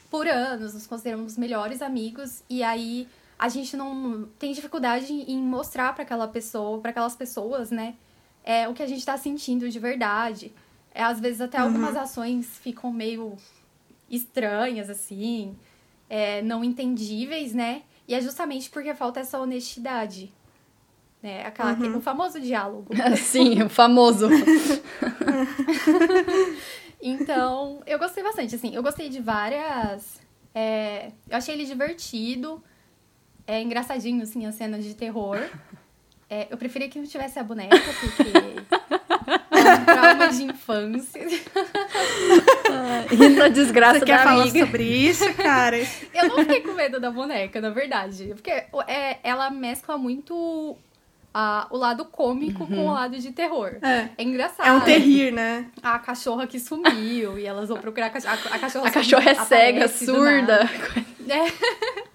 por 0.09 0.27
anos, 0.27 0.73
nos 0.73 0.85
consideramos 0.85 1.37
melhores 1.37 1.81
amigos, 1.81 2.43
e 2.49 2.61
aí 2.61 3.07
a 3.39 3.49
gente 3.49 3.75
não 3.75 4.29
tem 4.37 4.53
dificuldade 4.53 5.11
em 5.11 5.37
mostrar 5.37 5.93
para 5.93 6.03
aquela 6.03 6.27
pessoa, 6.27 6.79
para 6.79 6.91
aquelas 6.91 7.15
pessoas, 7.15 7.71
né? 7.71 7.95
É, 8.43 8.67
o 8.67 8.73
que 8.73 8.83
a 8.83 8.87
gente 8.87 9.05
tá 9.05 9.17
sentindo 9.17 9.69
de 9.69 9.79
verdade. 9.79 10.53
É, 10.93 11.03
às 11.03 11.19
vezes 11.19 11.41
até 11.41 11.57
uhum. 11.59 11.65
algumas 11.65 11.95
ações 11.95 12.57
ficam 12.57 12.91
meio 12.91 13.35
estranhas, 14.09 14.89
assim, 14.89 15.57
é, 16.09 16.41
não 16.41 16.63
entendíveis, 16.63 17.53
né? 17.53 17.83
E 18.07 18.13
é 18.13 18.21
justamente 18.21 18.69
porque 18.69 18.93
falta 18.93 19.19
essa 19.19 19.39
honestidade 19.39 20.31
né? 21.25 21.43
Aquela, 21.43 21.73
uhum. 21.73 21.97
O 21.97 22.01
famoso 22.01 22.39
diálogo. 22.39 22.85
Sim, 23.17 23.63
o 23.63 23.69
famoso. 23.69 24.27
então, 27.01 27.81
eu 27.87 27.97
gostei 27.97 28.23
bastante, 28.23 28.53
assim. 28.53 28.75
Eu 28.75 28.83
gostei 28.83 29.09
de 29.09 29.19
várias... 29.19 30.21
É, 30.53 31.11
eu 31.27 31.35
achei 31.35 31.55
ele 31.55 31.65
divertido. 31.65 32.63
É 33.47 33.59
engraçadinho, 33.59 34.21
assim, 34.21 34.45
as 34.45 34.53
cenas 34.53 34.85
de 34.85 34.93
terror. 34.93 35.39
É, 36.29 36.47
eu 36.51 36.57
preferia 36.57 36.89
que 36.89 36.99
não 36.99 37.07
tivesse 37.07 37.39
a 37.39 37.43
boneca, 37.43 37.75
porque... 37.75 38.94
um 39.55 39.85
trauma 39.85 40.27
de 40.29 40.43
infância. 40.43 41.21
Rindo 43.09 43.35
da 43.35 43.47
desgraça 43.47 43.99
Você 43.99 44.05
quer 44.05 44.17
da 44.17 44.23
falar 44.23 44.43
amiga. 44.43 44.65
sobre 44.65 44.83
isso, 44.83 45.33
cara? 45.35 45.77
eu 45.77 46.27
não 46.29 46.37
fiquei 46.37 46.61
com 46.61 46.73
medo 46.73 46.99
da 46.99 47.11
boneca, 47.11 47.61
na 47.61 47.69
verdade. 47.69 48.33
Porque 48.35 48.51
é, 48.87 49.17
ela 49.23 49.49
mescla 49.49 49.97
muito 49.97 50.77
a, 51.33 51.67
o 51.69 51.77
lado 51.77 52.05
cômico 52.05 52.63
uhum. 52.63 52.69
com 52.69 52.87
o 52.87 52.93
lado 52.93 53.19
de 53.19 53.31
terror. 53.33 53.77
É. 53.81 54.09
é 54.17 54.23
engraçado. 54.23 54.67
É 54.67 54.71
um 54.71 54.79
terrir, 54.79 55.33
né? 55.33 55.67
A 55.83 55.99
cachorra 55.99 56.47
que 56.47 56.59
sumiu 56.59 57.37
e 57.37 57.45
elas 57.45 57.67
vão 57.67 57.77
procurar 57.77 58.07
a 58.07 58.09
cachorra. 58.09 58.37
A, 58.51 58.55
a 58.55 58.59
cachorra, 58.59 58.87
a 58.87 58.91
cachorra 58.91 59.29
é 59.29 59.35
cega, 59.35 59.87
surda. 59.89 60.69
É. 61.27 62.05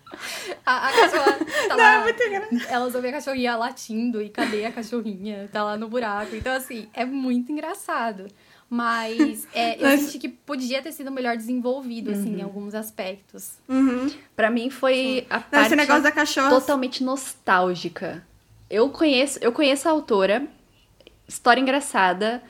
A, 0.65 0.89
a 0.89 0.93
cachorra 0.93 1.39
tá 1.69 1.69
Não, 1.69 1.77
lá. 1.77 1.95
É 1.95 2.03
muito 2.03 2.23
engraçado. 2.23 2.73
Elas 2.73 2.95
ouvem 2.95 3.11
a 3.11 3.15
cachorrinha 3.15 3.57
latindo 3.57 4.23
e 4.23 4.29
cadê 4.29 4.65
a 4.65 4.73
cachorrinha? 4.73 5.49
Tá 5.53 5.65
lá 5.65 5.77
no 5.77 5.89
buraco. 5.89 6.35
Então, 6.37 6.53
assim, 6.53 6.89
é 6.95 7.05
muito 7.05 7.51
engraçado. 7.53 8.27
Mas 8.69 9.49
é, 9.53 9.77
eu 9.79 9.83
Mas... 9.83 10.03
senti 10.03 10.19
que 10.21 10.29
podia 10.29 10.81
ter 10.81 10.93
sido 10.93 11.11
melhor 11.11 11.37
desenvolvido, 11.37 12.13
assim, 12.13 12.35
uhum. 12.35 12.39
em 12.39 12.43
alguns 12.43 12.73
aspectos. 12.73 13.59
Uhum. 13.69 14.09
Pra 14.37 14.49
mim 14.49 14.71
foi 14.71 15.27
a 15.29 15.41
parte 15.41 15.67
Esse 15.67 15.77
negócio 15.77 16.05
da 16.05 16.13
cachorra... 16.13 16.51
totalmente 16.51 17.03
nostálgica. 17.03 18.25
Eu 18.71 18.89
conheço, 18.91 19.41
eu 19.43 19.51
conheço 19.51 19.89
a 19.89 19.91
autora. 19.91 20.47
História 21.27 21.61
engraçada. 21.61 22.41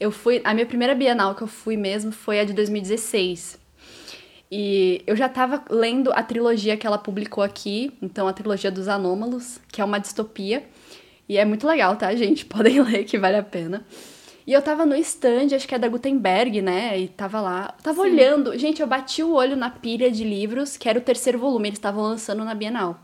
Eu 0.00 0.10
fui, 0.10 0.40
a 0.44 0.52
minha 0.52 0.66
primeira 0.66 0.96
Bienal 0.96 1.36
que 1.36 1.42
eu 1.42 1.46
fui 1.46 1.76
mesmo 1.76 2.10
foi 2.10 2.40
a 2.40 2.44
de 2.44 2.52
2016. 2.52 3.57
E 4.50 5.02
eu 5.06 5.14
já 5.14 5.28
tava 5.28 5.62
lendo 5.68 6.10
a 6.12 6.22
trilogia 6.22 6.76
que 6.76 6.86
ela 6.86 6.96
publicou 6.96 7.44
aqui, 7.44 7.92
então 8.00 8.26
a 8.26 8.32
trilogia 8.32 8.70
dos 8.70 8.88
Anômalos, 8.88 9.60
que 9.70 9.80
é 9.80 9.84
uma 9.84 9.98
distopia. 9.98 10.64
E 11.28 11.36
é 11.36 11.44
muito 11.44 11.66
legal, 11.66 11.96
tá, 11.96 12.14
gente? 12.14 12.44
Podem 12.46 12.80
ler 12.80 13.04
que 13.04 13.18
vale 13.18 13.36
a 13.36 13.42
pena. 13.42 13.84
E 14.46 14.52
eu 14.54 14.62
tava 14.62 14.86
no 14.86 14.96
stand, 14.96 15.54
acho 15.54 15.68
que 15.68 15.74
é 15.74 15.78
da 15.78 15.88
Gutenberg, 15.88 16.62
né? 16.62 16.98
E 16.98 17.08
tava 17.08 17.38
lá. 17.38 17.74
Tava 17.82 18.02
Sim. 18.02 18.10
olhando. 18.10 18.58
Gente, 18.58 18.80
eu 18.80 18.86
bati 18.86 19.22
o 19.22 19.34
olho 19.34 19.54
na 19.54 19.68
pilha 19.68 20.10
de 20.10 20.24
livros, 20.24 20.78
que 20.78 20.88
era 20.88 20.98
o 20.98 21.02
terceiro 21.02 21.38
volume, 21.38 21.68
eles 21.68 21.78
estavam 21.78 22.02
lançando 22.02 22.42
na 22.42 22.54
Bienal. 22.54 22.98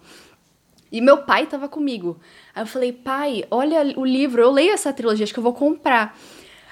E 0.91 1.03
meu 1.03 1.19
pai 1.19 1.47
tava 1.47 1.69
comigo. 1.69 2.19
Aí 2.55 2.63
eu 2.63 2.67
falei, 2.67 2.93
pai, 2.93 3.45
olha 3.51 3.83
o 3.99 4.07
livro, 4.07 4.41
eu 4.41 4.51
leio 4.51 4.73
essa 4.73 4.91
trilogia, 4.91 5.25
acho 5.25 5.35
que 5.35 5.39
eu 5.39 5.45
vou 5.45 5.53
comprar. 5.53 6.17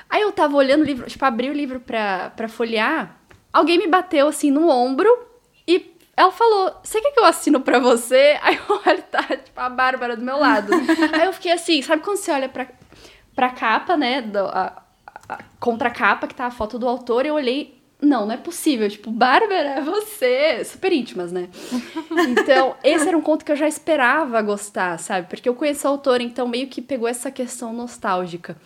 Aí 0.08 0.22
eu 0.22 0.32
tava 0.32 0.56
olhando 0.56 0.82
o 0.82 0.84
livro, 0.84 1.06
tipo, 1.06 1.24
abri 1.24 1.50
o 1.50 1.52
livro 1.52 1.80
pra, 1.80 2.30
pra 2.30 2.48
folhear, 2.48 3.20
alguém 3.52 3.78
me 3.78 3.86
bateu 3.86 4.28
assim 4.28 4.50
no 4.50 4.68
ombro 4.68 5.08
e 5.66 5.94
ela 6.16 6.32
falou: 6.32 6.74
Você 6.82 7.00
quer 7.00 7.12
que 7.12 7.20
eu 7.20 7.24
assino 7.24 7.60
pra 7.60 7.78
você? 7.78 8.38
Aí 8.42 8.56
eu 8.56 8.80
olho, 8.86 9.02
tá, 9.10 9.22
tipo, 9.22 9.58
a 9.60 9.68
Bárbara 9.68 10.16
do 10.16 10.22
meu 10.22 10.38
lado. 10.38 10.72
Aí 11.12 11.26
eu 11.26 11.32
fiquei 11.32 11.52
assim, 11.52 11.82
sabe 11.82 12.02
quando 12.02 12.16
você 12.16 12.30
olha 12.30 12.48
pra, 12.48 12.66
pra 13.34 13.50
capa, 13.50 13.96
né? 13.96 14.22
Do, 14.22 14.38
a, 14.38 14.82
a, 15.28 15.38
contra 15.60 15.88
a 15.88 15.92
capa, 15.92 16.26
que 16.26 16.34
tá 16.34 16.46
a 16.46 16.50
foto 16.50 16.78
do 16.78 16.88
autor, 16.88 17.26
eu 17.26 17.34
olhei. 17.34 17.80
Não, 18.00 18.26
não 18.26 18.34
é 18.34 18.36
possível. 18.36 18.90
Tipo, 18.90 19.12
Bárbara, 19.12 19.54
é 19.54 19.80
você. 19.80 20.64
Super 20.64 20.92
íntimas, 20.92 21.30
né? 21.30 21.48
Então, 22.28 22.76
esse 22.82 23.08
era 23.08 23.16
um 23.16 23.20
conto 23.22 23.44
que 23.44 23.52
eu 23.52 23.56
já 23.56 23.66
esperava 23.66 24.42
gostar, 24.42 24.98
sabe? 24.98 25.28
Porque 25.28 25.48
eu 25.48 25.54
conheço 25.54 25.86
a 25.86 25.90
autora, 25.90 26.22
então 26.22 26.46
meio 26.46 26.66
que 26.66 26.82
pegou 26.82 27.08
essa 27.08 27.30
questão 27.30 27.72
nostálgica. 27.72 28.56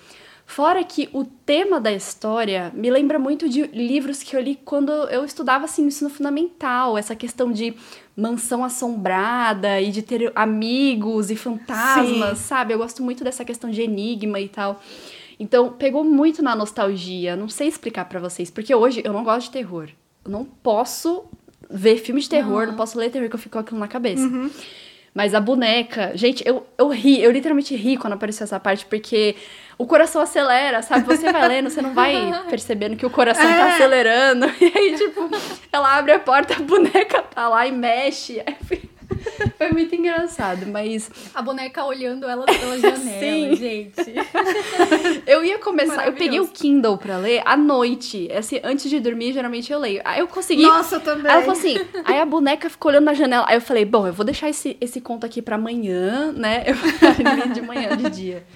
Fora 0.47 0.85
que 0.85 1.09
o 1.13 1.25
tema 1.25 1.81
da 1.81 1.93
história 1.93 2.71
me 2.73 2.89
lembra 2.89 3.19
muito 3.19 3.49
de 3.49 3.67
livros 3.67 4.23
que 4.23 4.37
eu 4.37 4.41
li 4.41 4.55
quando 4.65 4.93
eu 4.93 5.25
estudava 5.25 5.65
assim, 5.65 5.83
no 5.83 5.89
ensino 5.89 6.09
fundamental, 6.09 6.97
essa 6.97 7.17
questão 7.17 7.51
de 7.51 7.75
mansão 8.17 8.65
assombrada 8.65 9.81
e 9.81 9.91
de 9.91 10.03
ter 10.03 10.31
amigos 10.37 11.33
e 11.33 11.37
fantasmas, 11.37 12.39
Sim. 12.39 12.45
sabe? 12.45 12.73
Eu 12.73 12.79
gosto 12.79 13.03
muito 13.03 13.25
dessa 13.25 13.45
questão 13.45 13.69
de 13.69 13.83
enigma 13.83 14.39
e 14.39 14.49
tal. 14.49 14.81
Então, 15.39 15.73
pegou 15.73 16.05
muito 16.05 16.43
na 16.43 16.55
nostalgia. 16.55 17.35
Não 17.35 17.49
sei 17.49 17.67
explicar 17.67 18.05
para 18.05 18.21
vocês, 18.21 18.49
porque 18.49 18.73
hoje 18.73 19.03
eu 19.05 19.13
não 19.13 19.25
gosto 19.25 19.47
de 19.47 19.51
terror. 19.51 19.89
Eu 20.25 20.31
não 20.31 20.45
posso 20.45 21.25
ver 21.69 21.99
filme 21.99 22.21
de 22.21 22.29
terror, 22.29 22.63
uhum. 22.63 22.67
não 22.69 22.77
posso 22.77 22.97
ler 22.97 23.11
terror 23.11 23.29
que 23.29 23.35
eu 23.35 23.39
fico 23.41 23.55
com 23.55 23.59
aquilo 23.59 23.81
na 23.81 23.89
cabeça. 23.89 24.23
Uhum. 24.23 24.49
Mas 25.17 25.33
a 25.33 25.41
boneca, 25.41 26.13
gente, 26.15 26.47
eu, 26.47 26.67
eu 26.77 26.89
ri, 26.89 27.23
eu 27.23 27.31
literalmente 27.31 27.75
ri 27.75 27.97
quando 27.97 28.13
apareceu 28.13 28.45
essa 28.45 28.61
parte, 28.61 28.85
porque 28.85 29.35
o 29.79 29.87
coração 29.87 30.21
acelera, 30.21 30.83
sabe? 30.83 31.07
Você 31.07 31.33
vai 31.33 31.49
lendo, 31.49 31.71
você 31.71 31.81
não 31.81 31.95
vai 31.95 32.15
percebendo 32.51 32.97
que 32.97 33.07
o 33.07 33.09
coração 33.09 33.43
tá 33.43 33.51
é. 33.51 33.59
tá 33.59 33.75
acelerando. 33.77 34.47
E 34.61 34.73
aí, 34.77 34.95
tipo, 34.95 35.31
ela 35.73 35.97
abre 35.97 36.13
a 36.13 36.19
porta, 36.19 36.53
a 36.53 36.61
boneca 36.61 37.23
tá 37.23 37.49
lá 37.49 37.67
e 37.67 37.73
mexe. 37.73 38.43
Foi 39.57 39.71
muito 39.71 39.95
engraçado, 39.95 40.67
mas. 40.67 41.11
A 41.35 41.43
boneca 41.43 41.85
olhando 41.85 42.27
ela 42.27 42.45
pela 42.45 42.79
janela, 42.79 43.19
Sim. 43.21 43.57
gente. 43.57 44.15
eu 45.27 45.45
ia 45.45 45.59
começar. 45.59 46.07
Eu 46.07 46.13
peguei 46.13 46.41
o 46.41 46.49
Kindle 46.49 46.99
pra 46.99 47.17
ler 47.19 47.43
à 47.45 47.57
noite. 47.57 48.31
Assim, 48.33 48.61
antes 48.63 48.89
de 48.89 49.01
dormir, 49.01 49.33
geralmente 49.33 49.73
eu 49.73 49.79
leio. 49.79 50.01
Aí 50.05 50.21
eu 50.21 50.29
consegui. 50.29 50.63
Nossa, 50.63 50.97
eu 50.97 51.01
também. 51.01 51.31
Aí 51.31 51.33
ela 51.33 51.43
falou 51.43 51.59
assim. 51.59 51.77
Aí 52.05 52.21
a 52.21 52.27
boneca 52.27 52.69
ficou 52.71 52.91
olhando 52.91 53.05
na 53.05 53.15
janela. 53.15 53.45
Aí 53.49 53.57
eu 53.57 53.61
falei, 53.61 53.85
bom, 53.85 54.07
eu 54.07 54.13
vou 54.13 54.25
deixar 54.25 54.49
esse, 54.49 54.77
esse 54.81 55.01
conto 55.01 55.27
aqui 55.27 55.43
pra 55.43 55.57
amanhã, 55.57 56.33
né? 56.33 56.65
Eu 56.67 56.77
de 57.53 57.63
manhã, 57.63 57.97
de 57.97 58.11
dia. 58.11 58.47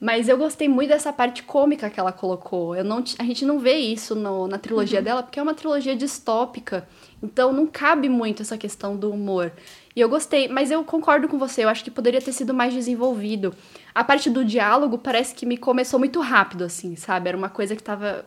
Mas 0.00 0.28
eu 0.28 0.36
gostei 0.36 0.68
muito 0.68 0.90
dessa 0.90 1.12
parte 1.12 1.42
cômica 1.42 1.88
que 1.88 1.98
ela 1.98 2.12
colocou. 2.12 2.76
Eu 2.76 2.84
não, 2.84 3.02
a 3.18 3.24
gente 3.24 3.44
não 3.44 3.58
vê 3.58 3.76
isso 3.76 4.14
no, 4.14 4.46
na 4.46 4.58
trilogia 4.58 4.98
uhum. 4.98 5.04
dela, 5.04 5.22
porque 5.22 5.38
é 5.38 5.42
uma 5.42 5.54
trilogia 5.54 5.96
distópica. 5.96 6.86
Então 7.26 7.52
não 7.52 7.66
cabe 7.66 8.08
muito 8.08 8.42
essa 8.42 8.56
questão 8.56 8.96
do 8.96 9.10
humor. 9.10 9.52
E 9.94 10.00
eu 10.00 10.08
gostei, 10.08 10.48
mas 10.48 10.70
eu 10.70 10.84
concordo 10.84 11.28
com 11.28 11.38
você, 11.38 11.64
eu 11.64 11.68
acho 11.68 11.82
que 11.82 11.90
poderia 11.90 12.20
ter 12.20 12.32
sido 12.32 12.54
mais 12.54 12.72
desenvolvido. 12.72 13.54
A 13.94 14.04
parte 14.04 14.30
do 14.30 14.44
diálogo 14.44 14.98
parece 14.98 15.34
que 15.34 15.44
me 15.44 15.56
começou 15.56 15.98
muito 15.98 16.20
rápido, 16.20 16.64
assim, 16.64 16.96
sabe? 16.96 17.28
Era 17.28 17.36
uma 17.36 17.48
coisa 17.48 17.74
que 17.74 17.82
tava 17.82 18.24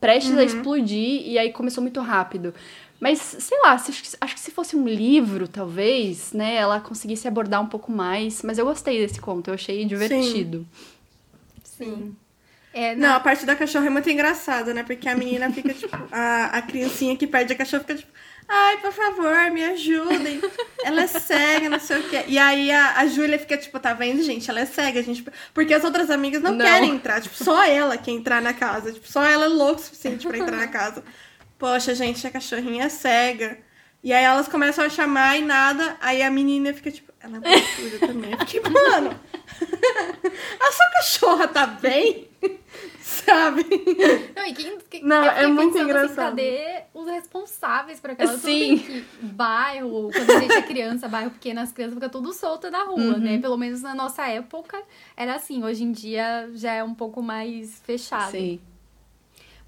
prestes 0.00 0.32
uhum. 0.32 0.38
a 0.38 0.44
explodir 0.44 1.26
e 1.26 1.38
aí 1.38 1.52
começou 1.52 1.80
muito 1.80 2.00
rápido. 2.00 2.52
Mas, 3.00 3.18
sei 3.20 3.58
lá, 3.62 3.72
acho 3.72 4.34
que 4.34 4.40
se 4.40 4.50
fosse 4.52 4.76
um 4.76 4.86
livro, 4.86 5.48
talvez, 5.48 6.32
né, 6.32 6.54
ela 6.54 6.80
conseguisse 6.80 7.26
abordar 7.26 7.60
um 7.60 7.66
pouco 7.66 7.90
mais. 7.90 8.42
Mas 8.42 8.58
eu 8.58 8.64
gostei 8.64 9.04
desse 9.04 9.20
conto, 9.20 9.48
eu 9.48 9.54
achei 9.54 9.84
divertido. 9.84 10.66
Sim. 11.64 11.84
Sim. 11.84 12.16
É, 12.72 12.94
não... 12.94 13.08
não... 13.08 13.16
a 13.16 13.20
parte 13.20 13.44
da 13.44 13.54
cachorra 13.54 13.86
é 13.86 13.90
muito 13.90 14.08
engraçada, 14.08 14.72
né? 14.72 14.82
Porque 14.82 15.08
a 15.08 15.16
menina 15.16 15.50
fica, 15.52 15.74
tipo, 15.74 15.96
a, 16.10 16.46
a 16.46 16.62
criancinha 16.62 17.16
que 17.16 17.26
perde 17.26 17.52
a 17.52 17.56
cachorra 17.56 17.82
fica, 17.82 17.96
tipo, 17.96 18.12
Ai, 18.48 18.76
por 18.78 18.92
favor, 18.92 19.50
me 19.50 19.64
ajudem. 19.64 20.40
Ela 20.84 21.02
é 21.02 21.06
cega, 21.06 21.68
não 21.68 21.80
sei 21.80 22.00
o 22.00 22.08
quê. 22.08 22.24
E 22.26 22.38
aí 22.38 22.70
a, 22.70 22.98
a 22.98 23.06
Júlia 23.06 23.38
fica 23.38 23.56
tipo, 23.56 23.78
tá 23.78 23.94
vendo, 23.94 24.22
gente? 24.22 24.50
Ela 24.50 24.60
é 24.60 24.66
cega, 24.66 25.02
gente. 25.02 25.24
Porque 25.54 25.72
as 25.72 25.84
outras 25.84 26.10
amigas 26.10 26.42
não, 26.42 26.52
não, 26.52 26.64
querem 26.64 26.90
entrar. 26.90 27.20
Tipo, 27.20 27.34
só 27.34 27.64
ela 27.64 27.96
quer 27.96 28.10
entrar 28.10 28.42
na 28.42 28.52
casa. 28.52 28.92
Tipo, 28.92 29.06
só 29.10 29.24
ela 29.24 29.46
é 29.46 29.48
louca 29.48 29.80
o 29.80 29.84
suficiente 29.84 30.26
pra 30.26 30.38
entrar 30.38 30.56
na 30.56 30.68
casa. 30.68 31.02
Poxa, 31.58 31.94
gente, 31.94 32.26
a 32.26 32.30
cachorrinha 32.30 32.84
é 32.84 32.88
cega. 32.88 33.58
E 34.02 34.12
aí 34.12 34.24
elas 34.24 34.48
começam 34.48 34.84
a 34.84 34.90
chamar 34.90 35.38
e 35.38 35.42
nada. 35.42 35.96
Aí 36.00 36.22
a 36.22 36.30
menina 36.30 36.74
fica 36.74 36.90
tipo, 36.90 37.12
ela 37.20 37.36
é 37.36 37.40
muito 37.40 38.00
também. 38.00 38.36
Porque, 38.36 38.60
mano, 38.60 39.18
a 40.60 40.72
sua 40.72 40.90
cachorra 40.92 41.48
tá 41.48 41.66
bem? 41.66 42.28
Sabe? 43.24 43.64
Não, 44.36 44.46
e 44.46 44.54
quem, 44.54 44.78
quem 44.88 45.02
não, 45.02 45.24
é 45.24 45.46
muito 45.48 45.76
assim, 45.76 45.84
engraçado. 45.84 46.38
Assim, 46.38 46.46
cadê 46.46 46.82
os 46.94 47.06
responsáveis 47.08 47.98
por 47.98 48.10
aquela 48.10 48.38
Sim. 48.38 48.78
Que 48.78 49.04
bairro, 49.20 50.08
quando 50.12 50.30
a 50.30 50.38
gente 50.38 50.52
é 50.52 50.62
criança, 50.62 51.08
bairro 51.08 51.32
pequeno, 51.32 51.60
as 51.60 51.72
crianças 51.72 51.94
ficam 51.94 52.08
tudo 52.08 52.32
solta 52.32 52.70
na 52.70 52.84
rua, 52.84 52.96
né? 52.96 53.08
uhum. 53.08 53.18
né? 53.18 53.38
Pelo 53.38 53.56
menos 53.56 53.82
na 53.82 53.94
nossa 53.94 54.26
época 54.28 54.80
era 55.16 55.34
assim. 55.34 55.64
Hoje 55.64 55.82
em 55.82 55.90
dia 55.90 56.48
já 56.54 56.72
é 56.72 56.84
um 56.84 56.94
pouco 56.94 57.20
mais 57.20 57.80
fechado. 57.84 58.30
Sim. 58.30 58.60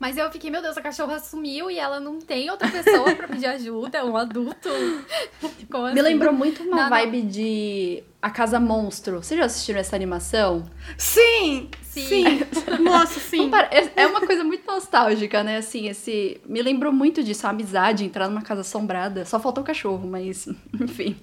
Mas 0.05 0.19
eu 0.19 0.31
fiquei, 0.31 0.51
meu 0.51 0.61
Deus, 0.61 0.77
a 0.77 0.83
cachorra 0.83 1.19
sumiu 1.19 1.71
e 1.71 1.79
ela 1.79 1.99
não 1.99 2.19
tem 2.19 2.51
outra 2.51 2.71
pessoa 2.71 3.15
pra 3.17 3.27
pedir 3.27 3.47
ajuda, 3.47 4.05
um 4.05 4.19
adulto. 4.19 4.69
assim? 5.41 5.95
Me 5.95 6.03
lembrou 6.03 6.31
muito 6.31 6.63
uma 6.63 6.77
não, 6.77 6.91
vibe 6.91 7.23
não. 7.23 7.29
de 7.31 8.05
A 8.21 8.29
Casa 8.29 8.61
Monstro. 8.61 9.23
Vocês 9.23 9.41
já 9.41 9.47
assistiram 9.47 9.81
essa 9.81 9.97
animação? 9.97 10.67
Sim! 10.99 11.71
Sim. 11.81 12.07
sim. 12.07 12.39
Nossa, 12.85 13.19
sim. 13.19 13.51
É, 13.71 14.03
é 14.03 14.07
uma 14.07 14.21
coisa 14.21 14.45
muito 14.45 14.67
nostálgica, 14.67 15.43
né? 15.43 15.57
Assim, 15.57 15.89
esse. 15.89 16.39
Me 16.45 16.61
lembrou 16.61 16.93
muito 16.93 17.25
disso, 17.25 17.47
a 17.47 17.51
amizade, 17.51 18.05
entrar 18.05 18.29
numa 18.29 18.43
casa 18.43 18.61
assombrada. 18.61 19.25
Só 19.25 19.41
faltou 19.41 19.65
o 19.65 19.67
cachorro, 19.67 20.07
mas, 20.07 20.47
enfim. 20.83 21.17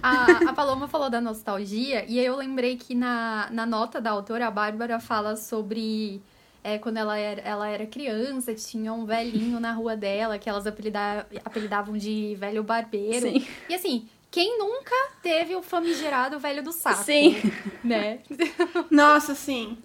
a, 0.00 0.48
a 0.48 0.52
Paloma 0.52 0.86
falou 0.86 1.10
da 1.10 1.20
nostalgia, 1.20 2.04
e 2.06 2.20
aí 2.20 2.26
eu 2.26 2.36
lembrei 2.36 2.76
que 2.76 2.94
na, 2.94 3.48
na 3.50 3.66
nota 3.66 4.00
da 4.00 4.12
autora, 4.12 4.46
a 4.46 4.50
Bárbara 4.50 5.00
fala 5.00 5.34
sobre 5.34 6.22
é, 6.66 6.78
quando 6.78 6.96
ela 6.96 7.16
era, 7.16 7.40
ela 7.42 7.68
era 7.68 7.86
criança, 7.86 8.52
tinha 8.52 8.92
um 8.92 9.06
velhinho 9.06 9.60
na 9.60 9.72
rua 9.72 9.96
dela 9.96 10.36
que 10.36 10.50
elas 10.50 10.66
apelidavam, 10.66 11.24
apelidavam 11.44 11.96
de 11.96 12.34
velho 12.40 12.64
barbeiro. 12.64 13.20
Sim. 13.28 13.46
E 13.68 13.74
assim, 13.74 14.08
quem 14.32 14.58
nunca 14.58 14.96
teve 15.22 15.54
o 15.54 15.62
famigerado 15.62 16.40
velho 16.40 16.64
do 16.64 16.72
saco? 16.72 17.04
Sim. 17.04 17.36
Né? 17.84 18.18
Nossa, 18.90 19.32
sim. 19.36 19.78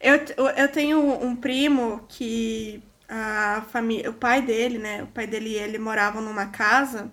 Eu, 0.00 0.14
eu 0.56 0.72
tenho 0.72 1.00
um 1.22 1.36
primo 1.36 2.06
que 2.08 2.82
a 3.06 3.66
família, 3.70 4.08
o 4.08 4.14
pai 4.14 4.40
dele, 4.40 4.78
né? 4.78 5.02
O 5.02 5.08
pai 5.08 5.26
dele 5.26 5.50
e 5.50 5.58
ele 5.58 5.78
moravam 5.78 6.22
numa 6.22 6.46
casa 6.46 7.10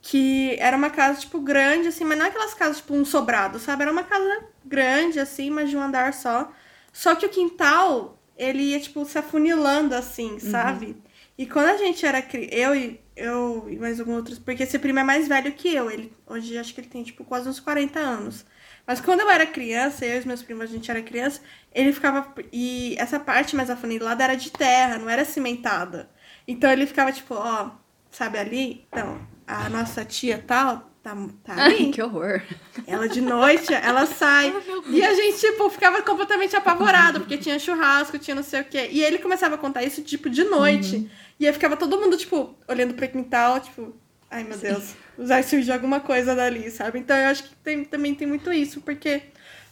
que 0.00 0.56
era 0.60 0.76
uma 0.76 0.90
casa, 0.90 1.20
tipo, 1.20 1.40
grande, 1.40 1.88
assim, 1.88 2.04
mas 2.04 2.16
não 2.16 2.26
é 2.26 2.28
aquelas 2.28 2.54
casas, 2.54 2.76
tipo, 2.76 2.94
um 2.94 3.04
sobrado, 3.04 3.58
sabe? 3.58 3.82
Era 3.82 3.90
uma 3.90 4.04
casa 4.04 4.44
grande, 4.64 5.18
assim, 5.18 5.50
mas 5.50 5.68
de 5.68 5.76
um 5.76 5.82
andar 5.82 6.14
só. 6.14 6.50
Só 6.92 7.14
que 7.14 7.26
o 7.26 7.30
quintal, 7.30 8.18
ele 8.36 8.62
ia, 8.62 8.80
tipo, 8.80 9.04
se 9.04 9.18
afunilando 9.18 9.94
assim, 9.94 10.32
uhum. 10.32 10.40
sabe? 10.40 10.96
E 11.38 11.46
quando 11.46 11.68
a 11.68 11.76
gente 11.76 12.04
era 12.04 12.22
eu 12.50 12.74
e 12.74 13.00
eu 13.16 13.66
e 13.68 13.76
mais 13.76 14.00
alguns 14.00 14.16
outros, 14.16 14.38
porque 14.38 14.62
esse 14.62 14.78
primo 14.78 14.98
é 14.98 15.04
mais 15.04 15.28
velho 15.28 15.52
que 15.52 15.74
eu, 15.74 15.90
ele 15.90 16.12
hoje 16.26 16.56
acho 16.58 16.74
que 16.74 16.80
ele 16.80 16.88
tem 16.88 17.02
tipo 17.02 17.24
quase 17.24 17.48
uns 17.48 17.60
40 17.60 17.98
anos. 17.98 18.46
Mas 18.86 19.00
quando 19.00 19.20
eu 19.20 19.30
era 19.30 19.46
criança, 19.46 20.04
eu 20.04 20.16
e 20.16 20.18
os 20.18 20.24
meus 20.24 20.42
primos, 20.42 20.64
a 20.64 20.66
gente 20.66 20.90
era 20.90 21.02
criança, 21.02 21.40
ele 21.72 21.92
ficava 21.92 22.34
e 22.52 22.94
essa 22.98 23.20
parte 23.20 23.54
mais 23.54 23.70
afunilada 23.70 24.24
era 24.24 24.34
de 24.34 24.50
terra, 24.50 24.98
não 24.98 25.08
era 25.08 25.24
cimentada. 25.24 26.10
Então 26.48 26.70
ele 26.70 26.86
ficava 26.86 27.12
tipo, 27.12 27.34
ó, 27.34 27.70
sabe 28.10 28.38
ali? 28.38 28.86
Então, 28.88 29.20
a 29.46 29.68
nossa 29.68 30.04
tia 30.04 30.42
tal 30.46 30.89
tá, 31.02 31.16
tá. 31.44 31.54
Ai, 31.56 31.90
que 31.92 32.02
horror. 32.02 32.42
Ela 32.86 33.08
de 33.08 33.20
noite, 33.20 33.72
ela 33.72 34.06
sai. 34.06 34.52
e 34.88 35.02
a 35.02 35.14
gente, 35.14 35.38
tipo, 35.38 35.68
ficava 35.70 36.02
completamente 36.02 36.54
apavorado, 36.56 37.20
porque 37.20 37.38
tinha 37.38 37.58
churrasco, 37.58 38.18
tinha 38.18 38.34
não 38.34 38.42
sei 38.42 38.60
o 38.60 38.64
quê. 38.64 38.88
E 38.90 39.02
ele 39.02 39.18
começava 39.18 39.54
a 39.54 39.58
contar 39.58 39.82
isso, 39.82 40.02
tipo, 40.02 40.28
de 40.28 40.44
noite. 40.44 40.96
Uhum. 40.96 41.10
E 41.38 41.46
aí 41.46 41.52
ficava 41.52 41.76
todo 41.76 41.98
mundo, 41.98 42.16
tipo, 42.16 42.54
olhando 42.68 42.94
pro 42.94 43.08
quintal, 43.08 43.60
tipo, 43.60 43.94
ai 44.30 44.44
meu 44.44 44.56
Deus, 44.56 44.94
vai 45.18 45.42
surgir 45.42 45.72
alguma 45.72 46.00
coisa 46.00 46.34
dali, 46.34 46.70
sabe? 46.70 46.98
Então 46.98 47.16
eu 47.16 47.28
acho 47.28 47.44
que 47.44 47.54
tem, 47.56 47.84
também 47.84 48.14
tem 48.14 48.28
muito 48.28 48.52
isso, 48.52 48.80
porque 48.82 49.22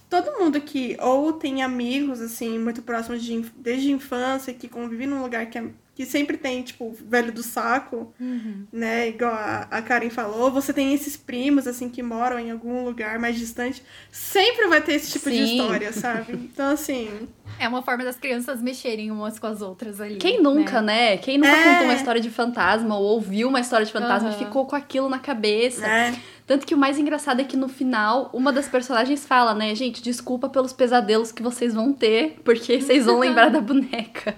todo 0.09 0.39
mundo 0.39 0.61
que 0.61 0.97
ou 1.01 1.33
tem 1.35 1.63
amigos, 1.63 2.21
assim, 2.21 2.59
muito 2.59 2.83
próximos 2.83 3.23
de, 3.23 3.41
desde 3.57 3.89
a 3.89 3.93
infância, 3.93 4.55
que 4.55 4.69
convive 4.69 5.07
num 5.07 5.23
lugar 5.23 5.47
que 5.47 5.59
é 5.59 5.65
que 5.99 6.07
sempre 6.07 6.37
tem, 6.37 6.63
tipo, 6.63 6.93
velho 6.93 7.33
do 7.33 7.43
saco, 7.43 8.15
uhum. 8.21 8.65
né? 8.71 9.09
Igual 9.09 9.33
a, 9.33 9.67
a 9.69 9.83
Karen 9.83 10.11
falou. 10.11 10.49
Você 10.53 10.73
tem 10.73 10.95
esses 10.95 11.17
primos, 11.17 11.67
assim, 11.67 11.89
que 11.89 12.05
moram 12.05 12.39
em 12.39 12.53
algum 12.53 12.85
lugar 12.85 13.19
mais 13.19 13.37
distante. 13.37 13.83
Sempre 14.09 14.69
vai 14.69 14.81
ter 14.81 14.93
esse 14.93 15.11
tipo 15.11 15.29
Sim. 15.29 15.37
de 15.37 15.43
história, 15.43 15.93
sabe? 15.93 16.35
Então, 16.59 16.71
assim. 16.71 17.29
É 17.59 17.67
uma 17.67 17.83
forma 17.83 18.05
das 18.05 18.17
crianças 18.17 18.63
mexerem 18.63 19.11
umas 19.11 19.41
com 19.41 19.49
as 19.49 19.61
outras 19.61 20.01
ali. 20.01 20.19
Quem 20.19 20.41
nunca, 20.41 20.81
né? 20.81 21.11
né? 21.11 21.17
Quem 21.17 21.37
nunca 21.37 21.51
é... 21.51 21.65
contou 21.65 21.85
uma 21.87 21.95
história 21.95 22.21
de 22.21 22.31
fantasma 22.31 22.97
ou 22.97 23.05
ouviu 23.05 23.49
uma 23.49 23.61
história 23.61 23.85
de 23.85 23.91
fantasma 23.91 24.29
uhum. 24.29 24.37
e 24.37 24.39
ficou 24.39 24.67
com 24.67 24.77
aquilo 24.77 25.09
na 25.09 25.19
cabeça. 25.19 25.85
É. 25.85 26.15
Tanto 26.49 26.67
que 26.67 26.75
o 26.75 26.79
mais 26.79 26.99
engraçado 26.99 27.41
é 27.41 27.45
que 27.45 27.59
no 27.59 27.69
final, 27.69 28.31
uma 28.33 28.51
das 28.51 28.67
personagens 28.67 29.27
fala, 29.27 29.53
né, 29.53 29.75
gente, 29.75 30.03
desculpa 30.03 30.49
pelos 30.49 30.73
pesadelos 30.73 31.31
que 31.31 31.43
vocês 31.43 31.75
vão 31.75 31.93
ter, 31.93 32.41
porque 32.43 32.81
vocês 32.81 33.05
vão 33.05 33.19
lembrar 33.19 33.51
da 33.51 33.61
boneca. 33.61 34.35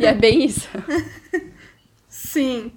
E 0.00 0.04
é 0.04 0.12
bem 0.12 0.44
isso. 0.44 0.68
Sim. 2.08 2.72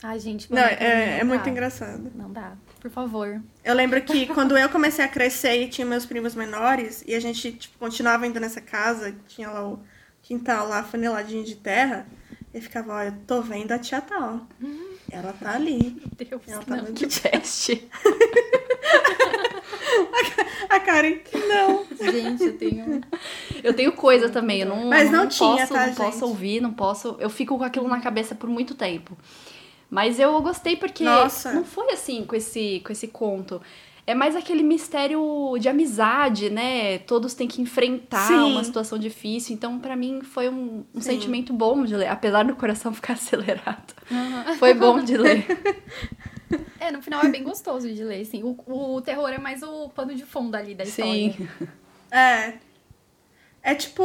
Ai, 0.00 0.20
gente, 0.20 0.48
Não, 0.52 0.62
é, 0.62 1.18
é 1.18 1.24
não 1.24 1.30
muito 1.30 1.44
dá. 1.44 1.50
engraçado. 1.50 2.12
Não 2.14 2.32
dá, 2.32 2.52
por 2.80 2.88
favor. 2.88 3.42
Eu 3.64 3.74
lembro 3.74 4.00
que 4.02 4.26
quando 4.32 4.56
eu 4.56 4.68
comecei 4.68 5.04
a 5.04 5.08
crescer 5.08 5.60
e 5.60 5.68
tinha 5.68 5.84
meus 5.84 6.06
primos 6.06 6.36
menores, 6.36 7.02
e 7.08 7.16
a 7.16 7.20
gente, 7.20 7.50
tipo, 7.50 7.76
continuava 7.76 8.24
indo 8.24 8.38
nessa 8.38 8.60
casa, 8.60 9.12
tinha 9.26 9.50
lá 9.50 9.68
o 9.68 9.80
quintal 10.22 10.68
lá, 10.68 10.84
funeladinho 10.84 11.42
de 11.44 11.56
terra, 11.56 12.06
eu 12.54 12.62
ficava, 12.62 12.94
ó, 12.94 13.02
eu 13.02 13.12
tô 13.26 13.42
vendo 13.42 13.72
a 13.72 13.78
tia 13.80 14.00
tal. 14.00 14.46
Ela 15.10 15.32
tá 15.32 15.54
ali. 15.54 15.96
Meu 15.96 16.28
Deus, 16.28 16.42
Ela 16.46 16.62
tá 16.62 16.76
não. 16.76 16.84
no 16.84 16.92
Que 16.92 17.06
peste. 17.06 17.88
A 20.68 20.80
Karen, 20.80 21.18
não. 21.48 21.86
Gente, 22.12 22.44
eu 22.44 22.58
tenho... 22.58 23.00
Eu 23.62 23.74
tenho 23.74 23.92
coisa 23.92 24.28
também, 24.28 24.60
eu 24.60 24.68
não, 24.68 24.86
Mas 24.86 25.10
não 25.10 25.22
não 25.22 25.28
tinha, 25.28 25.56
posso, 25.66 25.72
tá, 25.72 25.86
não 25.86 25.94
posso 25.94 26.12
gente? 26.12 26.24
ouvir, 26.24 26.60
não 26.60 26.72
posso. 26.72 27.16
Eu 27.18 27.30
fico 27.30 27.56
com 27.56 27.64
aquilo 27.64 27.88
na 27.88 28.00
cabeça 28.00 28.34
por 28.34 28.48
muito 28.48 28.74
tempo. 28.74 29.16
Mas 29.90 30.20
eu 30.20 30.40
gostei 30.42 30.76
porque 30.76 31.02
Nossa. 31.02 31.52
não 31.52 31.64
foi 31.64 31.90
assim 31.92 32.24
com 32.24 32.36
esse, 32.36 32.80
com 32.84 32.92
esse 32.92 33.08
conto. 33.08 33.60
É 34.08 34.14
mais 34.14 34.34
aquele 34.34 34.62
mistério 34.62 35.20
de 35.60 35.68
amizade, 35.68 36.48
né? 36.48 36.98
Todos 37.00 37.34
têm 37.34 37.46
que 37.46 37.60
enfrentar 37.60 38.26
Sim. 38.28 38.52
uma 38.52 38.64
situação 38.64 38.98
difícil. 38.98 39.54
Então, 39.54 39.78
pra 39.78 39.94
mim, 39.94 40.22
foi 40.22 40.48
um, 40.48 40.82
um 40.94 41.00
sentimento 41.00 41.52
bom 41.52 41.84
de 41.84 41.94
ler. 41.94 42.08
Apesar 42.08 42.42
do 42.44 42.56
coração 42.56 42.92
ficar 42.94 43.12
acelerado. 43.14 43.92
Foi 44.58 44.72
bom 44.74 45.02
de 45.02 45.16
ler. 45.16 45.46
É, 46.80 46.90
no 46.90 47.02
final 47.02 47.22
é 47.22 47.28
bem 47.28 47.42
gostoso 47.42 47.92
de 47.92 48.02
ler, 48.02 48.22
assim. 48.22 48.42
O, 48.42 48.56
o 48.94 49.02
terror 49.02 49.28
é 49.28 49.36
mais 49.36 49.62
o 49.62 49.90
pano 49.90 50.14
de 50.14 50.24
fundo 50.24 50.54
ali 50.54 50.74
da 50.74 50.84
história. 50.84 51.12
Sim. 51.12 51.48
É. 52.10 52.54
É 53.62 53.74
tipo. 53.74 54.02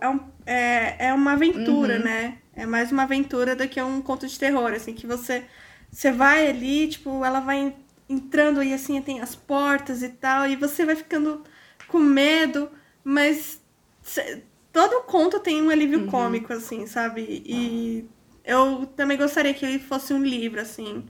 É, 0.00 0.08
um- 0.08 0.20
é, 0.46 1.06
é 1.08 1.12
uma 1.12 1.32
aventura, 1.32 1.96
Uhum. 1.96 2.04
né? 2.04 2.38
É 2.54 2.64
mais 2.66 2.92
uma 2.92 3.02
aventura 3.02 3.56
do 3.56 3.66
que 3.66 3.82
um 3.82 4.00
conto 4.00 4.28
de 4.28 4.38
terror, 4.38 4.72
assim, 4.72 4.94
que 4.94 5.08
você. 5.08 5.44
Você 5.90 6.12
vai 6.12 6.46
ali, 6.46 6.86
tipo, 6.86 7.24
ela 7.24 7.40
vai 7.40 7.74
entrando 8.10 8.60
e 8.60 8.74
assim, 8.74 9.00
tem 9.00 9.20
as 9.20 9.36
portas 9.36 10.02
e 10.02 10.08
tal, 10.08 10.48
e 10.48 10.56
você 10.56 10.84
vai 10.84 10.96
ficando 10.96 11.44
com 11.86 12.00
medo, 12.00 12.68
mas 13.04 13.62
todo 14.72 15.04
conto 15.04 15.38
tem 15.38 15.62
um 15.62 15.70
alívio 15.70 16.06
cômico, 16.08 16.52
assim, 16.52 16.86
sabe? 16.86 17.42
E 17.46 18.04
eu 18.44 18.84
também 18.96 19.16
gostaria 19.16 19.54
que 19.54 19.64
ele 19.64 19.78
fosse 19.78 20.12
um 20.12 20.22
livro, 20.22 20.60
assim. 20.60 21.06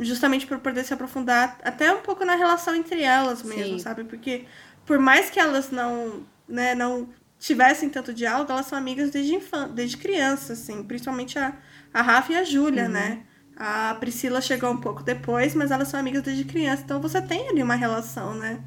Justamente 0.00 0.46
por 0.46 0.58
poder 0.58 0.84
se 0.84 0.92
aprofundar 0.92 1.58
até 1.62 1.90
um 1.90 2.02
pouco 2.02 2.24
na 2.26 2.34
relação 2.34 2.74
entre 2.74 3.02
elas 3.02 3.42
mesmo, 3.42 3.78
Sim. 3.78 3.78
sabe? 3.78 4.04
Porque 4.04 4.44
por 4.84 4.98
mais 4.98 5.30
que 5.30 5.40
elas 5.40 5.70
não, 5.70 6.26
né, 6.46 6.74
não 6.74 7.08
tivessem 7.38 7.88
tanto 7.88 8.12
diálogo, 8.12 8.52
elas 8.52 8.66
são 8.66 8.76
amigas 8.76 9.10
desde 9.10 9.34
infan 9.34 9.68
desde 9.68 9.96
criança, 9.96 10.52
assim, 10.52 10.82
principalmente 10.82 11.38
a, 11.38 11.56
a 11.92 12.02
Rafa 12.02 12.32
e 12.32 12.36
a 12.36 12.44
Júlia, 12.44 12.86
né? 12.86 13.24
A 13.60 13.96
Priscila 13.98 14.40
chegou 14.40 14.70
um 14.70 14.76
pouco 14.76 15.02
depois, 15.02 15.52
mas 15.52 15.72
elas 15.72 15.88
são 15.88 15.98
amigas 15.98 16.22
desde 16.22 16.44
criança, 16.44 16.82
então 16.84 17.00
você 17.00 17.20
tem 17.20 17.48
ali 17.48 17.60
uma 17.60 17.74
relação, 17.74 18.32
né? 18.32 18.60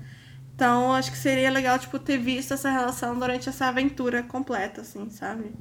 Então, 0.53 0.93
acho 0.93 1.09
que 1.11 1.17
seria 1.17 1.49
legal, 1.49 1.79
tipo, 1.79 1.97
ter 1.97 2.17
visto 2.17 2.53
essa 2.53 2.69
relação 2.69 3.17
durante 3.17 3.47
essa 3.47 3.67
aventura 3.67 4.21
completa, 4.21 4.81
assim, 4.81 5.09
sabe? 5.09 5.53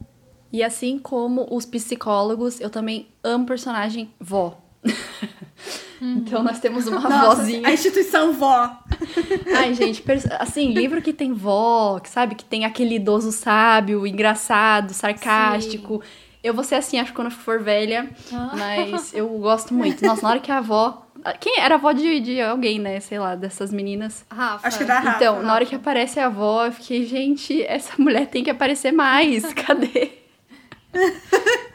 E 0.53 0.65
assim 0.65 0.99
como 0.99 1.47
os 1.49 1.65
psicólogos, 1.65 2.61
eu 2.61 2.69
também 2.69 3.07
amo 3.23 3.47
personagem 3.47 4.13
vó. 4.19 4.61
então 6.03 6.43
nós 6.43 6.59
temos 6.59 6.89
uma 6.89 7.01
Nossa, 7.01 7.37
vozinha. 7.37 7.69
a 7.69 7.73
instituição 7.73 8.33
vó. 8.33 8.83
Ai, 9.57 9.75
gente, 9.75 10.03
assim, 10.41 10.73
livro 10.73 11.01
que 11.01 11.13
tem 11.13 11.33
vó, 11.33 12.01
que 12.01 12.11
sabe, 12.11 12.35
que 12.35 12.45
tem 12.45 12.65
aquele 12.65 12.97
idoso 12.97 13.31
sábio, 13.31 14.05
engraçado, 14.05 14.93
sarcástico. 14.93 16.03
Eu 16.43 16.55
vou 16.55 16.65
ser 16.65 16.77
assim, 16.77 16.99
acho 16.99 17.11
que 17.11 17.17
quando 17.17 17.27
eu 17.27 17.33
for 17.37 17.63
velha, 17.63 18.09
Ah. 18.33 18.53
mas 18.57 19.13
eu 19.13 19.29
gosto 19.41 19.75
muito. 19.75 20.05
Nossa, 20.05 20.23
na 20.23 20.31
hora 20.31 20.41
que 20.41 20.51
a 20.51 20.59
avó. 20.59 21.07
Quem 21.39 21.59
era 21.61 21.75
a 21.75 21.79
avó 21.79 21.93
de, 21.93 22.19
de 22.21 22.41
alguém, 22.41 22.79
né? 22.79 22.99
Sei 23.01 23.19
lá, 23.19 23.35
dessas 23.35 23.71
meninas. 23.71 24.25
Rafa. 24.31 24.67
Acho 24.67 24.79
que 24.79 24.85
da 24.85 24.99
Rafa. 25.01 25.17
Então, 25.17 25.43
na 25.43 25.53
hora 25.55 25.67
que 25.67 25.75
aparece 25.75 26.19
a 26.19 26.27
avó, 26.27 26.65
eu 26.65 26.73
fiquei, 26.73 27.05
gente, 27.05 27.63
essa 27.65 27.93
mulher 27.99 28.27
tem 28.29 28.43
que 28.43 28.49
aparecer 28.51 28.91
mais. 28.91 29.45
Cadê? 29.53 30.13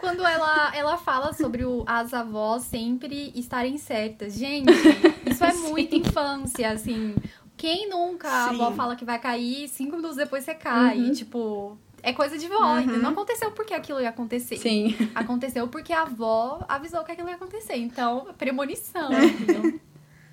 Quando 0.00 0.26
ela, 0.26 0.72
ela 0.74 0.96
fala 0.98 1.32
sobre 1.32 1.64
o, 1.64 1.84
as 1.86 2.12
avós 2.12 2.64
sempre 2.64 3.32
estarem 3.34 3.78
certas. 3.78 4.34
Gente, 4.34 4.70
isso 5.30 5.44
é 5.44 5.52
muito 5.52 5.94
infância, 5.96 6.70
assim. 6.70 7.14
Quem 7.56 7.88
nunca 7.88 8.28
a 8.28 8.46
avó 8.50 8.70
Sim. 8.70 8.76
fala 8.76 8.96
que 8.96 9.04
vai 9.04 9.18
cair, 9.18 9.68
cinco 9.68 9.96
minutos 9.96 10.16
depois 10.16 10.44
você 10.44 10.54
cai. 10.54 10.98
Uhum. 10.98 11.12
Tipo, 11.12 11.78
é 12.02 12.12
coisa 12.12 12.38
de 12.38 12.48
vó. 12.48 12.78
entendeu? 12.78 13.02
Não 13.02 13.10
aconteceu 13.10 13.50
porque 13.50 13.74
aquilo 13.74 14.00
ia 14.00 14.10
acontecer. 14.10 14.56
Sim. 14.58 14.96
Aconteceu 15.14 15.66
porque 15.68 15.92
a 15.92 16.02
avó 16.02 16.64
avisou 16.68 17.02
que 17.04 17.12
aquilo 17.12 17.28
ia 17.28 17.34
acontecer. 17.34 17.76
Então, 17.76 18.28
premonição, 18.38 19.10
entendeu? 19.12 19.80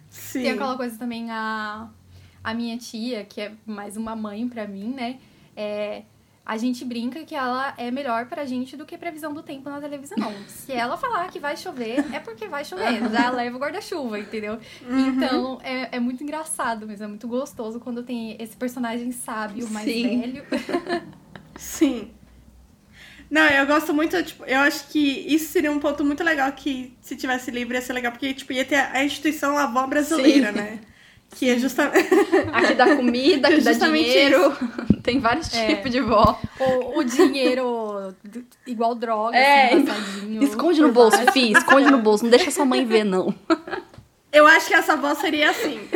Sim. 0.09 0.43
Tem 0.43 0.51
aquela 0.51 0.77
coisa 0.77 0.97
também, 0.97 1.31
a, 1.31 1.89
a 2.43 2.53
minha 2.53 2.77
tia, 2.77 3.23
que 3.23 3.41
é 3.41 3.53
mais 3.65 3.97
uma 3.97 4.15
mãe 4.15 4.47
pra 4.47 4.67
mim, 4.67 4.89
né? 4.89 5.19
É, 5.55 6.03
a 6.45 6.57
gente 6.57 6.83
brinca 6.83 7.23
que 7.23 7.33
ela 7.33 7.73
é 7.77 7.89
melhor 7.89 8.27
pra 8.27 8.45
gente 8.45 8.75
do 8.75 8.85
que 8.85 8.97
previsão 8.97 9.33
do 9.33 9.41
tempo 9.41 9.69
na 9.69 9.79
televisão. 9.79 10.17
Se 10.47 10.73
ela 10.73 10.97
falar 10.97 11.29
que 11.31 11.39
vai 11.39 11.55
chover, 11.55 12.05
é 12.13 12.19
porque 12.19 12.47
vai 12.47 12.65
chover. 12.65 13.09
Já 13.09 13.29
leva 13.29 13.55
o 13.55 13.59
guarda-chuva, 13.59 14.19
entendeu? 14.19 14.59
Uhum. 14.87 15.07
Então, 15.07 15.59
é, 15.63 15.95
é 15.95 15.99
muito 15.99 16.21
engraçado 16.21 16.85
mesmo. 16.85 17.05
É 17.05 17.07
muito 17.07 17.27
gostoso 17.27 17.79
quando 17.79 18.03
tem 18.03 18.35
esse 18.39 18.57
personagem 18.57 19.11
sábio, 19.11 19.69
mais 19.69 19.85
Sim. 19.85 20.19
velho. 20.21 20.43
Sim. 21.55 22.11
Não, 23.29 23.41
eu 23.47 23.65
gosto 23.65 23.93
muito, 23.93 24.21
tipo, 24.23 24.45
eu 24.45 24.59
acho 24.59 24.87
que 24.89 24.99
isso 24.99 25.51
seria 25.51 25.71
um 25.71 25.79
ponto 25.79 26.03
muito 26.05 26.23
legal 26.23 26.51
que 26.51 26.93
se 27.01 27.15
tivesse 27.15 27.49
livre 27.49 27.75
ia 27.75 27.81
ser 27.81 27.93
legal, 27.93 28.11
porque, 28.11 28.31
tipo, 28.33 28.53
ia 28.53 28.63
ter 28.63 28.75
a 28.75 29.03
instituição 29.03 29.57
avó 29.57 29.87
brasileira, 29.87 30.49
Sim. 30.51 30.55
né? 30.57 30.79
Que 31.35 31.49
é 31.49 31.57
justamente... 31.57 32.09
Aqui 32.53 32.75
dá 32.75 32.95
comida, 32.95 33.47
aqui 33.47 33.59
dá 33.61 33.71
Justamente 33.71 34.03
dinheiro. 34.05 34.55
Tem 35.01 35.19
vários 35.19 35.51
É. 35.51 35.65
tipos 35.67 35.89
de 35.91 35.99
vó. 35.99 36.39
o, 36.59 36.99
o 36.99 37.03
dinheiro 37.03 38.15
igual 38.67 38.93
droga, 38.93 39.35
É, 39.35 39.73
assim. 39.73 40.39
Esconde 40.43 40.79
no 40.81 40.91
bolso, 40.91 41.17
baixo. 41.17 41.31
fi, 41.31 41.51
esconde 41.53 41.89
no 41.89 41.97
bolso. 41.97 42.23
Não 42.23 42.29
deixa 42.29 42.51
sua 42.51 42.65
mãe 42.65 42.85
ver, 42.85 43.03
não. 43.03 43.33
Eu 44.33 44.47
acho 44.47 44.67
que 44.67 44.73
essa 44.73 44.93
avó 44.93 45.13
seria 45.15 45.51
assim. 45.51 45.87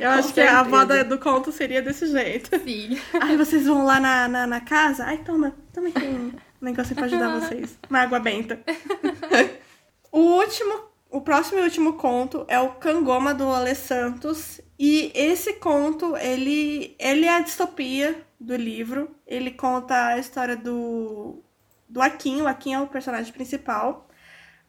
Eu 0.00 0.10
acho 0.18 0.34
que 0.34 0.40
a 0.40 0.60
avó 0.60 0.84
da- 0.84 1.02
do 1.04 1.18
conto 1.18 1.52
seria 1.52 1.80
desse 1.80 2.06
jeito. 2.08 2.50
Sim. 2.58 2.98
Ai, 3.22 3.36
vocês 3.36 3.66
vão 3.66 3.84
lá 3.84 4.00
na, 4.00 4.28
na, 4.28 4.46
na 4.46 4.60
casa? 4.60 5.04
Ai, 5.04 5.18
toma, 5.18 5.54
toma 5.72 5.88
aqui 5.88 6.04
um 6.04 6.32
negócio 6.60 6.94
pra 6.94 7.04
ajudar 7.04 7.38
vocês. 7.40 7.78
Uma 7.88 8.00
água 8.00 8.18
benta. 8.20 8.58
O 10.12 10.20
último, 10.20 10.74
o 11.10 11.20
próximo 11.20 11.58
e 11.58 11.62
último 11.64 11.94
conto 11.94 12.44
é 12.46 12.60
o 12.60 12.70
Cangoma 12.74 13.34
do 13.34 13.48
Ale 13.52 13.74
Santos. 13.74 14.60
E 14.78 15.10
esse 15.12 15.54
conto, 15.54 16.16
ele, 16.16 16.94
ele 17.00 17.26
é 17.26 17.36
a 17.36 17.40
distopia 17.40 18.22
do 18.38 18.54
livro. 18.54 19.10
Ele 19.26 19.50
conta 19.50 20.06
a 20.08 20.18
história 20.18 20.56
do, 20.56 21.42
do 21.88 22.00
Akin. 22.00 22.42
O 22.42 22.46
Akin 22.46 22.74
é 22.74 22.80
o 22.80 22.86
personagem 22.86 23.32
principal. 23.32 24.08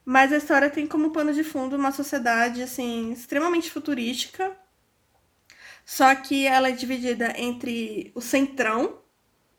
Mas 0.06 0.32
a 0.32 0.38
história 0.38 0.70
tem 0.70 0.86
como 0.86 1.12
pano 1.12 1.34
de 1.34 1.44
fundo 1.44 1.76
uma 1.76 1.92
sociedade, 1.92 2.62
assim, 2.62 3.12
extremamente 3.12 3.70
futurística. 3.70 4.56
Só 5.84 6.14
que 6.14 6.46
ela 6.46 6.68
é 6.68 6.72
dividida 6.72 7.32
entre 7.40 8.10
o 8.14 8.20
centrão, 8.20 9.00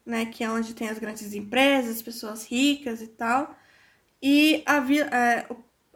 né, 0.06 0.26
que 0.28 0.44
é 0.44 0.52
onde 0.52 0.74
tem 0.76 0.90
as 0.90 0.99
grandes 0.99 1.34
empresas, 1.34 2.02
pessoas 2.02 2.45
ricas 2.45 3.02
e 3.02 3.07
tal, 3.07 3.56
e 4.22 4.64
a, 4.65 4.78
é, 5.18 5.48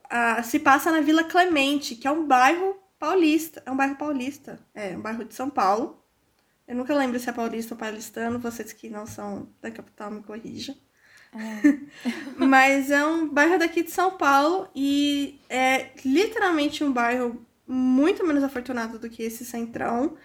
a- 0.10 0.44
se 0.44 0.60
passa 0.60 0.92
na 0.92 1.02
Vila 1.02 1.24
Clemente, 1.26 1.96
que 1.96 2.08
é 2.08 2.12
um 2.12 2.28
bairro 2.28 2.78
paulista, 3.00 3.64
é 3.66 3.72
um 3.72 3.78
bairro 3.78 3.98
paulista, 3.98 4.60
é 4.76 4.98
um 4.98 5.02
bairro 5.02 5.26
de 5.26 5.36
São 5.36 5.50
Paulo. 5.50 6.04
Eu 6.68 6.76
nunca 6.76 6.96
lembro 6.96 7.20
se 7.20 7.30
é 7.30 7.34
paulista 7.34 7.76
ou 7.76 7.80
paulistano, 7.80 8.40
vocês 8.40 8.74
que 8.74 8.90
não 8.90 9.06
são 9.08 9.50
da 9.62 9.72
capital 9.72 10.12
me 10.12 10.24
corrijam. 10.24 10.76
Mas 12.38 12.92
é 12.92 13.06
um 13.06 13.28
bairro 13.28 13.58
daqui 13.58 13.84
de 13.84 13.92
São 13.92 14.18
Paulo 14.18 14.68
e 14.76 15.40
é 15.50 15.92
literalmente 16.04 16.84
um 16.84 16.92
bairro 16.92 17.46
muito 17.68 18.26
menos 18.26 18.44
afortunado 18.44 19.00
do 19.00 19.10
que 19.10 19.24
esse 19.24 19.46
centrão. 19.46 20.18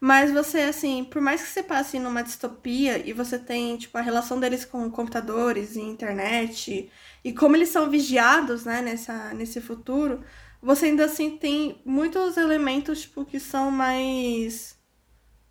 Mas 0.00 0.32
você, 0.32 0.60
assim, 0.62 1.04
por 1.04 1.22
mais 1.22 1.42
que 1.42 1.48
você 1.48 1.62
passe 1.62 1.98
numa 1.98 2.22
distopia 2.22 2.98
e 3.06 3.12
você 3.12 3.38
tem, 3.38 3.76
tipo, 3.76 3.96
a 3.98 4.00
relação 4.00 4.40
deles 4.40 4.64
com 4.64 4.90
computadores 4.90 5.76
e 5.76 5.80
internet 5.80 6.90
e 7.24 7.32
como 7.32 7.54
eles 7.56 7.68
são 7.68 7.88
vigiados, 7.88 8.64
né, 8.64 8.82
nessa, 8.82 9.32
nesse 9.34 9.60
futuro, 9.60 10.24
você 10.60 10.86
ainda 10.86 11.04
assim 11.04 11.36
tem 11.38 11.80
muitos 11.84 12.36
elementos, 12.36 13.02
tipo, 13.02 13.24
que 13.24 13.38
são 13.38 13.70
mais 13.70 14.76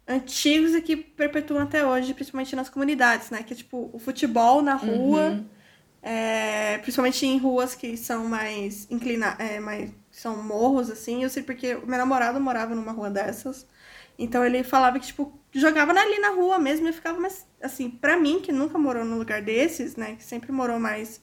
antigos 0.08 0.74
e 0.76 0.82
que 0.82 0.96
perpetuam 0.98 1.62
até 1.64 1.86
hoje, 1.86 2.14
principalmente 2.14 2.56
nas 2.56 2.70
comunidades, 2.70 3.30
né? 3.30 3.44
Que 3.44 3.54
é, 3.54 3.56
tipo, 3.58 3.90
o 3.94 4.00
futebol 4.00 4.62
na 4.62 4.76
rua, 4.76 5.40
Uhum. 5.40 5.50
é, 6.02 6.78
principalmente 6.80 7.26
em 7.26 7.38
ruas 7.38 7.76
que 7.76 7.98
são 7.98 8.26
mais 8.28 8.88
inclinadas, 8.92 9.62
mais 9.62 9.92
são 10.12 10.42
morros, 10.44 10.90
assim. 10.90 11.24
Eu 11.24 11.30
sei 11.30 11.44
porque 11.44 11.76
o 11.76 11.88
meu 11.88 11.98
namorado 11.98 12.40
morava 12.40 12.76
numa 12.76 12.92
rua 12.92 13.10
dessas. 13.10 13.68
Então 14.18 14.46
ele 14.46 14.64
falava 14.64 15.00
que, 15.00 15.08
tipo, 15.08 15.40
jogava 15.54 15.92
ali 15.94 16.20
na 16.20 16.30
rua 16.32 16.60
mesmo 16.60 16.88
e 16.88 16.94
ficava 16.94 17.20
mais. 17.20 17.48
Assim, 17.62 17.90
pra 17.90 18.18
mim, 18.18 18.42
que 18.42 18.52
nunca 18.52 18.78
morou 18.78 19.06
num 19.06 19.18
lugar 19.18 19.42
desses, 19.42 19.96
né? 19.96 20.16
Que 20.16 20.24
sempre 20.24 20.52
morou 20.52 20.80
mais 20.80 21.22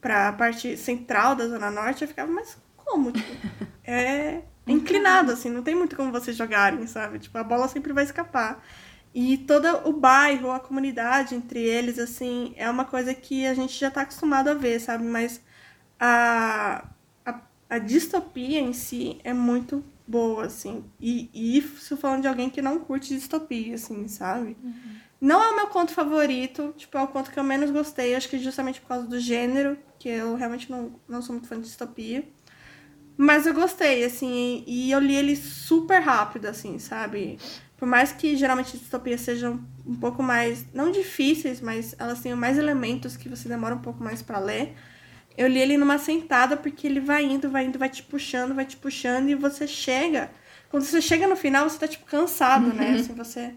pra 0.00 0.32
parte 0.32 0.76
central 0.76 1.34
da 1.34 1.46
Zona 1.48 1.70
Norte, 1.70 2.02
eu 2.02 2.08
ficava, 2.08 2.30
mas 2.30 2.56
como? 2.76 3.12
Tipo, 3.12 3.38
é 3.84 4.42
inclinado, 4.66 5.32
assim, 5.32 5.50
não 5.50 5.62
tem 5.62 5.74
muito 5.74 5.96
como 5.96 6.12
vocês 6.12 6.36
jogarem, 6.36 6.86
sabe? 6.86 7.18
Tipo, 7.18 7.38
a 7.38 7.44
bola 7.44 7.68
sempre 7.68 7.92
vai 7.92 8.04
escapar. 8.04 8.62
E 9.14 9.38
todo 9.38 9.66
o 9.88 9.92
bairro, 9.92 10.50
a 10.50 10.60
comunidade 10.60 11.34
entre 11.34 11.60
eles, 11.60 11.98
assim, 11.98 12.52
é 12.56 12.68
uma 12.68 12.84
coisa 12.84 13.14
que 13.14 13.46
a 13.46 13.54
gente 13.54 13.78
já 13.78 13.90
tá 13.90 14.02
acostumado 14.02 14.48
a 14.48 14.54
ver, 14.54 14.78
sabe? 14.80 15.04
Mas 15.04 15.40
a, 15.98 16.86
a, 17.24 17.40
a 17.70 17.78
distopia 17.78 18.60
em 18.60 18.72
si 18.72 19.18
é 19.24 19.32
muito 19.32 19.82
boa, 20.06 20.46
assim. 20.46 20.84
E, 21.00 21.30
e 21.32 21.58
isso 21.58 21.96
falando 21.96 22.22
de 22.22 22.28
alguém 22.28 22.50
que 22.50 22.60
não 22.60 22.78
curte 22.78 23.14
distopia, 23.14 23.74
assim, 23.74 24.06
sabe? 24.08 24.56
Uhum. 24.62 24.96
Não 25.20 25.42
é 25.42 25.50
o 25.50 25.56
meu 25.56 25.66
conto 25.68 25.92
favorito, 25.92 26.74
tipo, 26.76 26.98
é 26.98 27.02
o 27.02 27.08
conto 27.08 27.30
que 27.30 27.38
eu 27.38 27.44
menos 27.44 27.70
gostei, 27.70 28.14
acho 28.14 28.28
que 28.28 28.38
justamente 28.38 28.80
por 28.82 28.88
causa 28.88 29.06
do 29.06 29.18
gênero, 29.18 29.78
que 29.98 30.08
eu 30.10 30.34
realmente 30.34 30.70
não, 30.70 31.00
não 31.08 31.22
sou 31.22 31.34
muito 31.34 31.48
fã 31.48 31.56
de 31.56 31.62
distopia. 31.62 32.28
Mas 33.16 33.46
eu 33.46 33.54
gostei, 33.54 34.04
assim, 34.04 34.62
e 34.66 34.90
eu 34.90 34.98
li 34.98 35.14
ele 35.14 35.36
super 35.36 36.00
rápido, 36.00 36.46
assim, 36.46 36.78
sabe? 36.78 37.38
Por 37.76 37.88
mais 37.88 38.12
que 38.12 38.36
geralmente 38.36 38.76
distopias 38.76 39.22
sejam 39.22 39.60
um 39.86 39.94
pouco 39.94 40.22
mais, 40.22 40.66
não 40.74 40.90
difíceis, 40.90 41.60
mas 41.60 41.94
elas 41.98 42.20
tenham 42.20 42.36
mais 42.36 42.58
elementos 42.58 43.16
que 43.16 43.28
você 43.28 43.48
demora 43.48 43.74
um 43.74 43.80
pouco 43.80 44.02
mais 44.02 44.22
para 44.22 44.38
ler. 44.38 44.74
Eu 45.36 45.48
li 45.48 45.58
ele 45.58 45.76
numa 45.76 45.98
sentada 45.98 46.56
porque 46.56 46.86
ele 46.86 47.00
vai 47.00 47.24
indo, 47.24 47.50
vai 47.50 47.64
indo, 47.64 47.78
vai 47.78 47.88
te 47.88 48.02
puxando, 48.02 48.54
vai 48.54 48.64
te 48.64 48.76
puxando 48.76 49.28
e 49.28 49.34
você 49.34 49.66
chega. 49.66 50.30
Quando 50.70 50.84
você 50.84 51.00
chega 51.00 51.26
no 51.26 51.36
final, 51.36 51.68
você 51.68 51.78
tá 51.78 51.88
tipo 51.88 52.06
cansado, 52.06 52.66
né? 52.68 52.86
uhum. 52.86 52.92
né? 52.92 53.00
Assim, 53.00 53.14
você 53.14 53.54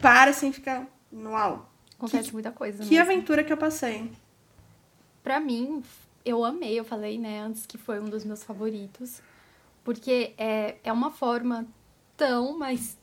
para 0.00 0.30
assim, 0.30 0.52
fica. 0.52 0.86
Uau! 1.12 1.68
Acontece 1.96 2.28
que, 2.28 2.32
muita 2.32 2.52
coisa. 2.52 2.84
Que 2.84 2.90
mesmo. 2.90 3.02
aventura 3.02 3.42
que 3.42 3.52
eu 3.52 3.56
passei. 3.56 4.10
Pra 5.22 5.40
mim, 5.40 5.82
eu 6.28 6.44
amei, 6.44 6.78
eu 6.78 6.84
falei, 6.84 7.18
né, 7.18 7.40
antes 7.40 7.64
que 7.64 7.78
foi 7.78 8.00
um 8.00 8.04
dos 8.04 8.24
meus 8.24 8.44
favoritos. 8.44 9.22
Porque 9.82 10.34
é, 10.36 10.76
é 10.84 10.92
uma 10.92 11.10
forma 11.10 11.66
tão, 12.16 12.58
mas 12.58 12.98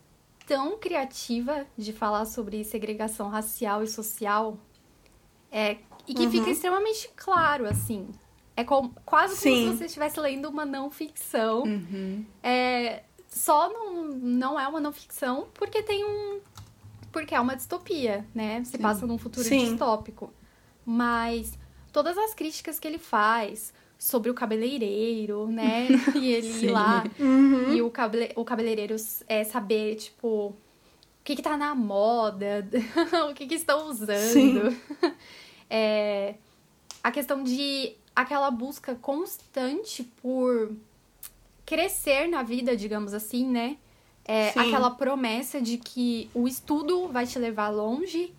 tão 0.46 0.78
criativa 0.78 1.66
de 1.78 1.92
falar 1.92 2.26
sobre 2.26 2.64
segregação 2.64 3.28
racial 3.30 3.84
e 3.84 3.88
social. 3.88 4.58
É, 5.52 5.78
e 6.08 6.14
que 6.14 6.26
uhum. 6.26 6.32
fica 6.32 6.50
extremamente 6.50 7.10
claro, 7.16 7.68
assim. 7.68 8.08
É 8.56 8.64
com, 8.64 8.90
quase 9.06 9.36
Sim. 9.36 9.50
como 9.50 9.72
se 9.72 9.78
você 9.78 9.86
estivesse 9.86 10.20
lendo 10.20 10.48
uma 10.48 10.66
não 10.66 10.92
ficção. 10.92 11.64
Uhum. 11.64 12.26
É, 12.44 13.04
só 13.28 13.72
não, 13.72 14.04
não 14.06 14.60
é 14.60 14.68
uma 14.68 14.80
não 14.80 14.94
ficção 14.94 15.48
porque 15.54 15.82
tem 15.82 16.06
um. 16.06 16.40
Porque 17.12 17.34
é 17.34 17.40
uma 17.40 17.56
distopia, 17.56 18.26
né? 18.34 18.64
Se 18.64 18.78
passa 18.78 19.08
num 19.08 19.18
futuro 19.18 19.48
Sim. 19.48 19.72
distópico. 19.72 20.34
Mas 20.86 21.58
todas 21.96 22.18
as 22.18 22.34
críticas 22.34 22.78
que 22.78 22.86
ele 22.86 22.98
faz 22.98 23.74
sobre 23.98 24.30
o 24.30 24.34
cabeleireiro, 24.34 25.48
né? 25.48 25.88
E 26.14 26.34
ele 26.34 26.66
ir 26.66 26.70
lá 26.70 27.06
uhum. 27.18 27.74
e 27.74 27.82
o, 27.82 27.90
cabele, 27.90 28.34
o 28.36 28.44
cabeleireiro 28.44 28.98
é 29.30 29.46
saber, 29.46 29.96
tipo, 29.96 30.28
o 30.28 30.56
que 31.24 31.38
que 31.38 31.42
tá 31.42 31.56
na 31.56 31.74
moda, 31.74 32.68
o 33.32 33.34
que 33.34 33.48
que 33.48 33.56
estão 33.56 33.90
usando. 33.90 34.76
É, 35.68 36.36
a 37.04 37.12
questão 37.12 37.42
de 37.42 37.96
aquela 38.16 38.52
busca 38.52 38.94
constante 38.94 40.04
por 40.22 40.72
crescer 41.66 42.28
na 42.28 42.44
vida, 42.44 42.78
digamos 42.78 43.16
assim, 43.16 43.48
né? 43.50 43.78
É, 44.24 44.50
aquela 44.50 44.92
promessa 44.92 45.60
de 45.60 45.80
que 45.80 46.30
o 46.36 46.48
estudo 46.48 47.08
vai 47.08 47.26
te 47.26 47.40
levar 47.40 47.70
longe. 47.70 48.32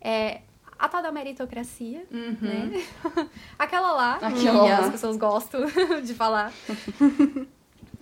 É, 0.00 0.40
a 0.80 0.88
tal 0.88 1.02
da 1.02 1.12
meritocracia, 1.12 2.06
uhum. 2.10 2.38
né? 2.40 2.70
Aquela 3.58 3.92
lá, 3.92 4.14
Aquela 4.14 4.64
que 4.64 4.72
as 4.72 4.90
pessoas 4.90 5.16
gostam 5.18 5.60
de 6.02 6.14
falar. 6.14 6.50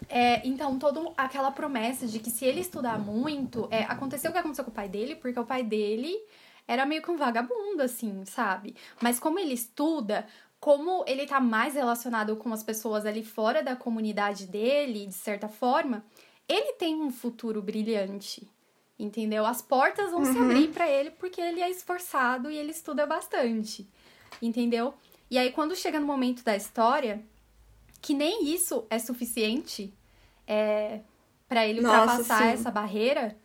É, 0.09 0.46
então, 0.46 0.78
toda 0.78 1.12
aquela 1.16 1.50
promessa 1.50 2.06
de 2.06 2.20
que 2.20 2.30
se 2.30 2.44
ele 2.44 2.60
estudar 2.60 2.96
muito, 2.96 3.66
é, 3.70 3.82
aconteceu 3.82 4.30
o 4.30 4.32
que 4.32 4.38
aconteceu 4.38 4.64
com 4.64 4.70
o 4.70 4.74
pai 4.74 4.88
dele, 4.88 5.16
porque 5.16 5.38
o 5.38 5.44
pai 5.44 5.64
dele 5.64 6.16
era 6.68 6.86
meio 6.86 7.02
que 7.02 7.10
um 7.10 7.16
vagabundo, 7.16 7.82
assim, 7.82 8.24
sabe? 8.24 8.76
Mas 9.02 9.18
como 9.18 9.40
ele 9.40 9.55
estuda, 9.55 10.24
como 10.60 11.05
ele 11.06 11.26
tá 11.26 11.40
mais 11.40 11.74
relacionado 11.74 12.36
com 12.36 12.52
as 12.52 12.62
pessoas 12.62 13.05
ali 13.05 13.24
fora 13.24 13.60
da 13.60 13.74
comunidade 13.74 14.46
dele, 14.46 15.06
de 15.06 15.14
certa 15.14 15.48
forma, 15.48 16.05
ele 16.48 16.74
tem 16.74 16.94
um 16.94 17.10
futuro 17.10 17.60
brilhante 17.60 18.48
entendeu? 18.98 19.46
As 19.46 19.62
portas 19.62 20.10
vão 20.10 20.20
uhum. 20.20 20.32
se 20.32 20.38
abrir 20.38 20.68
para 20.68 20.88
ele 20.88 21.10
porque 21.10 21.40
ele 21.40 21.60
é 21.60 21.70
esforçado 21.70 22.50
e 22.50 22.56
ele 22.56 22.72
estuda 22.72 23.06
bastante, 23.06 23.88
entendeu? 24.42 24.94
E 25.30 25.38
aí 25.38 25.52
quando 25.52 25.76
chega 25.76 26.00
no 26.00 26.06
momento 26.06 26.42
da 26.42 26.56
história, 26.56 27.22
que 28.00 28.14
nem 28.14 28.52
isso 28.52 28.86
é 28.90 28.98
suficiente 28.98 29.92
é, 30.46 31.00
para 31.48 31.66
ele 31.66 31.80
ultrapassar 31.80 32.40
Nossa, 32.40 32.50
essa 32.50 32.70
barreira, 32.70 33.36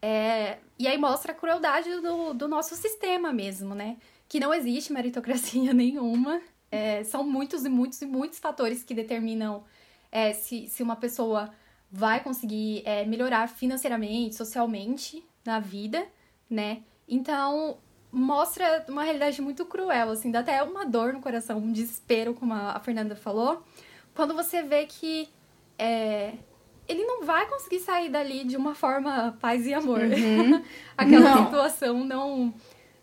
é, 0.00 0.58
e 0.78 0.88
aí 0.88 0.98
mostra 0.98 1.32
a 1.32 1.34
crueldade 1.34 1.88
do, 2.00 2.34
do 2.34 2.48
nosso 2.48 2.74
sistema 2.74 3.32
mesmo, 3.32 3.74
né? 3.74 3.96
Que 4.28 4.40
não 4.40 4.52
existe 4.52 4.92
meritocracia 4.92 5.72
nenhuma. 5.74 6.42
É, 6.70 7.04
são 7.04 7.22
muitos 7.22 7.64
e 7.64 7.68
muitos 7.68 8.02
e 8.02 8.06
muitos 8.06 8.38
fatores 8.38 8.82
que 8.82 8.94
determinam 8.94 9.62
é, 10.10 10.32
se, 10.32 10.66
se 10.66 10.82
uma 10.82 10.96
pessoa 10.96 11.50
vai 11.92 12.20
conseguir 12.20 12.82
é, 12.86 13.04
melhorar 13.04 13.46
financeiramente, 13.48 14.34
socialmente 14.34 15.22
na 15.44 15.60
vida, 15.60 16.06
né? 16.48 16.82
Então, 17.06 17.76
mostra 18.10 18.82
uma 18.88 19.02
realidade 19.02 19.42
muito 19.42 19.66
cruel, 19.66 20.10
assim, 20.10 20.30
dá 20.30 20.38
até 20.38 20.62
uma 20.62 20.86
dor 20.86 21.12
no 21.12 21.20
coração, 21.20 21.58
um 21.58 21.70
desespero, 21.70 22.32
como 22.32 22.54
a 22.54 22.80
Fernanda 22.80 23.14
falou, 23.14 23.62
quando 24.14 24.32
você 24.32 24.62
vê 24.62 24.86
que 24.86 25.28
é, 25.78 26.32
ele 26.88 27.04
não 27.04 27.24
vai 27.24 27.46
conseguir 27.46 27.80
sair 27.80 28.08
dali 28.08 28.44
de 28.44 28.56
uma 28.56 28.74
forma 28.74 29.36
paz 29.38 29.66
e 29.66 29.74
amor. 29.74 30.00
Uhum. 30.00 30.62
Aquela 30.96 31.36
não. 31.36 31.44
situação 31.44 32.04
não, 32.04 32.54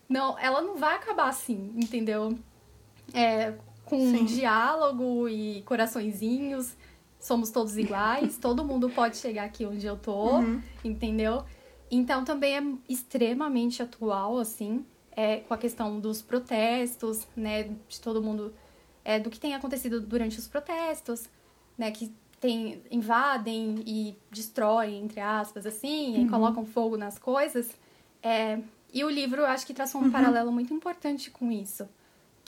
não. 0.08 0.38
Ela 0.38 0.60
não 0.62 0.76
vai 0.76 0.96
acabar 0.96 1.28
assim, 1.28 1.72
entendeu? 1.76 2.36
É, 3.14 3.54
com 3.84 3.98
Sim. 3.98 4.24
diálogo 4.24 5.28
e 5.28 5.62
coraçõezinhos 5.62 6.76
somos 7.20 7.50
todos 7.50 7.76
iguais, 7.76 8.36
todo 8.40 8.64
mundo 8.64 8.88
pode 8.90 9.18
chegar 9.18 9.44
aqui 9.44 9.66
onde 9.66 9.86
eu 9.86 9.96
tô, 9.96 10.38
uhum. 10.38 10.62
entendeu? 10.82 11.44
Então 11.90 12.24
também 12.24 12.56
é 12.56 12.62
extremamente 12.88 13.82
atual, 13.82 14.38
assim, 14.38 14.84
é, 15.12 15.38
com 15.40 15.52
a 15.52 15.58
questão 15.58 16.00
dos 16.00 16.22
protestos, 16.22 17.26
né, 17.36 17.70
de 17.88 18.00
todo 18.00 18.22
mundo, 18.22 18.54
é, 19.04 19.18
do 19.18 19.28
que 19.28 19.38
tem 19.38 19.54
acontecido 19.54 20.00
durante 20.00 20.38
os 20.38 20.48
protestos, 20.48 21.28
né, 21.76 21.90
que 21.90 22.12
tem, 22.40 22.82
invadem 22.90 23.82
e 23.86 24.16
destroem, 24.30 25.02
entre 25.02 25.20
aspas, 25.20 25.66
assim, 25.66 26.16
uhum. 26.16 26.26
e 26.26 26.28
colocam 26.28 26.64
fogo 26.64 26.96
nas 26.96 27.18
coisas. 27.18 27.70
É, 28.22 28.60
e 28.92 29.04
o 29.04 29.10
livro, 29.10 29.44
acho 29.44 29.66
que 29.66 29.74
traçou 29.74 30.00
um 30.00 30.04
uhum. 30.04 30.10
paralelo 30.10 30.50
muito 30.50 30.72
importante 30.72 31.30
com 31.30 31.52
isso 31.52 31.86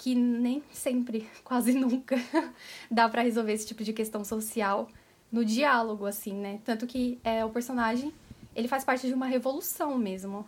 que 0.03 0.17
nem 0.17 0.61
sempre, 0.73 1.29
quase 1.45 1.73
nunca, 1.73 2.17
dá 2.91 3.09
para 3.09 3.23
resolver 3.23 3.53
esse 3.53 3.65
tipo 3.65 3.85
de 3.85 3.93
questão 3.93 4.25
social 4.25 4.89
no 5.31 5.45
diálogo, 5.45 6.07
assim, 6.07 6.35
né? 6.35 6.59
Tanto 6.65 6.89
que 6.89 7.21
é, 7.23 7.45
o 7.45 7.51
personagem, 7.51 8.13
ele 8.55 8.67
faz 8.67 8.83
parte 8.85 9.07
de 9.07 9.15
uma 9.15 9.27
revolução 9.27 9.97
mesmo, 9.97 10.45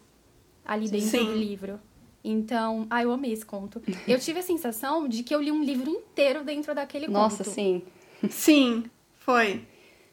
ali 0.65 0.89
dentro 0.89 1.09
Sim. 1.09 1.27
do 1.27 1.35
livro. 1.35 1.79
Então, 2.25 2.85
ah, 2.91 3.03
eu 3.03 3.13
amei 3.13 3.33
esse 3.33 3.47
conto. 3.47 3.81
Eu 4.09 4.19
tive 4.19 4.41
a 4.41 4.43
sensação 4.43 5.07
de 5.07 5.23
que 5.23 5.33
eu 5.33 5.41
li 5.41 5.53
um 5.53 5.63
livro 5.63 5.89
inteiro 5.89 6.43
dentro 6.43 6.75
daquele 6.75 7.07
Nossa, 7.07 7.45
conto. 7.45 7.47
Nossa, 7.47 7.55
sim. 7.55 7.83
Sim, 8.29 8.85
foi. 9.21 9.65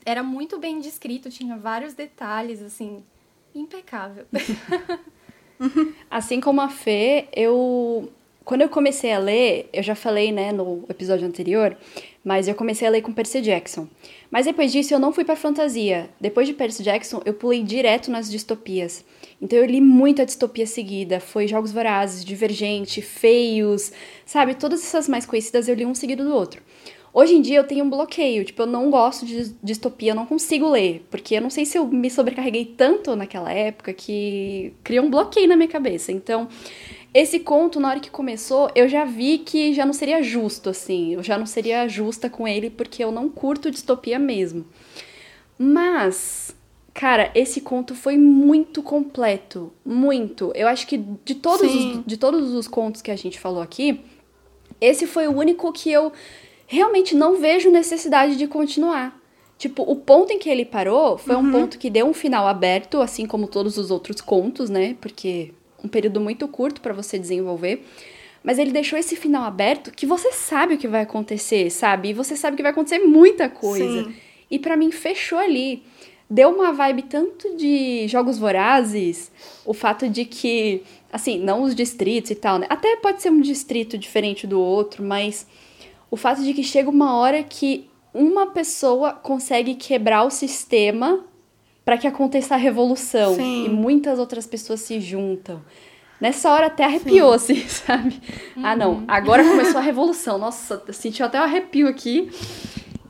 Era 0.06 0.22
muito 0.22 0.60
bem 0.60 0.80
descrito, 0.80 1.32
tinha 1.32 1.58
vários 1.58 1.96
detalhes, 1.96 2.62
assim, 2.62 3.04
impecável. 3.56 4.28
assim 6.12 6.40
como 6.40 6.62
a 6.62 6.70
Fê, 6.70 7.28
eu 7.34 8.12
quando 8.44 8.62
eu 8.62 8.70
comecei 8.70 9.12
a 9.12 9.20
ler, 9.20 9.70
eu 9.72 9.84
já 9.84 9.94
falei, 9.94 10.32
né, 10.32 10.52
no 10.52 10.84
episódio 10.90 11.28
anterior, 11.28 11.78
mas 12.24 12.48
eu 12.48 12.56
comecei 12.56 12.88
a 12.88 12.92
ler 12.92 13.02
com 13.02 13.14
Percy 13.14 13.42
Jackson. 13.42 13.88
Mas 14.30 14.46
depois 14.46 14.72
disso 14.72 14.94
eu 14.94 15.00
não 15.00 15.14
fui 15.14 15.24
para 15.24 15.36
fantasia. 15.36 16.10
Depois 16.20 16.48
de 16.48 16.54
Percy 16.54 16.84
Jackson, 16.84 17.22
eu 17.26 17.34
pulei 17.34 17.64
direto 17.64 18.10
nas 18.10 18.30
distopias. 18.32 19.06
Então 19.42 19.58
eu 19.60 19.66
li 19.66 19.82
muito 19.82 20.22
a 20.22 20.26
distopia 20.26 20.66
seguida. 20.66 21.20
Foi 21.20 21.48
Jogos 21.48 21.72
Vorazes, 21.72 22.26
Divergente, 22.26 23.02
Feios, 23.02 23.92
sabe? 24.26 24.56
Todas 24.56 24.82
essas 24.82 25.08
mais 25.08 25.26
conhecidas 25.26 25.68
eu 25.68 25.76
li 25.76 25.86
um 25.86 25.96
seguido 25.96 26.24
do 26.24 26.34
outro. 26.34 26.62
Hoje 27.14 27.36
em 27.36 27.42
dia 27.42 27.58
eu 27.58 27.66
tenho 27.66 27.84
um 27.84 27.90
bloqueio, 27.90 28.46
tipo, 28.46 28.62
eu 28.62 28.66
não 28.66 28.90
gosto 28.90 29.26
de 29.26 29.54
distopia, 29.62 30.12
eu 30.12 30.16
não 30.16 30.26
consigo 30.26 30.70
ler, 30.70 31.06
porque 31.12 31.36
eu 31.36 31.42
não 31.42 31.50
sei 31.50 31.66
se 31.66 31.78
eu 31.78 31.86
me 31.86 32.10
sobrecarreguei 32.10 32.64
tanto 32.64 33.18
naquela 33.18 33.52
época 33.52 33.92
que 33.92 34.74
criou 34.82 35.06
um 35.06 35.10
bloqueio 35.10 35.50
na 35.50 35.58
minha 35.58 35.68
cabeça. 35.68 36.14
Então, 36.14 36.48
Esse 37.14 37.40
conto, 37.40 37.80
na 37.80 37.90
hora 37.90 38.00
que 38.00 38.10
começou, 38.10 38.72
eu 38.74 38.88
já 38.88 39.04
vi 39.04 39.40
que 39.40 39.74
já 39.74 39.86
não 39.86 39.92
seria 39.92 40.24
justo, 40.24 40.70
assim. 40.70 41.14
Eu 41.14 41.22
já 41.22 41.38
não 41.38 41.46
seria 41.46 41.88
justa 41.88 42.30
com 42.30 42.48
ele, 42.48 42.70
porque 42.70 43.04
eu 43.04 43.12
não 43.12 43.30
curto 43.30 43.70
distopia 43.70 44.18
mesmo. 44.18 44.66
Mas, 45.58 46.56
cara, 46.94 47.30
esse 47.36 47.60
conto 47.60 47.96
foi 47.96 48.18
muito 48.18 48.82
completo. 48.82 49.74
Muito. 49.86 50.54
Eu 50.56 50.70
acho 50.70 50.88
que 50.88 50.98
de 51.26 51.36
todos, 51.36 51.76
os, 51.76 52.06
de 52.06 52.16
todos 52.16 52.54
os 52.54 52.68
contos 52.68 53.02
que 53.02 53.12
a 53.12 53.16
gente 53.18 53.40
falou 53.40 53.62
aqui, 53.62 54.00
esse 54.80 55.06
foi 55.06 55.28
o 55.28 55.38
único 55.38 55.72
que 55.74 55.92
eu 55.92 56.14
realmente 56.66 57.14
não 57.14 57.36
vejo 57.36 57.70
necessidade 57.70 58.38
de 58.38 58.48
continuar. 58.48 59.20
Tipo, 59.58 59.84
o 59.84 59.98
ponto 59.98 60.32
em 60.32 60.40
que 60.40 60.50
ele 60.50 60.66
parou 60.66 61.18
foi 61.18 61.36
uhum. 61.36 61.42
um 61.42 61.52
ponto 61.52 61.78
que 61.78 61.90
deu 61.90 62.08
um 62.08 62.14
final 62.14 62.48
aberto, 62.48 63.02
assim 63.02 63.26
como 63.28 63.48
todos 63.48 63.78
os 63.78 63.92
outros 63.92 64.22
contos, 64.22 64.70
né? 64.70 64.96
Porque 65.00 65.54
um 65.84 65.88
período 65.88 66.20
muito 66.20 66.48
curto 66.48 66.82
para 66.82 66.94
você 66.94 67.18
desenvolver. 67.18 67.86
Mas 68.44 68.58
ele 68.58 68.72
deixou 68.72 68.98
esse 68.98 69.16
final 69.16 69.44
aberto 69.44 69.92
que 69.92 70.06
você 70.06 70.32
sabe 70.32 70.74
o 70.74 70.78
que 70.78 70.88
vai 70.88 71.02
acontecer, 71.02 71.70
sabe? 71.70 72.10
E 72.10 72.14
você 72.14 72.36
sabe 72.36 72.58
que 72.58 72.64
vai 72.64 72.72
acontecer 72.72 73.00
muita 73.00 73.48
coisa. 73.48 74.04
Sim. 74.04 74.16
E 74.50 74.58
para 74.58 74.76
mim 74.76 74.92
fechou 74.92 75.38
ali. 75.38 75.84
Deu 76.30 76.50
uma 76.50 76.72
vibe 76.72 77.04
tanto 77.04 77.56
de 77.58 78.08
jogos 78.08 78.40
vorazes, 78.40 79.30
o 79.66 79.74
fato 79.74 80.08
de 80.08 80.24
que, 80.24 80.82
assim, 81.12 81.38
não 81.38 81.62
os 81.64 81.76
distritos 81.76 82.32
e 82.32 82.36
tal, 82.36 82.58
né? 82.58 82.68
Até 82.70 82.96
pode 82.96 83.22
ser 83.22 83.30
um 83.30 83.42
distrito 83.42 83.98
diferente 83.98 84.48
do 84.48 84.60
outro, 84.60 85.04
mas 85.04 85.46
o 86.10 86.16
fato 86.16 86.42
de 86.42 86.54
que 86.54 86.64
chega 86.64 86.90
uma 86.90 87.18
hora 87.18 87.44
que 87.44 87.90
uma 88.14 88.48
pessoa 88.48 89.12
consegue 89.14 89.76
quebrar 89.76 90.24
o 90.24 90.30
sistema 90.30 91.26
para 91.84 91.98
que 91.98 92.08
aconteça 92.08 92.56
a 92.56 92.58
revolução 92.58 93.36
Sim. 93.36 93.66
e 93.66 93.70
muitas 93.70 94.20
outras 94.20 94.46
pessoas 94.46 94.82
se 94.82 95.00
juntam. 95.00 95.62
Nessa 96.20 96.52
hora 96.52 96.68
até 96.68 96.84
arrepiou, 96.84 97.38
Sim. 97.40 97.54
assim, 97.54 97.68
sabe? 97.68 98.22
Uhum. 98.56 98.66
Ah, 98.66 98.76
não, 98.76 99.04
agora 99.08 99.44
começou 99.44 99.80
a 99.80 99.82
revolução. 99.82 100.38
Nossa, 100.38 100.84
senti 100.92 101.24
até 101.24 101.40
um 101.40 101.44
arrepio 101.44 101.88
aqui. 101.88 102.30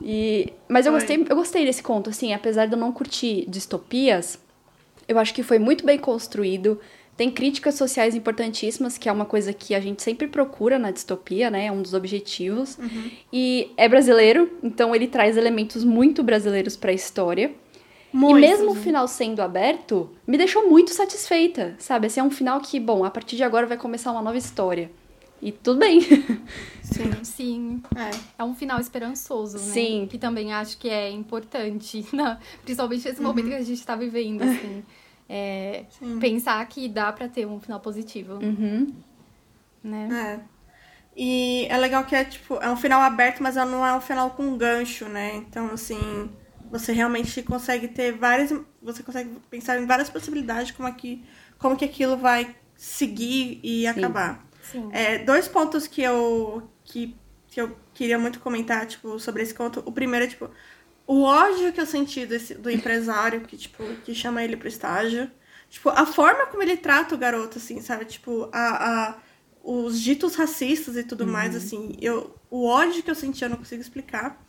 E... 0.01 0.53
Mas 0.69 0.85
eu 0.85 0.93
gostei, 0.93 1.25
eu 1.29 1.35
gostei 1.35 1.65
desse 1.65 1.83
conto, 1.83 2.09
assim, 2.09 2.33
apesar 2.33 2.65
de 2.65 2.73
eu 2.73 2.79
não 2.79 2.91
curtir 2.91 3.45
distopias, 3.49 4.39
eu 5.07 5.19
acho 5.19 5.33
que 5.33 5.43
foi 5.43 5.59
muito 5.59 5.85
bem 5.85 5.99
construído. 5.99 6.79
Tem 7.17 7.29
críticas 7.29 7.75
sociais 7.75 8.15
importantíssimas, 8.15 8.97
que 8.97 9.09
é 9.09 9.11
uma 9.11 9.25
coisa 9.25 9.51
que 9.51 9.75
a 9.75 9.79
gente 9.81 10.01
sempre 10.01 10.27
procura 10.27 10.79
na 10.79 10.89
distopia, 10.89 11.49
né? 11.51 11.65
É 11.65 11.71
um 11.71 11.81
dos 11.81 11.93
objetivos. 11.93 12.77
Uhum. 12.77 13.11
E 13.31 13.71
é 13.75 13.87
brasileiro, 13.89 14.57
então 14.63 14.95
ele 14.95 15.07
traz 15.07 15.35
elementos 15.35 15.83
muito 15.83 16.23
brasileiros 16.23 16.77
para 16.77 16.91
a 16.91 16.93
história. 16.93 17.51
Muito. 18.13 18.37
E 18.37 18.41
mesmo 18.41 18.71
o 18.71 18.75
final 18.75 19.07
sendo 19.07 19.41
aberto, 19.41 20.09
me 20.27 20.37
deixou 20.37 20.69
muito 20.69 20.91
satisfeita, 20.93 21.75
sabe? 21.79 22.07
Esse 22.07 22.19
é 22.19 22.23
um 22.23 22.31
final 22.31 22.59
que, 22.59 22.79
bom, 22.79 23.05
a 23.05 23.09
partir 23.09 23.35
de 23.35 23.43
agora 23.43 23.65
vai 23.65 23.77
começar 23.77 24.11
uma 24.11 24.21
nova 24.21 24.37
história. 24.37 24.91
E 25.41 25.51
tudo 25.51 25.79
bem. 25.79 26.01
Sim, 26.83 27.23
sim. 27.23 27.83
É. 27.95 28.41
é 28.41 28.43
um 28.43 28.53
final 28.53 28.79
esperançoso, 28.79 29.57
né? 29.57 29.63
Sim. 29.63 30.07
Que 30.09 30.17
também 30.17 30.53
acho 30.53 30.77
que 30.77 30.89
é 30.89 31.09
importante, 31.09 32.05
né? 32.13 32.37
principalmente 32.63 33.07
nesse 33.07 33.19
uhum. 33.19 33.27
momento 33.27 33.47
que 33.47 33.55
a 33.55 33.63
gente 33.63 33.85
tá 33.85 33.95
vivendo, 33.95 34.43
assim. 34.43 34.83
É, 35.33 35.85
pensar 36.19 36.67
que 36.67 36.89
dá 36.89 37.09
para 37.13 37.25
ter 37.29 37.45
um 37.45 37.57
final 37.57 37.79
positivo. 37.79 38.33
Uhum. 38.33 38.93
Né? 39.81 40.09
É. 40.11 40.39
E 41.15 41.67
é 41.69 41.77
legal 41.77 42.03
que 42.03 42.13
é, 42.13 42.25
tipo, 42.25 42.55
é 42.55 42.69
um 42.69 42.75
final 42.75 42.99
aberto, 43.01 43.41
mas 43.41 43.55
não 43.55 43.85
é 43.85 43.93
um 43.93 44.01
final 44.01 44.31
com 44.31 44.57
gancho, 44.57 45.07
né? 45.07 45.37
Então, 45.37 45.67
assim, 45.67 46.29
você 46.71 46.93
realmente 46.93 47.43
consegue 47.43 47.89
ter 47.89 48.13
várias. 48.13 48.53
Você 48.81 49.03
consegue 49.03 49.29
pensar 49.49 49.79
em 49.79 49.85
várias 49.85 50.09
possibilidades 50.09 50.71
como, 50.71 50.87
aqui, 50.87 51.23
como 51.59 51.75
que 51.75 51.83
aquilo 51.83 52.17
vai 52.17 52.55
seguir 52.75 53.59
e 53.61 53.81
Sim. 53.81 53.87
acabar. 53.87 54.47
Sim. 54.63 54.89
É, 54.93 55.17
dois 55.19 55.49
pontos 55.49 55.85
que 55.85 56.01
eu, 56.01 56.69
que, 56.85 57.15
que 57.47 57.59
eu 57.59 57.75
queria 57.93 58.17
muito 58.17 58.39
comentar, 58.39 58.85
tipo, 58.85 59.19
sobre 59.19 59.43
esse 59.43 59.53
conto. 59.53 59.83
O 59.85 59.91
primeiro 59.91 60.25
é, 60.25 60.29
tipo, 60.29 60.49
o 61.05 61.23
ódio 61.23 61.73
que 61.73 61.81
eu 61.81 61.85
senti 61.85 62.25
desse, 62.25 62.55
do 62.55 62.71
empresário 62.71 63.41
que, 63.41 63.57
tipo, 63.57 63.83
que 64.05 64.15
chama 64.15 64.41
ele 64.41 64.55
pro 64.55 64.69
estágio. 64.69 65.29
Tipo, 65.69 65.89
a 65.89 66.05
forma 66.05 66.45
como 66.47 66.63
ele 66.63 66.77
trata 66.77 67.15
o 67.15 67.17
garoto, 67.17 67.57
assim, 67.57 67.81
sabe? 67.81 68.05
Tipo, 68.05 68.49
a, 68.53 69.09
a 69.09 69.17
os 69.63 70.01
ditos 70.01 70.35
racistas 70.35 70.95
e 70.95 71.03
tudo 71.03 71.25
uhum. 71.25 71.31
mais, 71.31 71.53
assim. 71.53 71.97
Eu, 72.01 72.33
o 72.49 72.65
ódio 72.65 73.03
que 73.03 73.11
eu 73.11 73.15
senti 73.15 73.43
eu 73.43 73.49
não 73.49 73.57
consigo 73.57 73.81
explicar. 73.81 74.41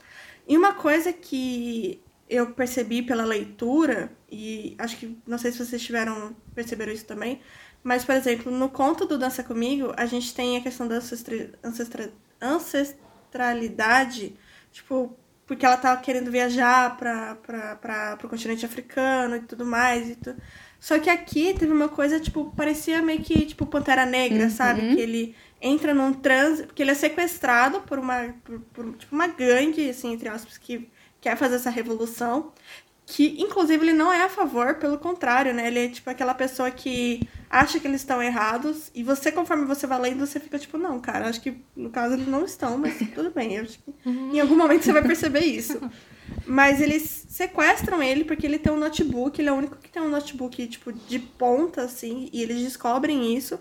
E 0.47 0.57
uma 0.57 0.73
coisa 0.73 1.13
que 1.13 2.01
eu 2.29 2.53
percebi 2.53 3.03
pela 3.03 3.25
leitura, 3.25 4.11
e 4.31 4.75
acho 4.79 4.97
que 4.97 5.19
não 5.27 5.39
sei 5.39 5.53
se 5.53 5.59
vocês 5.59 5.83
tiveram 5.83 6.35
perceberam 6.55 6.93
isso 6.93 7.05
também, 7.05 7.41
mas, 7.83 8.05
por 8.05 8.15
exemplo, 8.15 8.53
no 8.53 8.69
conto 8.69 9.07
do 9.07 9.19
Dança 9.19 9.43
Comigo, 9.43 9.93
a 9.97 10.07
gente 10.07 10.35
tem 10.35 10.57
a 10.57 10.61
questão 10.61 10.87
da 10.87 10.97
ancestra, 10.97 11.51
ancestra, 11.65 12.13
ancestralidade, 12.41 14.37
tipo, 14.71 15.17
porque 15.47 15.67
ela 15.67 15.77
tava 15.77 16.01
querendo 16.01 16.31
viajar 16.31 16.97
para 16.97 18.19
o 18.23 18.29
continente 18.29 18.65
africano 18.65 19.37
e 19.37 19.41
tudo 19.41 19.67
mais. 19.67 20.11
E 20.11 20.15
tu... 20.15 20.35
Só 20.79 20.99
que 20.99 21.11
aqui 21.11 21.55
teve 21.55 21.73
uma 21.73 21.89
coisa, 21.89 22.21
tipo, 22.21 22.53
parecia 22.57 23.03
meio 23.03 23.21
que, 23.21 23.47
tipo, 23.47 23.67
Pantera 23.67 24.07
Negra, 24.07 24.45
uhum. 24.45 24.51
sabe? 24.51 24.95
Que 24.95 25.01
ele 25.01 25.37
entra 25.61 25.93
num 25.93 26.13
transe, 26.13 26.65
porque 26.65 26.83
ele 26.83 26.91
é 26.93 26.95
sequestrado 26.95 27.81
por 27.81 27.99
uma, 27.99 28.35
por, 28.45 28.61
por, 28.61 28.97
tipo, 28.97 29.15
uma 29.15 29.27
gangue, 29.27 29.91
assim, 29.91 30.13
entre 30.13 30.29
aspas, 30.29 30.57
que 30.57 30.89
quer 31.23 31.37
fazer 31.37 31.55
essa 31.55 31.71
revolução, 31.71 32.53
que 33.07 33.41
inclusive 33.41 33.85
ele 33.85 33.93
não 33.93 34.13
é 34.13 34.25
a 34.25 34.29
favor, 34.29 34.75
pelo 34.75 34.99
contrário, 34.99 35.55
né? 35.55 35.69
Ele 35.69 35.79
é 35.79 35.89
tipo 35.89 36.11
aquela 36.11 36.35
pessoa 36.35 36.71
que 36.71 37.21
acha 37.49 37.79
que 37.79 37.87
eles 37.87 38.01
estão 38.01 38.23
errados 38.23 38.91
e 38.95 39.03
você, 39.03 39.31
conforme 39.31 39.65
você 39.65 39.87
vai 39.87 40.01
lendo, 40.01 40.27
você 40.27 40.41
fica 40.41 40.59
tipo, 40.59 40.77
não, 40.77 41.01
cara, 41.01 41.29
acho 41.29 41.41
que 41.41 41.55
no 41.77 41.91
caso 41.91 42.15
eles 42.15 42.27
não 42.27 42.45
estão, 42.45 42.77
mas 42.77 42.99
tudo 43.15 43.31
bem, 43.31 43.59
acho 43.59 43.79
que 43.79 43.95
em 44.07 44.41
algum 44.41 44.57
momento 44.57 44.85
você 44.85 44.93
vai 44.93 45.03
perceber 45.03 45.45
isso. 45.45 45.81
Mas 46.47 46.81
eles 46.81 47.27
sequestram 47.29 48.03
ele 48.03 48.25
porque 48.25 48.47
ele 48.47 48.59
tem 48.59 48.73
um 48.73 48.79
notebook, 48.79 49.41
ele 49.41 49.49
é 49.49 49.53
o 49.53 49.57
único 49.57 49.77
que 49.77 49.91
tem 49.91 50.03
um 50.03 50.09
notebook, 50.09 50.67
tipo, 50.67 50.93
de 50.93 51.19
ponta, 51.19 51.83
assim, 51.83 52.29
e 52.33 52.43
eles 52.43 52.63
descobrem 52.63 53.37
isso. 53.37 53.61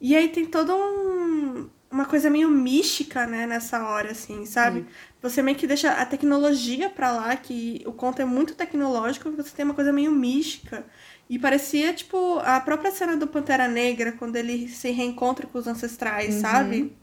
E 0.00 0.16
aí 0.16 0.28
tem 0.28 0.44
todo 0.44 0.72
um 0.74 1.70
uma 1.92 2.06
coisa 2.06 2.30
meio 2.30 2.48
mística, 2.48 3.26
né, 3.26 3.46
nessa 3.46 3.86
hora, 3.86 4.12
assim, 4.12 4.46
sabe? 4.46 4.80
Hum. 4.80 4.86
Você 5.22 5.40
meio 5.40 5.56
que 5.56 5.66
deixa 5.66 5.92
a 5.92 6.04
tecnologia 6.04 6.90
pra 6.90 7.12
lá, 7.12 7.36
que 7.36 7.82
o 7.86 7.92
conto 7.92 8.20
é 8.20 8.24
muito 8.24 8.54
tecnológico, 8.54 9.30
você 9.30 9.54
tem 9.54 9.64
uma 9.64 9.74
coisa 9.74 9.92
meio 9.92 10.10
mística. 10.10 10.84
E 11.30 11.38
parecia, 11.38 11.94
tipo, 11.94 12.40
a 12.40 12.60
própria 12.60 12.90
cena 12.90 13.16
do 13.16 13.28
Pantera 13.28 13.68
Negra, 13.68 14.12
quando 14.12 14.36
ele 14.36 14.68
se 14.68 14.90
reencontra 14.90 15.46
com 15.46 15.58
os 15.58 15.66
ancestrais, 15.66 16.34
uhum. 16.34 16.40
sabe? 16.40 16.96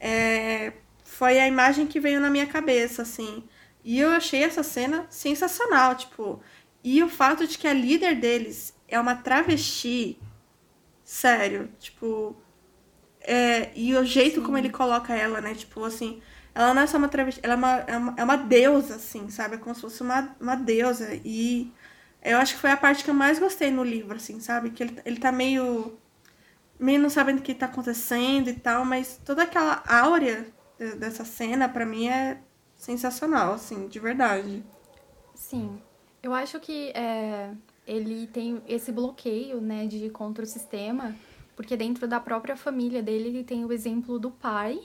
É... 0.00 0.72
Foi 1.04 1.38
a 1.38 1.46
imagem 1.46 1.86
que 1.86 2.00
veio 2.00 2.20
na 2.20 2.30
minha 2.30 2.46
cabeça, 2.46 3.02
assim. 3.02 3.44
E 3.84 3.98
eu 3.98 4.10
achei 4.10 4.42
essa 4.42 4.62
cena 4.62 5.06
sensacional, 5.08 5.94
tipo. 5.94 6.40
E 6.82 7.02
o 7.02 7.08
fato 7.08 7.46
de 7.46 7.56
que 7.58 7.68
a 7.68 7.72
líder 7.72 8.16
deles 8.16 8.74
é 8.88 8.98
uma 8.98 9.14
travesti, 9.14 10.18
sério, 11.04 11.70
tipo 11.78 12.36
é, 13.20 13.70
e 13.74 13.94
o 13.94 14.04
jeito 14.04 14.40
Sim. 14.40 14.46
como 14.46 14.58
ele 14.58 14.70
coloca 14.70 15.14
ela, 15.14 15.40
né? 15.40 15.54
Tipo, 15.54 15.84
assim, 15.84 16.20
ela 16.54 16.74
não 16.74 16.82
é 16.82 16.86
só 16.86 16.98
uma 16.98 17.08
travesti, 17.08 17.40
ela 17.42 17.54
é 17.54 17.56
uma, 17.56 17.76
é 17.86 17.96
uma, 17.96 18.14
é 18.18 18.24
uma 18.24 18.36
deusa, 18.36 18.96
assim, 18.96 19.30
sabe? 19.30 19.56
É 19.56 19.58
como 19.58 19.74
se 19.74 19.80
fosse 19.80 20.02
uma, 20.02 20.34
uma 20.40 20.56
deusa. 20.56 21.08
E 21.24 21.72
eu 22.22 22.38
acho 22.38 22.54
que 22.54 22.60
foi 22.60 22.70
a 22.70 22.76
parte 22.76 23.04
que 23.04 23.10
eu 23.10 23.14
mais 23.14 23.38
gostei 23.38 23.70
no 23.70 23.84
livro, 23.84 24.16
assim, 24.16 24.40
sabe? 24.40 24.70
Que 24.70 24.82
ele, 24.82 25.00
ele 25.04 25.20
tá 25.20 25.30
meio. 25.32 25.98
meio 26.78 27.00
não 27.00 27.10
sabendo 27.10 27.38
o 27.38 27.42
que 27.42 27.54
tá 27.54 27.66
acontecendo 27.66 28.48
e 28.48 28.54
tal, 28.54 28.84
mas 28.84 29.20
toda 29.24 29.42
aquela 29.44 29.82
áurea 29.86 30.46
dessa 30.98 31.24
cena, 31.24 31.68
para 31.68 31.84
mim, 31.86 32.08
é 32.08 32.38
sensacional, 32.74 33.54
assim, 33.54 33.86
de 33.88 33.98
verdade. 33.98 34.64
Sim. 35.34 35.80
Eu 36.22 36.34
acho 36.34 36.58
que 36.60 36.90
é, 36.94 37.50
ele 37.86 38.26
tem 38.26 38.62
esse 38.66 38.90
bloqueio, 38.92 39.60
né, 39.60 39.86
de 39.86 40.10
contra 40.10 40.44
o 40.44 40.46
sistema 40.46 41.14
porque 41.60 41.76
dentro 41.76 42.08
da 42.08 42.18
própria 42.18 42.56
família 42.56 43.02
dele, 43.02 43.28
ele 43.28 43.44
tem 43.44 43.66
o 43.66 43.70
exemplo 43.70 44.18
do 44.18 44.30
pai, 44.30 44.80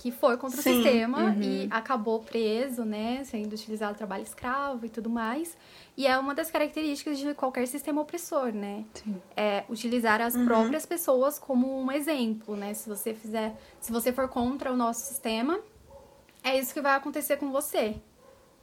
que 0.00 0.10
foi 0.10 0.38
contra 0.38 0.62
Sim, 0.62 0.70
o 0.70 0.74
sistema 0.74 1.18
uhum. 1.18 1.42
e 1.42 1.68
acabou 1.70 2.20
preso, 2.20 2.86
né, 2.86 3.22
sendo 3.24 3.52
utilizado 3.52 3.98
trabalho 3.98 4.22
escravo 4.22 4.86
e 4.86 4.88
tudo 4.88 5.10
mais. 5.10 5.54
E 5.94 6.06
é 6.06 6.18
uma 6.18 6.34
das 6.34 6.50
características 6.50 7.18
de 7.18 7.34
qualquer 7.34 7.68
sistema 7.68 8.00
opressor, 8.00 8.50
né? 8.50 8.86
Sim. 8.94 9.20
É 9.36 9.64
utilizar 9.68 10.22
as 10.22 10.34
uhum. 10.34 10.46
próprias 10.46 10.86
pessoas 10.86 11.38
como 11.38 11.78
um 11.78 11.92
exemplo, 11.92 12.56
né? 12.56 12.72
Se 12.72 12.88
você 12.88 13.12
fizer, 13.12 13.54
se 13.78 13.92
você 13.92 14.10
for 14.10 14.26
contra 14.26 14.72
o 14.72 14.76
nosso 14.76 15.00
sistema, 15.00 15.60
é 16.42 16.58
isso 16.58 16.72
que 16.72 16.80
vai 16.80 16.94
acontecer 16.94 17.36
com 17.36 17.52
você, 17.52 17.96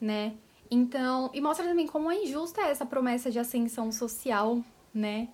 né? 0.02 0.34
Então, 0.72 1.30
e 1.36 1.40
mostra 1.40 1.68
também 1.68 1.86
como 1.86 2.10
é 2.10 2.24
injusta 2.24 2.62
essa 2.62 2.84
promessa 2.84 3.30
de 3.30 3.38
ascensão 3.38 3.92
social, 3.92 4.60
né? 4.92 5.28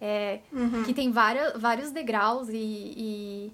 é, 0.00 0.40
uhum. 0.52 0.82
que 0.84 0.92
tem 0.92 1.10
várias, 1.10 1.58
vários 1.58 1.90
degraus 1.90 2.48
e, 2.50 2.56
e 2.56 3.52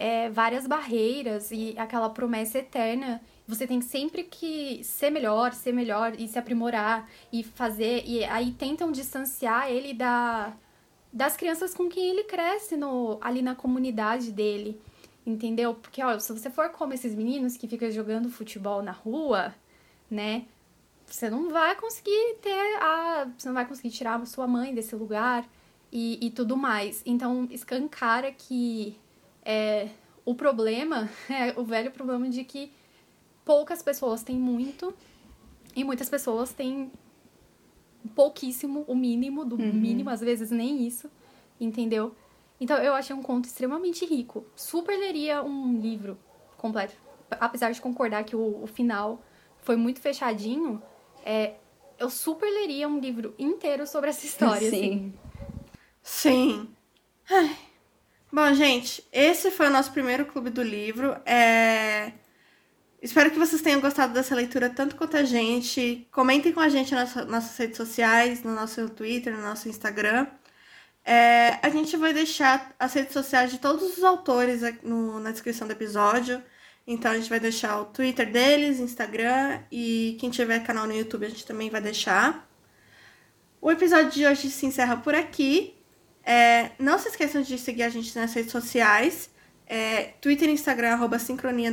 é, 0.00 0.30
várias 0.30 0.66
barreiras 0.66 1.50
e 1.50 1.74
aquela 1.76 2.08
promessa 2.08 2.58
eterna. 2.58 3.20
Você 3.46 3.66
tem 3.66 3.82
sempre 3.82 4.24
que 4.24 4.82
ser 4.82 5.10
melhor, 5.10 5.52
ser 5.52 5.72
melhor 5.72 6.14
e 6.18 6.26
se 6.26 6.38
aprimorar 6.38 7.06
e 7.30 7.44
fazer. 7.44 8.02
E 8.06 8.24
aí 8.24 8.52
tentam 8.52 8.90
distanciar 8.90 9.70
ele 9.70 9.92
da, 9.92 10.54
das 11.12 11.36
crianças 11.36 11.74
com 11.74 11.86
quem 11.90 12.08
ele 12.08 12.24
cresce 12.24 12.78
no, 12.78 13.18
ali 13.20 13.42
na 13.42 13.54
comunidade 13.54 14.32
dele. 14.32 14.80
Entendeu? 15.26 15.74
Porque, 15.74 16.02
olha, 16.02 16.18
se 16.18 16.32
você 16.32 16.48
for 16.48 16.70
como 16.70 16.94
esses 16.94 17.14
meninos 17.14 17.58
que 17.58 17.68
ficam 17.68 17.90
jogando 17.90 18.30
futebol 18.30 18.82
na 18.82 18.92
rua, 18.92 19.54
né? 20.10 20.46
Você 21.04 21.28
não 21.28 21.50
vai 21.50 21.76
conseguir 21.76 22.36
ter 22.40 22.76
a. 22.80 23.28
Você 23.36 23.48
não 23.48 23.54
vai 23.54 23.66
conseguir 23.66 23.90
tirar 23.90 24.18
a 24.18 24.24
sua 24.24 24.46
mãe 24.46 24.74
desse 24.74 24.96
lugar 24.96 25.46
e, 25.92 26.26
e 26.26 26.30
tudo 26.30 26.56
mais. 26.56 27.02
Então, 27.04 27.46
escancara 27.50 28.32
que 28.32 28.96
é, 29.44 29.88
o 30.24 30.34
problema 30.34 31.08
é 31.28 31.58
o 31.58 31.64
velho 31.64 31.90
problema 31.90 32.28
de 32.28 32.44
que 32.44 32.72
poucas 33.44 33.82
pessoas 33.82 34.22
têm 34.22 34.36
muito 34.36 34.94
e 35.74 35.84
muitas 35.84 36.08
pessoas 36.08 36.52
têm 36.52 36.90
pouquíssimo, 38.14 38.84
o 38.86 38.94
mínimo 38.94 39.44
do 39.44 39.56
uhum. 39.56 39.72
mínimo, 39.72 40.10
às 40.10 40.20
vezes 40.20 40.50
nem 40.50 40.86
isso, 40.86 41.10
entendeu? 41.60 42.14
Então 42.60 42.76
eu 42.78 42.94
achei 42.94 43.14
um 43.14 43.22
conto 43.22 43.46
extremamente 43.46 44.04
rico. 44.04 44.44
Super 44.54 44.98
leria 44.98 45.42
um 45.42 45.78
livro 45.80 46.18
completo. 46.56 46.94
Apesar 47.30 47.70
de 47.70 47.80
concordar 47.80 48.24
que 48.24 48.36
o, 48.36 48.62
o 48.62 48.66
final 48.66 49.22
foi 49.62 49.76
muito 49.76 50.00
fechadinho, 50.00 50.82
é, 51.24 51.54
eu 51.98 52.10
super 52.10 52.50
leria 52.50 52.88
um 52.88 52.98
livro 52.98 53.34
inteiro 53.38 53.86
sobre 53.86 54.10
essa 54.10 54.26
história. 54.26 54.68
Sim. 54.70 54.76
Assim. 54.82 55.14
Sim. 56.02 56.68
Ai. 57.30 57.56
Bom, 58.32 58.54
gente, 58.54 59.04
esse 59.12 59.50
foi 59.50 59.66
o 59.66 59.70
nosso 59.70 59.90
primeiro 59.92 60.24
clube 60.24 60.50
do 60.50 60.62
livro. 60.62 61.16
É... 61.26 62.12
Espero 63.02 63.30
que 63.30 63.38
vocês 63.38 63.60
tenham 63.60 63.80
gostado 63.80 64.12
dessa 64.12 64.34
leitura 64.34 64.70
tanto 64.70 64.94
quanto 64.94 65.16
a 65.16 65.24
gente. 65.24 66.06
Comentem 66.12 66.52
com 66.52 66.60
a 66.60 66.68
gente 66.68 66.94
nas 66.94 67.14
nossas 67.26 67.56
redes 67.56 67.76
sociais, 67.76 68.44
no 68.44 68.54
nosso 68.54 68.88
Twitter, 68.90 69.34
no 69.36 69.42
nosso 69.42 69.68
Instagram. 69.68 70.26
É, 71.04 71.58
a 71.62 71.68
gente 71.70 71.96
vai 71.96 72.12
deixar 72.12 72.74
as 72.78 72.92
redes 72.92 73.12
sociais 73.12 73.50
de 73.50 73.58
todos 73.58 73.96
os 73.98 74.04
autores 74.04 74.60
no, 74.82 75.18
na 75.18 75.32
descrição 75.32 75.66
do 75.66 75.72
episódio. 75.72 76.42
Então 76.86 77.10
a 77.10 77.16
gente 77.16 77.30
vai 77.30 77.40
deixar 77.40 77.80
o 77.80 77.86
Twitter 77.86 78.30
deles, 78.30 78.78
Instagram 78.78 79.60
e 79.72 80.16
quem 80.20 80.30
tiver 80.30 80.60
canal 80.60 80.86
no 80.86 80.94
YouTube 80.94 81.26
a 81.26 81.28
gente 81.30 81.46
também 81.46 81.70
vai 81.70 81.80
deixar. 81.80 82.48
O 83.60 83.70
episódio 83.72 84.10
de 84.10 84.26
hoje 84.26 84.50
se 84.50 84.66
encerra 84.66 84.96
por 84.98 85.14
aqui. 85.14 85.79
É, 86.24 86.70
não 86.78 86.98
se 86.98 87.08
esqueçam 87.08 87.42
de 87.42 87.58
seguir 87.58 87.82
a 87.82 87.88
gente 87.88 88.16
nas 88.16 88.32
redes 88.32 88.52
sociais. 88.52 89.28
É, 89.66 90.14
Twitter 90.20 90.48
e 90.48 90.52
Instagram, 90.52 90.92
arroba 90.94 91.18
sincronia 91.18 91.72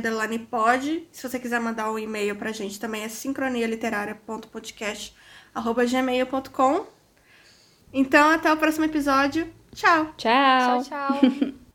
pod. 0.50 1.08
Se 1.10 1.28
você 1.28 1.38
quiser 1.38 1.60
mandar 1.60 1.90
um 1.90 1.98
e-mail 1.98 2.36
pra 2.36 2.52
gente 2.52 2.78
também 2.78 3.02
é 3.02 3.08
sincronialiteraria.podcast 3.08 5.16
arroba 5.54 5.84
gmail.com. 5.84 6.86
Então, 7.92 8.30
até 8.30 8.52
o 8.52 8.56
próximo 8.56 8.84
episódio. 8.84 9.52
Tchau. 9.74 10.12
Tchau. 10.16 10.84
Tchau, 10.84 10.84
tchau. 10.84 11.20